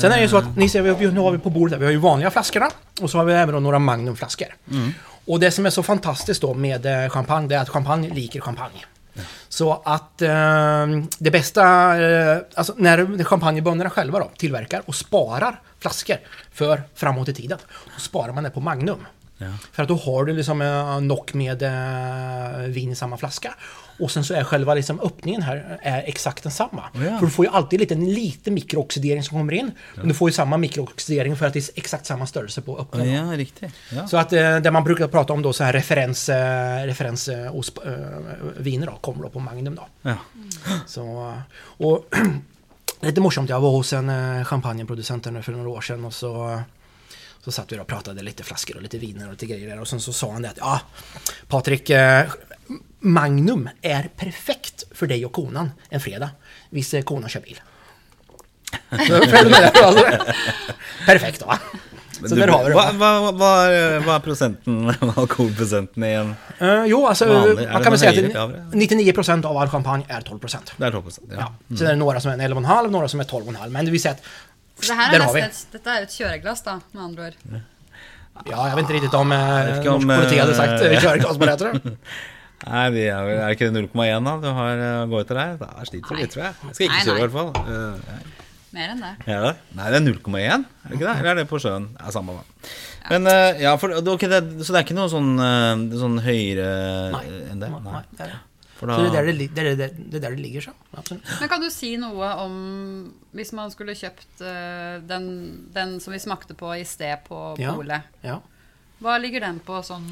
Sen 0.01 0.11
är 0.11 0.15
det 0.15 0.21
ju 0.21 0.29
så 0.29 0.37
att, 0.37 0.57
ni 0.57 0.69
ser, 0.69 0.81
vi, 0.81 1.11
nu 1.11 1.19
har 1.19 1.31
vi 1.31 1.37
på 1.37 1.49
bordet 1.49 1.73
här, 1.73 1.79
vi 1.79 1.85
har 1.85 1.91
ju 1.91 1.97
vanliga 1.97 2.31
flaskorna 2.31 2.69
och 3.01 3.09
så 3.09 3.17
har 3.17 3.25
vi 3.25 3.33
även 3.33 3.63
några 3.63 3.79
Magnumflaskor. 3.79 4.47
Och 5.25 5.39
det 5.39 5.51
som 5.51 5.65
är 5.65 5.69
så 5.69 5.83
fantastiskt 5.83 6.41
då 6.41 6.53
med 6.53 6.85
eh, 6.85 7.09
champagne, 7.09 7.47
det 7.47 7.55
är 7.55 7.59
att 7.59 7.69
champagne 7.69 8.09
liker 8.09 8.41
champagne. 8.41 8.85
Så 9.49 9.81
att 9.85 10.21
eh, 10.21 10.87
det 11.19 11.31
bästa, 11.31 11.63
eh, 12.01 12.37
alltså 12.55 12.73
när 12.77 13.23
champagnebönderna 13.23 13.89
själva 13.89 14.19
då 14.19 14.31
tillverkar 14.37 14.81
och 14.85 14.95
sparar 14.95 15.61
flaskor 15.79 16.17
för 16.53 16.83
framåt 16.95 17.29
i 17.29 17.33
tiden, 17.33 17.57
då 17.95 17.99
sparar 17.99 18.33
man 18.33 18.43
det 18.43 18.49
på 18.49 18.59
Magnum. 18.59 19.05
Ja. 19.41 19.47
För 19.71 19.83
att 19.83 19.89
då 19.89 19.95
har 19.95 20.25
du 20.25 20.33
liksom 20.33 20.61
eh, 20.61 20.99
nock 20.99 21.33
med 21.33 21.63
eh, 21.63 22.59
vin 22.67 22.91
i 22.91 22.95
samma 22.95 23.17
flaska. 23.17 23.53
Och 23.99 24.11
sen 24.11 24.23
så 24.23 24.33
är 24.33 24.43
själva 24.43 24.73
liksom 24.73 24.99
öppningen 24.99 25.41
här 25.41 25.79
är 25.81 26.03
exakt 26.05 26.43
densamma. 26.43 26.83
Ja. 26.93 27.19
För 27.19 27.25
du 27.25 27.31
får 27.31 27.45
ju 27.45 27.51
alltid 27.51 27.79
lite, 27.79 27.95
lite 27.95 28.51
mikrooxidering 28.51 29.23
som 29.23 29.37
kommer 29.37 29.53
in. 29.53 29.71
Men 29.95 30.07
du 30.07 30.13
får 30.13 30.29
ju 30.29 30.33
samma 30.33 30.57
mikrooxidering 30.57 31.35
för 31.35 31.45
att 31.45 31.53
det 31.53 31.59
är 31.59 31.65
exakt 31.75 32.05
samma 32.05 32.25
störelse 32.27 32.61
på 32.61 32.77
öppningen. 32.79 33.27
Ja, 33.27 33.37
riktig. 33.37 33.71
Ja. 33.91 34.07
Så 34.07 34.17
att 34.17 34.33
eh, 34.33 34.57
det 34.57 34.71
man 34.71 34.83
brukar 34.83 35.07
prata 35.07 35.33
om 35.33 35.41
då 35.41 35.53
så 35.53 35.63
här 35.63 35.73
referens, 35.73 36.29
referens 36.85 37.27
och 37.27 37.63
sp- 37.63 37.87
eh, 37.87 38.23
viner 38.57 38.87
då, 38.87 38.93
kommer 39.01 39.23
då 39.23 39.29
på 39.29 39.39
Magnum 39.39 39.75
då. 39.75 39.87
Ja. 40.01 40.15
Så, 40.87 41.33
och 41.61 42.15
lite 43.01 43.21
morsamt, 43.21 43.49
jag 43.49 43.59
var 43.59 43.71
hos 43.71 43.93
en 43.93 44.45
champagneproducent 44.45 45.23
för 45.23 45.51
några 45.51 45.69
år 45.69 45.81
sedan 45.81 46.05
och 46.05 46.13
så 46.13 46.61
så 47.43 47.51
satt 47.51 47.71
vi 47.71 47.79
och 47.79 47.87
pratade 47.87 48.21
lite 48.21 48.43
flaskor 48.43 48.75
och 48.75 48.81
lite 48.81 48.97
viner 48.97 49.25
och 49.25 49.31
lite 49.31 49.45
grejer 49.45 49.69
där 49.69 49.79
och 49.79 49.87
sen 49.87 49.99
så 49.99 50.13
sa 50.13 50.31
han 50.31 50.41
det 50.41 50.49
att 50.49 50.57
ja 50.57 50.81
Patrik 51.47 51.89
eh, 51.89 52.27
Magnum 52.99 53.69
är 53.81 54.09
perfekt 54.15 54.83
för 54.91 55.07
dig 55.07 55.25
och 55.25 55.31
konan 55.31 55.71
en 55.89 55.99
fredag. 55.99 56.29
Visst 56.69 56.93
är 56.93 57.01
konan 57.01 57.29
kör 57.29 57.41
bil. 57.41 57.61
Perfekt 61.05 61.45
va? 61.45 61.59
Så 62.27 62.35
där 62.35 62.47
har 62.47 62.63
vi 62.63 62.69
det. 62.69 62.75
hva, 62.75 62.91
va? 62.91 63.31
hva 63.31 63.71
er 63.71 64.19
prosenten, 64.19 64.89
alkoholprosenten 65.15 66.03
i 66.09 66.13
en 66.13 66.35
Eh, 66.59 66.85
jo, 66.85 67.07
alltså 67.07 67.25
Vanlig. 67.25 67.63
Är 67.63 67.73
man 67.73 67.83
kan 67.83 67.91
väl 67.91 67.99
säga 67.99 68.11
att 68.11 68.15
högre? 68.15 68.65
99% 68.71 69.45
av 69.45 69.57
all 69.57 69.69
champagne 69.69 70.05
är 70.07 70.21
12%. 70.21 70.57
Det 70.77 70.87
er 70.87 70.91
12 70.91 71.03
ja. 71.31 71.53
Ja. 71.67 71.77
Sen 71.77 71.87
är 71.87 71.91
det 71.91 71.95
några 71.95 72.21
som 72.21 72.31
är 72.31 72.37
11,5, 72.37 72.89
några 72.89 73.07
som 73.07 73.19
är 73.19 73.23
12,5. 73.23 73.69
Men 73.69 73.85
det 73.85 73.91
vill 73.91 74.01
säga 74.01 74.11
att 74.11 74.21
Så 74.79 74.91
det 74.93 74.97
her 74.99 75.11
Den 75.11 75.21
er 75.21 75.25
har 75.27 75.33
vi. 75.35 75.41
nesten 75.43 75.67
et, 75.67 75.71
dette 75.77 75.91
er 75.93 75.99
jo 75.99 76.07
et 76.09 76.15
kjøreglass, 76.17 76.61
da, 76.65 76.73
med 76.93 77.03
andre 77.03 77.29
ord. 77.29 77.37
Ja, 78.47 78.59
jag 78.69 78.75
vet 78.75 78.83
inte 78.85 78.93
riktigt 78.95 79.13
om 79.19 79.31
eh, 79.35 79.71
norsk 79.83 80.07
politi 80.07 80.37
hade 80.39 80.53
sagt 80.55 80.81
eh, 80.81 80.93
eh, 80.95 81.01
körglas 81.03 81.37
på 81.41 81.45
det, 81.49 81.55
tror 81.59 81.73
jag. 81.73 81.97
Nei, 82.59 82.85
de 82.95 83.03
er, 83.07 83.23
vel- 83.27 83.41
er 83.43 83.53
ikke 83.55 83.67
det 83.71 83.83
0,1 83.89 84.25
da 84.27 84.33
du 84.43 84.47
har 84.55 84.83
å 85.03 85.07
gå 85.11 85.19
etter 85.23 85.37
der? 85.39 85.53
Da 85.61 85.85
sliter 85.87 86.09
du 86.15 86.21
litt, 86.21 86.31
tror 86.33 86.43
jeg. 86.45 86.55
Jeg 86.69 86.75
skal 86.77 86.85
ikke 86.87 87.03
kjøre 87.05 87.17
i 87.17 87.23
hvert 87.25 87.35
fall. 87.35 87.51
Mer 88.75 88.91
enn 88.93 88.99
det. 89.01 89.11
Er 89.31 89.45
det? 89.47 89.53
Nei, 89.79 89.85
det 89.89 89.97
er 89.99 90.05
0,1, 90.07 90.39
er 90.39 90.63
det 90.91 90.97
ikke 90.99 91.07
det? 91.07 91.13
Eller 91.19 91.31
er 91.31 91.39
det 91.39 91.45
på 91.49 91.59
sjøen? 91.63 91.87
Ja, 91.97 92.11
samme 92.13 92.35
da. 92.37 92.43
Men 93.09 93.29
ja, 93.63 93.71
for, 93.81 93.95
ok, 94.13 94.25
det, 94.29 94.41
så 94.61 94.75
det 94.75 94.81
er 94.81 94.85
ikke 94.85 94.97
noe 94.99 95.09
sånn, 95.09 95.31
sånn 96.03 96.19
høyere 96.21 96.67
enn 97.49 97.63
det? 97.63 97.71
Nej, 97.89 98.03
det 98.19 98.29
For 98.79 98.87
Så 98.87 99.01
det 99.03 99.07
är 99.07 99.11
där 99.11 99.25
det, 99.33 99.47
det, 99.47 99.61
är 99.61 99.75
det, 99.75 99.87
det 100.09 100.17
är 100.17 100.21
där 100.21 100.31
det 100.31 100.41
ligger 100.41 100.61
så. 100.61 100.71
Absolut. 100.91 101.23
Men 101.39 101.49
kan 101.51 101.61
du 101.61 101.69
si 101.71 101.97
noe 101.99 102.29
om 102.45 102.53
Hvis 103.35 103.51
man 103.53 103.71
skulle 103.71 103.95
kjøpt 103.95 104.39
eh, 104.41 105.01
den, 105.03 105.25
den 105.73 105.99
som 105.99 106.13
vi 106.15 106.19
smakte 106.19 106.55
på 106.55 106.71
i 106.79 106.85
sted 106.87 107.17
på 107.27 107.55
Ja. 107.59 107.73
polet, 107.75 108.01
Ja. 108.21 108.39
hva 109.03 109.17
ligger 109.19 109.39
den 109.43 109.59
på 109.59 109.81
sånn? 109.83 110.07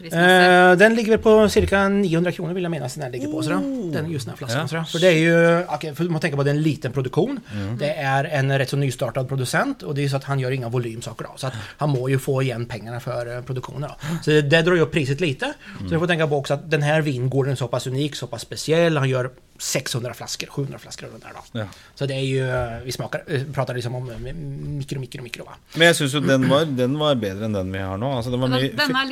Eh, 0.00 0.76
den 0.76 0.94
ligger 0.94 1.10
väl 1.10 1.18
på 1.18 1.48
cirka 1.48 1.88
900 1.88 2.32
kronor 2.32 2.54
vill 2.54 2.62
jag 2.62 2.70
minnas 2.70 2.94
den 2.94 3.12
ligger 3.12 3.28
på. 3.28 3.42
Så 3.42 3.52
Oh. 3.52 3.92
den 3.92 4.10
just 4.10 4.26
den 4.26 4.30
här 4.30 4.36
flaskan. 4.36 4.68
Ja. 4.72 4.84
För 4.84 4.98
det 4.98 5.08
är 5.08 5.18
ju, 5.18 5.64
okej, 5.68 5.94
för 5.94 6.04
man 6.04 6.20
tänker 6.20 6.36
på 6.36 6.40
att 6.40 6.44
det 6.46 6.50
är 6.50 6.54
en 6.54 6.62
liten 6.62 6.92
produktion. 6.92 7.40
Mm. 7.54 7.78
Det 7.78 7.90
är 7.94 8.24
en 8.24 8.58
rätt 8.58 8.68
så 8.68 8.76
nystartad 8.76 9.28
producent 9.28 9.82
och 9.82 9.94
det 9.94 10.04
är 10.04 10.08
så 10.08 10.16
att 10.16 10.24
han 10.24 10.38
gör 10.40 10.50
inga 10.50 10.68
volymsaker 10.68 11.24
då. 11.24 11.30
Så 11.36 11.46
att 11.46 11.54
han 11.78 11.90
må 11.90 12.08
ju 12.08 12.18
få 12.18 12.42
igen 12.42 12.66
pengarna 12.66 13.00
för 13.00 13.36
eh, 13.36 13.42
produktionen 13.42 13.90
då. 13.90 13.96
Så 14.24 14.30
det, 14.30 14.42
det 14.42 14.62
drar 14.62 14.74
ju 14.74 14.80
upp 14.80 14.92
priset 14.92 15.20
lite. 15.20 15.52
Så 15.78 15.84
du 15.84 15.98
får 15.98 16.06
tänka 16.06 16.26
på 16.26 16.36
också 16.36 16.54
att 16.54 16.70
den 16.70 16.82
här 16.82 17.00
vingården 17.00 17.52
är 17.52 17.56
så 17.56 17.68
pass 17.68 17.86
unik, 17.86 18.16
så 18.16 18.26
pass 18.26 18.42
speciell. 18.42 18.96
Han 18.96 19.08
gör 19.08 19.30
600 19.58 20.14
flaskor, 20.14 20.46
700 20.46 20.78
flaskor 20.78 21.06
under 21.14 21.28
då. 21.34 21.58
Ja. 21.60 21.64
Så 21.94 22.06
det 22.06 22.14
är 22.14 22.20
ju, 22.26 22.50
eh, 22.50 22.82
vi 22.84 22.92
smakar, 22.92 23.22
eh, 23.26 23.42
pratar 23.54 23.74
liksom 23.74 23.94
om 23.94 24.10
eh, 24.10 24.34
mikro, 24.78 25.00
mikro, 25.00 25.22
mikro 25.22 25.44
va. 25.44 25.52
Men 25.74 25.86
jeg 25.86 25.96
syns 25.96 26.14
jo 26.14 26.20
den 26.20 26.48
var, 26.48 26.64
den 26.64 26.98
var 26.98 27.14
bedre 27.14 27.44
enn 27.44 27.52
den 27.54 27.70
vi 27.72 27.78
har 27.78 27.96
nå. 27.98 28.10
Altså, 28.16 28.30
den 28.30 28.40
var 28.40 28.48
Den, 28.48 28.76
den 28.76 28.96
er 28.96 29.04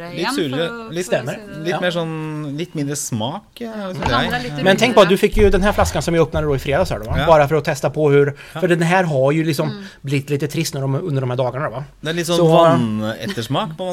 eh, 0.00 0.22
for 0.34 0.60
å- 0.60 0.90
litt 0.92 1.06
for 1.06 1.14
å 1.14 1.18
stemmer. 1.18 1.34
si 1.34 1.46
det. 1.46 1.58
Litt 1.64 1.68
Ja. 1.74 1.80
mer 1.80 1.90
sånn 1.90 2.56
Litt 2.56 2.74
mindre 2.74 2.96
smak, 2.96 3.42
ja, 3.54 3.72
jeg. 3.88 4.42
litt 4.42 4.64
Men 4.64 4.76
tänk 4.76 4.94
på 4.94 5.00
att 5.00 5.08
du 5.08 5.16
fick 5.16 5.36
ju 5.36 5.50
den 5.50 5.62
här 5.62 5.72
flaskan 5.72 6.02
som 6.02 6.14
jag 6.14 6.22
öppnade 6.28 6.46
då 6.46 6.56
i 6.56 6.58
fredags 6.58 6.90
här 6.90 6.98
då, 6.98 7.04
va? 7.10 7.18
Ja. 7.18 7.26
Bara 7.26 7.48
för 7.48 7.54
att 7.54 7.64
testa 7.64 7.90
på 7.90 8.10
hur... 8.10 8.36
För 8.60 8.68
den 8.68 8.82
här 8.82 9.04
har 9.04 9.32
ju 9.32 9.44
liksom 9.44 9.84
blivit 10.00 10.30
lite 10.30 10.48
trist 10.48 10.74
när 10.74 10.80
de, 10.80 10.94
under 10.94 11.20
de 11.20 11.30
här 11.30 11.36
dagarna 11.36 11.70
va? 11.70 11.84
Det 12.00 12.10
er 12.10 12.14
litt 12.14 12.26
sånn 12.26 12.36
Så- 12.36 12.48
vannettersmak, 12.48 13.76
på 13.78 13.84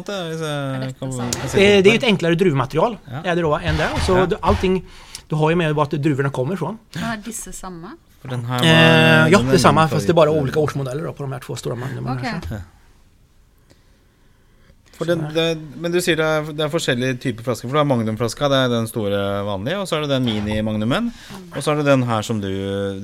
kan, 1.00 1.14
sant? 1.14 1.36
kan 1.42 1.50
si 1.50 1.58
Det, 1.60 1.78
är 1.90 1.92
ju 1.92 1.98
ett 1.98 2.04
enklare 2.04 2.36
druvmaterial 2.36 2.98
Ja. 3.06 3.32
är 3.32 3.36
det 3.36 3.42
då 3.42 3.56
än 3.56 3.78
det. 3.78 3.88
Så 4.06 4.12
Ja. 4.18 4.38
Du- 4.74 4.82
allting... 4.82 4.86
Du 5.28 5.36
har 5.36 5.50
ju 5.50 5.56
med 5.56 5.76
vart 5.76 5.92
druvorna 5.92 6.30
kommer 6.30 6.54
ifrån. 6.54 6.78
Er 6.96 7.18
disse 7.26 7.54
var, 7.54 7.88
Eh, 8.64 9.28
ja, 9.32 9.38
den 9.40 9.52
det 9.52 9.60
samma 9.60 9.88
fast 9.88 10.08
det 10.08 10.12
är 10.12 10.14
bara 10.14 10.30
olika 10.32 10.60
årsmodeller 10.60 11.04
då 11.04 11.14
på 11.14 11.24
de 11.24 11.32
här 11.32 11.40
två 11.40 11.56
stora 11.56 11.76
magnumerna. 11.76 12.22
Ok. 12.22 12.60
For 14.98 15.06
den, 15.06 15.22
det, 15.34 15.44
men 15.78 15.92
du 15.94 16.00
sier 16.02 16.16
det 16.18 16.26
er, 16.26 16.48
det 16.58 16.64
er 16.66 16.70
forskjellige 16.74 17.20
typer 17.22 17.44
flasker. 17.46 17.68
For 17.70 17.78
du 17.78 17.78
har 17.78 17.86
Magnum-flaska, 17.86 18.48
det 18.50 18.58
er 18.66 18.70
den 18.74 18.88
store 18.90 19.20
vanlige. 19.46 19.78
Og 19.78 19.88
så 19.88 19.98
er 20.00 20.02
det 20.08 20.10
den 20.16 20.26
mini-Magnumen. 20.26 21.12
Og 21.56 21.62
så 21.62 21.72
er 21.72 21.76
det 21.82 21.86
den 21.86 22.04
her 22.10 22.22
som 22.26 22.42
du 22.42 22.48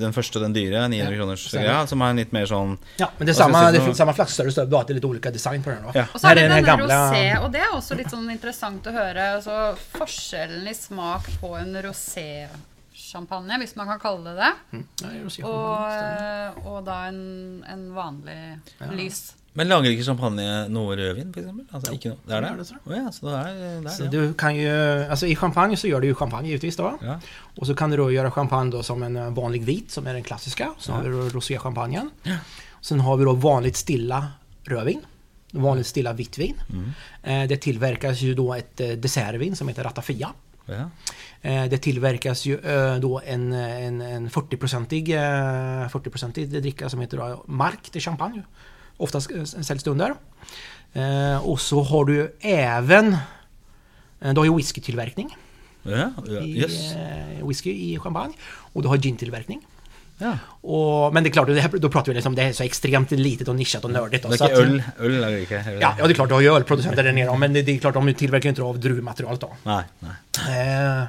Den 0.00 0.12
første, 0.12 0.40
den 0.42 0.52
dyre, 0.56 0.88
900 0.88 0.98
Ja, 0.98 1.10
kroners 1.20 1.44
greia, 1.54 1.86
som 1.86 2.02
er 2.02 2.14
litt 2.18 2.32
mer 2.34 2.46
sånn 2.50 2.76
Ja, 2.98 3.08
men 3.18 3.26
det 3.26 3.36
jag 3.38 3.52
det 3.52 3.54
säga? 3.78 3.84
finns 3.84 3.98
samma 3.98 4.12
flaskstörelse, 4.12 4.66
bara 4.66 4.80
att 4.80 4.86
det 4.88 4.92
är 4.92 4.94
lite 4.94 5.06
olika 5.06 5.30
design 5.30 5.62
på 5.62 5.70
den 5.70 5.82
då. 5.84 5.90
Ja. 5.94 6.04
Og 6.14 6.20
så 6.20 6.26
er 6.30 6.34
det 6.34 6.48
den 6.48 6.64
gamla- 6.64 7.12
rosé, 7.12 7.38
og 7.44 7.52
det 7.52 7.60
er 7.60 7.70
også 7.76 7.94
litt 7.96 8.10
sånn 8.10 8.30
interessant 8.30 8.86
å 8.86 8.92
høre. 8.92 9.28
Altså, 9.38 9.76
forskjellen 9.98 10.66
i 10.68 10.74
smak 10.74 11.26
på 11.40 11.54
en 11.58 11.76
rosé-champagne, 11.82 13.58
hvis 13.62 13.76
man 13.76 13.86
kan 13.86 14.00
kalle 14.00 14.24
det 14.24 14.36
det, 14.42 14.52
Mm. 14.72 14.84
Ja, 15.02 15.08
det 15.08 15.24
rosé. 15.24 15.44
og, 15.44 15.92
eh, 15.92 16.66
og 16.66 16.84
da 16.84 17.06
en, 17.08 17.64
en 17.68 17.94
vanlig 17.94 18.60
lys. 18.92 19.34
Men 19.56 19.68
lager 19.70 19.90
ikke 19.94 20.02
champagne 20.06 20.44
noe 20.68 20.96
rødvin, 20.98 21.28
f.eks.? 21.34 21.74
Altså, 21.74 21.92
ikke 21.94 22.10
noe. 22.10 22.18
Det 22.26 22.34
er 22.34 22.40
det? 22.42 22.48
Ja, 22.50 22.56
det 22.56 22.78
Å 22.90 22.96
ja, 22.96 23.10
så 23.14 23.26
det 23.28 23.34
er, 23.38 23.80
det 23.84 23.92
Så 23.94 24.04
er 24.04 24.08
det. 24.10 24.20
du 24.20 24.32
kan 24.34 24.56
ju, 24.56 24.70
alltså 25.10 25.26
i 25.26 25.36
champagne 25.36 25.76
så 25.76 25.86
gör 25.88 26.00
du 26.00 26.06
ju 26.10 26.14
champagne 26.14 26.48
givetvis 26.48 26.76
då. 26.76 26.88
Ja. 27.02 27.20
Och 27.56 27.66
så 27.66 27.74
kan 27.74 27.90
du 27.90 27.96
då 27.96 28.10
göra 28.12 28.30
champagne 28.30 28.70
då 28.70 28.82
som 28.82 29.02
en 29.02 29.16
eh, 29.16 29.30
vanlig 29.30 29.62
vit 29.64 29.90
som 29.90 30.06
är 30.06 30.14
den 30.14 30.22
klassiska. 30.22 30.72
Så 30.78 30.92
har 30.92 31.02
vi 31.02 31.08
då 31.10 31.28
roséchampagnen. 31.28 32.10
Sen 32.80 33.00
har 33.00 33.16
vi 33.16 33.24
då 33.24 33.32
vanligt 33.32 33.76
stilla 33.76 34.26
rödvin. 34.64 35.00
Vanligt 35.52 35.86
stilla 35.86 36.12
vitt 36.12 36.38
vin. 36.38 36.54
Eh, 37.22 37.46
Det 37.48 37.56
tillverkas 37.56 38.20
ju 38.20 38.34
då 38.34 38.54
ett 38.54 38.80
eh, 38.80 38.88
dessertvin 38.88 39.56
som 39.56 39.68
heter 39.68 39.84
Ratafia. 39.84 40.32
Ja. 40.66 40.90
Det 41.42 41.78
tillverkas 41.78 42.46
ju 42.46 42.58
då 43.00 43.20
en, 43.26 43.52
en, 43.52 44.00
en 44.00 44.30
40-procentig 44.30 45.10
eh, 45.82 45.88
40 45.88 46.46
dricka 46.46 46.88
som 46.88 47.00
heter 47.00 47.36
Mark 47.46 47.92
de 47.92 48.00
Champagne. 48.00 48.42
Oftast 48.96 49.30
eh, 49.30 49.44
säljs 49.44 49.82
det 49.82 49.90
under. 49.90 50.14
Eh, 50.92 51.36
och 51.48 51.60
så 51.60 51.82
har 51.82 52.04
du 52.04 52.36
även 52.40 53.16
eh, 54.20 54.32
du 54.34 54.40
har 54.40 54.44
ju 54.44 54.56
whiskytillverkning. 54.56 55.36
Ja, 55.82 56.10
ja, 56.26 56.32
yes. 56.42 56.94
whisky 57.48 57.70
i 57.70 57.98
champagne. 57.98 58.32
Och 58.72 58.82
du 58.82 58.88
har 58.88 58.96
gintillverkning. 58.96 59.60
ja. 60.18 60.38
Och, 60.60 61.14
men 61.14 61.22
det 61.22 61.28
är 61.28 61.32
klart, 61.32 61.46
det 61.46 61.60
här, 61.60 61.68
då 61.78 61.90
pratar 61.90 62.06
vi 62.12 62.14
liksom, 62.14 62.34
det 62.34 62.42
är 62.42 62.52
så 62.52 62.62
extremt 62.62 63.10
litet 63.10 63.48
och 63.48 63.56
nischat 63.56 63.84
och 63.84 63.90
nördigt. 63.90 64.22
Då, 64.22 64.28
Det 64.28 64.38
så 64.38 64.44
att- 64.44 64.50
ikke? 64.50 64.82
er 65.00 65.08
det 65.08 65.80
Ja, 65.80 65.88
det? 65.90 65.96
ja, 65.98 66.06
det 66.06 66.12
är 66.12 66.14
klart, 66.14 66.28
du 66.28 66.34
har 66.34 66.40
ju 66.40 66.54
ölproducenter 66.54 67.02
där 67.02 67.12
nere, 67.12 67.38
men 67.38 67.52
det, 67.52 67.62
det 67.62 67.72
är 67.72 67.78
klart, 67.78 67.94
de 67.94 68.14
tillverkar 68.14 68.44
ju 68.44 68.48
inte 68.48 68.62
av 68.62 68.78
druvmaterialet 68.80 69.40
då. 69.40 69.56
Nei. 69.62 69.82
nei. 69.98 70.98
Eh, 71.00 71.04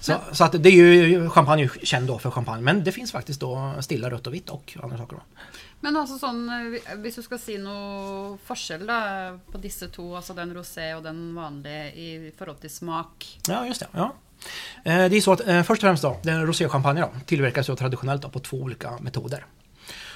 så, 0.00 0.12
så 0.32 0.44
att 0.44 0.62
det 0.62 0.68
är 0.68 0.72
ju, 0.72 1.30
champagne 1.30 1.62
är 1.62 1.64
ju 1.64 1.86
känd 1.86 2.06
då 2.06 2.18
för 2.18 2.30
champagne, 2.30 2.62
men 2.62 2.84
det 2.84 2.92
finns 2.92 3.12
faktiskt 3.12 3.40
då 3.40 3.72
stilla 3.80 4.10
rött 4.10 4.26
och 4.26 4.34
vitt 4.34 4.48
och 4.50 4.76
andra 4.82 4.98
saker 4.98 5.16
då. 5.16 5.22
Men 5.84 5.98
altså 6.00 6.16
sånn, 6.16 6.44
eh, 6.48 6.94
hvis 7.04 7.18
du 7.20 7.22
skal 7.26 7.40
si 7.42 7.58
noe 7.60 8.38
forskjell 8.46 8.86
da, 8.88 8.98
på 9.50 9.60
disse 9.60 9.90
to, 9.92 10.14
altså 10.16 10.36
den 10.36 10.54
rosé 10.56 10.90
og 10.96 11.02
den 11.04 11.34
vanlige 11.36 11.90
i 11.92 12.06
forhold 12.38 12.62
til 12.62 12.72
smak 12.72 13.26
Ja, 13.48 13.66
just 13.68 13.84
det. 13.84 13.88
Ja. 13.92 14.12
Eh, 14.84 15.08
Det 15.10 15.16
är 15.16 15.20
så 15.20 15.32
att 15.32 15.46
eh, 15.46 15.62
först 15.62 15.82
och 15.82 15.86
främst 15.86 16.02
då, 16.02 16.16
den 16.22 16.46
roséchampagne 16.46 17.00
då, 17.00 17.10
tillverkas 17.26 17.68
ju 17.68 17.76
traditionellt 17.76 18.22
då, 18.22 18.28
på 18.28 18.40
två 18.40 18.56
olika 18.56 18.98
metoder. 19.00 19.46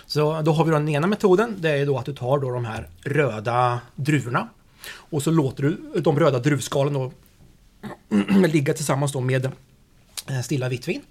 Så 0.06 0.42
då 0.42 0.52
har 0.52 0.64
vi 0.64 0.70
då 0.70 0.78
den 0.78 0.88
ena 0.88 1.06
metoden, 1.06 1.54
det 1.58 1.70
är 1.70 1.86
då 1.86 1.98
att 1.98 2.06
du 2.06 2.14
tar 2.14 2.38
då 2.38 2.50
de 2.50 2.64
här 2.64 2.88
röda 3.04 3.80
druvorna 3.94 4.48
och 4.94 5.22
så 5.22 5.30
låter 5.30 5.62
du 5.62 6.00
de 6.00 6.18
röda 6.18 6.38
druvskalen 6.38 6.92
då 6.94 7.12
ligga 8.48 8.74
tillsammans 8.74 9.12
då 9.12 9.20
med 9.20 9.44
eh, 10.26 10.40
stilla 10.40 10.68
vitt 10.68 10.88
vin. 10.88 11.02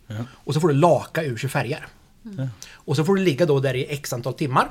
Och 0.45 0.53
så 0.53 0.59
får 0.59 0.67
du 0.67 0.73
laka 0.73 1.23
ur 1.23 1.37
sig 1.37 1.49
färger. 1.49 1.87
Och 2.71 2.95
så 2.95 3.03
får 3.03 3.15
du 3.15 3.23
ligga 3.23 3.45
då 3.45 3.59
där 3.59 3.75
i 3.75 3.85
x 3.89 4.13
antal 4.13 4.33
timmar. 4.33 4.69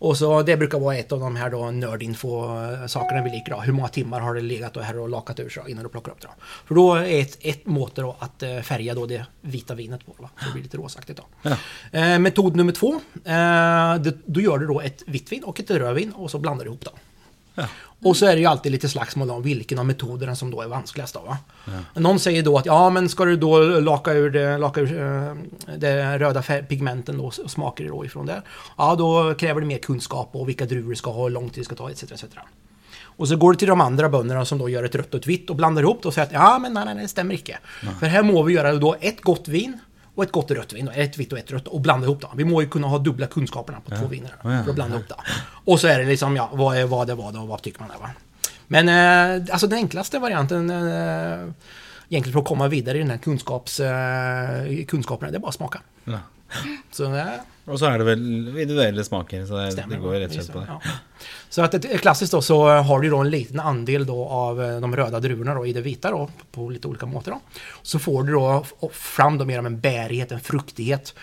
Och 0.00 0.16
så 0.16 0.42
det 0.42 0.56
brukar 0.56 0.78
vara 0.78 0.96
ett 0.96 1.12
av 1.12 1.20
de 1.20 1.36
här 1.36 1.50
då 1.50 1.70
nördinfo-sakerna 1.70 3.22
vi 3.24 3.30
liker. 3.30 3.50
Då. 3.50 3.60
Hur 3.60 3.72
många 3.72 3.88
timmar 3.88 4.20
har 4.20 4.34
det 4.34 4.40
legat 4.40 4.76
och 4.76 4.82
här 4.82 4.98
och 4.98 5.08
lakat 5.08 5.40
ur 5.40 5.48
sig 5.48 5.62
innan 5.68 5.82
du 5.82 5.88
plockar 5.90 6.12
upp 6.12 6.20
det. 6.20 6.26
Då. 6.26 6.44
För 6.66 6.74
då 6.74 6.94
är 6.94 7.20
ett, 7.20 7.38
ett 7.40 7.66
mått 7.66 7.94
då 7.94 8.16
att 8.18 8.42
eh, 8.42 8.60
färga 8.60 8.94
då 8.94 9.06
det 9.06 9.26
vita 9.40 9.74
vinet 9.74 10.06
på. 10.06 10.14
Va? 10.18 10.30
Så 10.38 10.46
det 10.46 10.52
blir 10.52 10.62
lite 10.62 10.76
rosaktigt 10.76 11.18
då. 11.18 11.50
Ja. 11.50 11.56
Eh, 11.98 12.18
metod 12.18 12.56
nummer 12.56 12.72
två. 12.72 12.94
Eh, 13.24 14.02
det, 14.02 14.16
då 14.26 14.40
gör 14.40 14.58
du 14.58 14.66
då 14.66 14.80
ett 14.80 15.02
vitt 15.06 15.32
vin 15.32 15.44
och 15.44 15.60
ett 15.60 15.70
rödvin 15.70 16.12
och 16.12 16.30
så 16.30 16.38
blandar 16.38 16.64
du 16.64 16.70
ihop 16.70 16.84
dem. 16.84 16.94
Ja. 17.60 17.66
Och 18.02 18.16
så 18.16 18.26
är 18.26 18.34
det 18.34 18.40
ju 18.40 18.46
alltid 18.46 18.72
lite 18.72 18.88
slagsmål 18.88 19.30
om 19.30 19.42
vilken 19.42 19.78
av 19.78 19.86
metoderna 19.86 20.36
som 20.36 20.50
då 20.50 20.62
är 20.62 20.68
vanskligast. 20.68 21.14
Då, 21.14 21.20
va? 21.20 21.38
Någon 21.94 22.18
säger 22.18 22.42
då 22.42 22.58
att 22.58 22.66
ja, 22.66 22.90
men 22.90 23.08
ska 23.08 23.24
du 23.24 23.36
då 23.36 23.58
laka 23.80 24.12
ur, 24.12 24.30
det, 24.30 24.58
laka 24.58 24.80
ur 24.80 25.02
eh, 25.02 25.34
det 25.76 26.18
röda 26.18 26.42
pigmenten 26.42 27.18
då, 27.18 27.24
och 27.24 27.50
smaker 27.50 27.88
då 27.88 28.04
ifrån 28.04 28.26
det. 28.26 28.42
Ja, 28.78 28.94
då 28.94 29.34
kräver 29.34 29.60
det 29.60 29.66
mer 29.66 29.78
kunskap 29.78 30.30
och 30.32 30.48
vilka 30.48 30.66
druvor 30.66 30.90
du 30.90 30.96
ska 30.96 31.10
ha, 31.10 31.22
hur 31.22 31.30
lång 31.30 31.48
tid 31.48 31.60
det 31.60 31.64
ska 31.64 31.74
ta 31.74 31.90
etc. 31.90 32.02
etc. 32.02 32.24
Och 33.02 33.28
så 33.28 33.36
går 33.36 33.52
det 33.52 33.58
till 33.58 33.68
de 33.68 33.80
andra 33.80 34.08
bönderna 34.08 34.44
som 34.44 34.58
då 34.58 34.68
gör 34.68 34.84
ett 34.84 34.94
rött 34.94 35.14
och 35.14 35.20
ett 35.20 35.26
vitt 35.26 35.50
och 35.50 35.56
blandar 35.56 35.82
ihop 35.82 36.02
det 36.02 36.08
och 36.08 36.14
säger 36.14 36.26
att 36.26 36.32
ja, 36.32 36.58
men 36.58 36.72
nej, 36.72 36.84
nej, 36.84 36.94
det 36.94 37.08
stämmer 37.08 37.34
inte. 37.34 37.58
För 38.00 38.06
här 38.06 38.22
må 38.22 38.42
vi 38.42 38.54
göra 38.54 38.74
då 38.74 38.96
ett 39.00 39.20
gott 39.20 39.48
vin 39.48 39.78
och 40.20 40.24
ett 40.24 40.32
gott 40.32 40.50
rött 40.50 40.72
vin, 40.72 40.88
ett 40.94 41.18
vitt 41.18 41.32
och 41.32 41.38
ett 41.38 41.50
rött 41.50 41.68
och 41.68 41.80
blanda 41.80 42.06
ihop 42.06 42.20
dem. 42.20 42.30
Vi 42.36 42.44
må 42.44 42.62
ju 42.62 42.68
kunna 42.68 42.86
ha 42.86 42.98
dubbla 42.98 43.26
kunskaperna 43.26 43.80
på 43.80 43.96
två 43.96 44.06
viner 44.06 44.34
Ja, 44.42 44.52
ja, 44.52 44.62
för 44.62 44.70
att 44.70 44.74
blanda 44.74 44.96
ihop 44.96 45.08
det. 45.08 45.14
Och 45.64 45.80
så 45.80 45.86
är 45.86 45.98
det 45.98 46.04
liksom, 46.04 46.36
ja, 46.36 46.50
vad 46.52 46.76
är 46.76 46.86
vad 46.86 47.10
är 47.10 47.14
vad 47.14 47.36
och 47.36 47.48
vad 47.48 47.62
tycker 47.62 47.80
man 47.80 47.90
är 47.90 47.98
va. 47.98 48.10
Men 48.66 48.88
eh, 48.88 49.52
alltså 49.52 49.66
den 49.66 49.78
enklaste 49.78 50.18
varianten 50.18 50.70
eh, 50.70 51.48
egentligen 52.08 52.32
för 52.32 52.38
att 52.40 52.46
komma 52.46 52.68
vidare 52.68 52.98
i 52.98 53.00
den 53.00 53.10
här 53.10 53.18
kunskaps, 53.18 53.80
eh, 53.80 54.84
kunskaperna, 54.88 55.30
det 55.30 55.36
är 55.36 55.40
bara 55.40 55.48
att 55.48 55.54
smaka. 55.54 55.80
Ja. 56.04 56.18
Så 56.90 57.14
eh, 57.14 57.26
Og 57.70 57.78
så 57.78 57.86
er 57.90 58.02
det 58.02 58.06
vel 58.08 58.22
individuelle 58.48 59.04
smaker, 59.06 59.46
så 59.46 59.60
det, 59.60 59.72
stämmer. 59.72 59.96
det 59.96 60.02
går 60.02 60.14
rett 60.24 60.34
og 60.34 60.38
slett 60.40 60.52
på 60.52 60.60
det. 60.60 60.66
Ja. 60.68 60.96
Så 61.48 61.62
att 61.62 61.74
ett, 61.74 62.00
klassiskt 62.00 62.32
då 62.32 62.42
så 62.42 62.68
har 62.68 63.00
du 63.00 63.10
då 63.10 63.18
en 63.18 63.30
liten 63.30 63.60
andel 63.60 64.06
då 64.06 64.24
av 64.28 64.62
eh, 64.62 64.80
de 64.80 64.96
röda 64.96 65.20
druvorna 65.20 65.54
då 65.54 65.66
i 65.66 65.72
det 65.72 65.80
vita 65.80 66.10
då 66.10 66.30
på 66.52 66.70
lite 66.70 66.88
olika 66.88 67.06
måter 67.06 67.30
då. 67.30 67.40
Så 67.82 67.98
får 67.98 68.22
du 68.22 68.32
då 68.32 68.64
fram 68.92 69.38
då 69.38 69.44
mer 69.44 69.58
av 69.58 69.66
en 69.66 69.80
bärighet, 69.80 70.32
en 70.32 70.40
fruktighet. 70.40 71.14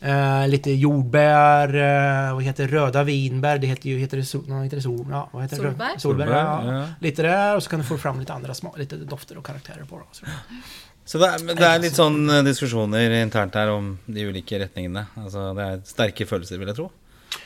Eh, 0.00 0.48
lite 0.48 0.70
jordbär, 0.70 1.68
eh, 1.74 2.34
vad 2.34 2.42
heter 2.42 2.68
röda 2.68 3.04
vinbär, 3.04 3.58
det 3.58 3.66
heter 3.66 3.88
ju, 3.88 3.98
heter 3.98 4.16
det, 4.16 4.24
sol, 4.24 4.62
heter 4.62 4.76
det 4.76 4.82
sol, 4.82 5.06
ja, 5.10 5.28
vad 5.32 5.42
heter 5.42 5.56
det? 5.56 5.62
Solbär? 5.62 5.90
Solbär, 5.98 6.26
Solbär, 6.26 6.40
ja. 6.40 6.74
ja. 6.74 6.86
Lite 7.00 7.22
där 7.22 7.56
och 7.56 7.62
så 7.62 7.70
kan 7.70 7.80
du 7.80 7.86
få 7.86 7.98
fram 7.98 8.20
lite 8.20 8.32
andra 8.32 8.54
smak, 8.54 8.78
lite 8.78 8.96
dofter 8.96 9.38
och 9.38 9.46
karaktärer 9.46 9.84
på 9.84 9.98
det. 9.98 10.26
Så. 11.04 11.18
Det 11.20 11.28
er, 11.28 11.42
det 11.52 11.66
er 11.68 11.80
litt 11.82 11.96
sånn 11.96 12.22
eh, 12.32 12.42
diskusjoner 12.46 13.12
internt 13.20 13.56
her 13.58 13.72
om 13.74 13.94
de 14.06 14.24
ulike 14.24 14.58
retningene. 14.62 15.06
Altså, 15.20 15.50
det 15.56 15.64
er 15.64 15.82
sterke 15.88 16.26
følelser, 16.28 16.60
vil 16.60 16.70
jeg 16.72 16.78
tro, 16.78 16.86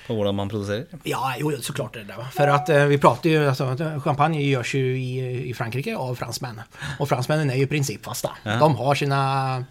på 0.07 0.15
hvordan 0.15 0.37
man 0.39 0.53
produserer. 0.53 0.87
Ja, 1.09 1.35
jo, 1.41 1.51
såklart 1.63 1.97
är 1.97 2.07
det 2.07 2.19
va. 2.19 2.29
För 2.33 2.49
att 2.49 2.69
eh, 2.69 2.85
vi 2.85 2.99
pratar 2.99 3.31
ju, 3.31 3.49
alltså 3.49 3.65
att 3.65 4.03
champagne 4.03 4.43
görs 4.43 4.75
ju 4.75 4.99
i, 4.99 5.49
i 5.51 5.55
Frankrike 5.55 5.97
av 5.97 6.15
fransmän. 6.15 6.61
Och 6.99 7.09
fransmännen 7.09 7.51
är 7.51 7.57
ju 7.57 7.67
principfasta. 7.67 8.31
Ja. 8.43 8.57
De 8.59 8.77
har 8.77 8.95
sina, 8.95 9.65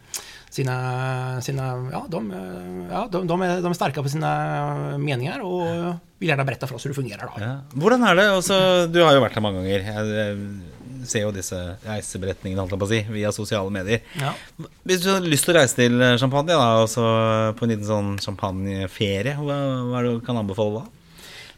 sina, 0.50 1.42
sina 1.42 1.90
ja, 1.92 2.06
de, 2.10 2.32
eh, 2.32 2.92
ja 2.92 3.08
de, 3.12 3.28
de, 3.28 3.42
är, 3.42 3.62
de 3.62 3.70
är 3.72 3.74
starka 3.74 4.04
på 4.04 4.10
sina 4.10 4.98
meningar 4.98 5.40
och 5.40 5.96
vill 6.18 6.30
gärna 6.30 6.44
berätta 6.44 6.68
för 6.68 6.76
oss 6.76 6.86
hur 6.86 6.90
det 6.90 6.96
fungerar. 6.96 7.32
Då. 7.36 7.44
Ja. 7.44 7.60
Hvordan 7.74 8.04
er 8.04 8.16
det? 8.16 8.32
Altså, 8.32 8.88
du 8.92 9.00
har 9.04 9.14
jo 9.16 9.22
vært 9.24 9.38
her 9.38 9.42
mange 9.42 9.64
ganger. 9.64 10.68
Ser 11.06 11.26
jo 11.26 11.32
disse 11.36 11.58
reiseberetningene 11.86 12.64
holdt 12.64 12.74
jeg 12.74 12.82
på 12.82 12.88
å 12.88 12.92
si, 12.92 13.02
via 13.14 13.32
sosiale 13.36 13.74
medier. 13.74 14.02
Ja. 14.18 14.34
Hvis 14.88 15.04
du 15.04 15.12
har 15.12 15.26
lyst 15.26 15.48
til 15.48 15.56
å 15.56 15.60
reise 15.60 15.78
til 15.78 16.06
Champagne, 16.18 16.56
da, 16.56 16.84
altså 16.84 17.06
på 17.58 17.68
en 17.68 17.74
liten 17.76 17.88
sånn 17.88 18.14
champagneferie, 18.24 19.36
hva, 19.40 19.58
hva 19.90 20.00
er 20.00 20.08
det 20.08 20.14
du 20.18 20.24
kan 20.26 20.40
anbefale 20.40 20.82
da? 20.82 20.86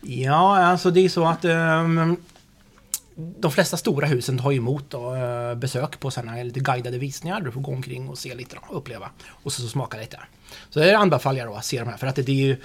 Ja, 0.02 0.58
alltså 0.58 0.92
det 0.92 1.06
är 1.06 1.10
så 1.10 1.28
att 1.28 1.46
ehm, 1.46 2.18
de 3.16 3.52
flesta 3.52 3.78
stora 3.78 4.08
husen 4.08 4.38
tar 4.38 4.52
emot 4.52 4.86
då, 4.90 5.16
eh, 5.16 5.56
besök 5.56 6.00
på 6.00 6.12
sådana 6.12 6.44
lite 6.44 6.60
guidade 6.60 6.98
visningar. 6.98 7.42
Du 7.42 7.52
får 7.52 7.62
gå 7.62 7.72
omkring 7.72 8.10
och 8.10 8.18
se 8.18 8.36
lite 8.36 8.56
då, 8.56 8.76
uppleva 8.76 9.10
och 9.44 9.54
så, 9.54 9.62
så 9.62 9.68
smaka 9.68 9.98
lite. 9.98 10.20
Så 10.70 10.80
det 10.80 10.98
anbefaller 10.98 11.40
jag 11.40 11.48
då 11.48 11.56
att 11.56 11.66
se 11.66 11.80
de 11.80 11.90
här 11.90 11.98
för 11.98 12.08
att 12.08 12.16
det, 12.16 12.22
det 12.22 12.32
är 12.32 12.46
ju 12.46 12.58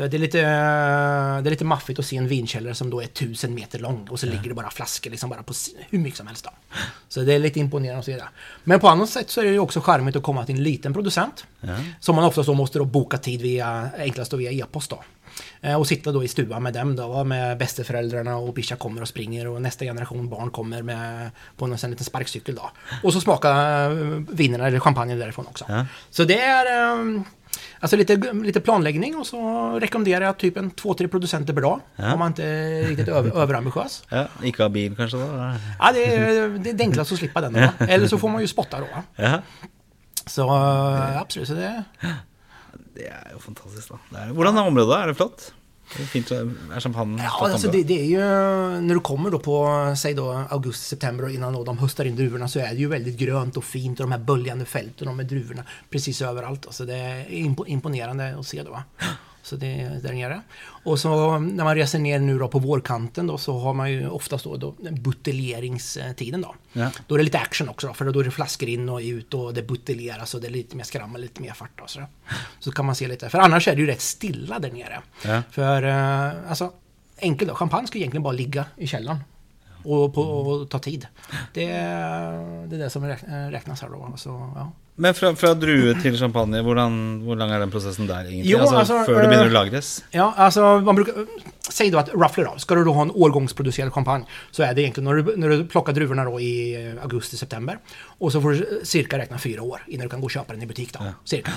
för 0.00 0.08
det 0.08 0.16
är, 0.16 0.18
lite, 0.18 0.38
det 0.40 1.48
är 1.48 1.50
lite 1.50 1.64
maffigt 1.64 1.98
att 1.98 2.06
se 2.06 2.16
en 2.16 2.28
vinkällare 2.28 2.74
som 2.74 2.90
då 2.90 3.02
är 3.02 3.06
tusen 3.06 3.54
meter 3.54 3.78
lång 3.78 4.08
och 4.10 4.20
så 4.20 4.26
ligger 4.26 4.48
det 4.48 4.54
bara 4.54 4.70
flaskor 4.70 5.10
liksom 5.10 5.30
bara 5.30 5.42
på 5.42 5.52
hur 5.90 5.98
mycket 5.98 6.16
som 6.18 6.26
helst. 6.26 6.44
Då. 6.44 6.50
Så 7.08 7.20
det 7.20 7.34
är 7.34 7.38
lite 7.38 7.60
imponerande 7.60 7.98
att 7.98 8.04
se 8.04 8.16
det. 8.16 8.28
Men 8.64 8.80
på 8.80 8.88
annat 8.88 9.08
sätt 9.08 9.30
så 9.30 9.40
är 9.40 9.44
det 9.44 9.50
ju 9.50 9.58
också 9.58 9.80
charmigt 9.80 10.16
att 10.16 10.22
komma 10.22 10.46
till 10.46 10.54
en 10.54 10.62
liten 10.62 10.92
producent. 10.94 11.44
Som 12.00 12.16
man 12.16 12.24
oftast 12.24 12.46
då 12.46 12.54
måste 12.54 12.78
då 12.78 12.84
boka 12.84 13.18
tid 13.18 13.42
via, 13.42 13.90
enklast 13.98 14.30
då 14.30 14.36
via 14.36 14.50
e-post 14.50 14.90
då. 14.90 15.02
Eh, 15.60 15.74
Och 15.74 15.86
sitta 15.86 16.12
då 16.12 16.24
i 16.24 16.28
stugan 16.28 16.62
med 16.62 16.74
dem 16.74 16.96
då, 16.96 17.24
med 17.24 17.58
bästeföräldrarna 17.58 18.36
och 18.36 18.54
Bisha 18.54 18.76
kommer 18.76 19.02
och 19.02 19.08
springer 19.08 19.46
och 19.46 19.62
nästa 19.62 19.84
generation 19.84 20.28
barn 20.28 20.50
kommer 20.50 20.82
med 20.82 21.30
på 21.56 21.64
en 21.64 21.78
sån 21.78 21.90
liten 21.90 22.04
sparkcykel 22.04 22.54
då. 22.54 22.70
Och 23.02 23.12
så 23.12 23.20
smaka 23.20 23.50
eh, 23.50 23.90
vinerna 24.30 24.66
eller 24.66 24.80
champagne 24.80 25.14
därifrån 25.14 25.46
också. 25.46 25.64
Ja. 25.68 25.86
Så 26.10 26.24
det 26.24 26.40
är 26.40 26.66
eh, 26.66 27.22
Alltså 27.80 27.96
lite, 27.96 28.16
lite 28.32 28.60
planläggning 28.60 29.16
och 29.16 29.26
så 29.26 29.38
rekommenderar 29.80 30.24
jag 30.24 30.38
typ 30.38 30.56
en 30.56 30.70
två, 30.70 30.94
tre 30.94 31.08
producenter 31.08 31.52
per 31.54 31.60
dag. 31.60 31.80
Ja. 31.96 32.12
Om 32.12 32.18
man 32.18 32.28
inte 32.28 32.44
är 32.44 32.84
riktigt 32.88 33.08
över, 33.08 33.30
överambitiös. 33.42 34.02
Ja, 34.08 34.26
ikke 34.42 34.62
ha 34.62 34.68
bil, 34.68 34.96
kanskje? 34.96 35.18
da? 35.18 35.54
Ja, 35.78 35.92
det 35.92 36.04
är, 36.04 36.48
det 36.58 36.70
är 36.70 36.74
det 36.74 36.84
enklaste 36.84 37.14
att 37.14 37.18
slippa 37.18 37.40
den 37.40 37.52
då. 37.52 37.68
Eller 37.78 38.06
så 38.06 38.18
får 38.18 38.28
man 38.28 38.40
ju 38.40 38.48
spotta 38.48 38.80
då. 38.80 38.86
Ja, 39.16 39.40
Så 40.26 40.50
absolut, 41.20 41.48
så 41.48 41.54
det, 41.54 41.84
Det 42.94 43.06
er 43.08 43.30
jo 43.32 43.38
fantastisk, 43.40 43.88
da. 43.88 43.98
Det 44.10 44.18
er, 44.20 44.32
hvordan 44.36 44.56
er 44.58 44.66
området? 44.68 44.96
Er 44.98 45.06
det 45.10 45.16
flott? 45.16 45.52
Det 45.96 46.02
er 46.02 46.06
fint, 46.06 46.30
er 46.30 46.80
champagne 46.80 47.22
Ja, 47.22 47.48
alltså 47.52 47.70
det, 47.70 47.82
det 47.82 48.00
är 48.00 48.04
ju 48.04 48.18
när 48.80 48.94
du 48.94 49.00
kommer 49.00 49.30
då 49.30 49.38
på, 49.38 49.66
säg 49.98 50.14
då 50.14 50.44
augusti, 50.50 50.84
september 50.84 51.24
och 51.24 51.30
innan 51.30 51.52
då 51.52 51.64
de 51.64 51.78
höstar 51.78 52.04
in 52.04 52.16
druvorna 52.16 52.48
så 52.48 52.58
är 52.58 52.68
det 52.68 52.80
ju 52.80 52.88
väldigt 52.88 53.18
grönt 53.18 53.56
och 53.56 53.64
fint 53.64 54.00
och 54.00 54.06
de 54.06 54.12
här 54.12 54.18
böljande 54.18 54.64
fälten 54.64 55.08
och 55.08 55.14
med 55.14 55.26
druvorna 55.26 55.64
precis 55.90 56.22
överallt. 56.22 56.66
Alltså 56.66 56.84
det 56.84 56.94
är 56.94 57.24
impo- 57.24 57.66
imponerande 57.66 58.36
att 58.38 58.46
se 58.46 58.62
då. 58.62 58.82
Så 59.42 59.56
det 59.56 59.66
är 59.80 59.90
där 59.90 60.12
nere. 60.12 60.40
Och 60.84 60.98
så 60.98 61.38
när 61.38 61.64
man 61.64 61.74
reser 61.74 61.98
ner 61.98 62.18
nu 62.18 62.38
då 62.38 62.48
på 62.48 62.58
vårkanten 62.58 63.26
då 63.26 63.38
så 63.38 63.58
har 63.58 63.74
man 63.74 63.92
ju 63.92 64.08
oftast 64.08 64.44
då, 64.44 64.56
då 64.56 64.74
buteljeringstiden 64.90 66.40
då. 66.40 66.54
Ja. 66.72 66.90
Då 67.06 67.14
är 67.14 67.18
det 67.18 67.24
lite 67.24 67.38
action 67.38 67.68
också 67.68 67.86
då, 67.86 67.94
för 67.94 68.04
då 68.04 68.20
är 68.20 68.24
det 68.24 68.30
flaskor 68.30 68.68
in 68.68 68.88
och 68.88 68.98
ut 69.00 69.34
och 69.34 69.54
det 69.54 69.62
buteljeras 69.62 70.34
och 70.34 70.40
det 70.40 70.46
är 70.46 70.50
lite 70.50 70.76
mer 70.76 70.84
skrammel, 70.84 71.20
lite 71.20 71.42
mer 71.42 71.52
fart 71.52 71.80
och 71.80 71.90
så. 71.90 72.00
Så 72.58 72.72
kan 72.72 72.84
man 72.86 72.94
se 72.94 73.08
lite, 73.08 73.28
för 73.30 73.38
annars 73.38 73.68
är 73.68 73.74
det 73.74 73.80
ju 73.80 73.86
rätt 73.86 74.00
stilla 74.00 74.58
där 74.58 74.70
nere. 74.72 75.00
Ja. 75.24 75.42
För 75.50 75.82
eh, 75.82 76.50
alltså, 76.50 76.72
enkelt 77.20 77.48
då, 77.50 77.54
champagne 77.54 77.86
ska 77.86 77.98
egentligen 77.98 78.22
bara 78.22 78.32
ligga 78.32 78.64
i 78.76 78.86
källaren. 78.86 79.18
Och, 79.84 80.14
på, 80.14 80.22
och 80.22 80.70
ta 80.70 80.78
tid. 80.78 81.06
Det, 81.54 81.64
är- 81.64 82.66
det 82.66 82.76
är 82.76 82.80
det 82.80 82.90
som 82.90 83.04
eh, 83.04 83.16
räknas 83.50 83.80
här 83.82 83.88
då. 83.88 84.12
Så, 84.16 84.52
ja. 84.56 84.72
Men 85.00 85.16
fra, 85.16 85.30
fra 85.38 85.54
drue 85.56 85.94
til 86.02 86.16
champagne, 86.20 86.60
hvordan, 86.64 86.96
hvor 87.24 87.38
lang 87.40 87.52
er 87.56 87.62
den 87.62 87.72
prosessen 87.72 88.08
der 88.08 88.28
egentlig? 88.28 88.50
Jo, 88.52 88.58
altså, 88.60 88.76
altså, 88.82 88.98
før 89.06 89.22
det 89.22 89.30
begynner 89.30 89.48
øh, 89.48 89.52
å 89.52 89.56
lagres? 89.56 89.92
Ja, 90.12 90.26
alltså 90.36 90.80
man 90.84 90.98
brukar... 90.98 91.26
Säg 91.70 91.90
då 91.90 91.98
att 91.98 92.08
roughly 92.08 92.44
då, 92.44 92.58
ska 92.58 92.74
du 92.74 92.84
då 92.84 92.92
ha 92.92 93.02
en 93.02 93.10
årgångsproducerad 93.10 93.92
champagne 93.92 94.24
så 94.50 94.62
är 94.62 94.74
det 94.74 94.82
egentligen 94.82 95.04
när 95.04 95.14
du, 95.14 95.36
när 95.36 95.48
du 95.48 95.64
plockar 95.64 95.92
druvorna 95.92 96.24
då 96.24 96.40
i 96.40 96.74
eh, 96.74 97.02
augusti-september 97.02 97.78
och 98.18 98.32
så 98.32 98.40
får 98.40 98.50
du 98.50 98.80
cirka 98.84 99.18
räkna 99.18 99.38
fyra 99.38 99.62
år 99.62 99.82
innan 99.86 100.04
du 100.04 100.10
kan 100.10 100.20
gå 100.20 100.24
och 100.24 100.30
köpa 100.30 100.52
den 100.52 100.62
i 100.62 100.66
butik 100.66 100.92
då. 100.92 101.04
Cirka. 101.24 101.52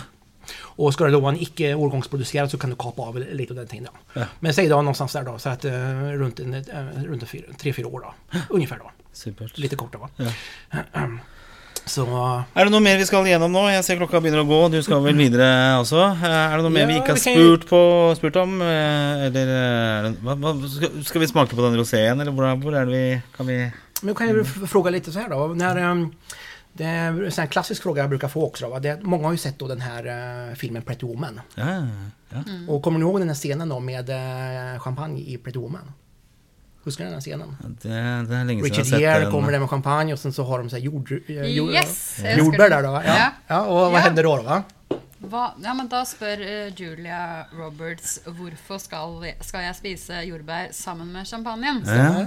Och 0.60 0.94
ska 0.94 1.06
det 1.06 1.12
då 1.12 1.20
vara 1.20 1.34
en 1.34 1.42
icke 1.42 1.74
årgångsproducerad 1.74 2.52
så 2.52 2.58
kan 2.58 2.70
du 2.70 2.76
kapa 2.76 3.02
av 3.02 3.20
lite 3.20 3.54
av 3.54 3.58
den 3.58 3.68
tiden. 3.68 3.88
Då. 3.92 4.20
Ja. 4.20 4.26
Men 4.40 4.54
säg 4.54 4.68
då 4.68 4.76
någonstans 4.76 5.14
där 5.14 5.24
då, 5.24 5.40
så 5.40 5.50
att 5.50 5.66
eh, 5.66 5.72
runt, 6.12 6.40
en, 6.40 6.54
eh, 6.54 7.04
runt 7.06 7.22
en 7.22 7.28
fyra, 7.28 7.46
tre, 7.58 7.74
fyra 7.74 7.88
år 7.88 8.00
då. 8.00 8.40
Ungefär 8.50 8.78
då. 8.78 8.92
Supert. 9.14 9.58
Lite 9.58 9.76
kortare 9.76 10.02
va. 10.02 10.10
Ja. 10.18 11.10
Så 11.86 12.06
Er 12.56 12.68
det 12.68 12.72
noe 12.72 12.84
mer 12.84 12.98
vi 12.98 13.06
skal 13.08 13.28
gjennom 13.28 13.52
nå? 13.52 13.64
Jeg 13.74 13.84
ser 13.86 14.00
klokka 14.00 14.22
begynner 14.24 14.44
å 14.44 14.48
gå. 14.48 14.60
Du 14.72 14.80
skal 14.86 15.04
vel 15.04 15.18
videre 15.20 15.48
også? 15.82 16.00
Er 16.24 16.56
det 16.56 16.64
noe 16.64 16.74
mer 16.74 16.88
vi 16.88 16.96
Ja, 16.96 17.02
ikke 17.04 17.16
har 17.16 17.20
vi 17.20 17.26
kan 17.26 17.42
spurt, 17.42 17.66
på, 17.70 17.82
spurt 18.20 18.40
om? 18.40 18.56
Eh, 18.64 19.26
Eller 19.28 19.52
eh, 19.58 20.08
hva, 20.24 20.38
hva, 20.40 20.54
skal, 21.04 21.24
vi 21.24 21.30
smake 21.32 21.58
på 21.58 21.66
den 21.66 21.78
roséen, 21.80 22.24
eller 22.24 22.36
hvor, 22.36 22.48
hvor 22.64 22.78
er 22.80 22.88
det 22.88 22.94
vi 22.94 23.06
Kan 23.36 23.52
vi 23.52 23.60
Men 24.02 24.16
kan 24.16 24.28
jag 24.28 24.48
fråga 24.48 24.92
lite 24.92 25.12
så 25.12 25.20
här 25.20 25.30
då. 25.30 25.48
När, 25.48 25.76
ehm, 25.76 26.12
det 26.74 26.84
är 26.84 27.40
en 27.40 27.48
klassisk 27.48 27.84
fråga 27.84 28.02
jag 28.02 28.10
brukar 28.10 28.28
få 28.28 28.46
också. 28.46 28.70
Då, 28.70 28.80
det, 28.80 29.00
många 29.04 29.26
har 29.26 29.32
ju 29.32 29.38
sett 29.38 29.60
då 29.60 29.68
den 29.68 29.82
här 29.82 30.06
eh, 30.06 30.56
filmen 30.56 30.82
Pretty 30.82 31.06
Woman. 31.06 31.42
Ja, 31.56 31.88
ja. 32.30 32.44
Och 32.68 32.84
kommer 32.84 33.00
ni 33.00 33.06
ihåg 33.06 33.20
den 33.20 33.28
här 33.28 33.36
scenen 33.36 33.70
då 33.70 33.80
med 33.80 34.10
champagne 34.80 35.22
i 35.22 35.38
Pretty 35.38 35.60
Woman? 35.60 35.92
Huskar 36.84 37.04
ni 37.04 37.10
den 37.10 37.14
här 37.14 37.22
scenen? 37.22 37.58
Det, 37.82 37.90
det 37.90 38.26
siden 38.28 38.50
jeg 38.50 38.64
Richard 38.64 39.00
Gere 39.00 39.32
kommer 39.32 39.52
där 39.52 39.60
med 39.60 39.70
champagne 39.70 40.14
och 40.14 40.20
sen 40.20 40.34
så 40.34 40.44
har 40.44 40.60
de 40.60 40.70
så 40.70 40.76
här 40.76 40.84
jord, 40.84 41.12
eh, 41.28 41.42
jord, 41.44 41.70
Yes, 41.72 42.20
jordbär 42.38 42.70
där 42.70 42.84
då 42.84 42.92
va? 42.92 43.04
Ja. 43.06 43.16
Ja. 43.18 43.32
ja. 43.48 43.62
och 43.66 43.76
vad 43.92 43.94
Ja. 43.94 43.98
händer 43.98 44.24
då? 44.24 44.38
då 44.38 44.44
va? 44.44 44.64
Hva, 45.24 45.54
ja, 45.64 45.74
men 45.74 45.88
Da 45.90 46.06
spør 46.06 46.42
eh, 46.42 46.74
Julia 46.76 47.46
Roberts 47.56 48.20
hvorfor 48.26 48.78
skal, 48.78 49.24
skal 49.42 49.64
jeg 49.64 49.76
spise 49.76 50.22
jordbær 50.28 50.68
sammen 50.72 51.12
med 51.14 51.28
champagnen. 51.28 51.84
Ja. 51.86 52.26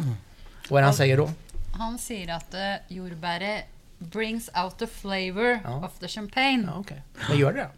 Vad 0.69 0.79
är 0.79 0.83
det 0.83 0.87
han 0.87 0.95
säger 0.95 1.17
då? 1.17 1.31
Han 1.79 1.99
sier 1.99 2.35
at 2.37 2.55
uh, 2.55 2.97
jordbæret 2.97 3.65
brings 3.99 4.49
out 4.65 4.79
the 4.79 4.87
flavor 4.87 5.61
Ja. 5.65 5.85
of 5.85 5.99
the 6.01 6.09
champagne. 6.09 6.65
Ja, 6.67 6.79
okej. 6.79 7.03
Men 7.29 7.39
gör 7.39 7.53
det 7.53 7.69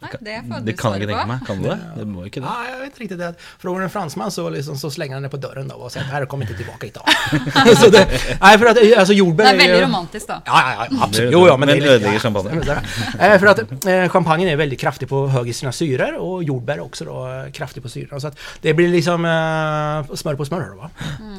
det? 0.00 0.42
Det 0.48 0.60
du 0.64 0.72
kan 0.72 0.92
jeg 0.92 1.02
ikke 1.02 1.12
tenke 1.12 1.22
på. 1.22 1.28
meg. 1.28 1.46
Kan 1.46 1.62
du 1.62 1.68
det? 1.68 1.78
Det 1.96 2.04
må 2.08 2.24
ikke 2.24 2.40
det. 2.40 2.46
Ja, 2.46 2.70
jag 2.70 2.78
vet 2.78 2.86
inte 2.86 3.00
riktigt. 3.00 3.18
Det. 3.18 3.34
Frågar 3.58 3.82
en 3.82 3.90
fransman 3.90 4.30
så, 4.30 4.50
liksom, 4.50 4.78
så 4.78 4.90
slänger 4.90 5.14
han 5.14 5.22
det 5.22 5.28
på 5.28 5.36
dörren 5.36 5.68
då 5.68 5.74
och 5.74 5.92
säger 5.92 6.06
att 6.06 6.12
här 6.12 6.26
kommer 6.26 6.44
inte 6.44 6.56
tillbaka 6.56 6.86
idag. 6.86 7.04
så 7.76 7.90
det, 7.90 8.08
nej, 8.40 8.58
för 8.58 8.66
att 8.66 8.98
alltså 8.98 9.12
jordbär 9.14 9.44
Det 9.44 9.50
er 9.50 9.52
ju- 9.52 9.58
veldig 9.72 9.82
romantisk, 9.86 10.26
da. 10.28 10.42
Ja, 10.46 10.72
ja, 10.72 10.86
ja 10.90 10.96
absolut. 11.04 11.30
Det- 11.30 11.38
Jo, 11.38 11.46
ja, 11.46 11.56
men, 11.56 11.60
men 11.60 11.68
det 11.68 11.72
är 11.74 11.80
lite- 11.80 11.92
ödelägger 11.92 12.14
ja. 12.14 12.20
champagne. 12.20 12.80
Eh, 13.20 13.38
För 13.38 13.46
att 13.46 13.86
eh, 13.86 14.08
champagnen 14.08 14.48
är 14.48 14.56
väldigt 14.56 14.80
kraftig 14.80 15.08
på 15.08 15.28
hög 15.28 15.48
i 15.48 15.52
sina 15.52 15.72
syror 15.72 16.14
och 16.16 16.44
jordbär 16.44 16.74
är 16.74 16.80
också 16.80 17.04
då 17.04 17.28
eh, 17.46 17.52
kraftig 17.52 17.82
på 17.82 17.88
syrorna. 17.88 18.20
Så 18.20 18.26
att 18.26 18.38
det 18.60 18.74
blir 18.74 18.88
liksom 18.88 19.24
eh, 19.24 20.14
smör 20.16 20.34
på 20.34 20.44
smör 20.44 20.68
då, 20.70 20.76
va? 20.76 20.90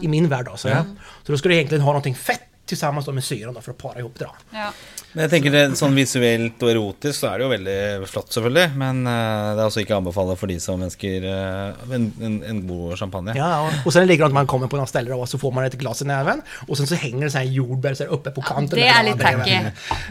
I 0.02 0.08
min 0.08 0.30
värld 0.30 0.46
då. 0.46 0.58
Så, 0.58 0.68
ja. 0.68 0.86
så 1.26 1.32
då 1.32 1.38
ska 1.38 1.50
du 1.50 1.56
egentligen 1.56 1.82
ha 1.82 1.92
någonting 1.92 2.16
fett 2.16 2.42
tillsammans 2.66 3.06
då 3.06 3.12
med 3.12 3.24
syran 3.24 3.54
då 3.54 3.62
för 3.62 3.72
att 3.72 3.78
para 3.78 4.00
ihop 4.00 4.16
det 4.20 4.26
då. 4.26 4.32
Ja. 4.52 4.72
Men 5.14 5.26
jeg 5.26 5.32
tenker 5.34 5.52
det, 5.52 5.62
Sånn 5.76 5.96
visuelt 5.98 6.62
og 6.64 6.70
erotisk 6.72 7.18
så 7.20 7.28
er 7.34 7.42
det 7.42 7.44
jo 7.44 7.50
veldig 7.52 8.08
flott, 8.08 8.30
selvfølgelig. 8.32 8.68
Men 8.80 9.02
eh, 9.12 9.48
det 9.58 9.60
er 9.60 9.66
altså 9.66 9.82
ikke 9.84 9.98
anbefalt 9.98 10.40
for 10.40 10.48
de 10.48 10.56
som 10.64 10.82
ønsker 10.86 11.26
eh, 11.28 11.96
en, 11.98 12.06
en, 12.24 12.38
en 12.48 12.62
god 12.70 12.96
champagne. 13.02 13.34
Ja, 13.36 13.70
och- 13.86 13.94
sen 13.94 14.08
ligger 14.08 14.24
det 14.24 14.28
att 14.28 14.34
man 14.34 14.48
kommer 14.48 14.68
på 14.68 14.78
något 14.78 14.90
ställe 14.90 15.10
då, 15.12 15.20
och 15.20 15.30
så 15.30 15.38
får 15.38 15.52
man 15.52 15.64
ett 15.66 15.74
glas 15.74 16.02
i 16.02 16.06
näven 16.06 16.42
och 16.68 16.78
sen 16.78 16.88
så 16.88 16.96
hänger 16.96 17.24
det 17.26 17.32
så 17.32 17.38
här 17.38 17.46
jordbär 17.46 17.94
så 17.94 18.04
här 18.04 18.12
uppe 18.12 18.32
på 18.32 18.42
kanten. 18.42 18.80
det 18.80 18.86
där, 18.86 19.00
är 19.00 19.04
då, 19.04 19.12
lite 19.12 19.24
tacky. 19.24 19.52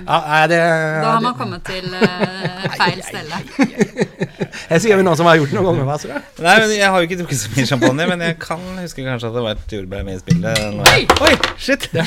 Ja, 0.07 0.25
nej, 0.29 0.49
det, 0.49 0.57
Da 0.57 1.07
har 1.09 1.15
det, 1.17 1.21
man 1.23 1.35
kommet 1.35 1.65
til 1.65 1.95
eh, 1.95 2.71
feil 2.79 3.03
stelle. 3.03 3.37
Här 4.69 4.79
ser 4.79 4.97
vi 4.97 5.03
någon 5.03 5.17
som 5.17 5.27
har 5.27 5.37
gjort 5.37 5.51
det 5.51 5.57
någon 5.57 5.65
gång. 5.79 5.87
Va? 5.87 5.97
Det- 6.03 6.43
Nei, 6.43 6.59
men 6.61 6.71
Jeg 6.77 6.91
har 6.91 7.01
jo 7.01 7.09
ikke 7.09 7.17
drukket 7.23 7.39
så 7.41 7.49
mye 7.57 7.67
champagne, 7.67 8.07
men 8.07 8.21
jeg 8.21 8.37
kan 8.41 8.61
huske 8.83 9.05
kanskje 9.05 9.29
at 9.29 9.35
det 9.35 9.43
var 9.43 9.51
et 9.57 9.73
jordbær 9.73 10.03
med 10.05 10.15
i 10.15 10.19
spillet. 10.19 10.59
Oi! 10.59 11.07
Oi, 11.21 11.35
shit! 11.59 11.89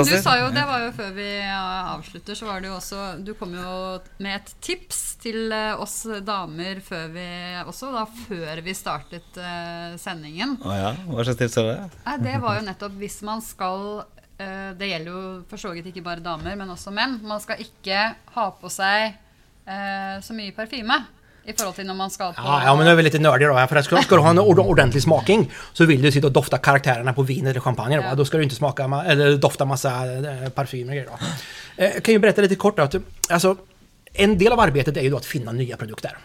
Men 0.00 0.16
du 0.16 0.24
sa 0.24 0.36
jo, 0.40 0.48
det 0.54 0.62
var 0.68 0.84
jo 0.84 0.90
før 0.96 1.10
vi 1.16 1.28
avslutter, 1.44 2.38
så 2.38 2.48
var 2.48 2.62
det 2.62 2.70
jo 2.70 2.76
også 2.78 3.02
Du 3.26 3.32
kom 3.38 3.54
jo 3.56 3.74
med 4.22 4.36
et 4.38 4.52
tips 4.64 5.00
til 5.20 5.52
eh, 5.52 5.80
oss 5.80 6.02
damer 6.26 6.80
før 6.84 7.10
vi 7.14 7.26
også, 7.64 7.92
da 7.94 8.06
før 8.08 8.62
vi 8.64 8.76
startet 8.76 9.40
eh, 9.40 9.98
sendingen. 10.00 10.56
Å 10.64 10.76
ja, 10.78 10.90
Hva 11.10 11.26
slags 11.26 11.40
tips 11.42 11.60
er 11.60 11.70
det? 11.70 11.78
Nei, 12.06 12.16
det 12.26 12.36
var 12.44 12.58
jo 12.58 12.66
nettopp 12.70 12.98
hvis 13.00 13.20
man 13.26 13.44
skal 13.44 13.86
eh, 14.40 14.72
Det 14.80 14.90
gjelder 14.90 15.12
jo 15.12 15.24
for 15.50 15.62
så 15.62 15.74
vidt 15.76 15.90
ikke 15.92 16.06
bare 16.06 16.24
damer, 16.24 16.56
men 16.58 16.72
også 16.72 16.94
menn. 16.94 17.20
Man 17.26 17.42
skal 17.42 17.62
ikke 17.62 18.10
ha 18.36 18.50
på 18.60 18.72
seg 18.72 19.18
så 19.70 20.34
mye 20.34 20.50
parfyme 20.56 20.96
i 21.44 21.52
forhold 21.52 21.74
til 21.76 21.86
når 21.86 21.94
man 21.94 22.10
skal 22.10 22.32
på 22.34 22.42
Ja, 22.44 22.62
ja, 22.64 22.76
men 22.76 22.84
nu 22.84 22.90
är 22.90 22.94
vi 22.94 23.02
lite 23.02 23.18
nördiga 23.18 23.48
då. 23.48 23.66
För 23.66 23.76
att 23.76 23.84
ska, 23.84 24.02
ska 24.02 24.14
du 24.16 24.22
ha 24.22 24.30
en 24.30 24.38
ord- 24.38 24.58
ordentlig 24.58 25.02
smaking 25.02 25.50
så 25.72 25.84
vill 25.84 26.02
du 26.02 26.12
sitta 26.12 26.26
och 26.26 26.32
dofta 26.32 26.58
karaktärerna 26.58 27.12
på 27.12 27.22
vin 27.22 27.46
eller 27.46 27.60
champagne. 27.60 27.96
Då? 27.96 28.02
Ja. 28.02 28.14
Då 28.14 28.24
ska 28.24 28.36
du 28.36 28.42
inte 28.42 28.54
smaka, 28.56 28.82
ma- 28.86 29.04
eller 29.04 29.36
dofta 29.36 29.64
massa 29.64 29.88
eh, 29.88 30.48
parfym 30.48 30.88
och 30.88 30.94
grejer. 30.94 31.06
Då. 31.10 31.18
Eh, 31.84 31.90
Jag 31.94 32.02
kan 32.02 32.12
ju 32.12 32.18
berätta 32.18 32.42
lite 32.42 32.54
kort 32.56 32.76
då, 32.76 32.82
att 32.82 32.94
alltså, 33.30 33.56
en 34.12 34.38
del 34.38 34.52
av 34.52 34.60
arbetet 34.60 34.96
är 34.96 35.00
ju 35.02 35.10
då 35.10 35.16
att 35.16 35.26
finna 35.26 35.52
nya 35.52 35.76
produkter. 35.76 36.18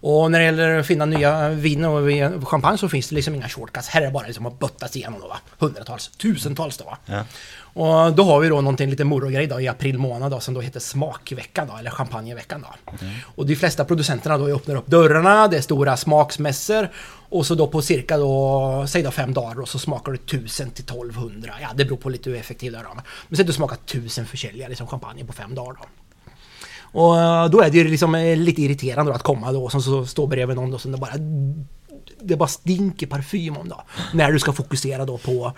Och 0.00 0.30
när 0.30 0.38
det 0.38 0.44
gäller 0.44 0.78
att 0.78 0.86
finna 0.86 1.04
nya 1.04 1.48
vin 1.48 1.84
och 1.84 2.48
champagne 2.48 2.78
så 2.78 2.88
finns 2.88 3.08
det 3.08 3.14
liksom 3.14 3.34
inga 3.34 3.48
shortcuts. 3.48 3.88
Här 3.88 4.02
är 4.02 4.06
det 4.06 4.12
bara 4.12 4.26
liksom 4.26 4.46
att 4.46 4.58
böttas 4.58 4.96
igenom 4.96 5.20
då 5.20 5.28
va. 5.28 5.36
Hundratals, 5.58 6.08
tusentals 6.08 6.76
då 6.76 6.84
va. 6.84 6.98
Ja. 7.06 7.24
Och 7.74 8.12
då 8.12 8.22
har 8.24 8.40
vi 8.40 8.48
då 8.48 8.60
någonting 8.60 8.90
lite 8.90 9.04
morogrej 9.04 9.46
då 9.46 9.60
i 9.60 9.68
april 9.68 9.98
månad 9.98 10.30
då 10.30 10.40
som 10.40 10.54
då 10.54 10.60
heter 10.60 10.80
smakveckan 10.80 11.68
då, 11.68 11.76
eller 11.76 11.90
champagneveckan 11.90 12.60
då. 12.60 12.96
Och 13.34 13.46
de 13.46 13.56
flesta 13.56 13.84
producenterna 13.84 14.38
då 14.38 14.48
öppnar 14.48 14.76
upp 14.76 14.86
dörrarna, 14.86 15.48
det 15.48 15.56
är 15.56 15.60
stora 15.60 15.96
smaksmässor 15.96 16.88
och 17.28 17.46
så 17.46 17.54
då 17.54 17.66
på 17.66 17.82
cirka 17.82 18.18
då, 18.18 18.84
säg 18.88 19.02
då 19.02 19.10
fem 19.10 19.34
dagar 19.34 19.54
då, 19.54 19.66
så 19.66 19.78
smakar 19.78 20.12
du 20.12 20.18
1000 20.18 20.70
till 20.70 20.84
1200. 20.84 21.52
Ja, 21.60 21.68
det 21.74 21.84
beror 21.84 21.96
på 21.96 22.08
lite 22.08 22.30
hur 22.30 22.36
effektiv 22.36 22.72
du 22.72 22.78
är. 22.78 22.84
Men 23.28 23.36
säg 23.36 23.42
att 23.42 23.46
du 23.46 23.52
smakar 23.52 23.76
1000 23.76 24.26
försäljare 24.26 24.68
liksom 24.68 24.86
champagne 24.86 25.24
på 25.24 25.32
fem 25.32 25.54
dagar 25.54 25.72
då. 25.72 25.86
Och 27.00 27.20
eh, 27.20 27.48
då 27.48 27.60
är 27.60 27.70
det 27.70 27.78
ju 27.78 27.84
liksom 27.88 28.14
eh, 28.14 28.36
lite 28.36 28.62
irriterande 28.62 29.12
då 29.12 29.16
att 29.16 29.22
komma 29.22 29.52
då 29.52 29.64
och 29.64 29.72
sen 29.72 29.82
så 29.82 30.06
står 30.06 30.26
bredvid 30.26 30.56
någon 30.56 30.70
då 30.70 30.78
som 30.78 30.92
det 30.92 30.98
bara 30.98 31.12
det 32.20 32.36
bara 32.36 32.48
stinker 32.48 33.06
parfym 33.06 33.56
om 33.56 33.68
då. 33.68 33.82
När 34.12 34.32
du 34.32 34.38
ska 34.38 34.52
fokusera 34.52 35.04
då 35.04 35.18
på... 35.18 35.52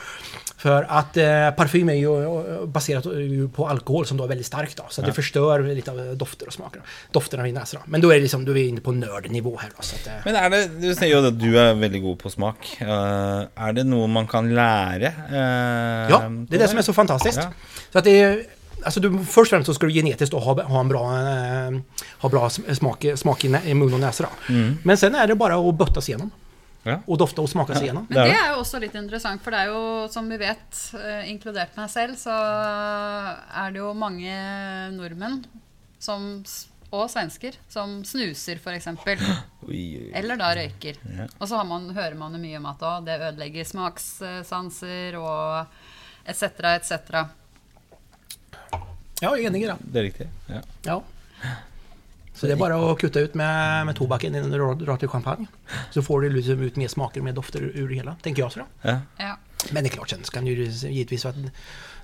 För 0.65 0.87
att 0.89 1.17
eh, 1.17 1.51
parfym 1.51 1.89
är 1.89 1.95
ju 1.95 2.25
eh, 2.25 2.67
baserat 2.67 3.07
ju 3.07 3.49
på 3.49 3.69
alkohol 3.69 4.07
som 4.07 4.17
då 4.17 4.25
är 4.25 4.29
väldigt 4.29 4.47
starkt 4.47 4.77
då. 4.77 4.85
Så 4.91 5.01
att 5.01 5.07
det 5.07 5.13
förstör 5.13 5.61
lite 5.61 5.91
av 5.91 6.17
dofter 6.17 6.47
och 6.47 6.53
smaker. 6.53 6.81
Dofterna 7.11 7.49
i 7.49 7.53
näsan. 7.53 7.83
Men 7.85 8.01
då 8.01 8.11
är 8.11 8.15
det 8.15 8.21
liksom, 8.21 8.45
då 8.45 8.53
är 8.53 8.55
vi 8.55 8.69
inne 8.69 8.81
på 8.81 8.93
nördnivå 8.93 9.59
här 9.63 9.71
då. 9.77 9.83
Så 9.83 9.97
att, 9.97 10.07
eh, 10.07 10.13
Men 10.25 10.35
er 10.45 10.51
det, 10.51 10.69
Du 10.81 10.95
sier 10.95 11.11
jo 11.13 11.19
at 11.29 11.37
du 11.41 11.51
er 11.53 11.75
veldig 11.75 12.01
god 12.03 12.17
på 12.23 12.31
smak. 12.33 12.71
Eh, 12.81 13.67
er 13.67 13.73
det 13.77 13.85
noe 13.85 14.07
man 14.09 14.27
kan 14.27 14.49
lære? 14.55 15.13
eh, 15.29 16.09
ja, 16.13 16.19
det 16.49 16.57
är 16.57 16.61
det 16.65 16.69
som 16.69 16.79
är 16.79 16.83
så 16.83 16.93
fantastiskt. 16.93 17.39
Ja. 17.43 17.53
Så 17.93 17.99
att 17.99 18.05
det 18.05 18.21
är... 18.23 18.43
Alltså 18.85 19.01
du, 19.01 19.11
först 19.25 19.53
och 19.53 19.57
främst 19.57 19.67
så 19.67 19.75
ska 19.75 19.87
du 19.87 19.93
genetiskt 19.93 20.33
då 20.33 20.39
ha, 20.39 20.63
ha 20.63 20.81
en 20.81 20.89
bra, 20.89 21.05
eh, 21.13 21.81
ha 22.25 22.29
bra 22.29 22.51
smak, 22.51 23.05
smak 23.17 23.45
i, 23.45 23.57
i 23.65 23.75
mun 23.75 23.95
och 23.95 24.01
näsa 24.01 24.25
då. 24.25 24.55
Men 24.83 24.97
sen 24.97 25.15
är 25.15 25.27
det 25.27 25.35
bara 25.35 25.61
att 25.69 25.75
böttas 25.75 26.09
igenom. 26.09 26.31
Ja. 26.85 26.99
Och 27.07 27.19
dofta 27.19 27.43
och 27.43 27.51
smaka 27.51 27.75
sig 27.75 27.85
igenom. 27.85 28.07
Det 28.09 28.15
Men 28.15 28.29
det 28.29 28.37
er 28.37 28.51
jo 28.53 28.61
også 28.61 28.79
litt 28.83 28.95
interessant, 28.95 29.41
for 29.43 29.55
det 29.55 29.63
er 29.65 29.71
jo, 29.73 30.09
som 30.13 30.29
vi 30.29 30.37
vet, 30.37 30.81
eh, 31.01 31.31
inkludert 31.33 31.77
meg 31.81 31.89
selv, 31.91 32.19
så 32.21 32.35
er 32.35 33.73
det 33.73 33.81
jo 33.81 33.95
mange 33.97 34.35
nordmenn 34.93 35.41
som, 35.99 36.45
og 36.93 37.09
svensker 37.11 37.57
som 37.73 38.03
snuser, 38.05 38.61
f.eks. 38.61 38.91
Eller 40.21 40.37
da 40.37 40.53
røyker. 40.61 41.01
Og 41.39 41.49
så 41.49 41.57
har 41.57 41.65
man, 41.65 41.89
hører 41.97 42.21
man 42.21 42.37
jo 42.37 42.43
mye 42.45 42.61
om 42.61 42.69
at 42.75 42.85
å, 42.85 42.95
det 43.07 43.17
ødelegger 43.17 43.65
smakssanser 43.73 45.17
og 45.17 45.65
etc., 46.29 46.53
etc. 46.77 47.25
Ja, 49.25 49.33
enig 49.33 49.65
i 49.65 49.69
det. 49.71 49.79
Det 49.81 50.03
er 50.03 50.11
riktig. 50.11 50.29
Ja. 50.53 50.61
Ja. 50.85 51.01
Så 52.35 52.47
det 52.47 52.53
är 52.53 52.57
bara 52.57 52.93
att 52.93 52.99
kutta 52.99 53.21
ut 53.21 53.35
med, 53.35 53.87
med 53.87 53.97
tobaken 53.97 54.35
innan 54.35 54.51
du 54.51 54.59
drar- 54.59 54.97
till 54.97 55.09
champagne. 55.09 55.47
Så 55.91 56.03
får 56.03 56.21
du 56.21 56.31
liksom 56.31 56.61
ut 56.63 56.77
mer 56.77 56.89
smaker 56.89 57.21
och 57.21 57.25
mer 57.25 57.33
dofter 57.33 57.61
ur, 57.63 57.89
det 57.89 57.95
hela, 57.95 58.17
tänker 58.23 58.43
jag. 58.43 58.53
Sådär. 58.53 58.67
Ja. 58.83 58.99
Ja. 59.19 59.39
Men 59.73 59.85
det 59.85 59.89
är 59.89 59.91
klart, 59.91 60.11
sen 60.11 60.21
kan 60.23 60.47
ju 60.47 60.65
givetvis 60.65 61.25
att 61.27 61.35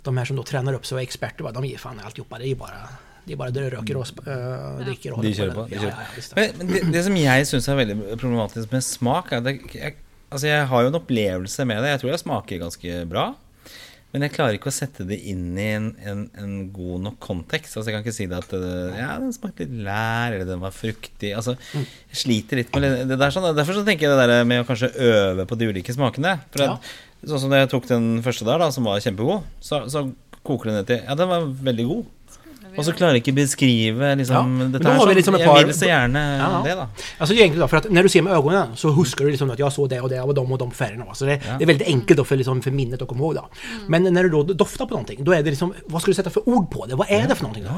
de 0.02 0.16
här 0.16 0.24
som 0.24 0.36
då 0.36 0.42
tränar 0.42 0.72
upp 0.72 0.86
sig 0.86 0.96
och 0.96 1.00
är 1.00 1.02
experter, 1.02 1.52
de 1.52 1.64
ger 1.64 1.78
fan 1.78 2.00
alltihopa. 2.04 2.38
Det 2.38 2.44
är 2.44 2.48
ju 2.48 2.54
bara, 2.54 2.88
det 3.24 3.32
är 3.32 3.36
bara 3.36 3.50
det 3.50 3.70
röker 3.70 3.96
och 3.96 4.04
sp- 4.04 4.78
äh, 4.78 4.84
dricker 4.86 5.12
och 5.12 5.22
De 5.22 5.34
kjører 5.34 5.54
på. 5.54 5.62
De 5.66 5.74
det. 5.74 5.80
kjører. 5.80 5.94
Ja, 6.36 6.42
ja. 6.42 6.52
Men, 6.58 6.66
men 6.66 6.66
det, 6.74 6.92
det 6.92 7.04
som 7.04 7.16
jeg 7.16 7.46
syns 7.50 7.68
er 7.68 7.76
veldig 7.82 7.96
problematisk 8.20 8.72
med 8.72 8.84
smak, 8.86 9.32
er 9.32 9.36
at 9.42 9.74
jeg, 9.74 9.94
altså 10.30 10.46
jeg 10.46 10.66
har 10.70 10.82
jo 10.82 10.88
en 10.88 10.94
opplevelse 11.00 11.64
med 11.68 11.82
det. 11.82 11.88
Jeg 11.96 12.00
tror 12.00 12.10
jeg 12.14 12.22
smaker 12.24 12.58
ganske 12.64 13.06
bra. 13.10 13.26
Men 14.10 14.24
jeg 14.26 14.32
klarer 14.34 14.56
ikke 14.58 14.70
å 14.72 14.74
sette 14.74 15.04
det 15.06 15.20
inn 15.30 15.52
i 15.54 15.66
en, 15.76 15.84
en, 16.02 16.22
en 16.42 16.54
god 16.74 17.04
nok 17.04 17.18
kontekst. 17.22 17.76
Altså 17.78 17.92
Jeg 17.92 17.94
kan 17.96 18.02
ikke 18.02 18.14
si 18.16 18.26
det 18.30 18.40
at 18.40 18.54
Ja, 18.98 19.12
den 19.22 19.30
smakte 19.36 19.62
litt 19.66 19.76
lær, 19.86 20.34
eller 20.34 20.48
den 20.48 20.62
var 20.64 20.74
fruktig. 20.74 21.30
Altså 21.38 21.54
Jeg 21.76 22.18
sliter 22.24 22.58
litt 22.58 22.74
med 22.74 23.06
det 23.10 23.18
der. 23.20 23.30
sånn 23.34 23.46
Derfor 23.54 23.78
så 23.78 23.84
tenker 23.86 24.08
jeg 24.08 24.16
det 24.18 24.26
der 24.32 24.48
med 24.50 24.64
å 24.64 24.66
kanskje 24.66 24.90
øve 24.98 25.46
på 25.46 25.58
de 25.60 25.70
ulike 25.70 25.94
smakene. 25.94 26.38
For 26.50 26.66
at, 26.66 26.90
Sånn 27.20 27.42
som 27.42 27.50
da 27.52 27.58
jeg 27.60 27.68
tok 27.68 27.84
den 27.86 28.22
første 28.24 28.46
der, 28.48 28.58
da, 28.62 28.70
som 28.72 28.86
var 28.88 29.02
kjempegod, 29.04 29.42
så, 29.60 29.82
så 29.92 30.06
koker 30.40 30.70
det 30.70 30.76
ned 30.78 30.86
til 30.88 31.02
Ja, 31.04 31.16
den 31.20 31.28
var 31.28 31.44
veldig 31.68 31.84
god. 31.90 32.06
Og 32.78 32.84
så 32.84 32.92
klarer 32.92 33.14
ikke 33.20 33.32
beskrive 33.32 34.14
liksom, 34.16 34.60
Ja, 34.60 34.68
dette 34.78 34.88
her 34.88 34.98
sånn. 35.00 35.14
liksom 35.14 35.34
et 35.34 35.40
Jeg 35.40 35.48
par- 35.48 35.64
vil 35.64 35.74
så 35.74 35.86
gjerne 35.86 36.22
Ja. 36.38 36.62
det, 36.64 36.74
da. 36.74 36.88
Alltså 37.18 37.34
egentligen 37.34 37.60
då, 37.60 37.68
för 37.68 37.76
att 37.76 37.90
när 37.90 38.02
du 38.02 38.08
ser 38.08 38.22
med 38.22 38.32
ögonen 38.32 38.68
så 38.76 38.88
huskar 38.90 39.24
du 39.24 39.30
liksom 39.30 39.50
att 39.50 39.58
jag 39.58 39.72
såg 39.72 39.88
det 39.88 40.00
och 40.00 40.08
det 40.08 40.20
och 40.20 40.34
de 40.34 40.52
och 40.52 40.58
de 40.58 40.70
färgerna. 40.70 41.14
Så 41.14 41.24
det, 41.24 41.32
Ja. 41.46 41.58
det 41.58 41.64
är 41.64 41.66
väldigt 41.66 41.86
enkelt 41.88 42.16
då 42.16 42.24
för, 42.24 42.36
liksom, 42.36 42.62
för 42.62 42.70
minnet 42.70 43.02
att 43.02 43.08
komma 43.08 43.20
ihåg. 43.20 43.34
Då. 43.34 43.48
Men 43.88 44.02
när 44.14 44.22
du 44.22 44.28
då 44.28 44.42
doftar 44.42 44.86
på 44.86 44.90
någonting, 44.90 45.24
då 45.24 45.32
är 45.32 45.42
det 45.42 45.50
liksom, 45.50 45.74
vad 45.86 46.02
ska 46.02 46.10
du 46.10 46.14
sätta 46.14 46.30
för 46.30 46.48
ord 46.48 46.70
på 46.70 46.86
det? 46.86 46.94
Vad 46.94 47.10
är 47.10 47.28
det 47.28 47.34
för 47.34 47.42
någonting? 47.42 47.64
Då? 47.64 47.70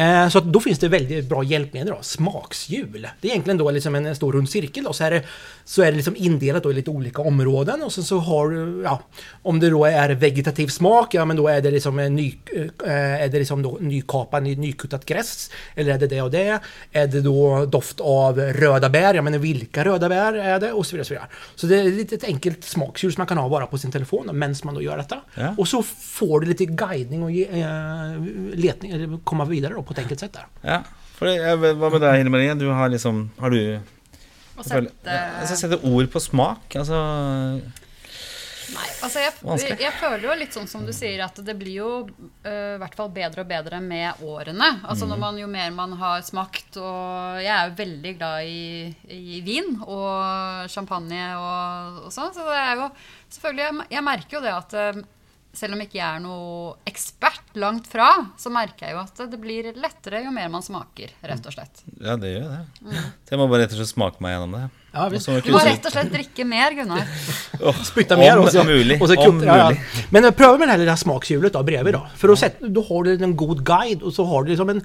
Eh, 0.00 0.28
så 0.28 0.38
att 0.38 0.44
då 0.44 0.60
finns 0.60 0.78
det 0.78 0.88
väldigt 0.88 1.28
bra 1.28 1.42
hjälpmedel 1.42 1.88
då, 1.94 1.98
smakshjul. 2.02 3.08
Det 3.20 3.28
är 3.28 3.30
egentligen 3.32 3.58
då 3.58 3.70
liksom 3.70 3.94
en 3.94 4.16
stor 4.16 4.32
rund 4.32 4.50
cirkel 4.50 4.84
då, 4.84 4.92
så 4.92 5.04
är 5.04 5.10
det, 5.10 5.22
så 5.64 5.82
är 5.82 5.86
det 5.90 5.96
liksom 5.96 6.16
indelat 6.16 6.62
då 6.62 6.70
i 6.70 6.74
lite 6.74 6.90
olika 6.90 7.22
områden 7.22 7.82
och 7.82 7.92
sen 7.92 8.04
så 8.04 8.18
har 8.18 8.48
du, 8.48 8.82
ja, 8.84 9.02
om 9.42 9.60
det 9.60 9.70
då 9.70 9.84
är 9.84 10.10
vegetativ 10.14 10.66
smak, 10.68 11.14
ja 11.14 11.24
men 11.24 11.36
då 11.36 11.48
är 11.48 11.60
det 11.60 11.70
liksom 11.70 11.98
en 11.98 12.14
ny, 12.16 12.34
eh, 12.86 13.22
är 13.22 13.28
det 13.28 13.38
liksom 13.38 13.62
då 13.62 13.78
nykapad, 13.94 14.42
ny, 14.42 14.56
nykuttat 14.56 15.06
gräs, 15.06 15.50
eller 15.74 15.94
är 15.94 15.98
det 15.98 16.06
det 16.06 16.22
och 16.22 16.30
det? 16.30 16.60
Är 16.92 17.06
det 17.06 17.20
då 17.20 17.66
doft 17.66 18.00
av 18.00 18.38
röda 18.40 18.88
bär, 18.90 19.14
ja 19.14 19.22
men 19.22 19.40
vilka 19.40 19.84
röda 19.84 20.08
bär 20.08 20.32
är 20.32 20.60
det? 20.60 20.72
Och 20.72 20.86
så 20.86 20.96
vidare. 20.96 21.02
Och 21.02 21.06
så, 21.06 21.14
vidare. 21.14 21.28
så 21.54 21.66
det 21.66 21.76
är 21.76 21.88
ett 21.88 21.94
litet 21.94 22.24
enkelt 22.24 22.64
smakshjul 22.64 23.12
som 23.12 23.20
man 23.20 23.26
kan 23.26 23.38
ha 23.38 23.48
bara 23.48 23.66
på 23.66 23.78
sin 23.78 23.92
telefon 23.92 24.30
medan 24.32 24.54
man 24.64 24.74
då 24.74 24.82
gör 24.82 24.96
detta. 24.96 25.20
Ja. 25.34 25.54
Och 25.58 25.68
så 25.68 25.82
får 25.82 26.40
du 26.40 26.46
lite 26.46 26.64
guidning 26.64 27.22
och 27.22 27.30
eh, 27.30 28.22
letning, 28.54 28.90
eller 28.92 29.18
komma 29.24 29.44
vidare 29.44 29.74
då 29.74 29.82
på 29.82 29.92
ett 29.92 29.98
enkelt 29.98 30.20
sätt 30.20 30.32
där. 30.32 30.46
Ja. 30.60 30.82
For 31.14 31.26
det, 31.26 31.56
vet- 31.56 31.76
hva 31.78 31.90
med 31.90 32.00
deg, 32.02 32.16
Hilde 32.18 32.30
Marie? 32.30 32.54
Du 32.58 32.66
har 32.74 32.88
liksom 32.90 33.30
Har 33.38 33.50
du 33.50 33.78
sette, 34.62 34.90
Jeg 35.06 35.46
skal 35.46 35.58
sette 35.58 35.78
ord 35.86 36.10
på 36.12 36.20
smak. 36.22 36.76
Altså 36.78 36.98
Nei, 38.74 38.88
altså 39.06 39.22
jeg, 39.22 39.78
jeg 39.80 39.94
føler 40.00 40.26
jo 40.26 40.36
litt 40.38 40.56
sånn 40.56 40.68
som 40.70 40.84
du 40.86 40.92
sier, 40.94 41.22
at 41.24 41.38
det 41.46 41.54
blir 41.58 41.76
jo 41.78 41.90
i 42.44 42.78
hvert 42.80 42.96
fall 42.98 43.10
bedre 43.14 43.44
og 43.44 43.50
bedre 43.50 43.80
med 43.84 44.22
årene. 44.24 44.70
Altså 44.82 45.08
når 45.08 45.20
man, 45.20 45.38
Jo 45.38 45.48
mer 45.50 45.70
man 45.74 45.94
har 46.00 46.22
smakt, 46.26 46.76
og 46.80 47.40
jeg 47.42 47.52
er 47.54 47.70
jo 47.70 47.78
veldig 47.78 48.14
glad 48.18 48.50
i, 48.50 48.90
i 49.14 49.40
vin 49.46 49.76
og 49.84 50.70
champagne 50.72 51.26
og, 51.38 52.04
og 52.08 52.14
sånn, 52.14 52.34
så 52.34 52.46
det 52.48 52.60
er 52.60 52.80
jo 52.82 52.88
selvfølgelig 53.36 53.64
Jeg, 53.64 53.90
jeg 53.96 54.06
merker 54.10 54.38
jo 54.38 54.44
det 54.44 54.54
at 54.54 54.76
øh, 54.80 55.02
selv 55.54 55.76
om 55.76 55.80
ikke 55.84 55.98
jeg 55.98 56.06
er 56.18 56.22
noe 56.24 56.74
ekspert 56.88 57.58
langt 57.62 57.86
fra, 57.90 58.08
så 58.40 58.50
merker 58.52 58.88
jeg 58.88 58.96
jo 58.96 59.02
at 59.02 59.24
det 59.30 59.40
blir 59.40 59.70
lettere 59.78 60.24
jo 60.24 60.32
mer 60.34 60.48
man 60.52 60.64
smaker, 60.64 61.12
rett 61.22 61.46
og 61.46 61.54
slett. 61.54 61.84
Ja, 62.00 62.16
det 62.20 62.34
gjør 62.34 62.48
det. 62.50 62.62
Så 63.24 63.34
jeg 63.34 63.40
må 63.40 63.46
bare 63.50 63.64
rett 63.64 63.76
og 63.76 63.80
slett 63.80 63.92
smake 63.94 64.24
meg 64.24 64.34
gjennom 64.34 64.56
det. 64.58 64.64
Ja, 64.94 65.08
så 65.18 65.40
Du 65.42 65.50
må 65.50 65.58
rett 65.64 65.86
og 65.86 65.94
slett 65.94 66.12
drikke 66.12 66.44
mer, 66.46 66.74
Gunnar. 66.76 67.06
Spytta 67.90 68.16
mer 68.16 68.38
Om 68.38 68.44
och 68.44 68.52
så, 68.52 68.64
möjligt, 68.64 69.02
och 69.02 69.08
så 69.08 69.16
om 69.20 69.40
kutt- 69.40 69.46
ja, 69.46 69.56
ja. 69.72 69.76
Men 70.10 70.32
pröva 70.32 70.58
med 70.58 70.68
det 70.68 70.72
här 70.72 70.78
lilla 70.78 70.96
smakshjulet 70.96 71.52
då 71.52 71.62
bredvid 71.62 71.94
då. 71.94 72.06
För 72.16 72.28
då, 72.28 72.36
sätt, 72.36 72.56
då 72.60 72.82
har 72.82 73.04
du 73.04 73.24
en 73.24 73.36
god 73.36 73.66
guide 73.66 74.02
och 74.02 74.14
så 74.14 74.24
har 74.24 74.42
du 74.42 74.50
liksom 74.50 74.68
en 74.68 74.84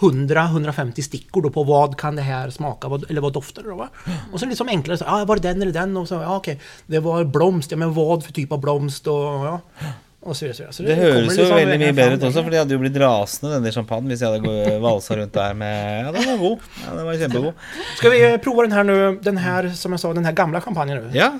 100-150 0.00 1.02
stickor 1.02 1.42
då 1.42 1.50
på 1.50 1.64
vad 1.64 1.98
kan 1.98 2.16
det 2.16 2.22
här 2.22 2.50
smaka 2.50 2.88
vad, 2.88 3.10
eller 3.10 3.20
vad 3.20 3.32
doftar 3.32 3.62
det 3.62 3.68
då 3.68 3.76
va? 3.76 3.88
Och 4.32 4.40
så 4.40 4.46
liksom 4.46 4.68
enklare 4.68 4.98
så, 4.98 5.04
ah, 5.04 5.24
var 5.24 5.36
det 5.36 5.48
den 5.48 5.62
eller 5.62 5.72
den? 5.72 5.96
Och 5.96 6.08
så, 6.08 6.14
ja 6.14 6.36
okej, 6.36 6.60
det 6.86 6.98
var 6.98 7.24
blomst, 7.24 7.70
ja 7.70 7.76
men 7.76 7.94
vad 7.94 8.24
för 8.24 8.32
typ 8.32 8.52
av 8.52 8.60
blomst 8.60 9.06
och 9.06 9.14
ja. 9.22 9.60
Och 10.24 10.36
så 10.36 10.44
vidare. 10.44 10.56
Så, 10.56 10.62
vidare. 10.62 10.72
så 10.72 10.82
Det 10.82 10.94
kommer 10.94 11.12
høres 11.12 11.36
jo 11.36 11.42
liksom 11.42 11.56
veldig 11.56 11.78
mye 11.80 11.92
bedre 11.92 12.14
ut 12.14 12.20
där. 12.20 12.28
også, 12.28 12.42
for 12.44 12.50
de 12.50 12.56
hadde 12.56 12.72
jo 12.74 12.78
blitt 12.80 12.96
rasende, 13.02 13.50
denne 13.54 13.72
champagnen, 13.72 14.08
hvis 14.08 14.20
jeg 14.24 14.28
hadde 14.32 14.44
gå- 14.46 14.78
valsa 14.80 15.16
rundt 15.16 15.32
der 15.34 15.54
med 15.54 16.06
Ja, 16.06 16.12
den 16.12 16.24
var 16.30 16.36
god. 16.38 16.58
Ja, 16.86 16.96
den 16.96 17.06
var 17.06 17.14
kjempegod. 17.18 17.52
Ska 17.98 18.10
vi 18.10 18.22
eh, 18.32 18.36
prova 18.40 18.62
den 18.62 18.72
här 18.72 18.84
nu, 18.84 19.18
den 19.22 19.36
här 19.36 19.68
som 19.68 19.92
jag 19.92 20.00
sa, 20.00 20.12
den 20.14 20.24
här 20.24 20.32
gamla 20.32 20.60
champagnen 20.60 20.96
nu? 21.04 21.10
Ja. 21.18 21.38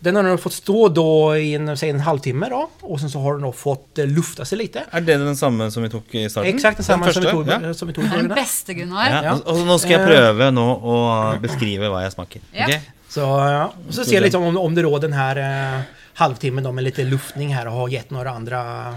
Den 0.00 0.16
har 0.16 0.22
nu 0.22 0.36
fått 0.38 0.52
stå 0.52 0.88
då 0.88 1.36
i 1.36 1.54
en, 1.54 1.76
säg 1.76 1.90
en 1.90 2.00
halvtimme 2.00 2.48
då 2.50 2.70
och 2.80 3.00
sen 3.00 3.10
så 3.10 3.18
har 3.18 3.32
den 3.32 3.42
då 3.42 3.52
fått 3.52 3.98
eh, 3.98 4.06
lufta 4.06 4.44
sig 4.44 4.58
lite. 4.58 4.82
Er 4.92 5.00
det 5.00 5.16
den 5.16 5.36
samme 5.36 5.70
som 5.70 5.82
vi 5.82 5.88
tok 5.90 6.14
i 6.14 6.28
starten? 6.30 6.54
Exakt 6.54 6.76
Den 6.76 6.84
som 7.12 7.22
vi 7.22 7.30
tog, 7.30 7.48
Ja. 7.48 7.74
som 7.74 7.88
vi 7.88 7.94
tog 7.94 8.04
i 8.04 8.08
Den 8.16 8.28
beste, 8.28 8.74
Gunnar. 8.74 9.10
Ja. 9.10 9.24
Ja. 9.24 9.32
Og, 9.32 9.46
og 9.60 9.66
nå 9.66 9.78
skal 9.78 9.90
jeg 9.90 10.00
Eh. 10.00 10.06
prøve 10.06 10.50
nå 10.50 10.66
å 10.82 10.96
beskrive 11.40 11.86
hva 11.92 12.02
jeg 12.02 12.12
smaker. 12.12 12.40
Ja. 12.52 12.64
Ok? 12.66 12.80
Så, 13.08 13.20
ja. 13.20 13.72
och 13.88 13.94
så 13.94 14.04
ser 14.04 14.14
jag 14.14 14.22
liksom 14.22 14.42
om, 14.42 14.56
om 14.56 14.74
det 14.74 14.82
då 14.82 14.98
den 14.98 15.12
här 15.12 15.36
eh, 15.36 15.80
halvtimmen 16.14 16.64
då 16.64 16.72
med 16.72 16.84
lite 16.84 17.04
luftning 17.04 17.54
här 17.54 17.66
har 17.66 17.88
gett 17.88 18.10
några 18.10 18.30
andra 18.30 18.88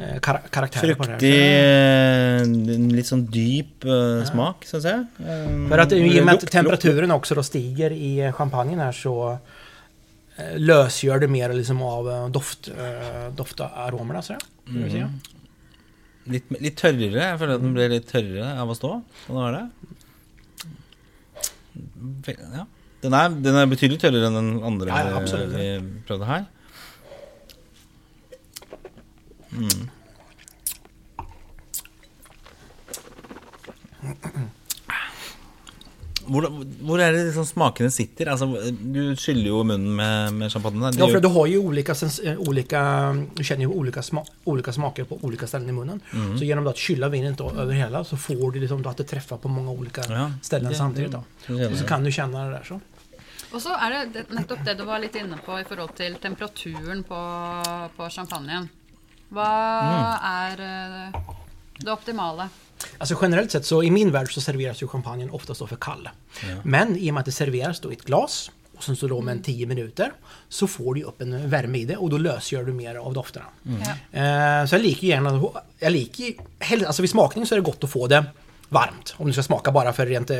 eh, 0.00 0.18
kar 0.20 0.40
karaktärer 0.50 0.94
på 0.94 1.02
det 1.02 1.08
Fruktig, 1.08 1.32
här. 1.32 2.44
litt 2.92 3.06
sånn 3.06 3.26
dyp 3.26 3.84
eh, 3.84 4.24
smak, 4.30 4.64
syns 4.64 4.84
jeg. 4.84 5.06
Eh, 5.18 5.68
För 5.68 5.78
att 5.78 5.92
i 5.92 6.20
och 6.20 6.24
med 6.26 6.34
att 6.34 6.50
temperaturen 6.50 7.10
också 7.10 7.34
då 7.34 7.42
stiger 7.42 7.90
i 7.92 8.32
champagnen 8.32 8.78
här 8.78 8.92
så 8.92 9.38
lösgör 10.56 11.18
det 11.18 11.28
mer 11.28 11.52
liksom 11.52 11.82
av 11.82 12.30
doft, 12.30 12.68
doftaromerna. 13.36 14.22
Så 14.22 14.36
mm. 14.68 15.18
Litt, 16.28 16.44
litt 16.60 16.76
tørrere. 16.76 17.22
Jeg 17.32 17.38
føler 17.40 17.54
at 17.56 17.62
den 17.64 17.72
ble 17.74 17.86
litt 17.90 18.06
tørrere 18.10 18.50
av 18.60 18.70
å 18.70 18.74
stå. 18.76 18.90
Sånn 19.24 19.38
var 19.40 19.54
det. 19.56 19.64
Ve- 22.26 22.36
Ja. 22.54 22.66
Den 23.02 23.14
er, 23.14 23.28
den 23.30 23.54
er 23.54 23.68
betydelig 23.70 24.00
tørrere 24.02 24.26
enn 24.26 24.38
den 24.38 24.50
andre 24.66 24.88
Ja, 24.90 25.20
vi 25.52 26.00
prøvde 26.08 26.26
her. 26.26 26.48
Mm. 29.54 29.88
Hvor, 36.28 36.44
hvor 36.84 37.00
er 37.00 37.12
det 37.12 37.24
liksom 37.26 37.44
smakene 37.48 37.90
sitter? 37.90 38.28
Altså, 38.32 38.46
du 38.94 39.14
skyller 39.16 39.48
jo 39.48 39.62
munnen 39.64 39.94
med, 39.96 40.32
med 40.34 40.50
champagne. 40.52 40.80
der. 40.80 40.90
Det 40.92 40.98
Ja, 41.00 41.06
för 41.08 41.20
du 41.20 41.28
har 41.28 41.46
ju 41.46 41.58
olika, 41.58 41.92
sens- 41.94 42.20
eh, 42.24 42.38
olika 42.38 42.82
du 43.34 43.44
känner 43.44 43.62
ju 43.62 43.68
olika, 43.68 44.02
sma 44.02 44.24
olika 44.44 44.72
smaker 44.72 45.04
på 45.04 45.18
olika 45.22 45.46
ställen 45.46 45.68
i 45.68 45.72
munnen. 45.72 46.00
Mm. 46.12 46.38
Så 46.38 46.44
genom 46.44 46.66
att 46.66 46.76
kyla 46.76 47.08
vinet 47.08 47.38
då 47.38 47.50
över 47.50 47.72
hela 47.74 48.04
så 48.04 48.16
får 48.16 48.52
du 48.52 48.60
liksom 48.60 48.82
då 48.82 48.90
att 48.90 48.96
det 48.96 49.04
träffar 49.04 49.36
på 49.36 49.48
många 49.48 49.70
olika 49.70 50.02
Ja, 50.08 50.30
ställen 50.42 50.72
det- 50.72 50.78
samtidigt. 50.78 51.12
Då. 51.12 51.22
det 51.46 51.66
Och 51.72 51.76
så 51.78 51.84
kan 51.84 52.04
du 52.04 52.12
känna 52.12 52.44
det 52.44 52.50
där 52.50 52.64
så. 52.68 52.80
Og 53.52 53.62
så 53.62 53.68
er 53.72 53.90
det 53.90 54.12
det- 54.12 54.34
nettopp 54.34 54.64
det 54.64 54.74
du 54.74 54.84
var 54.84 54.98
litt 54.98 55.14
inne 55.16 55.36
på 55.46 55.60
i 55.60 55.64
forhold 55.64 55.94
til 55.96 56.14
temperaturen 56.22 57.02
på, 57.02 57.20
på 57.96 58.08
champagnen. 58.10 58.68
Hva 59.32 59.48
er 60.24 60.60
eh, 60.60 61.20
det 61.80 61.90
optimale? 61.92 62.48
Alltså 62.98 63.18
generellt 63.22 63.50
sett 63.50 63.66
så 63.66 63.82
i 63.82 63.90
min 63.90 64.10
värld 64.12 64.34
så 64.34 64.40
serveras 64.40 64.82
ju 64.82 64.88
champagnen 64.88 65.30
oftast 65.30 65.60
då 65.60 65.66
för 65.66 65.76
kall. 65.76 66.08
Men 66.62 66.96
i 66.96 67.10
och 67.10 67.14
med 67.14 67.20
att 67.20 67.26
det 67.26 67.32
serveras 67.32 67.80
då 67.80 67.90
i 67.92 67.94
ett 67.94 68.04
glas 68.04 68.50
och 68.76 68.84
sen 68.84 68.96
så 68.96 69.08
då 69.08 69.20
med 69.20 69.32
en 69.32 69.42
10 69.42 69.66
minuter 69.66 70.12
så 70.48 70.66
får 70.66 70.94
du 70.94 71.00
ju 71.00 71.06
upp 71.06 71.20
en 71.20 71.50
värme 71.50 71.78
i 71.78 71.84
det 71.84 71.96
och 71.96 72.10
då 72.10 72.18
lösgör 72.18 72.64
du 72.64 72.72
mer 72.72 72.94
av 72.94 73.12
dofterna. 73.12 73.46
Ja. 73.62 74.20
Eh, 74.20 74.66
så 74.66 74.74
jag 74.74 74.82
liker 74.82 75.02
ju 75.02 75.08
gärna, 75.08 75.42
jag 75.78 75.92
liker 75.92 76.34
alltså 76.86 77.02
vid 77.02 77.10
smakning 77.10 77.46
så 77.46 77.54
är 77.54 77.56
det 77.56 77.64
gott 77.64 77.84
att 77.84 77.90
få 77.90 78.06
det 78.06 78.24
varmt. 78.68 79.14
Om 79.16 79.26
du 79.26 79.32
ska 79.32 79.42
smaka 79.42 79.72
bara 79.72 79.92
för 79.92 80.06
rent, 80.06 80.30
eh, 80.30 80.36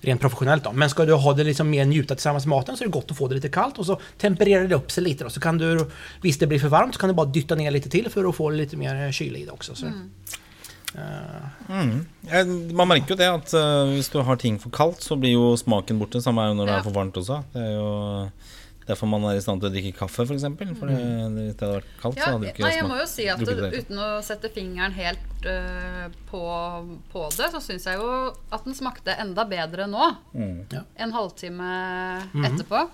rent 0.00 0.20
professionellt 0.20 0.64
då. 0.64 0.72
Men 0.72 0.90
ska 0.90 1.04
du 1.04 1.12
ha 1.12 1.32
det 1.32 1.44
liksom 1.44 1.70
mer 1.70 1.84
njuta 1.84 2.14
tillsammans 2.14 2.46
med 2.46 2.56
maten 2.56 2.76
så 2.76 2.84
är 2.84 2.88
det 2.88 2.92
gott 2.92 3.10
att 3.10 3.16
få 3.16 3.28
det 3.28 3.34
lite 3.34 3.48
kallt 3.48 3.78
och 3.78 3.86
så 3.86 4.00
tempererar 4.18 4.68
det 4.68 4.74
upp 4.74 4.90
sig 4.90 5.04
lite 5.04 5.24
då. 5.24 5.30
Så 5.30 5.40
kan 5.40 5.58
du, 5.58 5.90
visst 6.22 6.40
det 6.40 6.46
blir 6.46 6.58
för 6.58 6.68
varmt 6.68 6.94
så 6.94 7.00
kan 7.00 7.08
du 7.08 7.14
bara 7.14 7.26
dytta 7.26 7.54
ner 7.54 7.70
lite 7.70 7.90
till 7.90 8.10
för 8.10 8.28
att 8.28 8.36
få 8.36 8.50
lite 8.50 8.76
mer 8.76 9.06
eh, 9.06 9.10
kyla 9.10 9.38
i 9.38 9.44
det 9.44 9.52
också. 9.52 9.74
Så. 9.74 9.86
Eh, 9.86 9.92
Mm. 10.94 12.06
Man 12.74 12.88
merker 12.90 13.14
jo 13.14 13.18
det 13.20 13.28
at 13.30 13.52
eh, 13.54 13.92
hvis 13.94 14.08
du 14.10 14.20
har 14.26 14.36
ting 14.42 14.56
for 14.58 14.70
kaldt, 14.74 15.04
så 15.06 15.14
blir 15.20 15.36
jo 15.36 15.52
smaken 15.60 16.00
borte. 16.00 16.22
Samme 16.24 16.42
er 16.42 16.50
jo 16.50 16.56
når 16.58 16.66
det 16.66 16.74
Ja. 16.74 16.78
er 16.80 16.88
for 16.88 16.96
varmt 16.96 17.14
også. 17.20 17.44
Det 17.52 17.62
er 17.62 17.76
jo 17.76 18.30
derfor 18.90 19.06
man 19.06 19.22
er 19.30 19.36
i 19.38 19.42
stand 19.44 19.60
til 19.62 19.70
å 19.70 19.72
drikke 19.72 19.92
kaffe, 20.00 20.24
f.eks. 20.24 20.26
For, 20.26 20.34
eksempel. 20.34 20.72
for 20.74 20.90
det, 20.90 20.96
hvis 20.98 21.54
det 21.54 21.62
hadde 21.62 21.76
vært 21.78 21.92
kaldt, 22.02 22.16
så 22.16 22.24
Ja, 22.24 22.32
hadde 22.32 22.40
det 22.42 22.54
ikke 22.56 22.64
nei, 22.66 22.72
jeg 22.74 22.88
må 22.90 22.96
jo 22.98 23.06
si 23.06 23.26
at 23.30 23.38
det. 23.38 23.84
uten 23.84 23.98
å 24.02 24.08
sette 24.26 24.50
fingeren 24.50 24.92
helt 24.96 25.46
eh, 25.46 26.08
på, 26.30 26.40
på 27.12 27.28
det, 27.36 27.50
så 27.54 27.60
syns 27.62 27.86
jeg 27.86 28.00
jo 28.00 28.34
at 28.50 28.64
den 28.66 28.74
smakte 28.74 29.14
enda 29.14 29.44
bedre 29.46 29.86
nå. 29.86 30.10
Mm. 30.34 30.58
Ja. 30.74 30.82
En 31.06 31.12
halvtime 31.14 31.70
etterpå. 32.50 32.88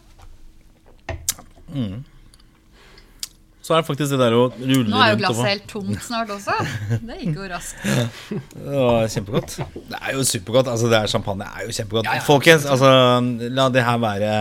Så 3.66 3.74
er 3.74 3.82
det 3.82 3.88
faktisk 3.88 4.12
det 4.12 4.18
der 4.20 4.34
å 4.36 4.42
rulle 4.54 4.86
Nå 4.86 4.98
er 5.02 5.08
jo 5.08 5.14
rundt 5.16 5.22
glasset 5.24 5.48
helt 5.50 5.64
tomt 5.70 6.02
snart 6.06 6.28
også. 6.30 6.54
Det 7.02 7.16
gikk 7.18 7.38
jo 7.40 7.46
raskt. 7.50 7.80
Det 8.54 8.74
var 8.76 9.08
kjempegodt. 9.10 9.56
Det 9.74 9.98
er 9.98 10.12
jo 10.14 10.26
supergodt. 10.30 10.68
Altså, 10.70 10.90
det 10.92 11.00
er 11.00 11.10
champagne 11.10 11.48
er 11.50 11.64
jo 11.66 11.74
kjempegodt. 11.74 12.10
Folkens, 12.28 12.68
altså, 12.70 12.92
la 13.56 13.64
det 13.74 13.82
her 13.88 13.98
være 14.04 14.36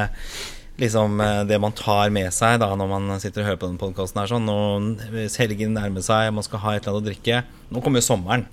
liksom 0.78 1.22
eh, 1.24 1.42
det 1.50 1.58
man 1.64 1.74
tar 1.74 2.12
med 2.14 2.30
seg 2.36 2.60
da 2.62 2.68
når 2.78 2.90
man 2.92 3.16
sitter 3.24 3.42
og 3.42 3.50
hører 3.50 3.62
på 3.64 3.70
denne 3.72 3.82
podkasten 3.82 4.22
her 4.22 4.30
sånn. 4.30 4.92
Hvis 5.16 5.40
helgen 5.42 5.74
nærmer 5.74 6.06
seg, 6.06 6.30
man 6.36 6.46
skal 6.46 6.62
ha 6.62 6.76
et 6.76 6.84
eller 6.86 7.00
annet 7.00 7.02
å 7.02 7.10
drikke 7.10 7.42
Nå 7.74 7.82
kommer 7.82 8.04
jo 8.04 8.10
sommeren. 8.12 8.46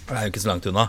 Det 0.00 0.16
er 0.16 0.26
jo 0.26 0.34
ikke 0.34 0.42
så 0.42 0.50
langt 0.50 0.66
unna. 0.72 0.88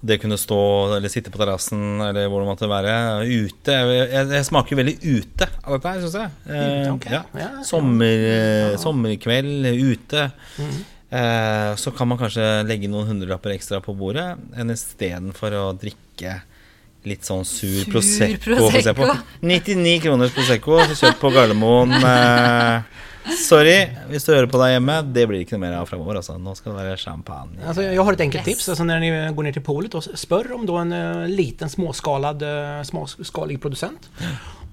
Det 0.00 0.20
kunne 0.22 0.36
stå 0.38 0.58
eller 0.96 1.10
sitte 1.10 1.32
på 1.34 1.40
terrassen 1.40 1.98
eller 2.04 2.28
hvor 2.30 2.44
det 2.44 2.50
måtte 2.52 2.68
være. 2.70 2.92
Ute. 3.26 3.74
Jeg, 3.74 4.28
jeg, 4.30 4.44
smaker 4.46 4.78
veldig 4.78 4.94
ute 5.02 5.48
av 5.64 5.74
dette 5.74 5.94
her, 5.94 6.04
syns 6.04 6.18
jeg. 6.20 6.36
Eh, 6.46 6.68
Ute, 6.68 6.92
ok. 6.92 7.08
ja. 7.10 7.22
Ja, 7.34 7.48
ja. 7.58 7.64
Sommer, 7.66 8.26
eh, 8.28 8.76
sommerkveld 8.78 9.66
ute. 9.74 10.28
Eh, 11.10 11.72
så 11.80 11.90
kan 11.96 12.10
man 12.10 12.20
kanskje 12.20 12.46
legge 12.68 12.90
noen 12.92 13.08
hundrelapper 13.10 13.56
ekstra 13.56 13.80
på 13.82 13.96
bordet 13.96 14.28
enn 14.60 14.70
istedenfor 14.74 15.56
å 15.56 15.66
drikke 15.80 16.38
litt 17.08 17.24
sånn 17.24 17.44
sur, 17.48 17.80
Sur 17.82 17.92
Prosecco. 17.94 18.40
Prosecco. 18.44 18.70
for 18.70 18.78
eksempel. 18.78 19.12
99 19.40 19.98
kroners 20.04 20.34
Prosecco 20.36 20.78
kjøpt 20.92 21.20
på 21.22 21.34
Gardermoen. 21.34 21.94
Eh, 22.08 22.82
sorry 23.36 23.88
hvis 24.08 24.24
du 24.24 24.32
hører 24.34 24.46
på 24.50 24.58
deg 24.62 24.74
hjemme. 24.76 24.96
Det 25.14 25.24
blir 25.28 25.42
ikke 25.44 25.56
noe 25.58 25.64
mer 25.66 25.76
av 25.80 25.86
framover. 25.90 26.16
Altså. 26.20 26.38
Nå 26.40 26.54
skal 26.56 26.72
det 26.74 26.84
være 26.84 26.96
champagne. 26.96 27.58
Alltså, 27.66 27.82
jag 27.82 28.02
har 28.04 28.12
ett 28.12 28.20
enkelt 28.20 28.46
Yes. 28.48 28.56
tips. 28.56 28.68
Alltså, 28.68 28.84
när 28.84 29.00
ni 29.00 29.10
går 29.34 29.42
ner 29.42 29.52
till 29.52 29.62
polet 29.62 29.94
och 29.94 30.04
spör 30.04 30.52
om 30.52 30.66
då 30.66 30.76
en 30.76 30.92
eh, 30.92 31.28
liten 31.28 31.68
småskalad, 31.70 32.42
eh, 32.42 32.82
småskalig 32.82 33.60
producent. 33.62 34.10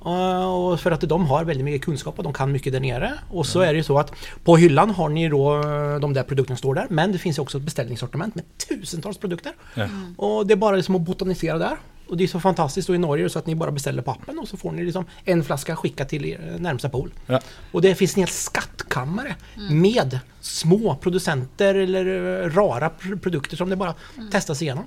Eh, 0.06 0.46
och 0.54 0.80
för 0.80 0.92
att 0.92 1.02
de 1.02 1.26
har 1.28 1.44
väldigt 1.46 1.66
mycket 1.66 1.86
kunskap 1.86 2.18
och 2.18 2.24
de 2.24 2.34
kan 2.34 2.52
mycket 2.52 2.74
där 2.74 2.80
nere. 2.80 3.14
Och 3.30 3.46
så 3.46 3.60
är 3.62 3.68
det 3.74 3.78
ju 3.78 3.84
så 3.84 4.00
att 4.00 4.12
på 4.44 4.58
hyllan 4.58 4.90
har 4.90 5.10
ni 5.10 5.30
då 5.30 5.62
de 6.02 6.14
där 6.14 6.24
produkterna 6.24 6.58
står 6.58 6.76
där. 6.76 6.88
Men 6.90 7.12
det 7.12 7.18
finns 7.18 7.38
ju 7.38 7.42
också 7.42 7.58
ett 7.58 7.64
beställningssortiment 7.64 8.36
med 8.36 8.44
tusentals 8.70 9.18
produkter. 9.18 9.52
Ja. 9.74 9.88
Och 10.18 10.48
det 10.48 10.54
är 10.54 10.58
bara 10.58 10.76
liksom 10.76 10.96
att 10.96 11.02
botanisera 11.02 11.58
där. 11.58 11.78
Och 12.08 12.18
det 12.18 12.24
är 12.24 12.28
så 12.28 12.40
fantastiskt 12.40 12.88
då 12.88 12.96
i 12.96 12.98
Norge 12.98 13.30
så 13.30 13.40
att 13.40 13.48
ni 13.48 13.56
bara 13.56 13.72
beställer 13.72 14.02
på 14.02 14.12
appen 14.12 14.40
och 14.40 14.48
så 14.48 14.58
får 14.58 14.72
ni 14.72 14.84
liksom 14.84 15.06
en 15.26 15.44
flaska 15.44 15.76
skickat 15.76 16.10
till 16.10 16.26
er 16.26 16.52
eh, 16.54 16.60
närmsta 16.62 16.90
pool. 16.90 17.14
Ja. 17.28 17.40
Och 17.72 17.82
det 17.82 17.96
finns 17.96 18.16
en 18.16 18.22
hel 18.22 18.30
skattkammare 18.30 19.36
med 19.70 20.20
små 20.42 20.96
producenter 20.96 21.76
eller 21.76 22.06
eh, 22.06 22.50
rara 22.50 22.90
pr- 23.00 23.20
produkter 23.20 23.58
som 23.58 23.70
det 23.70 23.76
bara 23.76 23.94
testas 24.32 24.62
igenom. 24.62 24.84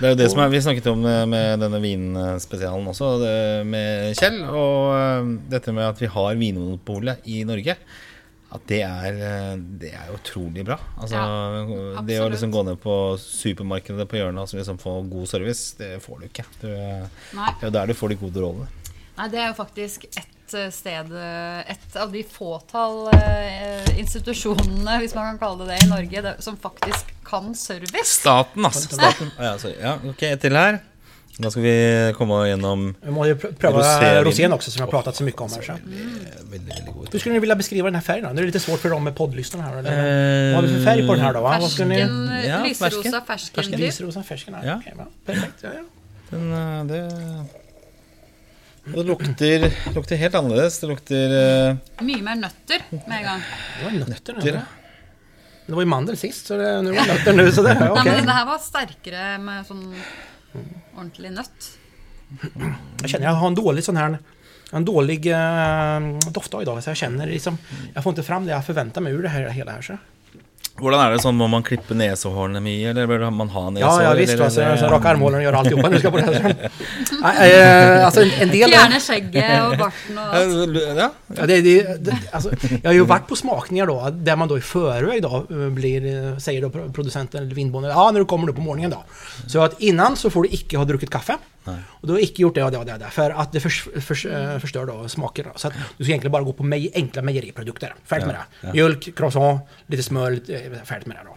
Det 0.00 0.08
jo 0.08 0.14
det 0.14 0.30
som 0.30 0.50
Vi 0.50 0.62
snakket 0.62 0.86
om 0.86 1.02
det 1.02 1.26
med 1.26 1.60
denne 1.62 1.78
vinspesialen 1.80 2.86
også, 2.90 3.18
det 3.22 3.66
med 3.66 4.16
Kjell. 4.18 4.40
Og 4.50 4.94
øh, 4.94 5.28
dette 5.50 5.72
med 5.72 5.86
at 5.86 6.02
vi 6.02 6.10
har 6.10 6.34
Vinmonopolet 6.34 7.30
i 7.30 7.44
Norge. 7.44 7.76
At 8.54 8.68
det 8.70 8.80
er, 8.86 9.16
øh, 9.18 9.54
det 9.82 9.90
er 9.98 10.12
utrolig 10.14 10.62
bra. 10.66 10.76
Altså, 11.02 11.24
det 12.06 12.20
å 12.22 12.28
liksom 12.30 12.52
gå 12.54 12.62
ned 12.68 12.78
på 12.82 12.94
supermarkedet 13.18 14.06
på 14.10 14.20
hjørnet 14.20 14.44
og 14.44 14.50
så 14.50 14.60
liksom 14.60 14.78
få 14.78 15.00
god 15.10 15.26
service, 15.32 15.74
det 15.80 15.96
får 16.04 16.20
du 16.22 16.28
ikke. 16.28 16.46
Du, 16.60 16.68
det 16.70 17.48
er 17.58 17.66
jo 17.66 17.74
der 17.74 17.90
du 17.90 17.98
får 17.98 18.14
de 18.14 18.20
gode 18.22 18.44
rådene. 18.46 18.70
Nei, 19.14 19.28
det 19.30 19.42
er 19.42 19.50
jo 19.52 19.58
faktisk 19.58 20.06
et 20.10 20.54
eh, 20.58 20.70
sted 20.74 21.12
eh, 21.14 21.74
Et 21.74 21.98
av 22.02 22.10
de 22.10 22.22
fåtall 22.26 23.12
eh, 23.14 23.92
institusjonene, 24.00 24.98
hvis 25.02 25.14
man 25.14 25.32
kan 25.32 25.42
kalle 25.42 25.62
det 25.62 25.74
det, 25.74 25.84
i 25.84 25.90
Norge 25.92 26.24
det, 26.26 26.34
som 26.46 26.58
faktisk 26.58 27.12
kan 27.26 27.54
service. 27.58 28.18
Staten, 28.20 28.66
altså. 28.66 28.88
Staten. 28.90 29.30
Ja, 29.38 29.54
sorry. 29.58 29.78
ja, 29.80 29.98
ok, 30.02 30.26
ett 30.30 30.42
til 30.44 30.58
her. 30.58 30.82
Da 31.38 31.50
skal 31.50 31.62
vi 31.62 32.12
komme 32.16 32.48
gjennom 32.48 32.94
Vi 33.02 33.10
måste 33.10 33.28
ju 33.28 33.34
pr- 33.34 33.54
pröva 33.54 34.22
rosén 34.24 34.52
också 34.52 34.70
som 34.70 34.78
jag 34.80 34.86
har 34.86 34.90
pratat 34.90 35.16
så 35.16 35.24
mycket 35.24 35.40
om 35.40 35.50
här. 35.52 35.62
Så. 35.62 35.72
Gode 36.92 37.08
Hur 37.12 37.18
skulle 37.18 37.32
ni 37.32 37.38
vilja 37.38 37.56
beskriva 37.56 37.86
den 37.86 37.94
här 37.94 38.02
färgen 38.02 38.24
då? 38.24 38.30
Nu 38.30 38.36
är 38.36 38.40
det 38.42 38.46
lite 38.46 38.60
svårt 38.60 38.80
för 38.80 38.90
dem 38.90 39.04
med 39.04 39.16
poddlyssnarna 39.16 39.64
här. 39.68 39.76
Eller? 39.78 40.48
Eh, 40.50 40.54
Vad 40.54 40.64
har 40.64 40.70
vi 40.70 40.76
för 40.78 40.84
färg 40.84 41.06
på 41.06 41.14
den 41.14 41.24
här 41.24 41.34
då? 41.34 41.40
Va? 41.40 41.60
Ska 41.60 41.84
ni... 41.84 41.94
Fersken, 41.96 42.28
eh, 42.28 42.46
Ja, 42.48 42.64
lyserosa 42.64 43.20
fersken. 43.26 43.54
fersken. 43.54 43.72
typ. 43.72 43.80
Risrosa 43.80 44.22
fersken 44.22 44.54
här. 44.54 44.66
Ja. 44.66 44.80
Va? 44.96 45.06
Perfekt. 45.26 45.54
Ja, 45.60 45.68
ja. 45.74 45.82
Den, 46.30 46.52
øh, 46.52 46.84
det 46.86 47.10
det 48.84 49.02
lukter, 49.02 49.72
lukter 49.94 50.16
helt 50.16 50.34
annerledes. 50.34 50.78
Det 50.80 50.86
lukter 50.88 51.34
øh, 51.70 51.76
Mye 52.04 52.22
mer 52.22 52.34
nøtter 52.36 52.82
med 52.90 53.16
en 53.18 53.22
gang. 53.24 53.42
Det 53.78 53.84
var 53.84 53.92
nötter 54.08 54.32
nu. 54.32 54.38
Nötter. 54.38 54.60
Det 55.66 55.72
var 55.72 55.80
ju 55.82 55.86
mandel 55.88 56.16
sist, 56.16 56.46
så 56.46 56.56
det, 56.60 56.82
nu 56.82 56.92
var 56.92 57.06
det 57.06 57.14
nötter 57.14 57.32
nu. 57.32 57.52
Så 57.52 57.62
det, 57.62 57.74
Nei, 57.80 57.88
okej. 57.88 58.12
men 58.12 58.26
det 58.26 58.32
her 58.36 58.44
var 58.46 58.58
sterkere 58.60 59.38
med 59.40 59.64
sånn 59.66 59.94
ordentlig 60.94 61.32
nøtt. 61.32 61.78
Jag 63.00 63.10
känner 63.10 63.26
jag 63.26 63.32
har 63.32 63.46
en 63.46 63.54
dålig 63.54 63.84
sån 63.84 63.96
här 63.96 64.18
en 64.72 64.84
dålig 64.84 65.26
eh, 65.26 66.18
doftdag 66.30 66.62
idag 66.62 66.82
så 66.82 66.90
jag 66.90 66.96
känner 66.96 67.26
liksom 67.26 67.58
Jag 67.94 68.02
får 68.02 68.10
inte 68.10 68.22
fram 68.22 68.46
det 68.46 68.52
jag 68.52 68.66
förväntar 68.66 69.00
mig 69.00 69.12
ur 69.12 69.22
det 69.22 69.28
här 69.28 69.48
hela 69.48 69.72
här 69.72 69.82
så. 69.82 69.98
Hvordan 70.74 71.00
er 71.06 71.12
det 71.14 71.20
sånn, 71.22 71.36
Må 71.38 71.46
man 71.48 71.62
klippe 71.62 71.94
nesehårene 71.94 72.58
mye, 72.62 72.88
eller 72.90 73.06
bør 73.06 73.30
man 73.30 73.48
ha 73.48 73.60
nesehår? 73.70 74.00
Ja, 74.02 74.08
ja 74.08 74.14
visst. 74.18 74.32
eller- 74.34 74.44
Alltså, 74.44 74.86
så 74.86 74.90
raka 74.90 75.08
armhålor 75.08 75.36
och 75.38 75.42
göra 75.42 75.58
alltihopa 75.58 75.88
nu 75.88 75.98
ska 75.98 76.08
jag 76.10 76.24
på. 76.26 76.52
Nej, 77.22 77.52
eh, 77.52 78.04
Alltså 78.06 78.20
en, 78.22 78.30
en 78.40 78.48
del... 78.48 78.70
Fjerne 78.70 79.00
skjegget 79.00 79.52
og 79.66 79.76
barten 79.78 80.18
og 80.18 80.34
alt. 80.34 80.98
Ja, 80.98 81.10
Ja, 81.36 81.46
det, 81.46 81.60
det, 81.62 82.04
det, 82.04 82.16
alltså, 82.32 82.50
jag 82.82 82.88
har 82.90 82.94
ju 82.94 83.04
varit 83.04 83.26
på 83.28 83.36
smakningar 83.36 83.86
då, 83.86 84.10
där 84.12 84.36
man 84.36 84.48
då 84.48 84.58
i 84.58 84.60
förväg 84.60 85.22
då 85.22 85.46
eh, 85.50 85.56
blir, 85.70 86.02
eh, 86.32 86.38
säger 86.38 86.62
då 86.62 86.70
pro- 86.70 86.92
producenten 86.92 87.42
eller 87.42 87.54
vinbonden, 87.54 87.90
ja 87.90 88.10
när 88.10 88.18
du 88.20 88.26
kommer 88.26 88.46
nu 88.46 88.52
på 88.52 88.60
morgonen 88.60 88.90
då. 88.90 89.04
Så 89.46 89.62
att 89.62 89.80
innan 89.80 90.16
så 90.16 90.30
får 90.30 90.42
du 90.42 90.48
icke 90.48 90.76
ha 90.78 90.84
druckit 90.84 91.10
kaffe. 91.10 91.36
Nej. 91.64 91.76
Och 91.88 92.06
du 92.08 92.12
har 92.12 92.20
icke 92.20 92.42
gjort 92.42 92.54
det 92.54 92.64
och 92.64 92.70
det 92.70 92.78
och 92.78 92.86
det, 92.86 92.92
och 92.92 92.98
det 92.98 93.10
för 93.10 93.30
att 93.30 93.52
det 93.52 93.60
förs, 93.60 93.88
förs, 94.00 94.26
eh, 94.26 94.58
förstör 94.58 94.86
då 94.86 95.08
smaken. 95.08 95.44
Då. 95.52 95.58
Så 95.58 95.68
att 95.68 95.74
du 95.96 96.04
ska 96.04 96.10
egentligen 96.10 96.32
bara 96.32 96.42
gå 96.42 96.52
på 96.52 96.62
mej, 96.62 96.90
enkla 96.94 97.22
mejeriprodukter. 97.22 97.94
Färdigt 98.04 98.26
med 98.26 98.36
Ja, 98.36 98.40
det. 98.60 98.66
ja. 98.66 98.72
Mjölk, 98.72 99.16
croissant, 99.16 99.60
lite 99.86 100.02
smör, 100.02 100.32
eh, 100.32 100.82
färdigt 100.84 101.06
med 101.06 101.16
det 101.16 101.20
då. 101.24 101.34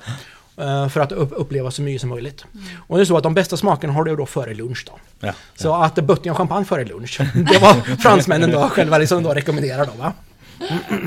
Eh, 0.63 0.89
För 0.89 0.99
att 1.01 1.11
upp, 1.11 1.32
uppleva 1.36 1.71
så 1.71 1.82
mycket 1.82 2.01
som 2.01 2.09
möjligt. 2.09 2.45
Och 2.88 2.97
det 2.97 3.03
är 3.03 3.05
så 3.05 3.17
att 3.17 3.23
de 3.23 3.34
bästa 3.34 3.57
smakerna 3.57 3.93
har 3.93 4.03
du 4.03 4.15
då 4.15 4.25
före 4.25 4.53
lunch 4.53 4.84
då. 4.88 4.99
ja. 5.28 5.34
Så 5.55 5.73
att 5.75 5.95
Böttingen 5.95 6.36
champagne 6.36 6.65
före 6.65 6.86
lunch, 6.86 7.17
det 7.51 7.57
var 7.61 7.95
fransmännen 7.97 8.51
då 8.51 8.69
själva 8.69 8.97
liksom 8.97 9.23
då 9.23 9.34
rekommenderar 9.34 9.86
då 9.86 9.91
va? 9.91 10.13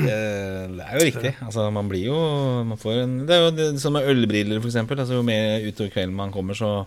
Det 0.05 0.11
er 0.11 0.93
jo 0.99 1.03
riktig. 1.05 1.33
Altså, 1.43 1.65
man 1.71 1.89
blir 1.89 2.05
jo 2.05 2.63
man 2.63 2.77
får 2.79 2.93
en, 3.03 3.17
Det 3.27 3.35
jo 3.35 3.49
det, 3.51 3.79
som 3.79 3.93
med 3.93 4.07
ølbriller, 4.07 4.59
f.eks. 4.63 4.75
Altså, 4.75 5.13
jo 5.13 5.21
mer 5.27 5.59
utover 5.67 5.89
kvelden 5.91 6.15
man 6.15 6.31
kommer, 6.31 6.53
så 6.53 6.85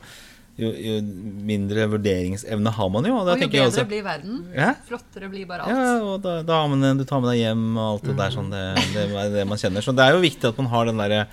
jo, 0.60 0.70
jo 0.70 0.98
mindre 1.48 1.88
vurderingsevne 1.90 2.72
har 2.76 2.90
man 2.94 3.08
jo. 3.08 3.16
Og 3.18 3.26
jo 3.42 3.48
bedre 3.48 3.66
også 3.66 3.86
blir 3.90 4.04
verden. 4.06 4.44
ja, 4.54 4.70
Flottere 4.86 5.30
blir 5.32 5.48
bare 5.50 5.66
ja, 5.66 5.82
alt. 5.96 6.06
og 6.06 6.22
da, 6.22 6.36
damene 6.46 6.92
du 6.98 7.04
tar 7.08 7.22
med 7.24 7.32
deg 7.32 7.42
hjem 7.42 7.66
og 7.74 7.84
alt 7.88 8.08
det 8.10 8.16
der 8.20 8.34
sånn, 8.36 8.52
det, 8.54 8.64
det 8.94 9.28
det 9.34 9.46
man 9.50 9.60
kjenner. 9.60 9.84
Så 9.84 9.94
det 9.96 10.06
er 10.06 10.14
jo 10.14 10.22
viktig 10.22 10.52
at 10.52 10.60
man 10.62 10.70
har 10.70 10.90
den 10.90 11.02
derre 11.02 11.24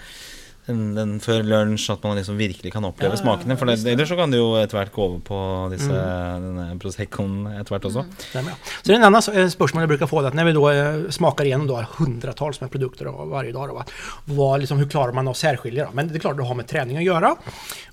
den, 0.96 1.18
før 1.24 1.44
lunsj, 1.46 1.90
at 1.94 2.04
man 2.08 2.18
liksom 2.20 2.38
virkelig 2.40 2.74
kan 2.74 2.86
oppleve 2.88 3.16
Ja, 3.16 3.22
smakene. 3.22 3.58
For 3.60 3.70
det, 3.70 3.78
ellers 3.92 4.10
så 4.10 4.18
kan 4.20 4.34
det 4.34 4.40
jo 4.40 4.54
etter 4.60 4.80
hvert 4.80 4.94
gå 4.96 5.06
over 5.06 5.20
på 5.26 5.40
disse, 5.74 5.92
denne 5.92 6.68
Proseccoen 6.82 7.48
etter 7.54 7.76
hvert 7.76 7.88
også. 7.90 8.06
Stämmer. 8.30 8.58
Så 8.82 8.94
en 8.96 9.04
annan 9.04 9.22
eh, 9.34 9.48
spörsmål 9.52 9.82
jag 9.82 9.90
brukar 9.90 10.08
få, 10.08 10.20
att 10.20 10.34
när 10.34 10.46
vi 10.46 10.52
då 10.58 10.70
eh, 10.70 11.10
smakar 11.10 11.46
igenom 11.46 11.68
då 11.68 11.86
hundratals 11.98 12.62
med 12.62 12.72
produkter 12.72 13.06
varje 13.06 13.52
dag, 13.52 13.70
då, 13.70 13.74
va? 13.74 13.86
Vad, 14.26 14.60
liksom, 14.60 14.78
hur 14.78 14.90
klarar 14.90 15.12
man 15.12 15.28
att 15.28 15.38
särskilja? 15.38 15.86
Då? 15.86 15.92
Men 15.94 16.08
det 16.08 16.16
är 16.16 16.20
klart, 16.20 16.38
det 16.38 16.44
har 16.44 16.56
med 16.56 16.68
träning 16.68 16.98
att 16.98 17.04
göra. 17.04 17.36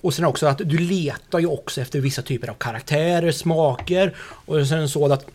Och 0.00 0.14
sen 0.14 0.24
också 0.24 0.46
att 0.46 0.58
du 0.58 0.78
letar 0.78 1.38
ju 1.38 1.46
också 1.46 1.80
efter 1.80 2.00
vissa 2.00 2.22
typer 2.22 2.48
av 2.48 2.54
karaktärer, 2.54 3.32
smaker 3.32 4.14
och 4.46 4.66
sen 4.66 4.88
så 4.88 5.12
att 5.12 5.26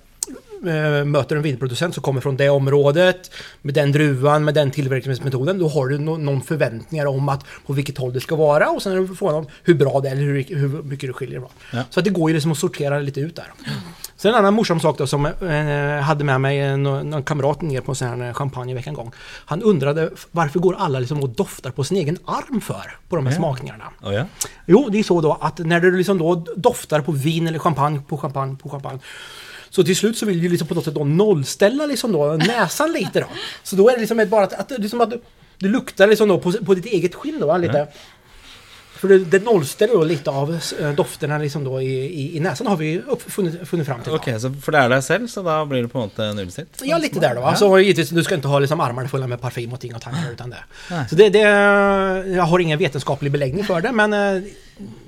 möter 1.06 1.36
en 1.36 1.42
vinproducent 1.42 1.94
som 1.94 2.04
kommer 2.04 2.22
från 2.22 2.38
det 2.38 2.50
området 2.50 3.32
med 3.62 3.74
den 3.74 3.92
druvan, 3.92 4.46
med 4.46 4.54
den 4.54 4.72
tillverkningsmetoden, 4.72 5.60
då 5.60 5.68
har 5.68 5.88
du 5.88 5.98
no 6.00 6.18
någon 6.18 6.42
förväntningar 6.42 7.06
om 7.06 7.30
att 7.30 7.46
på 7.66 7.74
vilket 7.74 7.98
håll 7.98 8.14
det 8.14 8.20
ska 8.22 8.36
vara 8.36 8.70
och 8.70 8.82
sen 8.82 8.94
är 8.94 9.00
det 9.02 9.16
frågan 9.16 9.36
om 9.36 9.48
hur 9.64 9.74
bra 9.74 10.00
det 10.00 10.08
är 10.10 10.12
eller 10.12 10.22
hur, 10.24 10.44
hur 10.56 10.84
mycket 10.84 11.10
det 11.10 11.14
skiljer. 11.14 11.42
Ja. 11.74 11.84
Så 11.90 12.00
att 12.00 12.04
det 12.04 12.10
går 12.12 12.30
ju 12.30 12.34
liksom 12.34 12.52
att 12.52 12.58
sortera 12.58 13.00
lite 13.00 13.20
ut 13.20 13.36
där. 13.36 13.54
Sen 14.16 14.32
en 14.32 14.38
annan 14.38 14.54
morsom 14.54 14.80
sak 14.80 14.98
då 14.98 15.08
som 15.08 15.26
eh, 15.26 16.02
hade 16.04 16.24
med 16.24 16.42
mig 16.42 16.60
en, 16.60 16.84
någon 16.84 17.24
kamrat 17.24 17.62
ner 17.62 17.82
på 17.82 17.92
en 17.92 17.96
sån 17.96 18.22
här 18.22 18.34
champagnevecka 18.34 18.90
en 18.90 18.96
gång. 18.96 19.12
Han 19.46 19.62
undrade 19.62 20.10
varför 20.32 20.60
går 20.60 20.76
alla 20.80 21.00
liksom 21.00 21.20
och 21.24 21.30
doftar 21.30 21.72
på 21.72 21.84
sin 21.84 21.98
egen 21.98 22.18
arm 22.26 22.62
för 22.62 22.98
på 23.10 23.16
de 23.16 23.26
här 23.26 23.34
Ja. 23.34 23.38
smakningarna. 23.38 23.84
Å 24.04 24.12
ja? 24.12 24.26
Jo, 24.66 24.90
det 24.92 25.00
är 25.00 25.04
så 25.04 25.22
då 25.22 25.38
att 25.42 25.60
när 25.60 25.80
du 25.80 25.98
liksom 25.98 26.18
då 26.18 26.46
doftar 26.56 27.02
på 27.02 27.12
vin 27.12 27.48
eller 27.48 27.60
champagne, 27.60 28.02
på 28.08 28.18
champagne, 28.18 28.56
på 28.64 28.70
champagne. 28.70 29.00
Så 29.76 29.84
till 29.84 29.96
slut 29.96 30.18
så 30.18 30.26
vill 30.26 30.42
du 30.42 30.50
liksom 30.50 30.68
på 30.68 30.74
något 30.74 30.86
sätt 30.86 30.94
då 30.94 31.04
nollställa 31.04 31.86
liksom 31.86 32.12
då 32.12 32.34
näsan 32.34 32.92
lite 32.92 33.20
då. 33.20 33.28
Så 33.64 33.76
då 33.76 33.90
är 33.90 33.94
det 33.94 34.00
liksom 34.00 34.28
bara 34.30 34.44
att, 34.44 34.54
att, 34.54 34.80
liksom 34.80 35.02
att 35.02 35.10
du, 35.10 35.22
du 35.58 35.70
luktar 35.70 36.08
liksom 36.08 36.28
då 36.30 36.40
på, 36.40 36.52
på 36.52 36.74
ditt 36.74 36.86
eget 36.86 37.16
skinn 37.16 37.40
då, 37.40 37.48
va, 37.48 37.58
lite. 37.58 37.78
Mm. 37.78 37.88
För 39.04 39.10
det, 39.12 39.18
det 39.26 39.44
nollställer 39.44 39.94
då 39.94 40.04
lite 40.04 40.32
av 40.32 40.54
eh, 40.80 40.92
dofterna 40.96 41.38
liksom 41.38 41.64
då 41.64 41.82
i, 41.82 41.92
i, 42.06 42.38
i 42.38 42.40
näsan 42.40 42.68
har 42.68 42.78
vi 42.78 43.02
funnit, 43.18 43.68
funnit 43.68 43.88
fram 43.88 44.02
till. 44.02 44.12
då. 44.12 44.16
Ok, 44.18 44.30
så 44.42 44.52
for 44.64 44.72
det 44.72 44.80
er 44.80 44.94
deg 44.94 45.04
selv, 45.04 45.28
så 45.28 45.42
da 45.44 45.58
blir 45.68 45.82
det 45.84 45.90
på 45.92 46.00
måte 46.00 46.30
nullstilt? 46.38 46.80
Ja, 46.88 46.98
lite 46.98 47.20
där 47.20 47.36
då. 47.36 47.42
Va? 47.44 47.52
Så 47.60 47.68
givetvis, 47.80 48.10
du 48.16 48.24
ska 48.24 48.36
inte 48.36 48.48
ha 48.48 48.60
liksom 48.64 48.80
armarna 48.80 49.10
fulla 49.12 49.28
med 49.28 49.42
parfym 49.42 49.74
och 49.74 49.80
ting 49.84 49.96
och 49.96 50.02
tankar 50.02 50.32
utan 50.32 50.50
det. 50.56 50.64
Nej. 50.92 51.06
Så 51.10 51.16
det, 51.20 51.30
det, 51.30 51.40
jag 52.40 52.44
har 52.44 52.60
ingen 52.60 52.80
vetenskaplig 52.80 53.32
beläggning 53.32 53.64
för 53.68 53.82
det, 53.82 53.92
men 53.92 54.14
eh, 54.14 54.42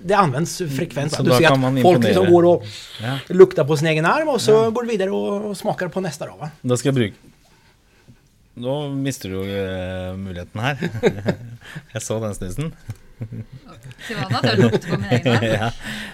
det 0.03 0.13
används 0.13 0.57
frekvent. 0.77 1.15
Så 1.15 1.23
Du 1.23 1.29
då 1.29 1.37
ser 1.37 1.51
att 1.53 1.81
folk 1.81 2.03
liksom 2.03 2.25
går 2.31 2.45
och 2.45 2.63
Ja. 3.01 3.17
luktar 3.29 3.63
på 3.63 3.77
sin 3.77 3.87
egen 3.87 4.05
arm 4.05 4.27
och 4.27 4.41
så 4.41 4.71
går 4.71 4.83
du 4.83 4.89
vidare 4.89 5.11
och 5.11 5.57
smakar 5.57 5.87
på 5.87 6.01
nästa 6.01 6.25
då. 6.25 6.35
Va? 6.39 6.49
Da 6.61 6.77
skal 6.77 6.89
jeg 6.91 6.95
bruke 6.99 7.15
Nå 8.55 8.75
mister 8.89 9.29
du 9.29 9.35
jo 9.35 9.43
eh, 9.43 10.13
muligheten 10.15 10.61
her. 10.63 10.77
jeg 11.93 12.01
så 12.03 12.19
den 12.19 12.35
snusen. 12.35 12.69
Til 14.05 14.17
da? 14.19 14.53
Lukte 14.59 14.87
på 14.89 14.97
min 14.99 15.09
egen 15.17 15.31
arm? 15.35 15.43
ja. 15.47 15.69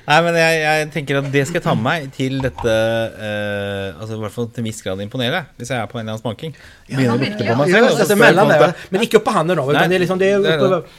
Nei, 0.07 0.17
men 0.27 0.37
jeg, 0.39 0.57
jeg 0.61 0.89
tenker 0.95 1.19
at 1.21 1.29
det 1.33 1.43
skal 1.49 1.59
jeg 1.59 1.65
ta 1.65 1.73
med 1.77 1.83
meg 1.87 2.09
til 2.15 2.39
dette 2.43 2.73
eh, 2.73 3.99
Altså 3.99 4.17
i 4.17 4.21
hvert 4.21 4.35
fall 4.35 4.49
til 4.53 4.63
en 4.63 4.69
viss 4.69 4.81
grad 4.85 5.01
imponere, 5.03 5.43
hvis 5.57 5.71
jeg 5.73 5.79
er 5.81 5.89
på 5.91 5.97
en 5.99 6.05
eller 6.05 6.17
annen 6.17 6.23
smaking. 6.25 6.55
Begynner 6.89 7.15
å 7.15 7.21
lukte 7.21 7.45
på 7.47 7.55
meg 7.61 7.73
Ja, 7.73 7.85
selv. 7.89 8.09
jeg 8.13 8.21
mellan 8.21 8.51
måte- 8.51 8.73
men 8.91 9.07
icke 9.07 9.17
upp 9.21 9.25
på 9.29 9.37
handen 9.37 9.57
Nej, 9.57 9.87
det 9.89 9.95
är 9.95 9.99
liksom 9.99 10.19
det 10.19 10.37
det 10.43 10.53
är 10.53 10.73
uppe, 10.73 10.89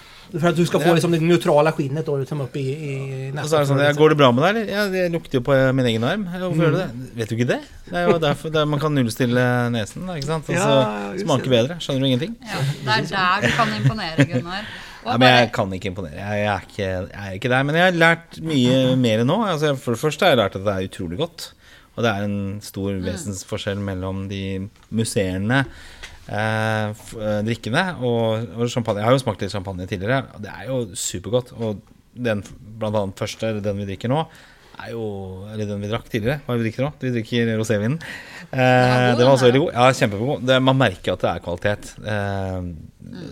för 0.40 0.48
att 0.48 0.57
du 0.57 0.66
ska 0.66 0.80
få 0.80 0.88
Ja. 0.88 0.94
liksom 0.94 1.12
det 1.12 1.20
neutrala 1.20 1.72
skinnet 1.72 2.07
då 2.07 2.16
liksom 2.16 2.40
upp 2.40 2.57
i, 2.57 2.61
i 2.61 3.32
Og 3.36 3.48
så 3.48 3.57
er 3.57 3.61
det 3.61 3.68
sånn, 3.68 3.80
ja, 3.84 3.92
Går 3.92 4.09
det 4.09 4.16
bra 4.16 4.30
med 4.32 4.42
deg, 4.44 4.50
eller? 4.62 4.72
Ja, 4.72 4.84
det 4.88 5.03
lukter 5.12 5.38
jo 5.38 5.42
på 5.44 5.57
min 5.76 5.86
egen 5.86 6.05
arm. 6.09 6.22
Ja, 6.32 6.38
Hvorfor 6.40 6.62
gjør 6.64 6.72
det 6.78 6.86
det? 6.86 7.09
Vet 7.18 7.28
du 7.28 7.34
ikke 7.36 7.48
det? 7.50 7.59
Det 7.90 7.98
er 8.00 8.07
jo 8.09 8.18
derfor 8.22 8.48
det 8.55 8.61
er, 8.62 8.64
man 8.64 8.80
kan 8.80 8.94
nullstille 8.96 9.44
nesen, 9.74 10.07
da, 10.09 10.14
ikke 10.16 10.26
sant? 10.30 10.48
Og 10.48 10.57
så 10.57 10.70
Ja, 10.72 11.12
just 11.12 11.26
smake 11.26 11.44
det. 11.44 11.50
bedre. 11.53 11.76
Skjønner 11.84 12.00
du 12.00 12.07
ingenting? 12.09 12.32
Ja, 12.40 12.62
det 12.86 13.12
er 13.12 13.12
der 13.12 13.44
du 13.44 13.53
kan 13.59 13.74
imponere, 13.76 14.26
Gunnar. 14.32 14.64
Og 15.03 15.09
Ja, 15.11 15.16
men 15.18 15.32
jeg 15.34 15.50
kan 15.57 15.72
ikke 15.74 15.90
imponere. 15.90 16.20
Jeg, 16.20 16.44
er 16.46 16.68
ikke, 16.68 16.84
jeg 16.86 17.09
er 17.26 17.38
ikke 17.38 17.50
der. 17.50 17.64
Men 17.66 17.78
jeg 17.78 17.88
har 17.88 17.98
lært 17.98 18.38
mye 18.46 18.76
mer 19.00 19.24
nå. 19.26 19.40
Altså, 19.48 19.74
for 19.80 19.96
det 19.96 20.03
første 20.03 20.26
har 20.26 20.34
jeg 20.34 20.40
lært 20.42 20.59
at 20.61 20.66
det 20.66 20.74
er 20.76 20.88
utrolig 20.90 21.18
godt. 21.18 21.48
Og 21.92 22.05
det 22.07 22.12
er 22.12 22.28
en 22.28 22.61
stor 22.64 22.94
vesensforskjell 23.05 23.82
mellom 23.84 24.24
de 24.30 24.68
museene 24.96 25.64
eh, 26.28 26.88
eh, 26.88 27.40
drikkene. 27.48 27.84
Og, 28.00 28.55
og 28.57 28.70
champagne. 28.72 29.03
Jeg 29.03 29.11
har 29.11 29.18
jo 29.18 29.24
smakt 29.24 29.44
litt 29.44 29.53
champagne 29.53 29.88
tidligere, 29.90 30.22
og 30.36 30.46
det 30.46 30.55
er 30.55 30.70
jo 30.70 30.78
supergodt. 30.96 31.53
Og 31.59 31.82
den 32.12 32.44
blant 32.80 32.96
annet 32.96 33.20
første, 33.20 33.57
den 33.64 33.82
vi 33.82 33.88
drikker 33.90 34.12
nå, 34.12 34.24
er 34.82 34.94
jo 34.94 35.05
Eller 35.53 35.68
den 35.68 35.82
vi 35.84 35.90
drakk 35.90 36.09
tidligere. 36.09 36.40
Hva 36.46 36.57
vi 36.57 36.64
drikker 36.64 36.86
nå? 36.86 36.92
Vi 37.03 37.12
drikker 37.18 37.53
rosévinen. 37.61 37.98
Eh, 38.48 39.11
den 39.18 39.26
var 39.26 39.34
også 39.34 39.50
veldig 39.50 39.61
god. 39.66 39.74
Ja, 39.76 39.92
kjempegod. 39.98 40.46
Det, 40.48 40.57
man 40.64 40.80
merker 40.80 41.14
at 41.14 41.26
det 41.26 41.30
er 41.32 41.44
kvalitet. 41.44 41.92
Eh, 42.00 42.72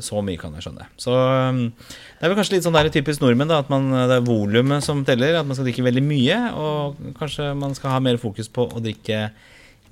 så 0.04 0.20
mye 0.24 0.38
kan 0.40 0.52
jeg 0.56 0.64
skjønne. 0.66 0.86
Så 1.00 1.14
um, 1.14 1.60
det 1.78 2.24
er 2.26 2.32
vel 2.32 2.38
kanskje 2.38 2.56
litt 2.56 2.66
sånn 2.66 2.76
der 2.76 2.90
typisk 2.94 3.22
nordmenn, 3.22 3.48
da, 3.52 3.60
at 3.64 3.70
man, 3.72 3.88
det 4.10 4.16
er 4.18 4.26
volumet 4.26 4.84
som 4.86 5.04
teller. 5.08 5.38
At 5.40 5.46
man 5.48 5.56
skal 5.58 5.68
drikke 5.68 5.86
veldig 5.86 6.02
mye. 6.04 6.38
Og 6.58 7.00
kanskje 7.18 7.50
man 7.58 7.74
skal 7.78 7.94
ha 7.96 8.00
mer 8.04 8.18
fokus 8.22 8.48
på 8.52 8.66
å 8.68 8.82
drikke 8.84 9.28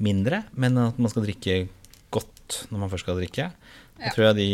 mindre, 0.02 0.44
men 0.54 0.78
at 0.78 0.98
man 1.02 1.10
skal 1.10 1.24
drikke 1.26 1.64
godt 2.14 2.62
når 2.70 2.78
man 2.84 2.90
først 2.92 3.04
skal 3.08 3.18
drikke. 3.20 3.50
Jeg 3.98 4.06
Ja. 4.06 4.12
tror 4.14 4.28
jeg 4.28 4.36
de 4.38 4.50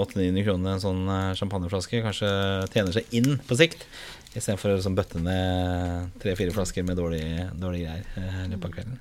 800-900 0.00 0.44
kronene 0.46 0.70
en 0.72 0.80
sånn 0.80 1.02
eh, 1.12 1.34
champagneflaske 1.36 1.98
kanskje 2.06 2.30
tjener 2.72 2.94
seg 2.96 3.04
inn 3.12 3.34
på 3.44 3.58
sikt. 3.58 3.82
Istedenfor 4.32 4.70
å 4.72 4.78
liksom 4.78 4.94
bøtte 4.96 5.20
ned 5.20 6.08
tre-fire 6.22 6.54
flasker 6.56 6.84
med 6.88 6.96
dårlige 6.96 7.50
dårlig 7.60 7.82
greier 7.84 8.06
eh, 8.16 8.38
i 8.46 8.48
løpet 8.54 8.64
av 8.64 8.72
kvelden. 8.78 8.98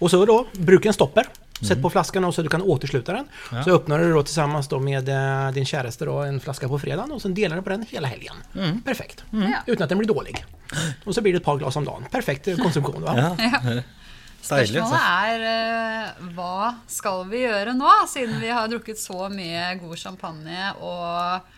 Och 0.00 0.10
så 0.12 0.20
då, 0.28 0.36
bruk 0.58 0.84
en 0.86 0.92
stopper. 0.92 1.28
Sätt 1.60 1.82
på 1.82 1.90
flaskan 1.90 2.24
och 2.24 2.34
så 2.34 2.42
du 2.42 2.48
kan 2.48 2.62
återsluta 2.62 3.12
den. 3.12 3.28
Ja. 3.52 3.64
Så 3.64 3.70
öppnar 3.70 3.98
du 3.98 4.12
då 4.12 4.22
tillsammans 4.22 4.68
då 4.68 4.80
med 4.80 5.08
eh, 5.08 5.52
din 5.52 5.66
käraste 5.66 6.04
då 6.04 6.18
en 6.18 6.40
flaska 6.40 6.68
på 6.68 6.78
fredagen 6.78 7.12
och 7.12 7.22
sen 7.22 7.34
delar 7.34 7.56
du 7.56 7.62
på 7.62 7.70
den 7.70 7.86
hela 7.88 8.08
helgen. 8.08 8.34
Perfekt. 8.84 9.24
Ja. 9.30 9.56
Utan 9.66 9.84
att 9.84 9.88
den 9.88 9.98
blir 9.98 10.08
dålig. 10.08 10.44
Och 11.04 11.14
så 11.14 11.22
blir 11.22 11.32
det 11.32 11.36
ett 11.36 11.44
par 11.44 11.56
glas 11.56 11.76
om 11.76 11.84
dagen. 11.84 12.04
Perfekt 12.10 12.48
eh, 12.48 12.56
konsumtion 12.56 13.02
va? 13.02 13.34
Ja. 13.38 13.60
Deilig. 14.48 14.78
Spørsmålet 14.78 15.06
er 15.26 15.44
eh, 15.50 16.26
hva 16.36 16.74
skal 16.86 17.24
vi 17.30 17.40
gjøre 17.42 17.72
nå, 17.74 17.90
siden 18.06 18.38
vi 18.38 18.52
har 18.52 18.68
drukket 18.70 19.00
så 19.00 19.26
mye 19.32 19.72
god 19.80 19.98
champagne 19.98 20.68
og 20.78 21.48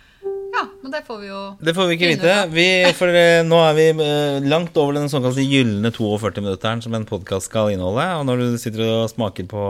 Ja, 0.58 0.64
men 0.82 0.90
det 0.90 1.04
får 1.06 1.18
vi 1.22 1.28
jo 1.28 1.40
Det 1.62 1.74
får 1.76 1.86
vi 1.86 1.96
ikke 1.98 2.08
vite. 2.14 2.32
Vi, 2.50 2.66
for 2.98 3.14
eh, 3.14 3.42
nå 3.46 3.58
er 3.62 3.76
vi 3.76 3.84
eh, 3.92 4.38
langt 4.48 4.76
over 4.80 4.96
den 4.96 5.10
såkalte 5.12 5.44
gylne 5.44 5.92
42-minutteren 5.94 6.82
som 6.82 6.96
en 6.96 7.06
podkast 7.06 7.50
skal 7.50 7.70
inneholde. 7.74 8.06
Og 8.18 8.26
når 8.26 8.42
du 8.42 8.58
sitter 8.58 8.82
og 8.86 9.12
smaker 9.12 9.46
på, 9.50 9.66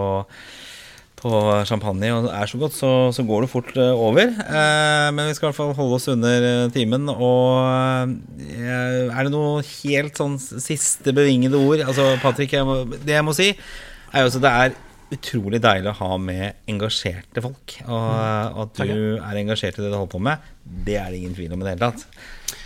på 1.18 1.32
champagne 1.68 2.12
og 2.14 2.28
det 2.28 2.32
er 2.38 2.52
så 2.52 2.60
godt, 2.62 2.78
så, 2.78 2.92
så 3.12 3.26
går 3.28 3.44
det 3.44 3.52
fort 3.52 3.74
eh, 3.76 3.92
over. 4.08 4.32
Eh, 4.32 5.10
men 5.12 5.28
vi 5.28 5.36
skal 5.36 5.48
i 5.48 5.50
hvert 5.50 5.60
fall 5.60 5.76
holde 5.76 6.00
oss 6.00 6.08
under 6.14 6.48
eh, 6.54 6.72
timen. 6.72 7.10
Og 7.12 8.16
eh, 8.48 9.12
er 9.12 9.20
det 9.28 9.34
noe 9.34 9.60
helt 9.60 10.16
sånn 10.16 10.38
siste 10.40 11.12
bevingede 11.12 11.60
ord? 11.60 11.84
Altså, 11.84 12.14
Patrick, 12.24 12.56
jeg 12.56 12.64
må, 12.68 12.84
det 12.96 13.18
jeg 13.18 13.26
må 13.28 13.36
si, 13.36 13.52
er 14.08 14.24
jo 14.24 14.30
også 14.30 14.40
at 14.40 14.46
det 14.48 14.58
er 14.62 14.78
utrolig 15.14 15.60
deilig 15.64 15.92
å 15.92 15.98
ha 16.02 16.16
med 16.20 16.64
engasjerte 16.68 17.42
folk. 17.44 17.78
Og, 17.86 18.08
og 18.52 18.64
at 18.66 18.82
du 18.84 18.98
er 19.16 19.40
engasjert 19.40 19.78
i 19.78 19.84
det 19.84 19.92
du 19.92 19.96
holder 19.96 20.12
på 20.12 20.20
med, 20.22 20.50
det 20.62 20.98
er 21.00 21.08
det 21.12 21.22
ingen 21.22 21.36
tvil 21.36 21.54
om 21.54 21.62
i 21.62 21.68
det 21.68 21.76
hele 21.76 21.88
tatt. 21.88 22.04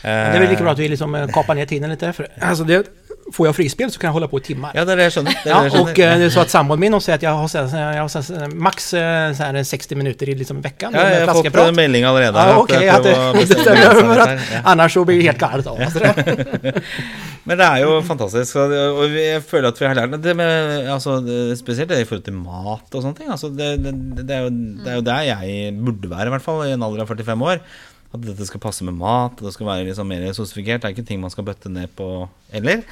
Det 0.03 0.09
är 0.09 0.41
väl 0.41 0.51
lika 0.51 0.63
bra 0.63 0.73
att 0.73 0.79
vi 0.79 0.89
liksom 0.89 1.15
eh, 1.15 1.29
kapar 1.29 1.55
ner 1.55 1.67
tiden 1.67 1.91
lite. 1.91 2.13
För, 2.13 2.29
alltså 2.41 2.65
det, 2.65 2.87
får 3.33 3.47
jag 3.47 3.57
frispel 3.57 3.91
så 3.91 4.01
kan 4.01 4.09
jag 4.09 4.13
hålla 4.13 4.29
på 4.29 4.39
i 4.39 4.43
timmar. 4.43 4.73
Ja, 4.75 4.85
det 4.85 4.93
er 4.93 4.97
det 4.97 5.07
er 5.07 5.37
Ja, 5.47 5.81
och 5.81 5.99
eh, 5.99 6.19
det 6.19 6.25
är 6.25 6.31
så 6.31 6.41
att 6.41 6.51
sambon 6.51 6.81
min 6.81 6.93
hon 6.93 7.01
säger 7.01 7.17
att 7.17 7.23
jag 7.23 7.31
har, 7.31 7.51
jag 7.95 8.03
har 8.03 8.09
så 8.09 8.35
här, 8.35 8.49
max 8.49 8.95
eh, 8.95 9.35
så 9.35 9.43
här, 9.43 9.65
60 9.65 9.95
minuter 9.95 10.29
i 10.29 10.35
liksom 10.35 10.61
veckan 10.61 10.93
ja, 10.95 11.11
jeg 11.11 11.27
har 11.27 11.35
fått 11.35 11.55
en 11.55 11.75
melding 11.77 12.05
allerede. 12.05 12.39
Ja, 12.39 12.57
okej, 12.57 12.89
att 12.89 13.07
å 13.07 13.33
det, 13.33 13.47
stämmer 13.47 13.95
över 13.97 14.19
att 14.19 14.41
annars 14.65 14.93
så 14.95 15.05
blir 15.05 15.17
det 15.17 15.23
helt 15.23 15.39
galet 15.39 15.67
av 15.67 15.81
oss. 15.81 15.95
Men 17.45 17.59
det 17.59 17.67
er 17.67 17.81
jo 17.83 17.95
fantastisk. 18.07 18.57
Og, 18.63 18.73
og 19.03 19.15
jeg 19.19 19.43
føler 19.43 19.73
at 19.73 19.81
vi 19.81 19.87
har 19.89 19.99
lært 19.99 20.23
det 20.23 20.35
med, 20.39 20.89
altså, 20.93 21.19
det- 21.21 21.59
Spesielt 21.59 21.91
det 21.91 22.01
i 22.01 22.05
forhold 22.05 22.25
til 22.25 22.35
mat 22.39 22.95
og 22.95 23.03
sånne 23.03 23.19
ting. 23.19 23.31
Altså, 23.31 23.51
det, 23.51 23.73
det, 23.83 23.95
det, 24.23 24.37
er 24.37 24.47
jo, 24.47 24.53
det 24.83 24.93
er 24.93 25.01
jo 25.01 25.07
der 25.07 25.25
jeg 25.27 25.73
burde 25.79 26.11
være, 26.11 26.27
i 26.31 26.35
hvert 26.37 26.45
fall, 26.47 26.63
i 26.67 26.75
en 26.77 26.83
alder 26.87 27.03
av 27.03 27.11
45 27.11 27.43
år. 27.51 27.59
At 28.13 28.21
dette 28.27 28.47
skal 28.49 28.61
passe 28.61 28.85
med 28.85 28.97
mat, 28.99 29.39
og 29.41 29.49
det 29.49 29.55
skal 29.57 29.71
være 29.71 29.89
liksom 29.89 30.11
mer 30.13 30.29
sosifikert. 30.37 30.83
Det 30.83 30.91
er 30.91 30.97
ikke 30.97 31.09
ting 31.09 31.23
man 31.23 31.33
skal 31.33 31.47
bøtte 31.49 31.73
ned 31.73 31.93
på 31.97 32.09
heller. 32.53 32.85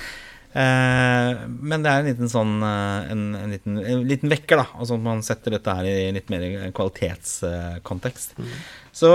Eh, 0.51 1.43
men 1.47 1.85
det 1.85 1.91
er 1.93 2.01
en 2.01 2.09
liten 2.09 2.31
sånn 2.33 2.57
eh, 2.67 3.13
en, 3.13 3.21
en, 3.39 3.53
liten, 3.55 3.77
en 3.79 4.03
liten 4.09 4.33
vekker, 4.33 4.59
da. 4.59 4.67
Altså 4.81 4.97
at 4.97 5.05
man 5.05 5.23
setter 5.27 5.55
dette 5.55 5.77
her 5.77 5.87
i 5.87 6.11
litt 6.17 6.33
mer 6.33 6.47
kvalitetskontekst. 6.75 8.35
Så 8.97 9.13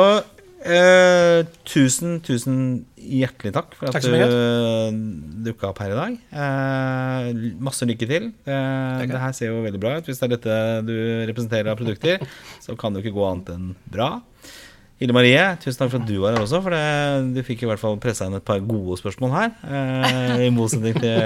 eh, 0.63 1.41
tusen, 1.67 2.19
tusen 2.25 2.59
hjertelig 2.95 3.51
takk 3.57 3.75
for 3.77 3.89
at 3.89 3.97
Takk 3.97 4.07
du 4.07 5.01
dukka 5.49 5.73
opp 5.73 5.81
her 5.83 5.91
i 5.91 5.99
dag. 5.99 6.15
Eh, 6.45 7.43
masse 7.67 7.87
lykke 7.89 8.09
til. 8.09 8.29
Eh, 8.47 9.03
det 9.09 9.23
her 9.25 9.35
ser 9.35 9.51
jo 9.51 9.65
veldig 9.65 9.81
bra 9.81 9.97
ut. 9.99 10.07
Hvis 10.07 10.21
det 10.21 10.29
er 10.29 10.35
dette 10.37 10.61
du 10.87 10.95
representerer 11.31 11.73
av 11.73 11.81
produkter, 11.81 12.23
så 12.63 12.77
kan 12.79 12.93
det 12.95 13.03
jo 13.03 13.09
ikke 13.09 13.19
gå 13.19 13.27
annet 13.27 13.53
enn 13.57 13.67
bra. 13.91 14.09
Hilde 14.95 15.11
Marie, 15.11 15.39
tusen 15.59 15.75
takk 15.81 15.89
for 15.91 15.99
at 15.99 16.07
du 16.07 16.13
var 16.23 16.37
her 16.37 16.43
også. 16.45 16.61
For 16.63 16.71
det, 16.71 17.33
du 17.35 17.41
fikk 17.43 17.65
i 17.65 17.67
hvert 17.67 17.81
fall 17.81 17.97
pressa 17.99 18.29
inn 18.29 18.37
et 18.37 18.45
par 18.47 18.61
gode 18.63 18.95
spørsmål 18.95 19.33
her. 19.33 19.49
Eh, 19.67 20.45
I 20.45 20.51
motsetning 20.55 20.95
til 21.03 21.17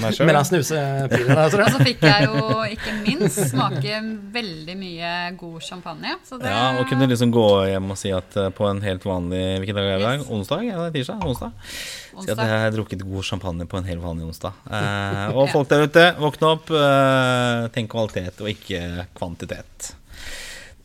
meg 0.00 0.16
sjøl. 0.16 0.30
Mellan 0.30 0.48
snuspinarna. 0.48 1.44
Så 1.52 1.58
Og 1.58 1.60
det. 1.60 1.66
så 1.74 1.82
fikk 1.84 2.06
jeg 2.08 2.24
jo 2.30 2.62
ikke 2.72 2.94
minst 3.04 3.42
smake 3.50 3.98
veldig 4.32 4.78
mye 4.80 5.12
god 5.42 5.60
champagne. 5.68 6.16
Så 6.24 6.40
det 6.40 6.48
Ja, 6.54 6.64
og 6.80 6.88
kunne 6.88 7.10
liksom 7.12 7.34
gå 7.36 7.44
hjem 7.68 7.92
og 7.92 8.00
si 8.00 8.14
at 8.16 8.32
eh, 8.40 8.48
på 8.56 8.64
en 8.70 8.80
helt 8.80 9.04
vanlig 9.04 9.44
Hvilken 9.60 9.76
dag 9.76 9.84
er 9.90 9.92
det 9.92 10.00
i 10.00 10.08
dag? 10.08 10.26
Onsdag? 10.32 10.64
Ja, 10.70 10.80
det 10.80 10.88
er 10.88 10.96
tirsdag? 10.96 11.28
Onsdag? 11.28 11.52
Si 11.68 12.16
at 12.16 12.18
Onsdag. 12.32 12.46
jeg 12.48 12.60
har 12.64 12.76
drukket 12.80 13.04
god 13.12 13.28
champagne 13.28 13.68
på 13.68 13.76
en 13.76 13.90
helt 13.92 14.00
vanlig 14.08 14.30
onsdag. 14.32 14.56
Eh, 14.72 15.26
og 15.36 15.52
folk 15.52 15.68
der 15.68 15.84
ute, 15.84 16.08
våkne 16.16 16.54
opp. 16.56 16.72
Eh, 16.72 17.68
tenk 17.76 17.92
kvalitet 17.92 18.40
og 18.40 18.48
ikke 18.56 19.04
kvantitet. 19.20 19.92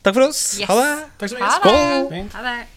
Takk 0.07 0.15
for 0.15 0.23
oss. 0.23 0.59
Yes. 0.59 0.69
Ha 0.69 0.75
det. 0.79 1.03
Tack 1.19 1.29
så 1.29 1.35
Ha 1.35 1.43
mycket. 1.43 1.63
det! 1.63 2.29
Skål! 2.31 2.43
Ha 2.43 2.49
det. 2.49 2.76